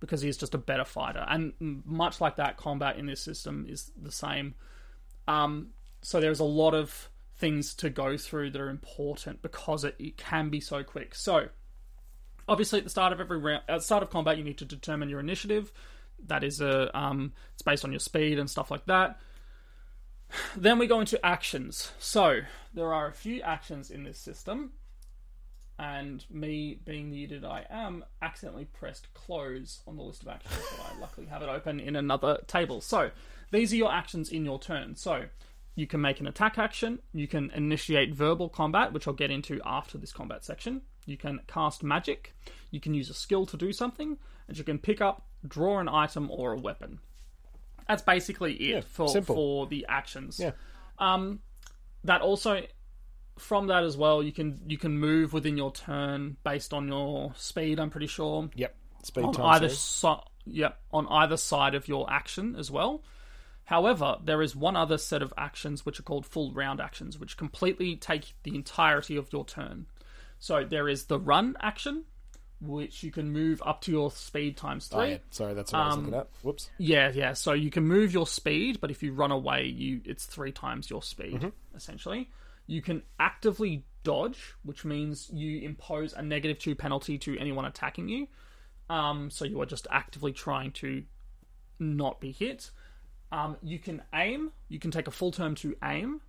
Because 0.00 0.22
he's 0.22 0.38
just 0.38 0.54
a 0.54 0.58
better 0.58 0.86
fighter. 0.86 1.26
And 1.28 1.52
much 1.60 2.22
like 2.22 2.36
that, 2.36 2.56
combat 2.56 2.96
in 2.96 3.04
this 3.04 3.20
system 3.20 3.66
is 3.68 3.92
the 4.00 4.10
same. 4.10 4.54
Um, 5.28 5.68
so 6.02 6.20
there's 6.20 6.40
a 6.40 6.44
lot 6.44 6.74
of 6.74 7.08
things 7.36 7.74
to 7.74 7.90
go 7.90 8.16
through 8.16 8.50
that 8.50 8.60
are 8.60 8.70
important 8.70 9.42
because 9.42 9.84
it, 9.84 9.96
it 9.98 10.16
can 10.16 10.48
be 10.48 10.60
so 10.60 10.82
quick. 10.82 11.14
So, 11.14 11.48
obviously 12.48 12.78
at 12.78 12.84
the 12.84 12.90
start 12.90 13.12
of 13.12 13.20
every 13.20 13.38
round 13.38 13.62
at 13.68 13.78
the 13.78 13.84
start 13.84 14.02
of 14.02 14.10
combat 14.10 14.36
you 14.38 14.44
need 14.44 14.58
to 14.58 14.64
determine 14.64 15.08
your 15.08 15.20
initiative. 15.20 15.72
That 16.26 16.44
is 16.44 16.60
a 16.60 16.96
um, 16.96 17.32
it's 17.54 17.62
based 17.62 17.84
on 17.84 17.92
your 17.92 18.00
speed 18.00 18.38
and 18.38 18.48
stuff 18.48 18.70
like 18.70 18.86
that. 18.86 19.20
Then 20.56 20.78
we 20.78 20.86
go 20.86 21.00
into 21.00 21.24
actions. 21.24 21.92
So 21.98 22.40
there 22.72 22.92
are 22.92 23.08
a 23.08 23.12
few 23.12 23.42
actions 23.42 23.90
in 23.90 24.04
this 24.04 24.18
system. 24.18 24.72
And 25.78 26.24
me 26.30 26.78
being 26.84 27.10
the 27.10 27.24
idiot 27.24 27.44
i 27.44 27.64
am 27.68 28.04
accidentally 28.20 28.66
pressed 28.66 29.12
close 29.14 29.80
on 29.86 29.96
the 29.96 30.02
list 30.02 30.22
of 30.22 30.28
actions 30.28 30.54
but 30.76 30.86
i 30.86 31.00
luckily 31.00 31.26
have 31.26 31.42
it 31.42 31.48
open 31.48 31.80
in 31.80 31.96
another 31.96 32.38
table. 32.46 32.80
So 32.80 33.10
these 33.52 33.72
are 33.72 33.76
your 33.76 33.92
actions 33.92 34.28
in 34.30 34.44
your 34.44 34.58
turn 34.58 34.96
so 34.96 35.24
you 35.76 35.86
can 35.86 36.00
make 36.00 36.18
an 36.18 36.26
attack 36.26 36.58
action 36.58 36.98
you 37.12 37.28
can 37.28 37.50
initiate 37.54 38.12
verbal 38.12 38.48
combat 38.48 38.92
which 38.92 39.06
i'll 39.06 39.14
get 39.14 39.30
into 39.30 39.60
after 39.64 39.96
this 39.96 40.12
combat 40.12 40.44
section 40.44 40.82
you 41.06 41.16
can 41.16 41.40
cast 41.46 41.82
magic, 41.82 42.34
you 42.70 42.80
can 42.80 42.94
use 42.94 43.10
a 43.10 43.14
skill 43.14 43.46
to 43.46 43.56
do 43.56 43.72
something, 43.72 44.16
and 44.48 44.58
you 44.58 44.64
can 44.64 44.78
pick 44.78 45.00
up, 45.00 45.26
draw 45.46 45.80
an 45.80 45.88
item 45.88 46.30
or 46.30 46.52
a 46.52 46.56
weapon. 46.56 47.00
That's 47.88 48.02
basically 48.02 48.54
it 48.54 48.74
Yeah, 48.74 48.80
for 48.82 49.08
simple. 49.08 49.34
for 49.34 49.66
the 49.66 49.86
actions. 49.88 50.38
Yeah. 50.38 50.52
Um, 50.98 51.40
that 52.04 52.20
also 52.20 52.62
from 53.38 53.66
that 53.68 53.82
as 53.82 53.96
well, 53.96 54.22
you 54.22 54.32
can 54.32 54.60
you 54.66 54.78
can 54.78 54.96
move 54.98 55.32
within 55.32 55.56
your 55.56 55.72
turn 55.72 56.36
based 56.44 56.72
on 56.72 56.86
your 56.86 57.32
speed. 57.36 57.80
I'm 57.80 57.90
pretty 57.90 58.06
sure 58.06 58.48
yep. 58.54 58.76
Speed 59.02 59.24
on 59.24 59.36
either 59.40 59.68
side. 59.68 60.20
Yep, 60.44 60.80
on 60.92 61.06
either 61.08 61.36
side 61.36 61.74
of 61.74 61.88
your 61.88 62.10
action 62.10 62.54
as 62.56 62.70
well. 62.70 63.02
However, 63.64 64.16
there 64.22 64.42
is 64.42 64.56
one 64.56 64.76
other 64.76 64.98
set 64.98 65.22
of 65.22 65.32
actions 65.36 65.86
which 65.86 65.98
are 66.00 66.02
called 66.02 66.26
full 66.26 66.52
round 66.52 66.80
actions, 66.80 67.18
which 67.18 67.36
completely 67.36 67.96
take 67.96 68.34
the 68.42 68.54
entirety 68.54 69.16
of 69.16 69.32
your 69.32 69.44
turn. 69.44 69.86
So 70.38 70.64
there 70.64 70.88
is 70.88 71.04
the 71.06 71.18
run 71.18 71.56
action, 71.60 72.04
which 72.60 73.02
you 73.02 73.10
can 73.12 73.30
move 73.32 73.62
up 73.64 73.80
to 73.82 73.92
your 73.92 74.10
speed 74.10 74.56
times 74.56 74.88
three. 74.88 75.00
Oh, 75.00 75.04
yeah. 75.04 75.18
Sorry, 75.30 75.54
that's 75.54 75.72
what 75.72 75.78
I 75.80 75.86
was 75.86 75.94
Um, 75.94 76.00
looking 76.04 76.20
at. 76.20 76.28
Whoops. 76.42 76.70
Yeah, 76.78 77.12
yeah. 77.14 77.32
So 77.32 77.52
you 77.52 77.70
can 77.70 77.84
move 77.84 78.12
your 78.12 78.26
speed, 78.26 78.80
but 78.80 78.90
if 78.90 79.02
you 79.02 79.12
run 79.12 79.30
away, 79.30 79.66
you 79.66 80.00
it's 80.04 80.26
three 80.26 80.52
times 80.52 80.90
your 80.90 81.02
speed 81.02 81.52
essentially. 81.74 82.30
You 82.66 82.82
can 82.82 83.02
actively 83.18 83.84
dodge, 84.02 84.54
which 84.64 84.84
means 84.84 85.30
you 85.32 85.60
impose 85.60 86.12
a 86.12 86.22
negative 86.22 86.58
two 86.58 86.74
penalty 86.74 87.18
to 87.18 87.38
anyone 87.38 87.64
attacking 87.64 88.08
you. 88.08 88.26
Um, 88.90 89.30
so 89.30 89.44
you 89.44 89.60
are 89.60 89.66
just 89.66 89.86
actively 89.90 90.32
trying 90.32 90.72
to 90.72 91.04
not 91.78 92.20
be 92.20 92.32
hit. 92.32 92.70
Um, 93.32 93.56
you 93.62 93.78
can 93.78 94.02
aim. 94.14 94.52
You 94.68 94.78
can 94.78 94.90
take 94.90 95.08
a 95.08 95.10
full 95.10 95.32
turn 95.32 95.54
to 95.56 95.74
aim, 95.82 96.20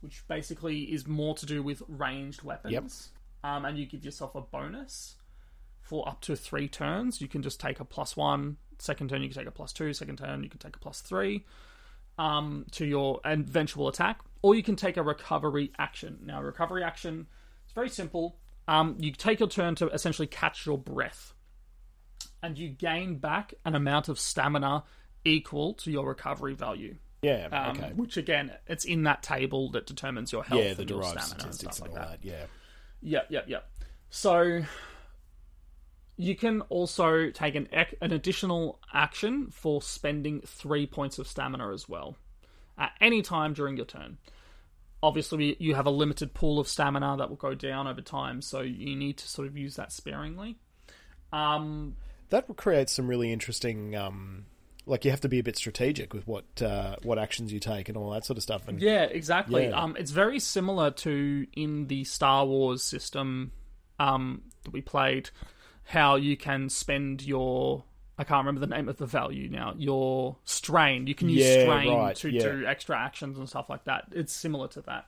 which 0.00 0.22
basically 0.28 0.82
is 0.82 1.08
more 1.08 1.34
to 1.36 1.46
do 1.46 1.62
with 1.62 1.82
ranged 1.88 2.42
weapons. 2.42 2.72
Um, 3.42 3.64
and 3.64 3.76
you 3.76 3.86
give 3.86 4.04
yourself 4.04 4.34
a 4.36 4.40
bonus 4.40 5.16
for 5.80 6.08
up 6.08 6.20
to 6.22 6.36
three 6.36 6.68
turns. 6.68 7.20
You 7.20 7.26
can 7.26 7.42
just 7.42 7.58
take 7.58 7.80
a 7.80 7.84
plus 7.84 8.16
one. 8.16 8.58
Second 8.78 9.10
turn, 9.10 9.22
you 9.22 9.28
can 9.28 9.38
take 9.38 9.48
a 9.48 9.52
plus 9.52 9.72
two. 9.72 9.92
Second 9.92 10.18
turn, 10.18 10.44
you 10.44 10.50
can 10.50 10.60
take 10.60 10.76
a 10.76 10.78
plus 10.78 11.00
three 11.00 11.44
um, 12.18 12.66
to 12.72 12.84
your 12.84 13.20
eventual 13.24 13.88
attack. 13.88 14.20
Or 14.42 14.54
you 14.54 14.62
can 14.62 14.76
take 14.76 14.96
a 14.96 15.02
recovery 15.02 15.72
action. 15.78 16.18
Now, 16.24 16.42
recovery 16.42 16.84
action 16.84 17.26
it's 17.72 17.74
very 17.74 17.88
simple. 17.88 18.36
Um, 18.68 18.96
you 18.98 19.12
take 19.12 19.40
your 19.40 19.48
turn 19.48 19.76
to 19.76 19.88
essentially 19.88 20.26
catch 20.26 20.66
your 20.66 20.76
breath, 20.76 21.32
and 22.42 22.58
you 22.58 22.68
gain 22.68 23.16
back 23.16 23.54
an 23.64 23.74
amount 23.74 24.10
of 24.10 24.18
stamina 24.18 24.84
equal 25.24 25.74
to 25.74 25.90
your 25.90 26.06
recovery 26.06 26.54
value. 26.54 26.96
Yeah. 27.22 27.46
Um, 27.52 27.76
okay. 27.76 27.92
Which 27.94 28.16
again, 28.16 28.52
it's 28.66 28.84
in 28.84 29.04
that 29.04 29.22
table 29.22 29.70
that 29.72 29.86
determines 29.86 30.32
your 30.32 30.42
health 30.42 30.60
Yeah, 30.62 30.74
the 30.74 30.82
and 30.82 30.90
your 30.90 31.00
derived 31.00 31.20
stamina 31.20 31.44
and 31.44 31.54
statistics 31.54 31.78
and 31.80 31.88
like 31.92 32.00
all 32.02 32.08
that. 32.08 32.22
that. 32.22 32.26
Yeah. 32.28 32.44
Yep, 33.02 33.26
yep, 33.30 33.44
yep. 33.48 33.70
So 34.10 34.62
You 36.16 36.36
can 36.36 36.60
also 36.62 37.30
take 37.30 37.54
an 37.54 37.68
ec- 37.72 37.96
an 38.00 38.12
additional 38.12 38.80
action 38.92 39.48
for 39.50 39.80
spending 39.82 40.40
three 40.42 40.86
points 40.86 41.18
of 41.18 41.26
stamina 41.26 41.72
as 41.72 41.88
well 41.88 42.16
at 42.78 42.92
any 43.00 43.22
time 43.22 43.54
during 43.54 43.76
your 43.76 43.86
turn. 43.86 44.18
Obviously, 45.02 45.56
you 45.58 45.74
have 45.74 45.86
a 45.86 45.90
limited 45.90 46.32
pool 46.34 46.60
of 46.60 46.68
stamina 46.68 47.16
that 47.18 47.28
will 47.28 47.36
go 47.36 47.54
down 47.54 47.86
over 47.88 48.00
time, 48.00 48.40
so 48.40 48.60
you 48.60 48.94
need 48.94 49.16
to 49.18 49.28
sort 49.28 49.48
of 49.48 49.56
use 49.56 49.74
that 49.76 49.90
sparingly. 49.90 50.58
Um, 51.32 51.96
That 52.28 52.46
creates 52.56 52.92
some 52.92 53.08
really 53.08 53.32
interesting. 53.32 53.96
Um, 53.96 54.46
like 54.86 55.04
you 55.04 55.10
have 55.10 55.20
to 55.20 55.28
be 55.28 55.38
a 55.38 55.42
bit 55.42 55.56
strategic 55.56 56.12
with 56.12 56.26
what 56.26 56.60
uh, 56.60 56.96
what 57.02 57.18
actions 57.18 57.52
you 57.52 57.60
take 57.60 57.88
and 57.88 57.96
all 57.96 58.10
that 58.10 58.24
sort 58.24 58.36
of 58.36 58.42
stuff. 58.42 58.68
And 58.68 58.80
Yeah, 58.80 59.04
exactly. 59.04 59.68
Yeah. 59.68 59.80
Um, 59.80 59.96
it's 59.98 60.10
very 60.10 60.40
similar 60.40 60.90
to 60.90 61.46
in 61.52 61.86
the 61.86 62.04
Star 62.04 62.44
Wars 62.44 62.82
system 62.82 63.52
um, 63.98 64.42
that 64.64 64.72
we 64.72 64.80
played, 64.80 65.30
how 65.84 66.16
you 66.16 66.36
can 66.36 66.68
spend 66.68 67.22
your 67.22 67.84
I 68.18 68.24
can't 68.24 68.44
remember 68.46 68.60
the 68.60 68.74
name 68.74 68.88
of 68.88 68.98
the 68.98 69.06
value 69.06 69.48
now. 69.48 69.74
Your 69.76 70.36
strain. 70.44 71.06
You 71.06 71.14
can 71.14 71.28
use 71.28 71.44
Yeah, 71.44 71.62
strain 71.62 71.92
right, 71.92 72.16
to 72.16 72.28
yeah. 72.30 72.42
do 72.42 72.66
extra 72.66 72.98
actions 72.98 73.38
and 73.38 73.48
stuff 73.48 73.70
like 73.70 73.84
that. 73.84 74.04
It's 74.12 74.32
similar 74.32 74.68
to 74.68 74.82
that. 74.82 75.06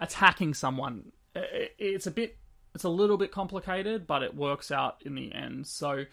Attacking 0.00 0.54
someone, 0.54 1.12
it's 1.34 2.06
a 2.06 2.10
bit, 2.10 2.36
it's 2.74 2.84
a 2.84 2.88
little 2.88 3.18
bit 3.18 3.32
complicated, 3.32 4.06
but 4.06 4.22
it 4.22 4.36
works 4.36 4.70
out 4.70 5.02
in 5.04 5.14
the 5.14 5.34
end. 5.34 5.66
So 5.66 6.04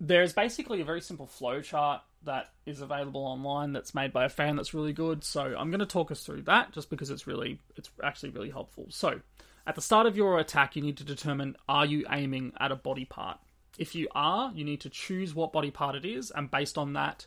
there's 0.00 0.32
basically 0.32 0.80
a 0.80 0.84
very 0.84 1.02
simple 1.02 1.26
flowchart 1.26 2.00
that 2.24 2.50
is 2.66 2.80
available 2.80 3.22
online 3.22 3.72
that's 3.72 3.94
made 3.94 4.12
by 4.12 4.24
a 4.24 4.28
fan 4.28 4.56
that's 4.56 4.74
really 4.74 4.92
good. 4.92 5.24
So 5.24 5.54
I'm 5.58 5.70
going 5.70 5.80
to 5.80 5.86
talk 5.86 6.10
us 6.10 6.22
through 6.24 6.42
that 6.42 6.72
just 6.72 6.90
because 6.90 7.10
it's 7.10 7.26
really 7.26 7.60
it's 7.76 7.90
actually 8.02 8.30
really 8.30 8.50
helpful. 8.50 8.86
So 8.90 9.20
at 9.66 9.74
the 9.74 9.80
start 9.80 10.06
of 10.06 10.16
your 10.16 10.38
attack, 10.38 10.76
you 10.76 10.82
need 10.82 10.98
to 10.98 11.04
determine 11.04 11.56
are 11.68 11.86
you 11.86 12.04
aiming 12.10 12.52
at 12.58 12.72
a 12.72 12.76
body 12.76 13.04
part. 13.04 13.38
If 13.78 13.94
you 13.94 14.08
are, 14.14 14.52
you 14.54 14.64
need 14.64 14.80
to 14.82 14.90
choose 14.90 15.34
what 15.34 15.52
body 15.52 15.70
part 15.70 15.94
it 15.94 16.04
is, 16.04 16.30
and 16.30 16.50
based 16.50 16.76
on 16.76 16.94
that, 16.94 17.26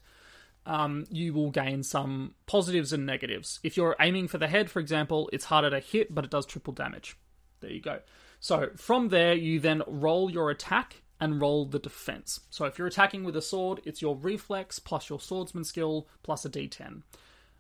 um, 0.66 1.06
you 1.10 1.34
will 1.34 1.50
gain 1.50 1.84
some 1.84 2.36
positives 2.46 2.94
and 2.94 3.06
negatives. 3.06 3.60
If 3.64 3.76
you're 3.76 3.96
aiming 4.00 4.28
for 4.28 4.38
the 4.38 4.48
head, 4.48 4.70
for 4.70 4.80
example, 4.80 5.30
it's 5.34 5.46
harder 5.46 5.70
to 5.70 5.80
hit, 5.80 6.14
but 6.14 6.26
it 6.26 6.32
does 6.32 6.46
triple 6.46 6.74
damage. 6.74 7.18
There 7.62 7.72
you 7.72 7.82
go. 7.82 8.00
So 8.40 8.70
from 8.76 9.10
there, 9.10 9.34
you 9.34 9.60
then 9.60 9.82
roll 9.88 10.30
your 10.30 10.50
attack 10.50 11.02
and 11.24 11.40
roll 11.40 11.66
the 11.66 11.80
defense. 11.80 12.42
So 12.50 12.66
if 12.66 12.78
you're 12.78 12.88
attacking 12.88 13.24
with 13.24 13.36
a 13.38 13.42
sword, 13.42 13.80
it's 13.86 14.02
your 14.02 14.16
reflex 14.18 14.78
plus 14.80 15.10
your 15.10 15.22
swordsman 15.22 15.64
skill 15.64 16.08
plus 16.22 16.44
a 16.44 16.50
d10. 16.50 17.04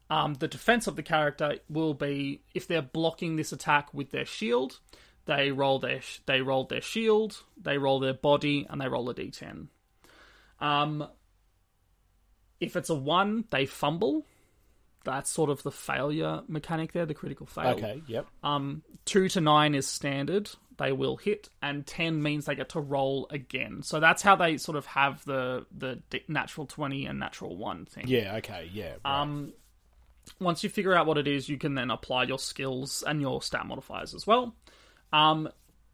Um, 0.09 0.33
the 0.33 0.49
defense 0.49 0.85
of 0.85 0.97
the 0.97 1.03
character 1.03 1.59
will 1.69 1.93
be 1.93 2.41
if 2.53 2.67
they're 2.67 2.81
blocking 2.81 3.37
this 3.37 3.53
attack 3.53 3.93
with 3.93 4.11
their 4.11 4.25
shield, 4.25 4.79
they 5.25 5.51
roll 5.51 5.79
their 5.79 6.01
they 6.25 6.41
roll 6.41 6.65
their 6.65 6.81
shield, 6.81 7.41
they 7.61 7.77
roll 7.77 7.99
their 8.01 8.13
body, 8.13 8.67
and 8.69 8.81
they 8.81 8.87
roll 8.89 9.09
a 9.09 9.13
d10. 9.15 9.67
Um, 10.59 11.07
if 12.59 12.75
it's 12.75 12.89
a 12.89 12.95
one, 12.95 13.45
they 13.49 13.65
fumble. 13.65 14.25
That's 15.05 15.29
sort 15.29 15.49
of 15.49 15.63
the 15.63 15.71
failure 15.71 16.41
mechanic 16.47 16.91
there, 16.93 17.05
the 17.05 17.13
critical 17.13 17.45
fail. 17.45 17.75
okay, 17.77 18.01
yep, 18.07 18.25
Um, 18.43 18.83
two 19.05 19.27
to 19.29 19.41
nine 19.41 19.73
is 19.75 19.87
standard. 19.87 20.49
They 20.77 20.91
will 20.91 21.17
hit, 21.17 21.49
and 21.61 21.85
ten 21.85 22.23
means 22.23 22.45
they 22.45 22.55
get 22.55 22.69
to 22.69 22.79
roll 22.79 23.27
again. 23.29 23.83
So 23.83 23.99
that's 23.99 24.21
how 24.21 24.35
they 24.35 24.57
sort 24.57 24.77
of 24.77 24.85
have 24.87 25.23
the 25.25 25.65
the 25.75 26.01
natural 26.27 26.65
twenty 26.65 27.05
and 27.05 27.19
natural 27.19 27.55
one 27.55 27.85
thing. 27.85 28.07
yeah, 28.07 28.37
okay, 28.37 28.69
yeah. 28.73 28.93
Right. 29.05 29.21
Um, 29.21 29.53
once 30.39 30.63
you 30.63 30.69
figure 30.69 30.93
out 30.93 31.05
what 31.05 31.17
it 31.17 31.27
is, 31.27 31.49
you 31.49 31.57
can 31.57 31.75
then 31.75 31.91
apply 31.91 32.23
your 32.23 32.39
skills 32.39 33.03
and 33.05 33.21
your 33.21 33.41
stat 33.41 33.65
modifiers 33.65 34.13
as 34.13 34.25
well. 34.25 34.55
Um, 35.11 35.49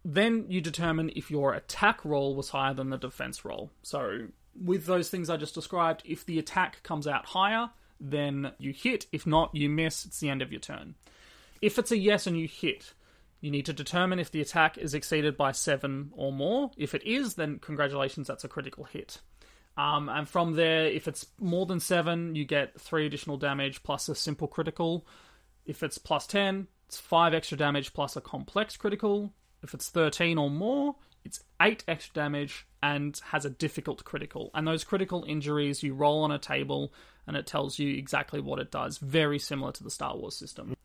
then 0.06 0.46
you 0.50 0.62
determine 0.62 1.12
if 1.16 1.30
your 1.30 1.54
attack 1.54 2.04
roll 2.06 2.36
was 2.36 2.50
higher 2.50 2.74
than 2.74 2.90
the 2.90 2.98
defense 2.98 3.44
roll. 3.44 3.72
So 3.82 4.28
with 4.64 4.86
those 4.86 5.10
things 5.10 5.30
I 5.30 5.38
just 5.38 5.56
described, 5.56 6.04
if 6.06 6.26
the 6.26 6.40
attack 6.40 6.84
comes 6.84 7.08
out 7.08 7.26
higher, 7.26 7.70
then 8.00 8.52
you 8.60 8.72
hit. 8.72 9.08
If 9.12 9.28
not, 9.28 9.54
you 9.54 9.70
miss. 9.70 10.06
It's 10.06 10.20
the 10.20 10.30
end 10.30 10.42
of 10.42 10.52
your 10.52 10.62
turn. 10.62 10.96
If 11.62 11.78
it's 11.78 11.92
a 11.92 11.98
yes 11.98 12.28
and 12.28 12.38
you 12.38 12.48
hit, 12.48 12.94
you 13.42 13.52
need 13.52 13.66
to 13.68 13.74
determine 13.74 14.20
if 14.20 14.32
the 14.32 14.42
attack 14.42 14.78
is 14.78 14.94
exceeded 14.94 15.38
by 15.38 15.52
seven 15.52 16.12
or 16.14 16.32
more. 16.32 16.72
If 16.78 16.94
it 16.94 17.04
is, 17.04 17.36
then 17.36 17.60
congratulations, 17.60 18.28
that's 18.28 18.44
a 18.44 18.50
critical 18.50 18.84
hit. 18.84 19.20
Um, 19.78 20.10
and 20.10 20.28
from 20.28 20.56
there, 20.56 20.88
if 20.88 21.08
it's 21.08 21.26
more 21.40 21.66
than 21.66 21.80
seven, 21.80 22.36
you 22.36 22.44
get 22.44 22.80
three 22.80 23.06
additional 23.06 23.38
damage 23.38 23.82
plus 23.82 24.10
a 24.10 24.16
simple 24.16 24.48
critical. 24.48 25.08
If 25.66 25.84
it's 25.84 25.98
plus 25.98 26.28
10, 26.28 26.68
it's 26.88 27.00
five 27.00 27.34
extra 27.34 27.58
damage 27.58 27.94
plus 27.94 28.18
a 28.18 28.22
complex 28.22 28.76
critical. 28.76 29.32
If 29.64 29.74
it's 29.74 29.90
13 29.90 30.38
or 30.38 30.50
more, 30.50 30.96
it's 31.24 31.42
eight 31.62 31.84
extra 31.88 32.14
damage 32.14 32.68
and 32.84 33.20
has 33.26 33.46
a 33.46 33.50
difficult 33.50 34.04
critical. 34.04 34.52
And 34.54 34.68
those 34.68 34.84
critical 34.84 35.24
injuries, 35.28 35.82
you 35.82 35.94
roll 35.94 36.24
on 36.24 36.32
a 36.32 36.40
table 36.40 36.94
and 37.28 37.38
it 37.38 37.48
tells 37.48 37.80
you 37.80 37.96
exactly 37.96 38.42
what 38.42 38.60
it 38.60 38.72
does. 38.72 38.98
Very 38.98 39.40
similar 39.40 39.72
to 39.74 39.84
the 39.84 39.92
Star 39.92 40.18
Wars 40.18 40.36
system. 40.36 40.76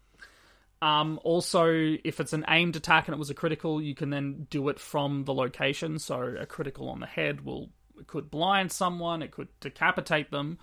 Um, 0.85 1.19
also, 1.25 1.67
if 2.05 2.21
it's 2.21 2.35
an 2.35 2.45
aimed 2.47 2.77
attack 2.77 3.09
and 3.09 3.15
it 3.15 3.19
was 3.19 3.31
a 3.31 3.35
critical, 3.35 3.81
you 3.81 3.95
can 3.95 4.11
then 4.11 4.47
do 4.51 4.69
it 4.69 4.79
from 4.79 5.25
the 5.25 5.33
location. 5.33 5.99
So 5.99 6.37
a 6.39 6.45
critical 6.45 6.91
on 6.91 7.01
the 7.01 7.07
head 7.07 7.41
will 7.41 7.71
could 8.07 8.31
blind 8.31 8.71
someone, 8.71 9.23
it 9.23 9.31
could 9.31 9.49
decapitate 9.61 10.31
them. 10.31 10.59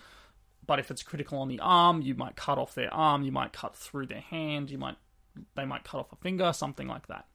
But 0.68 0.78
if 0.78 0.92
it's 0.92 1.02
critical 1.02 1.40
on 1.40 1.48
the 1.48 1.60
arm, 1.60 2.04
you 2.04 2.14
might 2.14 2.36
cut 2.36 2.60
off 2.60 2.76
their 2.76 2.94
arm, 2.94 3.24
you 3.24 3.32
might 3.32 3.52
cut 3.52 3.76
through 3.76 4.06
their 4.06 4.22
hand, 4.22 4.70
you 4.70 4.78
might 4.78 4.96
they 5.56 5.66
might 5.66 5.86
cut 5.86 5.98
off 5.98 6.12
a 6.12 6.18
finger, 6.18 6.54
something 6.54 6.88
like 6.88 7.08
that. 7.08 7.26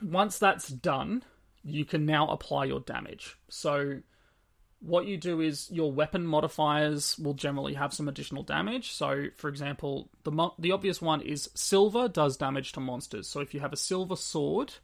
Once 0.00 0.38
that's 0.38 0.68
done, 0.68 1.24
you 1.64 1.84
can 1.84 2.06
now 2.06 2.28
apply 2.28 2.66
your 2.66 2.78
damage. 2.78 3.36
So 3.48 4.02
what 4.86 5.06
you 5.06 5.16
do 5.16 5.40
is 5.40 5.68
your 5.70 5.90
weapon 5.90 6.24
modifiers 6.26 7.18
will 7.18 7.34
generally 7.34 7.74
have 7.74 7.92
some 7.92 8.08
additional 8.08 8.44
damage. 8.44 8.92
So, 8.92 9.26
for 9.36 9.48
example, 9.48 10.08
the 10.22 10.30
mo- 10.30 10.54
the 10.58 10.70
obvious 10.70 11.02
one 11.02 11.20
is 11.20 11.50
silver 11.54 12.08
does 12.08 12.36
damage 12.36 12.72
to 12.72 12.80
monsters. 12.80 13.28
So 13.28 13.40
if 13.40 13.52
you 13.52 13.60
have 13.60 13.72
a 13.72 13.76
silver 13.76 14.14
sword 14.14 14.74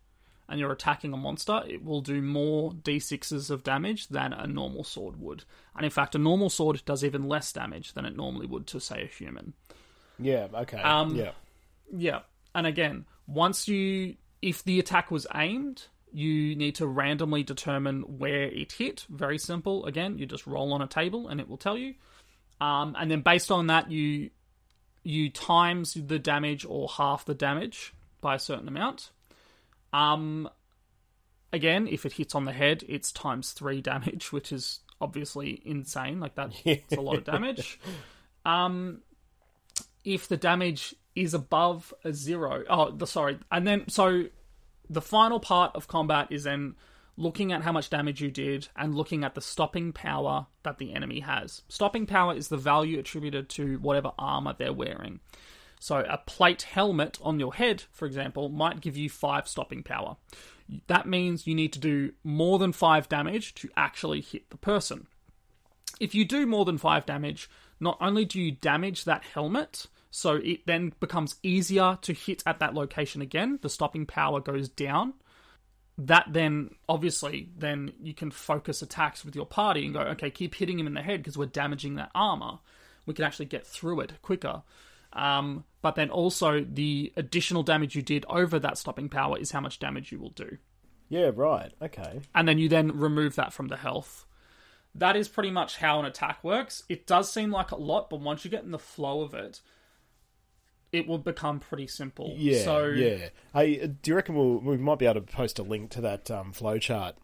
and 0.49 0.59
you're 0.59 0.73
attacking 0.73 1.13
a 1.13 1.17
monster, 1.17 1.63
it 1.69 1.85
will 1.85 2.01
do 2.01 2.21
more 2.21 2.73
d6s 2.73 3.49
of 3.49 3.63
damage 3.63 4.09
than 4.09 4.33
a 4.33 4.47
normal 4.47 4.83
sword 4.83 5.21
would. 5.21 5.45
And 5.77 5.85
in 5.85 5.91
fact, 5.91 6.17
a 6.17 6.19
normal 6.19 6.51
sword 6.51 6.83
does 6.85 7.05
even 7.05 7.29
less 7.29 7.53
damage 7.53 7.93
than 7.93 8.05
it 8.05 8.17
normally 8.17 8.47
would 8.47 8.67
to 8.69 8.81
say 8.81 9.03
a 9.05 9.07
human. 9.07 9.55
yeah, 10.19 10.49
okay, 10.53 10.79
um, 10.83 11.15
yeah, 11.15 11.31
Yeah. 11.93 12.21
And 12.55 12.67
again, 12.67 13.07
once 13.27 13.69
you 13.69 14.17
if 14.43 14.65
the 14.65 14.81
attack 14.81 15.13
was 15.13 15.29
aimed, 15.35 15.87
you 16.15 16.55
need 16.57 16.77
to 16.77 16.87
randomly 16.87 17.43
determine 17.43 18.03
where 18.03 18.43
it 18.43 18.73
hit. 18.73 19.07
Very 19.09 19.39
simple. 19.39 19.87
Again, 19.87 20.19
you 20.19 20.27
just 20.27 20.47
roll 20.47 20.73
on 20.73 20.83
a 20.83 20.87
table 20.87 21.29
and 21.29 21.41
it 21.41 21.49
will 21.49 21.57
tell 21.57 21.77
you. 21.77 21.95
Um, 22.61 22.97
and 22.99 23.11
then 23.11 23.23
based 23.23 23.51
on 23.51 23.67
that, 23.69 23.91
you 23.91 24.31
you 25.05 25.31
times 25.31 25.95
the 25.95 26.19
damage 26.19 26.65
or 26.65 26.89
half 26.89 27.25
the 27.25 27.35
damage 27.35 27.93
by 28.21 28.37
a 28.37 28.39
certain 28.39 28.69
amount. 28.69 29.11
Um, 29.93 30.49
again, 31.53 31.89
if 31.89 32.07
it 32.07 32.13
hits 32.13 32.35
on 32.35 32.45
the 32.45 32.53
head, 32.53 32.85
it's 32.89 33.11
times 33.11 33.53
three 33.53 33.81
damage, 33.81 34.33
which 34.33 34.53
is 34.53 34.81
obviously 35.01 35.61
insane. 35.65 36.21
Like 36.21 36.37
that, 36.37 36.53
it's 36.65 36.97
a 36.97 37.01
lot 37.01 37.17
of 37.17 37.25
damage. 37.25 37.81
Um, 38.45 39.03
if 40.05 40.29
the 40.29 40.37
damage 40.37 40.95
is 41.15 41.35
above 41.35 41.93
a 42.05 42.13
zero, 42.13 42.65
oh, 42.69 42.91
the 42.91 43.07
sorry, 43.07 43.39
and 43.51 43.67
then 43.67 43.89
so 43.89 44.25
the 44.93 45.01
final 45.01 45.41
part 45.41 45.75
of 45.75 45.89
combat 45.89 46.29
is 46.31 46.45
then 46.45 46.75
looking 47.17 47.53
at 47.53 47.63
how 47.63 47.73
much 47.73 47.91
damage 47.91 48.21
you 48.21 48.31
did 48.31 48.69
and 48.77 48.95
looking 48.95 49.25
at 49.25 49.35
the 49.35 49.41
stopping 49.41 49.93
power 49.93 50.47
that 50.63 50.79
the 50.79 50.95
enemy 50.95 51.21
has. 51.21 51.63
Stopping 51.69 52.07
power 52.07 52.35
is 52.35 52.49
the 52.49 52.57
value 52.57 52.99
attributed 52.99 53.49
to 53.51 53.79
whatever 53.79 54.13
armor 54.19 54.55
they're 54.57 54.73
wearing. 54.73 55.21
So 55.81 55.99
a 56.09 56.19
plate 56.19 56.63
helmet 56.63 57.19
on 57.23 57.41
your 57.41 57.55
head, 57.55 57.85
for 57.91 58.07
example, 58.07 58.49
might 58.49 58.81
give 58.81 58.97
you 58.97 59.11
5 59.11 59.49
stopping 59.49 59.83
power. 59.83 60.17
That 60.87 61.09
means 61.09 61.47
you 61.47 61.55
need 61.55 61.73
to 61.73 61.79
do 61.79 62.13
more 62.23 62.59
than 62.59 62.73
5 62.73 63.09
damage 63.09 63.55
to 63.57 63.69
actually 63.77 64.21
hit 64.21 64.49
the 64.51 64.57
person. 64.57 65.07
If 66.01 66.15
you 66.15 66.25
do 66.25 66.47
more 66.47 66.65
than 66.65 66.79
5 66.79 67.05
damage, 67.05 67.51
not 67.81 67.99
only 68.01 68.25
do 68.25 68.41
you 68.41 68.53
damage 68.53 69.05
that 69.05 69.25
helmet, 69.25 69.87
so 70.15 70.35
it 70.35 70.67
then 70.67 70.93
becomes 71.01 71.37
easier 71.43 71.99
to 72.03 72.13
hit 72.13 72.43
at 72.45 72.59
that 72.61 72.75
location 72.75 73.23
again, 73.23 73.59
the 73.63 73.71
stopping 73.71 74.05
power 74.05 74.41
goes 74.41 74.69
down. 74.69 75.15
That 75.97 76.27
then, 76.29 76.75
obviously, 76.87 77.49
then 77.57 77.95
you 77.99 78.13
can 78.13 78.31
focus 78.31 78.83
attacks 78.83 79.25
with 79.25 79.35
your 79.35 79.47
party 79.47 79.87
and 79.87 79.95
go, 79.95 80.01
okay, 80.01 80.31
keep 80.31 80.55
hitting 80.55 80.79
him 80.79 80.87
in 80.87 80.93
the 80.93 81.01
head 81.01 81.21
because 81.21 81.39
we're 81.39 81.47
damaging 81.47 81.95
that 81.95 82.11
armor. 82.15 82.59
We 83.07 83.15
can 83.15 83.25
actually 83.25 83.47
get 83.47 83.67
through 83.67 84.01
it 84.01 84.13
quicker. 84.21 84.63
Um, 85.15 85.65
but 85.81 85.95
then 85.95 86.11
also, 86.11 86.61
the 86.61 87.11
additional 87.17 87.63
damage 87.63 87.97
you 87.97 88.03
did 88.03 88.27
over 88.29 88.59
that 88.59 88.77
stopping 88.77 89.09
power 89.09 89.39
is 89.39 89.51
how 89.51 89.61
much 89.61 89.79
damage 89.79 90.13
you 90.13 90.19
will 90.19 90.31
do. 90.31 90.59
yeah, 91.09 91.31
right, 91.35 91.73
okay, 91.81 92.21
And 92.35 92.47
then 92.47 92.59
you 92.59 92.69
then 92.69 92.99
remove 92.99 93.37
that 93.37 93.55
from 93.55 93.69
the 93.69 93.79
health. 93.79 94.27
That 94.95 95.17
is 95.17 95.29
pretty 95.29 95.51
much 95.51 95.79
how 95.79 96.01
an 96.01 96.05
attack 96.05 96.45
works. 96.45 96.83
It 96.91 97.07
does 97.07 97.33
seem 97.33 97.51
like 97.51 97.71
a 97.71 97.77
lot, 97.77 98.11
but 98.11 98.21
once 98.21 98.45
you 98.45 98.51
get 98.51 98.63
in 98.63 98.73
the 98.73 98.79
flow 98.79 99.23
of 99.23 99.33
it, 99.33 99.63
it 100.93 101.09
will 101.09 101.19
become 101.19 101.59
pretty 101.59 101.87
simple. 101.87 102.35
yeah, 102.37 102.65
So 102.65 102.87
yeah. 102.87 103.29
Hey, 103.55 103.81
uh, 103.81 103.89
do 104.03 104.11
you 104.11 104.15
reckon 104.15 104.35
we'll, 104.35 104.59
we 104.59 104.77
might 104.77 104.99
be 104.99 105.07
able 105.07 105.21
to 105.21 105.33
post 105.33 105.59
a 105.59 105.63
link 105.63 105.91
to 105.93 106.03
that 106.03 106.31
um, 106.31 106.53
flow 106.53 106.79
chart? 106.79 107.17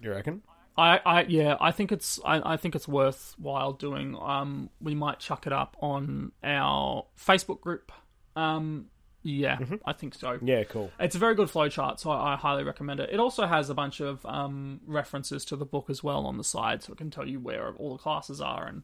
Do 0.00 0.08
you 0.08 0.14
reckon? 0.14 0.42
I, 0.76 1.00
I 1.04 1.22
yeah, 1.24 1.56
I 1.60 1.72
think 1.72 1.92
it's 1.92 2.20
I, 2.24 2.54
I 2.54 2.56
think 2.56 2.74
it's 2.74 2.86
worthwhile 2.86 3.72
doing. 3.72 4.16
Um, 4.16 4.70
we 4.80 4.94
might 4.94 5.18
chuck 5.18 5.46
it 5.46 5.52
up 5.52 5.76
on 5.80 6.32
our 6.44 7.06
Facebook 7.18 7.60
group. 7.60 7.90
Um, 8.36 8.86
yeah, 9.22 9.58
I 9.84 9.92
think 9.92 10.14
so. 10.14 10.38
Yeah, 10.42 10.64
cool. 10.64 10.90
It's 10.98 11.16
a 11.16 11.18
very 11.18 11.34
good 11.34 11.48
flowchart, 11.48 12.00
so 12.00 12.10
I, 12.10 12.34
I 12.34 12.36
highly 12.36 12.64
recommend 12.64 13.00
it. 13.00 13.10
It 13.12 13.20
also 13.20 13.46
has 13.46 13.68
a 13.68 13.74
bunch 13.74 14.00
of 14.00 14.24
um, 14.24 14.80
references 14.86 15.44
to 15.46 15.56
the 15.56 15.66
book 15.66 15.90
as 15.90 16.02
well 16.02 16.24
on 16.24 16.38
the 16.38 16.44
side, 16.44 16.82
so 16.82 16.92
it 16.92 16.96
can 16.96 17.10
tell 17.10 17.28
you 17.28 17.40
where 17.40 17.74
all 17.74 17.92
the 17.92 18.02
classes 18.02 18.40
are 18.40 18.66
and 18.66 18.82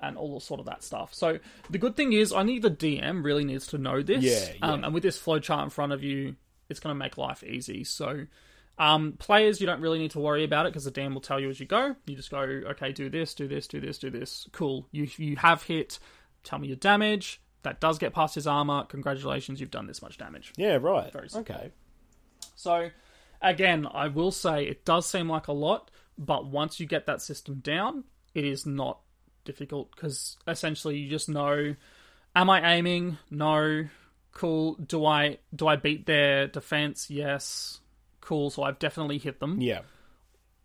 and 0.00 0.16
all 0.16 0.40
sort 0.40 0.60
of 0.60 0.66
that 0.66 0.82
stuff. 0.84 1.14
So 1.14 1.38
the 1.70 1.78
good 1.78 1.96
thing 1.96 2.12
is, 2.12 2.32
I 2.32 2.40
only 2.40 2.58
the 2.58 2.70
DM 2.70 3.24
really 3.24 3.44
needs 3.44 3.66
to 3.68 3.78
know 3.78 4.02
this. 4.02 4.22
Yeah, 4.22 4.54
yeah. 4.60 4.72
Um, 4.72 4.84
and 4.84 4.94
with 4.94 5.02
this 5.02 5.20
flowchart 5.20 5.64
in 5.64 5.70
front 5.70 5.92
of 5.92 6.02
you, 6.02 6.36
it's 6.68 6.80
going 6.80 6.94
to 6.94 6.98
make 6.98 7.18
life 7.18 7.42
easy. 7.42 7.84
So 7.84 8.26
um, 8.78 9.12
players, 9.18 9.60
you 9.60 9.66
don't 9.66 9.80
really 9.80 9.98
need 9.98 10.12
to 10.12 10.20
worry 10.20 10.44
about 10.44 10.66
it 10.66 10.72
because 10.72 10.84
the 10.84 10.92
DM 10.92 11.14
will 11.14 11.20
tell 11.20 11.40
you 11.40 11.50
as 11.50 11.58
you 11.58 11.66
go. 11.66 11.96
You 12.06 12.16
just 12.16 12.30
go, 12.30 12.38
okay, 12.40 12.92
do 12.92 13.10
this, 13.10 13.34
do 13.34 13.48
this, 13.48 13.66
do 13.66 13.80
this, 13.80 13.98
do 13.98 14.10
this. 14.10 14.48
Cool. 14.52 14.86
You 14.92 15.08
you 15.16 15.36
have 15.36 15.64
hit. 15.64 15.98
Tell 16.44 16.58
me 16.58 16.68
your 16.68 16.76
damage. 16.76 17.40
That 17.62 17.80
does 17.80 17.98
get 17.98 18.14
past 18.14 18.36
his 18.36 18.46
armor. 18.46 18.84
Congratulations, 18.84 19.60
you've 19.60 19.70
done 19.70 19.88
this 19.88 20.00
much 20.00 20.16
damage. 20.16 20.52
Yeah, 20.56 20.78
right. 20.80 21.12
Very 21.12 21.28
simple. 21.28 21.54
Okay. 21.54 21.72
So, 22.54 22.90
again, 23.42 23.86
I 23.92 24.08
will 24.08 24.30
say 24.30 24.64
it 24.64 24.84
does 24.84 25.06
seem 25.06 25.28
like 25.28 25.48
a 25.48 25.52
lot, 25.52 25.90
but 26.16 26.46
once 26.46 26.78
you 26.78 26.86
get 26.86 27.06
that 27.06 27.20
system 27.20 27.56
down, 27.56 28.04
it 28.32 28.44
is 28.44 28.64
not 28.64 29.00
difficult 29.48 29.90
because 29.90 30.36
essentially 30.46 30.98
you 30.98 31.10
just 31.10 31.28
know: 31.28 31.74
Am 32.36 32.50
I 32.50 32.74
aiming? 32.74 33.18
No. 33.30 33.88
Cool. 34.32 34.74
Do 34.74 35.04
I 35.04 35.38
do 35.52 35.66
I 35.66 35.74
beat 35.74 36.06
their 36.06 36.46
defense? 36.46 37.10
Yes. 37.10 37.80
Cool. 38.20 38.50
So 38.50 38.62
I've 38.62 38.78
definitely 38.78 39.18
hit 39.18 39.40
them. 39.40 39.60
Yeah. 39.60 39.80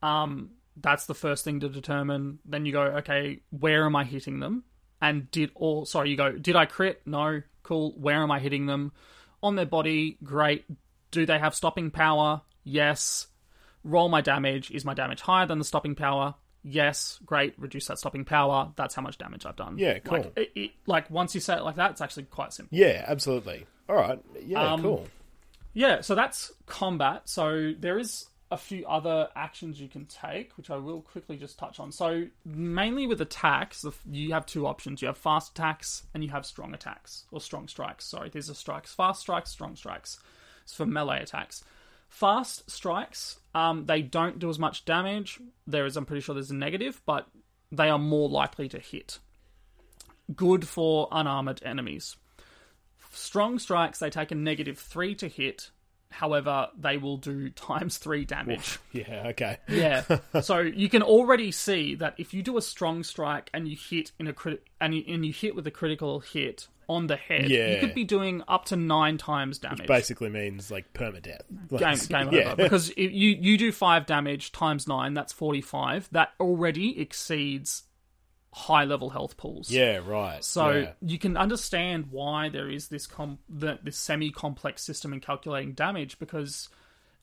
Um, 0.04 0.52
that's 0.78 1.06
the 1.06 1.16
first 1.16 1.44
thing 1.44 1.62
to 1.62 1.70
determine. 1.70 2.40
Then 2.46 2.66
you 2.66 2.74
go, 2.74 2.84
okay, 2.84 3.40
where 3.50 3.86
am 3.86 3.96
I 3.96 4.04
hitting 4.04 4.40
them? 4.40 4.66
And 5.02 5.32
did 5.32 5.52
all 5.56 5.86
sorry, 5.86 6.12
you 6.12 6.18
go, 6.18 6.34
did 6.34 6.56
I 6.56 6.66
crit? 6.66 7.02
No. 7.06 7.42
Cool. 7.64 7.94
Where 7.98 8.22
am 8.22 8.32
I 8.32 8.40
hitting 8.40 8.66
them? 8.68 8.92
On 9.42 9.56
their 9.56 9.66
body, 9.66 10.18
great. 10.24 10.66
Do 11.12 11.26
they 11.26 11.40
have 11.40 11.56
stopping 11.56 11.90
power? 11.90 12.42
Yes. 12.64 13.28
Roll 13.84 14.10
my 14.10 14.22
damage. 14.22 14.72
Is 14.72 14.86
my 14.86 14.94
damage 14.94 15.22
higher 15.22 15.46
than 15.46 15.60
the 15.60 15.66
stopping 15.66 15.96
power? 15.96 16.36
Yes. 16.64 17.20
Great. 17.26 17.54
Reduce 17.58 17.88
that 17.88 18.00
stopping 18.00 18.26
power. 18.26 18.72
That's 18.76 18.96
how 18.96 19.02
much 19.02 19.18
damage 19.18 19.46
I've 19.46 19.56
done. 19.56 19.78
Yeah, 19.78 20.00
cool. 20.00 20.18
Like, 20.20 20.34
it, 20.38 20.52
it, 20.56 20.72
like 20.86 21.10
once 21.12 21.36
you 21.36 21.42
say 21.42 21.56
it 21.58 21.64
like 21.64 21.76
that, 21.76 21.92
it's 21.92 22.02
actually 22.02 22.24
quite 22.24 22.54
simple. 22.54 22.78
Yeah, 22.78 23.04
absolutely. 23.08 23.66
All 23.90 23.96
right. 23.96 24.20
Yeah, 24.46 24.74
Um, 24.74 24.82
cool. 24.82 25.08
Yeah, 25.74 26.02
so 26.02 26.16
that's 26.16 26.52
combat. 26.66 27.24
So 27.28 27.74
there 27.78 27.98
is 27.98 28.28
a 28.52 28.58
few 28.58 28.86
other 28.86 29.30
actions 29.36 29.82
you 29.82 29.88
can 29.88 30.06
take, 30.06 30.56
which 30.58 30.70
I 30.70 30.78
will 30.78 31.02
quickly 31.02 31.38
just 31.38 31.58
touch 31.58 31.80
on. 31.80 31.92
So 31.92 32.26
mainly 32.46 33.08
with 33.08 33.20
attacks, 33.20 33.84
you 34.10 34.32
have 34.34 34.46
two 34.46 34.68
options. 34.68 35.02
You 35.02 35.08
have 35.08 35.18
fast 35.18 35.52
attacks 35.58 36.04
and 36.14 36.24
you 36.24 36.30
have 36.30 36.46
strong 36.46 36.74
attacks 36.76 37.26
or 37.32 37.42
strong 37.42 37.68
strikes. 37.68 38.06
Sorry, 38.06 38.30
these 38.30 38.50
are 38.52 38.54
strikes. 38.54 38.94
Fast 38.94 39.22
strikes, 39.22 39.50
strong 39.50 39.76
strikes. 39.76 40.20
It's 40.64 40.76
for 40.76 40.86
melee 40.86 41.24
attacks. 41.24 41.64
Fast 42.14 42.70
strikes, 42.70 43.40
um, 43.56 43.88
they 43.88 44.04
don't 44.04 44.38
do 44.38 44.48
as 44.48 44.60
much 44.60 44.86
damage. 44.86 45.40
There 45.66 45.88
is, 45.88 45.98
I'm 45.98 46.06
pretty 46.06 46.22
sure, 46.22 46.36
there's 46.36 46.52
a 46.52 46.56
negative, 46.56 47.02
but 47.08 47.28
they 47.72 47.90
are 47.90 47.98
more 47.98 48.30
likely 48.30 48.70
to 48.70 48.78
hit. 48.78 49.18
Good 50.36 50.68
for 50.68 51.08
unarmored 51.12 51.64
enemies. 51.66 52.16
Strong 53.12 53.58
strikes, 53.58 53.98
they 53.98 54.12
take 54.12 54.30
a 54.30 54.36
negative 54.36 54.78
three 54.78 55.16
to 55.16 55.28
hit. 55.28 55.72
However, 56.12 56.68
they 56.78 56.98
will 56.98 57.18
do 57.18 57.50
times 57.56 57.98
three 57.98 58.26
damage. 58.26 58.78
Yeah, 58.92 59.30
okay. 59.30 59.58
Yeah. 59.68 60.04
so 60.44 60.60
you 60.60 60.90
can 60.90 61.02
already 61.02 61.52
see 61.52 61.96
that 61.96 62.14
if 62.20 62.32
you 62.32 62.44
do 62.44 62.58
a 62.58 62.62
strong 62.62 63.02
strike 63.02 63.50
and 63.56 63.68
you 63.68 63.76
hit 63.76 64.12
in 64.20 64.28
a 64.28 64.34
crit 64.34 64.64
and 64.80 64.94
you, 64.94 65.04
and 65.08 65.26
you 65.26 65.34
hit 65.34 65.56
with 65.56 65.66
a 65.66 65.72
critical 65.72 66.20
hit 66.20 66.68
on 66.94 67.08
the 67.08 67.16
head, 67.16 67.50
Yeah. 67.50 67.74
you 67.74 67.80
could 67.80 67.94
be 67.96 68.04
doing 68.04 68.44
up 68.48 68.66
to 68.66 68.76
nine 68.76 69.18
times 69.18 69.60
damage. 69.60 69.88
Basically 69.88 70.30
means 70.30 70.72
like 70.72 70.94
permadeath. 70.94 71.42
Game, 71.70 71.80
Like, 71.80 72.08
game 72.08 72.32
yeah. 72.32 72.52
over 72.54 72.56
because 72.56 72.90
if 72.92 73.12
you 73.12 73.38
you 73.40 73.58
do 73.58 73.72
five 73.72 74.06
damage 74.06 74.52
times 74.52 74.88
nine, 74.88 75.14
that's 75.14 75.34
forty 75.34 75.62
five. 75.62 76.08
That 76.12 76.34
already 76.40 77.00
exceeds 77.00 77.84
high 78.54 78.84
level 78.84 79.10
health 79.10 79.36
pools. 79.36 79.72
Yeah, 79.72 79.98
right. 80.06 80.44
So 80.44 80.70
yeah. 80.70 80.92
you 81.02 81.18
can 81.18 81.36
understand 81.38 82.08
why 82.12 82.50
there 82.50 82.70
is 82.70 82.88
this 82.88 83.08
com- 83.08 83.40
the, 83.50 83.80
this 83.84 83.98
semi-complex 83.98 84.84
system 84.84 85.12
in 85.12 85.20
calculating 85.22 85.74
damage 85.74 86.20
because 86.20 86.70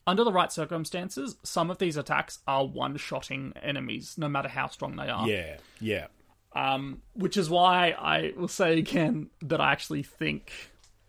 under 0.05 0.23
the 0.25 0.31
right 0.33 0.51
circumstances, 0.51 1.37
some 1.43 1.71
of 1.71 1.77
these 1.77 1.95
attacks 1.95 2.39
are 2.47 2.65
one-shotting 2.65 3.53
enemies, 3.61 4.15
no 4.17 4.27
matter 4.27 4.49
how 4.49 4.67
strong 4.67 4.97
they 4.97 5.07
are. 5.07 5.25
Yeah, 5.27 5.57
yeah. 5.79 6.07
Um, 6.53 7.01
which 7.13 7.37
is 7.37 7.49
why 7.49 7.95
I 7.97 8.33
will 8.35 8.49
say 8.49 8.77
again 8.77 9.29
that 9.41 9.61
I 9.61 9.71
actually 9.71 10.03
think 10.03 10.51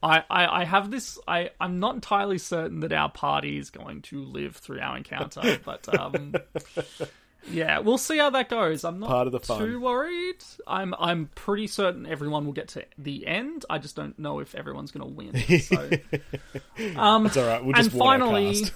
I, 0.02 0.24
I, 0.28 0.62
I 0.62 0.64
have 0.64 0.90
this. 0.90 1.18
I 1.28 1.50
I'm 1.60 1.78
not 1.78 1.94
entirely 1.94 2.38
certain 2.38 2.80
that 2.80 2.92
our 2.92 3.08
party 3.08 3.58
is 3.58 3.70
going 3.70 4.02
to 4.02 4.22
live 4.24 4.56
through 4.56 4.80
our 4.80 4.96
encounter, 4.96 5.58
but 5.64 5.88
um, 5.98 6.34
yeah, 7.48 7.78
we'll 7.78 7.98
see 7.98 8.18
how 8.18 8.30
that 8.30 8.48
goes. 8.48 8.84
I'm 8.84 8.98
not 8.98 9.08
Part 9.10 9.26
of 9.28 9.32
the 9.32 9.40
fun. 9.40 9.60
too 9.60 9.80
worried. 9.80 10.42
I'm 10.66 10.94
I'm 10.98 11.30
pretty 11.34 11.68
certain 11.68 12.04
everyone 12.06 12.46
will 12.46 12.52
get 12.52 12.68
to 12.68 12.84
the 12.98 13.26
end. 13.26 13.64
I 13.70 13.78
just 13.78 13.94
don't 13.94 14.18
know 14.18 14.40
if 14.40 14.54
everyone's 14.56 14.90
going 14.90 15.08
to 15.08 15.14
win. 15.14 15.60
So. 15.60 15.90
um, 17.00 17.26
It's 17.26 17.36
all 17.36 17.46
right. 17.46 17.64
We'll 17.64 17.74
just 17.74 17.90
and 17.90 17.98
finally. 17.98 18.64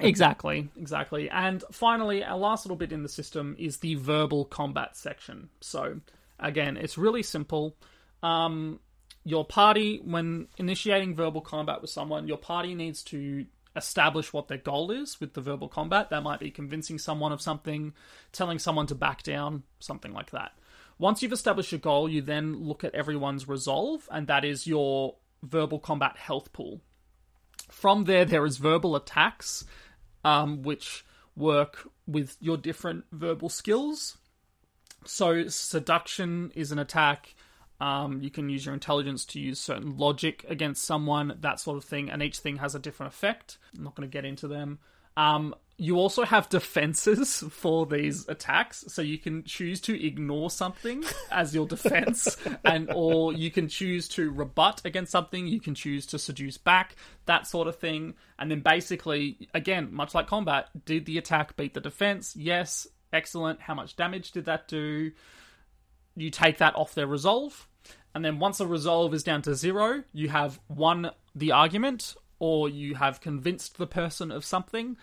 exactly, 0.00 0.68
exactly. 0.76 1.30
And 1.30 1.62
finally, 1.72 2.24
our 2.24 2.38
last 2.38 2.64
little 2.64 2.76
bit 2.76 2.92
in 2.92 3.02
the 3.02 3.08
system 3.08 3.56
is 3.58 3.78
the 3.78 3.94
verbal 3.96 4.44
combat 4.44 4.96
section. 4.96 5.48
So, 5.60 6.00
again, 6.38 6.76
it's 6.76 6.98
really 6.98 7.22
simple. 7.22 7.76
Um, 8.22 8.80
your 9.24 9.44
party, 9.44 10.00
when 10.04 10.48
initiating 10.56 11.14
verbal 11.14 11.40
combat 11.40 11.80
with 11.80 11.90
someone, 11.90 12.28
your 12.28 12.38
party 12.38 12.74
needs 12.74 13.02
to 13.04 13.46
establish 13.76 14.32
what 14.32 14.48
their 14.48 14.58
goal 14.58 14.90
is 14.90 15.20
with 15.20 15.34
the 15.34 15.40
verbal 15.40 15.68
combat. 15.68 16.10
That 16.10 16.22
might 16.22 16.40
be 16.40 16.50
convincing 16.50 16.98
someone 16.98 17.32
of 17.32 17.40
something, 17.40 17.92
telling 18.32 18.58
someone 18.58 18.86
to 18.88 18.94
back 18.94 19.22
down, 19.22 19.62
something 19.78 20.12
like 20.12 20.30
that. 20.30 20.52
Once 20.98 21.22
you've 21.22 21.32
established 21.32 21.70
your 21.70 21.78
goal, 21.78 22.08
you 22.08 22.20
then 22.20 22.56
look 22.56 22.82
at 22.82 22.94
everyone's 22.94 23.46
resolve, 23.48 24.08
and 24.10 24.26
that 24.26 24.44
is 24.44 24.66
your 24.66 25.14
verbal 25.42 25.78
combat 25.78 26.16
health 26.16 26.52
pool. 26.52 26.80
From 27.68 28.04
there, 28.04 28.24
there 28.24 28.44
is 28.44 28.56
verbal 28.56 28.96
attacks, 28.96 29.64
um, 30.24 30.62
which 30.62 31.04
work 31.36 31.88
with 32.06 32.36
your 32.40 32.56
different 32.56 33.04
verbal 33.12 33.48
skills. 33.48 34.18
So, 35.04 35.48
seduction 35.48 36.52
is 36.54 36.72
an 36.72 36.78
attack. 36.78 37.34
Um, 37.80 38.22
you 38.22 38.30
can 38.30 38.48
use 38.48 38.66
your 38.66 38.74
intelligence 38.74 39.24
to 39.26 39.40
use 39.40 39.60
certain 39.60 39.96
logic 39.96 40.44
against 40.48 40.84
someone, 40.84 41.36
that 41.40 41.60
sort 41.60 41.76
of 41.76 41.84
thing, 41.84 42.10
and 42.10 42.22
each 42.22 42.38
thing 42.38 42.56
has 42.56 42.74
a 42.74 42.80
different 42.80 43.12
effect. 43.12 43.58
I'm 43.76 43.84
not 43.84 43.94
going 43.94 44.08
to 44.08 44.12
get 44.12 44.24
into 44.24 44.48
them. 44.48 44.80
Um, 45.16 45.54
you 45.78 45.96
also 45.96 46.24
have 46.24 46.48
defenses 46.48 47.42
for 47.50 47.86
these 47.86 48.28
attacks, 48.28 48.84
so 48.88 49.00
you 49.00 49.16
can 49.16 49.44
choose 49.44 49.80
to 49.82 50.06
ignore 50.06 50.50
something 50.50 51.04
as 51.30 51.54
your 51.54 51.66
defense, 51.66 52.36
and 52.64 52.90
or 52.92 53.32
you 53.32 53.50
can 53.50 53.68
choose 53.68 54.08
to 54.08 54.30
rebut 54.30 54.82
against 54.84 55.12
something. 55.12 55.46
You 55.46 55.60
can 55.60 55.74
choose 55.74 56.04
to 56.06 56.18
seduce 56.18 56.58
back, 56.58 56.96
that 57.26 57.46
sort 57.46 57.68
of 57.68 57.76
thing, 57.76 58.14
and 58.38 58.50
then 58.50 58.60
basically, 58.60 59.48
again, 59.54 59.88
much 59.92 60.14
like 60.14 60.26
combat, 60.26 60.68
did 60.84 61.06
the 61.06 61.16
attack 61.16 61.56
beat 61.56 61.74
the 61.74 61.80
defense? 61.80 62.34
Yes, 62.36 62.86
excellent. 63.12 63.60
How 63.60 63.74
much 63.74 63.96
damage 63.96 64.32
did 64.32 64.46
that 64.46 64.68
do? 64.68 65.12
you 66.20 66.30
take 66.30 66.58
that 66.58 66.74
off 66.76 66.94
their 66.94 67.06
resolve, 67.06 67.68
and 68.14 68.24
then 68.24 68.38
once 68.38 68.58
the 68.58 68.66
resolve 68.66 69.14
is 69.14 69.22
down 69.22 69.42
to 69.42 69.54
zero, 69.54 70.02
you 70.12 70.28
have 70.28 70.58
won 70.68 71.10
the 71.34 71.52
argument, 71.52 72.14
or 72.38 72.68
you 72.68 72.94
have 72.94 73.20
convinced 73.20 73.78
the 73.78 73.86
person 73.86 74.30
of 74.30 74.44
something, 74.44 74.96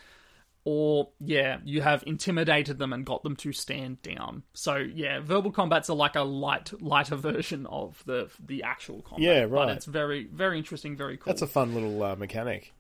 or 0.66 1.10
yeah, 1.20 1.60
you 1.64 1.82
have 1.82 2.04
intimidated 2.08 2.80
them 2.80 2.92
and 2.92 3.06
got 3.06 3.22
them 3.24 3.36
to 3.38 3.54
stand 3.54 4.02
down. 4.02 4.44
So 4.54 4.76
yeah, 4.78 5.20
verbal 5.22 5.52
combats 5.52 5.90
are 5.90 5.96
like 5.96 6.16
a 6.16 6.24
light, 6.24 6.74
lighter 6.82 7.16
version 7.16 7.66
of 7.68 8.04
the 8.06 8.30
the 8.44 8.64
actual 8.64 9.02
combat. 9.04 9.22
Yeah, 9.24 9.42
right. 9.44 9.68
But 9.68 9.78
it's 9.78 9.86
very, 9.86 10.26
very 10.26 10.58
interesting, 10.58 10.98
very 10.98 11.18
cool. 11.18 11.32
That's 11.32 11.44
a 11.44 11.48
fun 11.48 11.74
little 11.74 12.02
uh, 12.04 12.16
mechanic. 12.16 12.74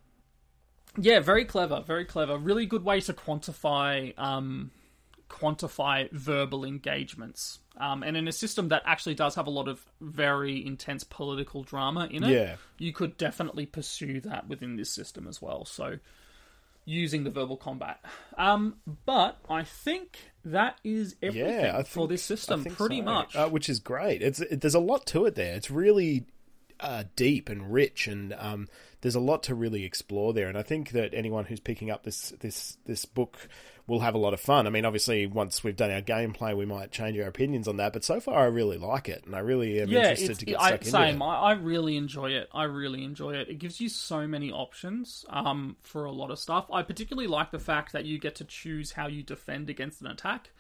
Yeah, 0.98 1.20
very 1.20 1.46
clever, 1.46 1.84
very 1.86 2.06
clever. 2.06 2.38
Really 2.38 2.66
good 2.66 2.84
way 2.84 3.02
to 3.02 3.14
quantify 3.14 4.18
um, 4.18 4.72
quantify 5.30 6.10
verbal 6.12 6.66
engagements. 6.66 7.60
Um, 7.78 8.04
and 8.04 8.16
in 8.16 8.28
a 8.28 8.32
system 8.32 8.70
that 8.70 8.84
actually 8.86 9.16
does 9.16 9.36
have 9.36 9.48
a 9.48 9.52
lot 9.52 9.68
of 9.68 9.86
very 10.00 10.66
intense 10.66 11.04
political 11.04 11.64
drama 11.64 12.08
in 12.10 12.24
it, 12.24 12.32
Yeah. 12.32 12.56
you 12.78 12.94
could 12.94 13.18
definitely 13.18 13.66
pursue 13.66 14.22
that 14.22 14.48
within 14.48 14.78
this 14.78 14.90
system 14.90 15.28
as 15.28 15.42
well. 15.42 15.66
So, 15.66 15.98
using 16.86 17.24
the 17.24 17.32
verbal 17.32 17.58
combat. 17.58 18.00
Um, 18.38 18.76
but 19.06 19.38
I 19.50 19.64
think 19.64 20.20
that 20.44 20.78
is 20.84 21.16
everything 21.22 21.50
Yeah, 21.50 21.76
think, 21.78 21.88
for 21.88 22.08
this 22.08 22.24
system, 22.24 22.64
pretty 22.64 23.00
so. 23.00 23.04
much. 23.04 23.36
uh, 23.36 23.50
which 23.50 23.68
is 23.70 23.80
great. 23.80 24.22
It's 24.22 24.40
it, 24.40 24.62
there's 24.62 24.76
a 24.76 24.80
lot 24.80 25.06
to 25.08 25.26
it 25.26 25.36
there. 25.36 25.56
It's 25.56 25.72
really 25.72 26.26
uh, 26.80 27.06
deep 27.16 27.50
and 27.50 27.72
rich, 27.74 28.08
and 28.08 28.34
um, 28.38 28.68
there's 29.02 29.16
a 29.16 29.20
lot 29.20 29.44
to 29.44 29.56
really 29.56 29.84
explore 29.84 30.34
there. 30.34 30.48
And 30.48 30.58
I 30.58 30.62
think 30.64 30.92
that 30.92 31.14
anyone 31.14 31.46
who's 31.46 31.60
picking 31.60 31.90
up 31.90 32.04
this 32.04 32.34
this 32.40 32.78
this 32.86 33.06
book 33.06 33.48
we'll 33.88 34.00
have 34.00 34.16
a 34.16 34.18
lot 34.18 34.34
of 34.34 34.40
fun. 34.40 34.66
I 34.66 34.70
mean, 34.70 34.86
obviously, 34.86 35.28
once 35.28 35.64
we've 35.64 35.76
done 35.76 35.92
our 35.92 36.02
gameplay, 36.02 36.56
we 36.56 36.66
might 36.66 36.92
change 36.92 37.20
our 37.20 37.28
opinions 37.28 37.68
on 37.68 37.78
that. 37.78 37.94
But 37.94 38.04
so 38.04 38.20
far, 38.20 38.40
I 38.40 38.46
really 38.46 38.78
like 38.78 39.08
it, 39.10 39.26
and 39.26 39.36
I 39.36 39.40
really 39.40 39.80
am 39.82 39.90
yeah, 39.90 40.10
interested 40.10 40.40
to 40.40 40.46
get 40.46 40.62
I, 40.62 40.68
stuck 40.68 40.80
into 40.80 40.92
same. 40.92 41.22
it. 41.22 41.26
I, 41.26 41.36
I 41.36 41.52
really 41.54 41.98
enjoy 41.98 42.32
it. 42.32 42.50
I 42.54 42.64
really 42.64 43.04
enjoy 43.04 43.36
it. 43.36 43.50
It 43.50 43.60
gives 43.60 43.80
you 43.80 43.90
so 43.90 44.28
many 44.28 44.52
options 44.52 45.26
um, 45.30 45.78
for 45.84 46.06
a 46.06 46.12
lot 46.12 46.32
of 46.32 46.40
stuff. 46.40 46.66
I 46.72 46.82
particularly 46.82 47.28
like 47.28 47.52
the 47.52 47.60
fact 47.60 47.94
that 47.94 48.06
you 48.06 48.20
get 48.20 48.36
to 48.36 48.46
choose 48.46 48.92
how 48.92 49.08
you 49.08 49.24
defend 49.24 49.70
against 49.70 50.02
an 50.02 50.08
attack. 50.08 50.52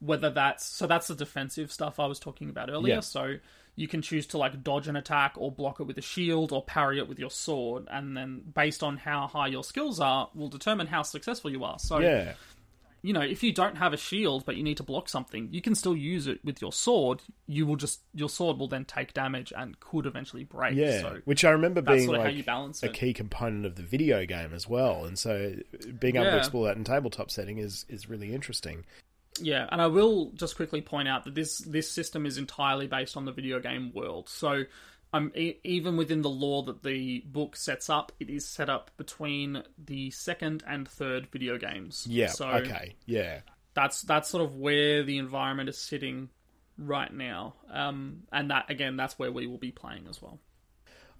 Whether 0.00 0.30
that's 0.30 0.66
so, 0.66 0.88
that's 0.88 1.06
the 1.06 1.14
defensive 1.14 1.70
stuff 1.70 2.00
I 2.00 2.06
was 2.06 2.18
talking 2.18 2.50
about 2.50 2.70
earlier. 2.70 2.94
Yeah. 2.94 3.00
So 3.00 3.36
you 3.76 3.86
can 3.86 4.02
choose 4.02 4.26
to 4.28 4.38
like 4.38 4.62
dodge 4.62 4.88
an 4.88 4.96
attack 4.96 5.34
or 5.36 5.52
block 5.52 5.78
it 5.78 5.84
with 5.84 5.96
a 5.96 6.02
shield 6.02 6.52
or 6.52 6.62
parry 6.64 6.98
it 6.98 7.08
with 7.08 7.18
your 7.18 7.30
sword, 7.30 7.86
and 7.90 8.16
then 8.16 8.42
based 8.52 8.82
on 8.82 8.96
how 8.96 9.28
high 9.28 9.46
your 9.46 9.62
skills 9.62 10.00
are, 10.00 10.28
will 10.34 10.48
determine 10.48 10.88
how 10.88 11.02
successful 11.02 11.50
you 11.50 11.62
are. 11.62 11.78
So 11.78 11.98
Yeah, 11.98 12.32
you 13.02 13.12
know, 13.12 13.20
if 13.20 13.42
you 13.42 13.52
don't 13.52 13.76
have 13.76 13.92
a 13.92 13.96
shield 13.96 14.44
but 14.46 14.56
you 14.56 14.62
need 14.62 14.76
to 14.76 14.82
block 14.82 15.08
something, 15.08 15.48
you 15.50 15.60
can 15.60 15.74
still 15.74 15.96
use 15.96 16.26
it 16.28 16.42
with 16.44 16.62
your 16.62 16.72
sword. 16.72 17.20
You 17.46 17.66
will 17.66 17.76
just 17.76 18.00
your 18.14 18.28
sword 18.28 18.58
will 18.58 18.68
then 18.68 18.84
take 18.84 19.12
damage 19.12 19.52
and 19.56 19.78
could 19.80 20.06
eventually 20.06 20.44
break. 20.44 20.76
yeah. 20.76 21.00
So 21.00 21.18
Which 21.24 21.44
I 21.44 21.50
remember 21.50 21.82
being 21.82 22.04
sort 22.04 22.16
of 22.16 22.24
like 22.24 22.30
how 22.32 22.36
you 22.36 22.44
balance 22.44 22.82
a 22.82 22.86
it. 22.86 22.94
key 22.94 23.12
component 23.12 23.66
of 23.66 23.74
the 23.74 23.82
video 23.82 24.24
game 24.24 24.54
as 24.54 24.68
well. 24.68 25.04
And 25.04 25.18
so, 25.18 25.54
being 25.98 26.16
able 26.16 26.26
to 26.26 26.38
explore 26.38 26.66
that 26.66 26.76
in 26.76 26.84
tabletop 26.84 27.30
setting 27.30 27.58
is 27.58 27.84
is 27.88 28.08
really 28.08 28.32
interesting. 28.32 28.84
Yeah, 29.40 29.66
and 29.72 29.80
I 29.80 29.86
will 29.86 30.30
just 30.32 30.56
quickly 30.56 30.80
point 30.80 31.08
out 31.08 31.24
that 31.24 31.34
this 31.34 31.58
this 31.58 31.90
system 31.90 32.26
is 32.26 32.38
entirely 32.38 32.86
based 32.86 33.16
on 33.16 33.24
the 33.24 33.32
video 33.32 33.60
game 33.60 33.90
world. 33.94 34.28
So, 34.28 34.64
um, 35.12 35.32
e- 35.34 35.56
even 35.64 35.96
within 35.96 36.22
the 36.22 36.30
lore 36.30 36.62
that 36.64 36.82
the 36.82 37.20
book 37.26 37.56
sets 37.56 37.90
up, 37.90 38.12
it 38.18 38.30
is 38.30 38.46
set 38.46 38.70
up 38.70 38.90
between 38.96 39.62
the 39.78 40.10
second 40.10 40.62
and 40.66 40.88
third 40.88 41.26
video 41.30 41.58
games. 41.58 42.06
Yeah. 42.08 42.28
So 42.28 42.48
okay. 42.48 42.94
Yeah. 43.06 43.40
that's 43.74 44.02
that's 44.02 44.28
sort 44.30 44.42
of 44.44 44.56
where 44.56 45.02
the 45.02 45.18
environment 45.18 45.68
is 45.68 45.78
sitting 45.78 46.30
right 46.78 47.12
now. 47.12 47.54
Um, 47.70 48.22
and 48.32 48.50
that 48.50 48.70
again, 48.70 48.96
that's 48.96 49.18
where 49.18 49.30
we 49.30 49.46
will 49.46 49.58
be 49.58 49.70
playing 49.70 50.06
as 50.08 50.20
well. 50.22 50.38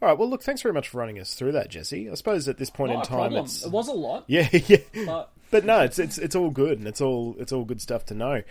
All 0.00 0.08
right. 0.08 0.18
Well, 0.18 0.28
look. 0.28 0.42
Thanks 0.42 0.62
very 0.62 0.72
much 0.72 0.88
for 0.88 0.98
running 0.98 1.20
us 1.20 1.34
through 1.34 1.52
that, 1.52 1.68
Jesse. 1.68 2.10
I 2.10 2.14
suppose 2.14 2.48
at 2.48 2.58
this 2.58 2.70
point 2.70 2.92
Not 2.92 3.08
in 3.08 3.16
time, 3.16 3.32
it's 3.34 3.64
It 3.64 3.70
was 3.70 3.88
a 3.88 3.92
lot, 3.92 4.24
yeah, 4.28 4.48
yeah. 4.52 4.78
but 5.06 5.32
But 5.50 5.64
no, 5.64 5.80
it's 5.80 5.98
it's 5.98 6.18
it's 6.18 6.34
all 6.34 6.50
good 6.50 6.78
and 6.78 6.88
it's 6.88 7.00
all 7.00 7.36
it's 7.38 7.52
all 7.52 7.64
good 7.64 7.80
stuff 7.80 8.06
to 8.06 8.14
know. 8.14 8.42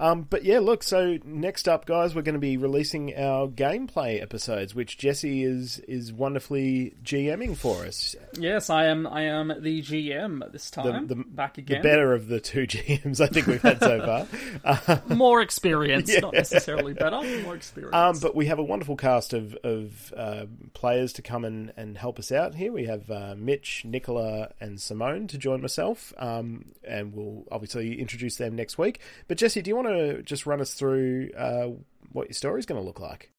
Um, 0.00 0.22
but 0.22 0.44
yeah, 0.44 0.58
look. 0.60 0.82
So 0.82 1.18
next 1.24 1.68
up, 1.68 1.84
guys, 1.84 2.14
we're 2.14 2.22
going 2.22 2.34
to 2.34 2.38
be 2.40 2.56
releasing 2.56 3.14
our 3.16 3.46
gameplay 3.48 4.20
episodes, 4.20 4.74
which 4.74 4.96
Jesse 4.98 5.44
is 5.44 5.78
is 5.80 6.12
wonderfully 6.12 6.94
GMing 7.04 7.56
for 7.56 7.84
us. 7.84 8.16
yes, 8.38 8.70
I 8.70 8.86
am. 8.86 9.06
I 9.06 9.22
am 9.24 9.48
the 9.60 9.82
GM 9.82 10.42
at 10.42 10.52
this 10.52 10.70
time. 10.70 11.06
the- 11.06 11.16
back 11.16 11.58
again, 11.58 11.82
The 11.82 11.88
better 11.88 12.14
of 12.14 12.28
the 12.28 12.40
two 12.40 12.62
GMs 12.66 13.20
I 13.20 13.26
think 13.26 13.46
we've 13.46 13.60
had 13.60 13.78
so 13.80 14.26
far. 14.64 15.02
more 15.08 15.42
experience, 15.42 16.10
not 16.20 16.32
necessarily 16.32 16.94
better. 16.94 17.20
More 17.42 17.54
experience. 17.54 17.94
Um, 17.94 18.18
but 18.22 18.34
we 18.34 18.46
have 18.46 18.58
a 18.58 18.64
wonderful 18.64 18.96
cast 18.96 19.34
of, 19.34 19.54
of 19.62 20.14
uh, 20.16 20.46
players 20.72 21.12
to 21.14 21.22
come 21.22 21.44
and, 21.44 21.72
and 21.76 21.98
help 21.98 22.18
us 22.18 22.32
out 22.32 22.54
here. 22.54 22.72
We 22.72 22.86
have 22.86 23.10
uh, 23.10 23.34
Mitch, 23.36 23.84
Nicola, 23.84 24.52
and 24.60 24.80
Simone 24.80 25.26
to 25.28 25.36
join 25.36 25.60
myself, 25.60 26.14
um, 26.16 26.64
and 26.84 27.14
we'll 27.14 27.44
obviously 27.52 28.00
introduce 28.00 28.36
them 28.36 28.56
next 28.56 28.78
week. 28.78 29.00
But 29.28 29.36
Jesse, 29.36 29.60
do 29.60 29.68
you 29.68 29.76
want 29.76 29.88
to 29.88 29.89
just 30.24 30.46
run 30.46 30.60
us 30.60 30.74
through 30.74 31.30
uh, 31.36 31.68
what 32.12 32.28
your 32.28 32.34
story's 32.34 32.66
going 32.66 32.80
to 32.80 32.86
look 32.86 33.00
like? 33.00 33.30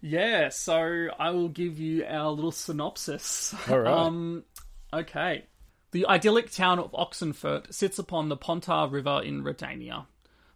Yeah, 0.00 0.50
so 0.50 1.08
I 1.18 1.30
will 1.30 1.48
give 1.48 1.78
you 1.78 2.04
our 2.06 2.30
little 2.30 2.52
synopsis. 2.52 3.54
All 3.68 3.80
right. 3.80 3.92
Um, 3.92 4.44
okay. 4.92 5.46
The 5.90 6.06
idyllic 6.06 6.50
town 6.50 6.78
of 6.78 6.92
Oxenfurt 6.92 7.72
sits 7.72 7.98
upon 7.98 8.28
the 8.28 8.36
Pontar 8.36 8.90
River 8.90 9.22
in 9.24 9.42
Redania. 9.42 10.06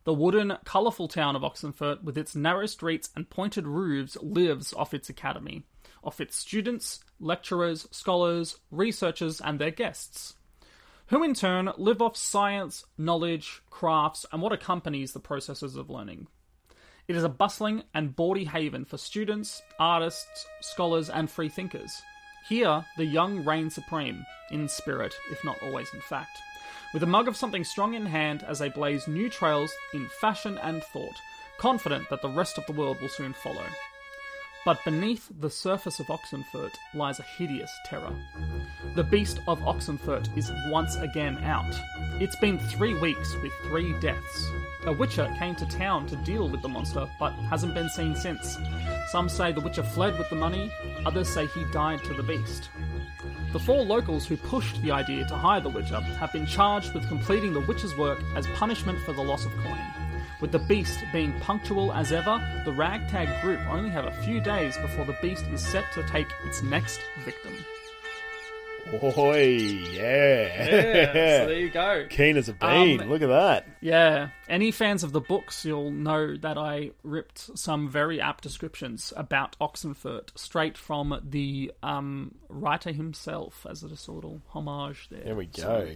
The 0.04 0.12
wooden, 0.12 0.58
colourful 0.64 1.08
town 1.08 1.36
of 1.36 1.42
Oxenfurt, 1.42 2.02
with 2.02 2.18
its 2.18 2.34
narrow 2.36 2.66
streets 2.66 3.10
and 3.16 3.30
pointed 3.30 3.66
roofs, 3.66 4.16
lives 4.20 4.72
off 4.74 4.94
its 4.94 5.08
academy, 5.08 5.64
off 6.04 6.20
its 6.20 6.36
students, 6.36 7.00
lecturers, 7.20 7.88
scholars, 7.92 8.58
researchers, 8.70 9.40
and 9.40 9.58
their 9.58 9.70
guests, 9.70 10.34
who 11.12 11.22
in 11.22 11.34
turn 11.34 11.70
live 11.76 12.00
off 12.00 12.16
science, 12.16 12.86
knowledge, 12.96 13.60
crafts, 13.68 14.24
and 14.32 14.40
what 14.40 14.50
accompanies 14.52 15.12
the 15.12 15.20
processes 15.20 15.76
of 15.76 15.90
learning. 15.90 16.26
It 17.06 17.14
is 17.14 17.22
a 17.22 17.28
bustling 17.28 17.82
and 17.92 18.16
bawdy 18.16 18.46
haven 18.46 18.86
for 18.86 18.96
students, 18.96 19.60
artists, 19.78 20.46
scholars, 20.62 21.10
and 21.10 21.30
free 21.30 21.50
thinkers. 21.50 22.00
Here, 22.48 22.86
the 22.96 23.04
young 23.04 23.44
reign 23.44 23.68
supreme, 23.68 24.24
in 24.50 24.66
spirit, 24.68 25.14
if 25.30 25.44
not 25.44 25.62
always 25.62 25.92
in 25.92 26.00
fact, 26.00 26.38
with 26.94 27.02
a 27.02 27.06
mug 27.06 27.28
of 27.28 27.36
something 27.36 27.62
strong 27.62 27.92
in 27.92 28.06
hand 28.06 28.42
as 28.48 28.58
they 28.58 28.70
blaze 28.70 29.06
new 29.06 29.28
trails 29.28 29.70
in 29.92 30.08
fashion 30.18 30.56
and 30.62 30.82
thought, 30.82 31.20
confident 31.58 32.08
that 32.08 32.22
the 32.22 32.30
rest 32.30 32.56
of 32.56 32.64
the 32.64 32.72
world 32.72 32.98
will 33.02 33.10
soon 33.10 33.34
follow. 33.34 33.66
But 34.64 34.84
beneath 34.84 35.28
the 35.40 35.50
surface 35.50 35.98
of 35.98 36.06
Oxenfurt 36.06 36.74
lies 36.94 37.18
a 37.18 37.24
hideous 37.24 37.72
terror. 37.84 38.14
The 38.94 39.02
beast 39.02 39.40
of 39.48 39.58
Oxenfurt 39.60 40.36
is 40.36 40.52
once 40.68 40.94
again 40.96 41.38
out. 41.42 41.74
It's 42.20 42.36
been 42.36 42.58
three 42.58 42.94
weeks 42.94 43.34
with 43.42 43.52
three 43.64 43.92
deaths. 43.98 44.50
A 44.86 44.92
witcher 44.92 45.34
came 45.38 45.56
to 45.56 45.66
town 45.66 46.06
to 46.06 46.16
deal 46.16 46.48
with 46.48 46.62
the 46.62 46.68
monster, 46.68 47.08
but 47.18 47.32
hasn't 47.50 47.74
been 47.74 47.88
seen 47.88 48.14
since. 48.14 48.56
Some 49.08 49.28
say 49.28 49.50
the 49.50 49.60
witcher 49.60 49.82
fled 49.82 50.16
with 50.16 50.30
the 50.30 50.36
money, 50.36 50.70
others 51.04 51.28
say 51.28 51.46
he 51.46 51.64
died 51.72 52.04
to 52.04 52.14
the 52.14 52.22
beast. 52.22 52.70
The 53.52 53.58
four 53.58 53.84
locals 53.84 54.26
who 54.26 54.38
pushed 54.38 54.80
the 54.80 54.92
idea 54.92 55.26
to 55.26 55.36
hire 55.36 55.60
the 55.60 55.68
Witcher 55.68 56.00
have 56.00 56.32
been 56.32 56.46
charged 56.46 56.94
with 56.94 57.06
completing 57.08 57.52
the 57.52 57.60
Witcher's 57.60 57.94
work 57.98 58.18
as 58.34 58.46
punishment 58.54 58.98
for 59.04 59.12
the 59.12 59.22
loss 59.22 59.44
of 59.44 59.52
coin. 59.58 60.01
With 60.42 60.50
the 60.50 60.58
beast 60.58 60.98
being 61.12 61.32
punctual 61.38 61.92
as 61.92 62.10
ever, 62.10 62.44
the 62.64 62.72
ragtag 62.72 63.40
group 63.42 63.60
only 63.68 63.90
have 63.90 64.06
a 64.06 64.22
few 64.24 64.40
days 64.40 64.76
before 64.76 65.04
the 65.04 65.16
beast 65.22 65.46
is 65.52 65.64
set 65.64 65.84
to 65.92 66.02
take 66.08 66.26
its 66.44 66.64
next 66.64 67.00
victim. 67.24 67.54
Oi, 68.92 69.46
yeah. 69.46 70.66
Yeah, 70.66 71.12
so 71.12 71.46
there 71.46 71.52
you 71.52 71.70
go. 71.70 72.06
Keen 72.10 72.36
as 72.36 72.48
a 72.48 72.54
bean. 72.54 73.02
Um, 73.02 73.08
Look 73.08 73.22
at 73.22 73.28
that. 73.28 73.68
Yeah, 73.80 74.30
any 74.48 74.72
fans 74.72 75.04
of 75.04 75.12
the 75.12 75.20
books, 75.20 75.64
you'll 75.64 75.92
know 75.92 76.36
that 76.36 76.58
I 76.58 76.90
ripped 77.04 77.56
some 77.56 77.88
very 77.88 78.20
apt 78.20 78.42
descriptions 78.42 79.12
about 79.16 79.56
Oxenfurt 79.60 80.36
straight 80.36 80.76
from 80.76 81.20
the 81.22 81.72
um, 81.84 82.34
writer 82.48 82.90
himself 82.90 83.64
as 83.70 83.84
a 83.84 83.96
sort 83.96 84.24
of 84.24 84.40
homage 84.48 85.08
there. 85.08 85.22
There 85.22 85.36
we 85.36 85.46
go. 85.46 85.62
So, 85.62 85.88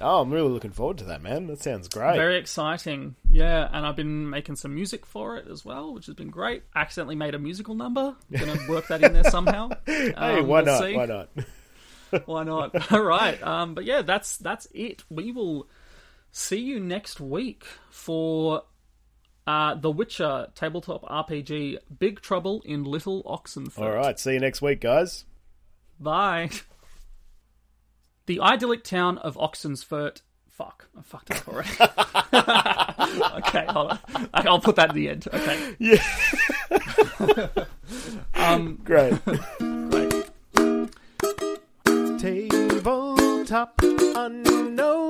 Oh, 0.00 0.20
I'm 0.22 0.30
really 0.32 0.48
looking 0.50 0.70
forward 0.70 0.98
to 0.98 1.04
that, 1.04 1.22
man. 1.22 1.46
That 1.46 1.62
sounds 1.62 1.88
great. 1.88 2.16
Very 2.16 2.36
exciting. 2.38 3.16
Yeah, 3.28 3.68
and 3.72 3.86
I've 3.86 3.96
been 3.96 4.28
making 4.30 4.56
some 4.56 4.74
music 4.74 5.04
for 5.06 5.36
it 5.36 5.46
as 5.50 5.64
well, 5.64 5.92
which 5.94 6.06
has 6.06 6.14
been 6.14 6.30
great. 6.30 6.62
Accidentally 6.74 7.16
made 7.16 7.34
a 7.34 7.38
musical 7.38 7.74
number. 7.74 8.16
Gonna 8.32 8.58
work 8.68 8.88
that 8.88 9.02
in 9.02 9.12
there 9.12 9.24
somehow. 9.24 9.70
hey, 9.86 10.12
Um, 10.12 10.46
why 10.46 10.62
we'll 10.62 10.64
not? 10.64 10.80
see. 10.82 10.96
Why 10.96 11.06
not? 11.06 11.28
Why 12.26 12.42
not? 12.42 12.92
All 12.92 13.02
right. 13.02 13.40
Um, 13.42 13.74
but 13.74 13.84
yeah, 13.84 14.02
that's 14.02 14.36
that's 14.38 14.66
it. 14.74 15.04
We 15.10 15.30
will 15.30 15.68
see 16.32 16.58
you 16.58 16.80
next 16.80 17.20
week 17.20 17.64
for 17.90 18.62
uh, 19.46 19.74
The 19.76 19.90
Witcher 19.92 20.48
tabletop 20.56 21.02
RPG 21.04 21.78
Big 22.00 22.20
Trouble 22.20 22.62
in 22.64 22.82
Little 22.84 23.22
Oxenfurt. 23.24 23.78
All 23.78 23.90
right. 23.92 24.18
See 24.18 24.32
you 24.32 24.40
next 24.40 24.60
week, 24.60 24.80
guys. 24.80 25.24
Bye. 26.00 26.50
The 28.30 28.38
idyllic 28.38 28.84
town 28.84 29.18
of 29.18 29.34
Oxenfurt. 29.34 30.20
Fuck, 30.48 30.86
I 30.96 31.02
fucked 31.02 31.32
up 31.32 31.48
already. 31.48 31.68
okay, 33.38 33.66
hold 33.68 33.90
on. 33.90 33.98
I'll 34.32 34.60
put 34.60 34.76
that 34.76 34.90
at 34.90 34.94
the 34.94 35.08
end. 35.08 35.26
Okay. 35.34 35.74
Yeah. 35.80 36.00
Um, 38.36 38.78
Great. 38.84 39.14
great. 39.24 40.30
Tabletop 42.20 43.74
unknown. 43.82 45.08